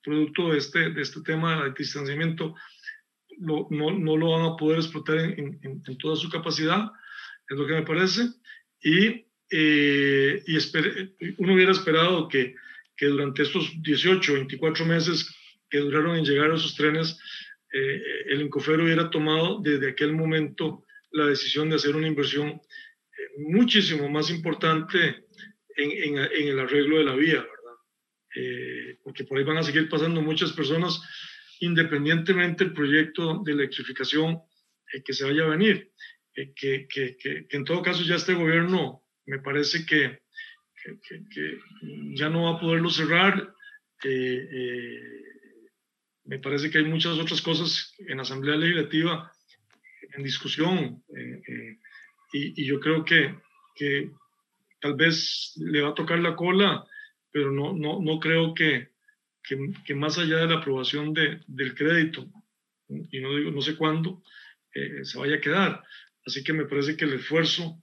producto 0.02 0.52
de 0.52 0.58
este, 0.58 0.90
de 0.90 1.02
este 1.02 1.20
tema 1.22 1.64
de 1.64 1.72
distanciamiento 1.76 2.54
no, 3.38 3.66
no, 3.70 4.16
lo 4.16 4.30
van 4.30 4.52
a 4.52 4.56
poder 4.56 4.78
explotar 4.78 5.18
en, 5.18 5.58
en, 5.62 5.98
toda 5.98 6.16
su 6.16 6.30
capacidad, 6.30 6.90
es 7.48 7.58
lo 7.58 7.66
que 7.66 7.74
me 7.74 7.82
parece. 7.82 8.28
Y, 8.80 9.26
eh, 9.50 10.42
y 10.46 11.42
uno 11.42 11.54
hubiera 11.54 11.72
esperado 11.72 12.28
que, 12.28 12.54
que 12.96 13.06
durante 13.06 13.42
estos 13.42 13.70
18, 13.82 14.34
24 14.34 14.86
meses 14.86 15.34
que 15.68 15.78
duraron 15.78 16.16
en 16.16 16.24
llegar 16.24 16.50
a 16.50 16.56
esos 16.56 16.74
trenes, 16.74 17.18
eh, 17.72 18.02
el 18.26 18.42
Incofero 18.42 18.84
hubiera 18.84 19.10
tomado 19.10 19.60
desde 19.60 19.90
aquel 19.90 20.12
momento 20.12 20.84
la 21.10 21.26
decisión 21.26 21.68
de 21.68 21.76
hacer 21.76 21.96
una 21.96 22.06
inversión 22.06 22.48
eh, 22.50 22.60
muchísimo 23.38 24.08
más 24.08 24.30
importante 24.30 25.26
en, 25.76 26.18
en, 26.18 26.48
el 26.48 26.58
arreglo 26.60 26.98
de 26.98 27.04
la 27.04 27.16
vía, 27.16 27.40
¿verdad? 27.40 27.76
Eh, 28.36 28.98
porque 29.02 29.24
por 29.24 29.38
ahí 29.38 29.44
van 29.44 29.58
a 29.58 29.64
seguir 29.64 29.88
pasando 29.88 30.22
muchas 30.22 30.52
personas 30.52 31.00
independientemente 31.60 32.64
del 32.64 32.74
proyecto 32.74 33.42
de 33.44 33.52
electrificación 33.52 34.40
que 35.04 35.12
se 35.12 35.24
vaya 35.24 35.44
a 35.44 35.48
venir. 35.48 35.90
Que, 36.32 36.52
que, 36.54 37.16
que, 37.16 37.46
en 37.50 37.64
todo 37.64 37.82
caso 37.82 38.02
ya 38.02 38.16
este 38.16 38.34
gobierno 38.34 39.04
me 39.26 39.38
parece 39.38 39.86
que, 39.86 40.20
ya 42.14 42.28
no 42.28 42.44
va 42.44 42.56
a 42.56 42.60
poderlo 42.60 42.90
cerrar. 42.90 43.52
Eh, 44.04 45.33
me 46.24 46.38
parece 46.38 46.70
que 46.70 46.78
hay 46.78 46.84
muchas 46.84 47.18
otras 47.18 47.42
cosas 47.42 47.94
en 47.98 48.18
Asamblea 48.20 48.56
Legislativa 48.56 49.30
en 50.16 50.22
discusión 50.22 51.02
eh, 51.16 51.42
eh, 51.46 51.78
y, 52.32 52.64
yo 52.66 52.80
creo 52.80 53.04
que, 53.04 53.34
que, 53.76 54.10
tal 54.80 54.94
vez 54.94 55.52
le 55.56 55.82
va 55.82 55.90
a 55.90 55.94
tocar 55.94 56.18
la 56.18 56.34
cola, 56.34 56.84
pero 57.30 57.52
no, 57.52 57.72
no, 57.72 58.00
no 58.02 58.18
creo 58.18 58.52
que, 58.54 58.88
que, 59.42 59.94
más 59.94 60.18
allá 60.18 60.38
de 60.38 60.46
la 60.48 60.58
aprobación 60.58 61.14
de, 61.14 61.40
del 61.46 61.74
crédito, 61.74 62.28
y 62.88 63.20
no, 63.20 63.36
digo, 63.36 63.50
no 63.50 63.60
sé 63.60 63.76
cuándo, 63.76 64.22
eh, 64.74 65.04
se 65.04 65.18
vaya 65.18 65.36
a 65.36 65.40
quedar. 65.40 65.84
Así 66.26 66.42
que 66.42 66.52
me 66.52 66.66
parece 66.66 66.96
que 66.96 67.04
el 67.04 67.14
esfuerzo 67.14 67.82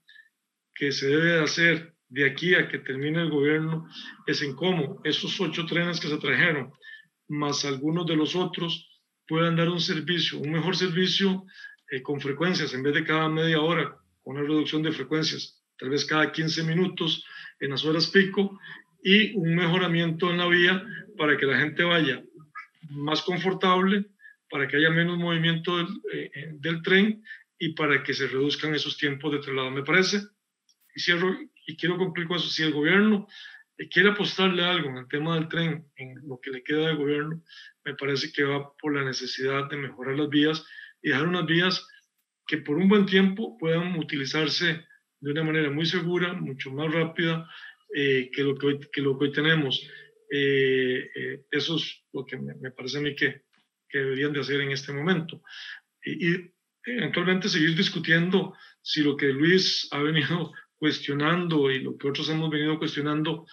que 0.76 0.91
se 0.91 1.07
debe 1.07 1.39
hacer 1.39 1.93
de 2.09 2.26
aquí 2.26 2.53
a 2.55 2.68
que 2.68 2.80
termine 2.80 3.22
el 3.22 3.30
gobierno 3.30 3.88
es 4.27 4.41
en 4.41 4.53
cómo 4.55 4.99
esos 5.05 5.39
ocho 5.39 5.65
trenes 5.65 5.99
que 5.99 6.09
se 6.09 6.18
trajeron 6.18 6.73
más 7.31 7.63
algunos 7.63 8.05
de 8.05 8.15
los 8.15 8.35
otros 8.35 8.89
puedan 9.27 9.55
dar 9.55 9.69
un 9.69 9.79
servicio, 9.79 10.39
un 10.39 10.51
mejor 10.51 10.75
servicio 10.75 11.45
eh, 11.89 12.01
con 12.01 12.19
frecuencias, 12.19 12.73
en 12.73 12.83
vez 12.83 12.93
de 12.93 13.05
cada 13.05 13.29
media 13.29 13.61
hora, 13.61 13.95
con 14.21 14.35
una 14.35 14.45
reducción 14.45 14.83
de 14.83 14.91
frecuencias, 14.91 15.63
tal 15.77 15.89
vez 15.89 16.05
cada 16.05 16.31
15 16.31 16.63
minutos 16.63 17.25
en 17.59 17.71
las 17.71 17.85
horas 17.85 18.07
pico, 18.07 18.59
y 19.01 19.33
un 19.35 19.55
mejoramiento 19.55 20.29
en 20.29 20.37
la 20.37 20.47
vía 20.47 20.83
para 21.17 21.37
que 21.37 21.45
la 21.45 21.57
gente 21.57 21.83
vaya 21.83 22.21
más 22.89 23.21
confortable, 23.21 24.05
para 24.49 24.67
que 24.67 24.77
haya 24.77 24.89
menos 24.89 25.17
movimiento 25.17 25.77
del, 25.77 25.87
eh, 26.13 26.31
eh, 26.35 26.51
del 26.59 26.81
tren 26.81 27.23
y 27.57 27.69
para 27.69 28.03
que 28.03 28.13
se 28.13 28.27
reduzcan 28.27 28.75
esos 28.75 28.97
tiempos 28.97 29.31
de 29.31 29.39
traslado. 29.39 29.71
Me 29.71 29.83
parece, 29.83 30.19
y 30.93 30.99
cierro, 30.99 31.33
y 31.65 31.77
quiero 31.77 31.97
cumplir 31.97 32.27
con 32.27 32.37
eso, 32.37 32.49
si 32.49 32.63
el 32.63 32.73
gobierno 32.73 33.27
quiere 33.89 34.09
apostarle 34.09 34.63
algo 34.63 34.89
en 34.89 34.97
el 34.97 35.07
tema 35.07 35.35
del 35.35 35.47
tren, 35.47 35.85
en 35.95 36.15
lo 36.27 36.39
que 36.41 36.51
le 36.51 36.63
queda 36.63 36.87
de 36.87 36.95
gobierno, 36.95 37.43
me 37.83 37.95
parece 37.95 38.31
que 38.31 38.43
va 38.43 38.73
por 38.77 38.93
la 38.95 39.03
necesidad 39.03 39.69
de 39.69 39.77
mejorar 39.77 40.17
las 40.17 40.29
vías 40.29 40.65
y 41.01 41.09
dejar 41.09 41.27
unas 41.27 41.45
vías 41.45 41.87
que 42.47 42.57
por 42.57 42.77
un 42.77 42.89
buen 42.89 43.05
tiempo 43.05 43.57
puedan 43.57 43.97
utilizarse 43.97 44.85
de 45.19 45.31
una 45.31 45.43
manera 45.43 45.69
muy 45.69 45.85
segura, 45.85 46.33
mucho 46.33 46.71
más 46.71 46.91
rápida 46.91 47.49
eh, 47.95 48.29
que, 48.33 48.43
lo 48.43 48.55
que, 48.55 48.65
hoy, 48.65 48.79
que 48.91 49.01
lo 49.01 49.17
que 49.17 49.25
hoy 49.25 49.31
tenemos. 49.31 49.81
Eh, 50.29 51.09
eh, 51.15 51.45
eso 51.51 51.75
es 51.75 52.03
lo 52.13 52.25
que 52.25 52.37
me, 52.37 52.71
parece 52.71 52.97
a 52.97 53.01
mí 53.01 53.15
que, 53.15 53.43
que, 53.87 53.99
deberían 53.99 54.33
de 54.33 54.39
hacer 54.39 54.61
en 54.61 54.71
este 54.71 54.91
momento. 54.91 55.43
Y, 56.03 56.33
y 56.33 56.53
eventualmente 56.85 57.49
seguir 57.49 57.75
discutiendo 57.75 58.55
si 58.81 59.01
lo 59.01 59.15
que 59.15 59.27
Luis 59.27 59.87
ha 59.91 59.99
venido 59.99 60.51
cuestionando 60.77 61.69
y 61.69 61.79
lo 61.79 61.97
que 61.97 62.09
otros 62.09 62.29
hemos 62.29 62.49
venido 62.49 62.79
cuestionando 62.79 63.45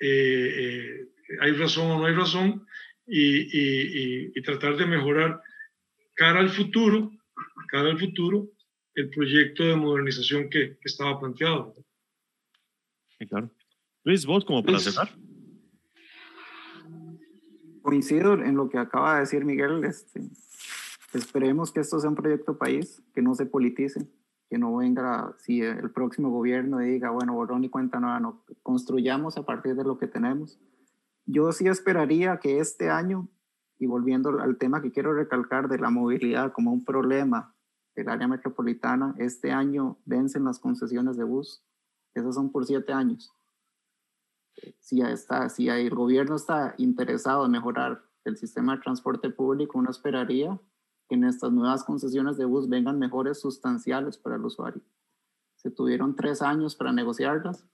eh, 0.00 0.54
eh, 0.56 1.08
hay 1.40 1.52
razón 1.52 1.90
o 1.90 1.98
no 1.98 2.06
hay 2.06 2.14
razón 2.14 2.66
y, 3.06 4.30
y, 4.38 4.42
tratar 4.42 4.76
de 4.76 4.86
mejorar 4.86 5.42
cara 6.14 6.40
al 6.40 6.48
futuro, 6.48 7.10
cara 7.68 7.90
al 7.90 7.98
futuro, 7.98 8.48
el 8.94 9.10
proyecto 9.10 9.64
de 9.64 9.76
modernización 9.76 10.48
que, 10.48 10.78
estaba 10.84 11.18
planteado. 11.20 11.74
claro. 13.28 13.50
Luis, 14.04 14.24
vos 14.24 14.44
como 14.44 14.64
para 14.64 14.78
cerrar. 14.78 15.10
Coincido 17.82 18.34
en 18.34 18.56
lo 18.56 18.68
que 18.70 18.78
acaba 18.78 19.14
de 19.14 19.20
decir 19.20 19.44
Miguel. 19.44 19.84
Este, 19.84 20.22
esperemos 21.12 21.72
que 21.72 21.80
esto 21.80 21.98
sea 21.98 22.08
un 22.08 22.16
proyecto 22.16 22.56
país, 22.56 23.02
que 23.14 23.20
no 23.20 23.34
se 23.34 23.44
politice, 23.44 24.08
que 24.50 24.58
no 24.58 24.76
venga, 24.76 25.32
si 25.38 25.62
el 25.62 25.92
próximo 25.92 26.30
gobierno 26.30 26.78
diga, 26.78 27.10
bueno, 27.10 27.34
borrón 27.34 27.62
y 27.62 27.68
cuenta 27.68 28.00
nueva, 28.00 28.18
no, 28.18 28.42
construyamos 28.64 29.38
a 29.38 29.44
partir 29.44 29.76
de 29.76 29.84
lo 29.84 29.96
que 29.96 30.08
tenemos. 30.08 30.58
Yo 31.24 31.52
sí 31.52 31.68
esperaría 31.68 32.38
que 32.38 32.58
este 32.58 32.90
año, 32.90 33.28
y 33.78 33.86
volviendo 33.86 34.40
al 34.40 34.58
tema 34.58 34.82
que 34.82 34.90
quiero 34.90 35.14
recalcar 35.14 35.68
de 35.68 35.78
la 35.78 35.90
movilidad 35.90 36.52
como 36.52 36.72
un 36.72 36.84
problema 36.84 37.54
del 37.94 38.08
área 38.08 38.26
metropolitana, 38.26 39.14
este 39.18 39.52
año 39.52 39.98
vencen 40.04 40.44
las 40.44 40.58
concesiones 40.58 41.16
de 41.16 41.22
bus, 41.22 41.62
esas 42.14 42.34
son 42.34 42.50
por 42.50 42.66
siete 42.66 42.92
años. 42.92 43.32
Si, 44.80 45.00
está, 45.00 45.48
si 45.48 45.68
el 45.68 45.90
gobierno 45.90 46.34
está 46.34 46.74
interesado 46.76 47.46
en 47.46 47.52
mejorar 47.52 48.02
el 48.24 48.36
sistema 48.36 48.74
de 48.74 48.82
transporte 48.82 49.30
público, 49.30 49.78
uno 49.78 49.90
esperaría 49.90 50.58
que 51.10 51.16
en 51.16 51.24
estas 51.24 51.50
nuevas 51.50 51.82
concesiones 51.82 52.36
de 52.36 52.44
bus 52.44 52.68
vengan 52.68 52.96
mejores 52.96 53.40
sustanciales 53.40 54.16
para 54.16 54.36
el 54.36 54.44
usuario. 54.44 54.80
Se 55.56 55.68
tuvieron 55.68 56.14
tres 56.14 56.40
años 56.40 56.76
para 56.76 56.92
negociarlas, 56.92 57.66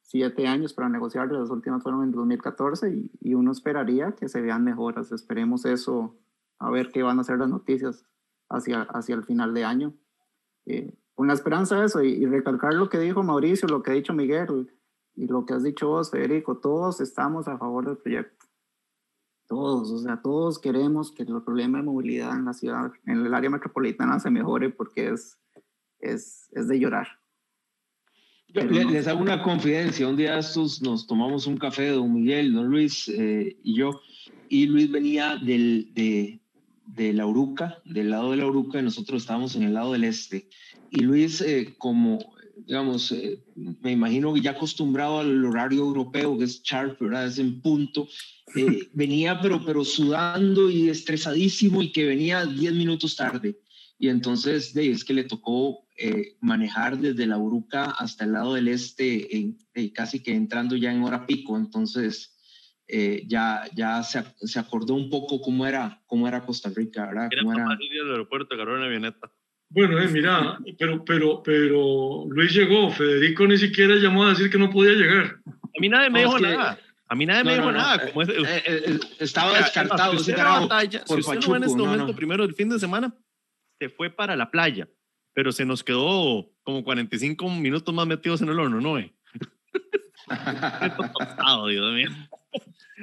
siete 0.00 0.46
años 0.46 0.72
para 0.72 0.88
negociarlas, 0.88 1.38
las 1.38 1.50
últimas 1.50 1.82
fueron 1.82 2.02
en 2.02 2.12
2014 2.12 3.10
y, 3.20 3.34
uno 3.34 3.52
esperaría 3.52 4.12
que 4.12 4.30
se 4.30 4.40
vean 4.40 4.64
mejoras. 4.64 5.12
Esperemos 5.12 5.66
eso, 5.66 6.16
a 6.58 6.70
ver 6.70 6.90
qué 6.92 7.02
van 7.02 7.20
a 7.20 7.24
ser 7.24 7.38
las 7.38 7.50
noticias 7.50 8.06
hacia, 8.48 8.82
hacia 8.84 9.16
el 9.16 9.24
final 9.24 9.52
de 9.52 9.64
año. 9.64 9.92
Eh, 10.64 10.94
con 11.14 11.26
la 11.26 11.34
esperanza 11.34 11.78
de 11.78 11.84
eso 11.84 12.02
y, 12.02 12.12
y, 12.12 12.24
recalcar 12.24 12.72
lo 12.72 12.88
que 12.88 12.98
dijo 12.98 13.22
Mauricio, 13.22 13.68
lo 13.68 13.82
que 13.82 13.90
ha 13.90 13.94
dicho 13.94 14.14
Miguel 14.14 14.72
y 15.14 15.26
lo 15.26 15.44
que 15.44 15.52
has 15.52 15.62
dicho 15.62 15.88
vos, 15.88 16.10
Federico, 16.10 16.56
todos 16.56 17.02
estamos 17.02 17.48
a 17.48 17.58
favor 17.58 17.84
del 17.84 17.98
proyecto. 17.98 18.35
Todos, 19.48 19.90
o 19.90 19.98
sea, 19.98 20.20
todos 20.20 20.58
queremos 20.58 21.12
que 21.12 21.22
el 21.22 21.42
problema 21.42 21.78
de 21.78 21.84
movilidad 21.84 22.36
en 22.36 22.46
la 22.46 22.52
ciudad, 22.52 22.90
en 23.06 23.26
el 23.26 23.34
área 23.34 23.50
metropolitana 23.50 24.18
se 24.18 24.30
mejore 24.30 24.70
porque 24.70 25.10
es, 25.10 25.38
es, 26.00 26.48
es 26.52 26.68
de 26.68 26.80
llorar. 26.80 27.06
les 28.52 29.06
hago 29.06 29.22
una 29.22 29.42
confidencia. 29.42 30.08
Un 30.08 30.16
día 30.16 30.38
estos 30.38 30.82
nos 30.82 31.06
tomamos 31.06 31.46
un 31.46 31.58
café, 31.58 31.90
don 31.90 32.12
Miguel, 32.12 32.54
don 32.54 32.66
Luis 32.66 33.08
eh, 33.08 33.56
y 33.62 33.76
yo, 33.76 34.00
y 34.48 34.66
Luis 34.66 34.90
venía 34.90 35.36
del, 35.36 35.92
de, 35.94 36.40
de 36.86 37.12
la 37.12 37.26
Uruca, 37.26 37.78
del 37.84 38.10
lado 38.10 38.32
de 38.32 38.38
la 38.38 38.46
Uruca, 38.46 38.80
y 38.80 38.82
nosotros 38.82 39.22
estábamos 39.22 39.54
en 39.54 39.62
el 39.62 39.74
lado 39.74 39.92
del 39.92 40.04
este. 40.04 40.48
Y 40.90 41.00
Luis, 41.00 41.40
eh, 41.40 41.74
como 41.78 42.18
digamos, 42.56 43.12
eh, 43.12 43.44
me 43.54 43.92
imagino 43.92 44.32
que 44.32 44.40
ya 44.40 44.52
acostumbrado 44.52 45.20
al 45.20 45.44
horario 45.44 45.80
europeo, 45.80 46.38
que 46.38 46.44
es 46.44 46.62
sharp, 46.62 46.98
¿verdad? 47.00 47.26
Es 47.26 47.38
en 47.38 47.60
punto, 47.60 48.08
eh, 48.56 48.88
venía 48.94 49.40
pero, 49.40 49.64
pero 49.64 49.84
sudando 49.84 50.70
y 50.70 50.88
estresadísimo 50.88 51.82
y 51.82 51.92
que 51.92 52.06
venía 52.06 52.46
10 52.46 52.72
minutos 52.74 53.16
tarde. 53.16 53.58
Y 53.98 54.08
entonces, 54.08 54.74
de, 54.74 54.90
es 54.90 55.04
que 55.04 55.14
le 55.14 55.24
tocó 55.24 55.86
eh, 55.96 56.36
manejar 56.40 56.98
desde 56.98 57.26
la 57.26 57.38
Uruca 57.38 57.92
hasta 57.92 58.24
el 58.24 58.32
lado 58.32 58.54
del 58.54 58.68
este, 58.68 59.56
casi 59.94 60.22
que 60.22 60.34
entrando 60.34 60.76
ya 60.76 60.92
en 60.92 61.02
hora 61.02 61.26
pico. 61.26 61.56
Entonces, 61.56 62.34
ya, 63.26 63.64
ya 63.74 64.02
se, 64.02 64.22
se, 64.42 64.58
acordó 64.58 64.94
un 64.94 65.10
poco 65.10 65.40
cómo 65.40 65.66
era, 65.66 66.02
cómo 66.06 66.28
era 66.28 66.44
Costa 66.44 66.70
Rica, 66.74 67.06
¿verdad? 67.06 67.28
Era, 67.32 67.42
cómo 67.42 67.54
era... 67.54 67.66
el 67.72 68.10
aeropuerto, 68.10 68.54
agarró 68.54 68.76
una 68.76 68.86
avioneta. 68.86 69.32
Bueno, 69.68 70.00
eh, 70.00 70.08
mira, 70.08 70.58
pero, 70.78 71.04
pero, 71.04 71.42
pero 71.42 72.24
Luis 72.28 72.54
llegó, 72.54 72.90
Federico 72.90 73.46
ni 73.46 73.58
siquiera 73.58 73.94
llamó 73.96 74.24
a 74.24 74.30
decir 74.30 74.50
que 74.50 74.58
no 74.58 74.70
podía 74.70 74.92
llegar. 74.92 75.38
A 75.46 75.80
mí 75.80 75.88
nadie 75.88 76.10
me 76.10 76.20
dijo 76.20 76.38
nada. 76.38 76.78
A 77.08 77.14
mí 77.14 77.24
nadie 77.24 77.44
me 77.44 77.54
dijo 77.54 77.70
nada. 77.70 78.04
Eh, 78.04 78.12
eh, 78.16 78.62
eh, 78.66 78.98
estaba 79.20 79.56
descartado. 79.58 80.18
Si 80.18 80.32
batalla, 80.32 81.04
si 81.06 81.14
usted 81.14 81.38
no 81.46 81.56
en 81.56 81.64
este 81.64 81.78
momento, 81.78 82.16
primero 82.16 82.44
el 82.44 82.54
fin 82.54 82.68
de 82.68 82.80
semana, 82.80 83.14
se 83.78 83.88
fue 83.88 84.10
para 84.10 84.34
la 84.34 84.50
playa, 84.50 84.88
pero 85.32 85.52
se 85.52 85.64
nos 85.64 85.84
quedó 85.84 86.50
como 86.62 86.82
45 86.82 87.48
minutos 87.50 87.94
más 87.94 88.06
metidos 88.06 88.42
en 88.42 88.48
el 88.48 88.58
horno, 88.58 88.80
¿no? 88.80 88.96
Dios 91.68 91.94
mío. 91.94 92.10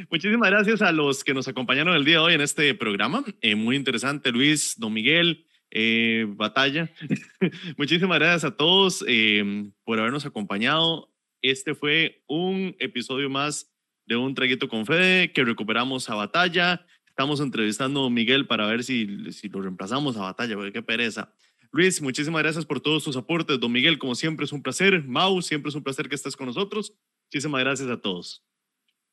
Muchísimas 0.10 0.50
gracias 0.50 0.82
a 0.82 0.92
los 0.92 1.24
que 1.24 1.34
nos 1.34 1.48
acompañaron 1.48 1.96
el 1.96 2.04
día 2.04 2.16
de 2.16 2.24
hoy 2.24 2.34
en 2.34 2.42
este 2.42 2.76
programa. 2.76 3.24
muy 3.56 3.78
interesante, 3.78 4.32
Luis, 4.32 4.78
don 4.78 4.92
Miguel, 4.92 5.46
eh, 5.76 6.26
batalla. 6.30 6.92
Muchísimas 7.78 8.20
gracias 8.20 8.44
a 8.46 8.56
todos 8.56 9.04
eh, 9.08 9.72
por 9.84 10.00
habernos 10.00 10.26
acompañado. 10.26 11.12
Este 11.42 11.74
fue 11.74 12.24
un 12.28 12.76
episodio 12.80 13.28
más 13.30 13.74
de 14.06 14.16
Un 14.16 14.36
Traguito 14.36 14.70
con 14.70 14.86
Fede 14.86 15.34
que 15.34 15.44
recuperamos 15.44 16.08
a 16.10 16.16
batalla. 16.16 16.86
Estamos 17.08 17.40
entrevistando 17.40 18.06
a 18.06 18.10
Miguel 18.12 18.46
para 18.46 18.68
ver 18.68 18.84
si, 18.84 19.32
si 19.32 19.50
lo 19.50 19.62
reemplazamos 19.62 20.16
a 20.16 20.22
batalla, 20.22 20.56
porque 20.56 20.72
qué 20.72 20.84
pereza. 20.84 21.34
Luis, 21.72 22.04
muchísimas 22.04 22.44
gracias 22.44 22.68
por 22.68 22.80
todos 22.80 23.04
tus 23.04 23.18
aportes. 23.18 23.60
Don 23.60 23.72
Miguel, 23.72 23.98
como 23.98 24.14
siempre, 24.14 24.46
es 24.46 24.52
un 24.52 24.62
placer. 24.62 25.04
Mau, 25.06 25.42
siempre 25.42 25.70
es 25.70 25.76
un 25.76 25.82
placer 25.82 26.08
que 26.08 26.14
estés 26.14 26.38
con 26.38 26.46
nosotros. 26.46 26.94
Muchísimas 27.26 27.62
gracias 27.62 27.90
a 27.90 28.00
todos. 28.00 28.46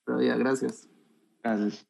Gracias. 0.06 0.88
Gracias. 1.42 1.89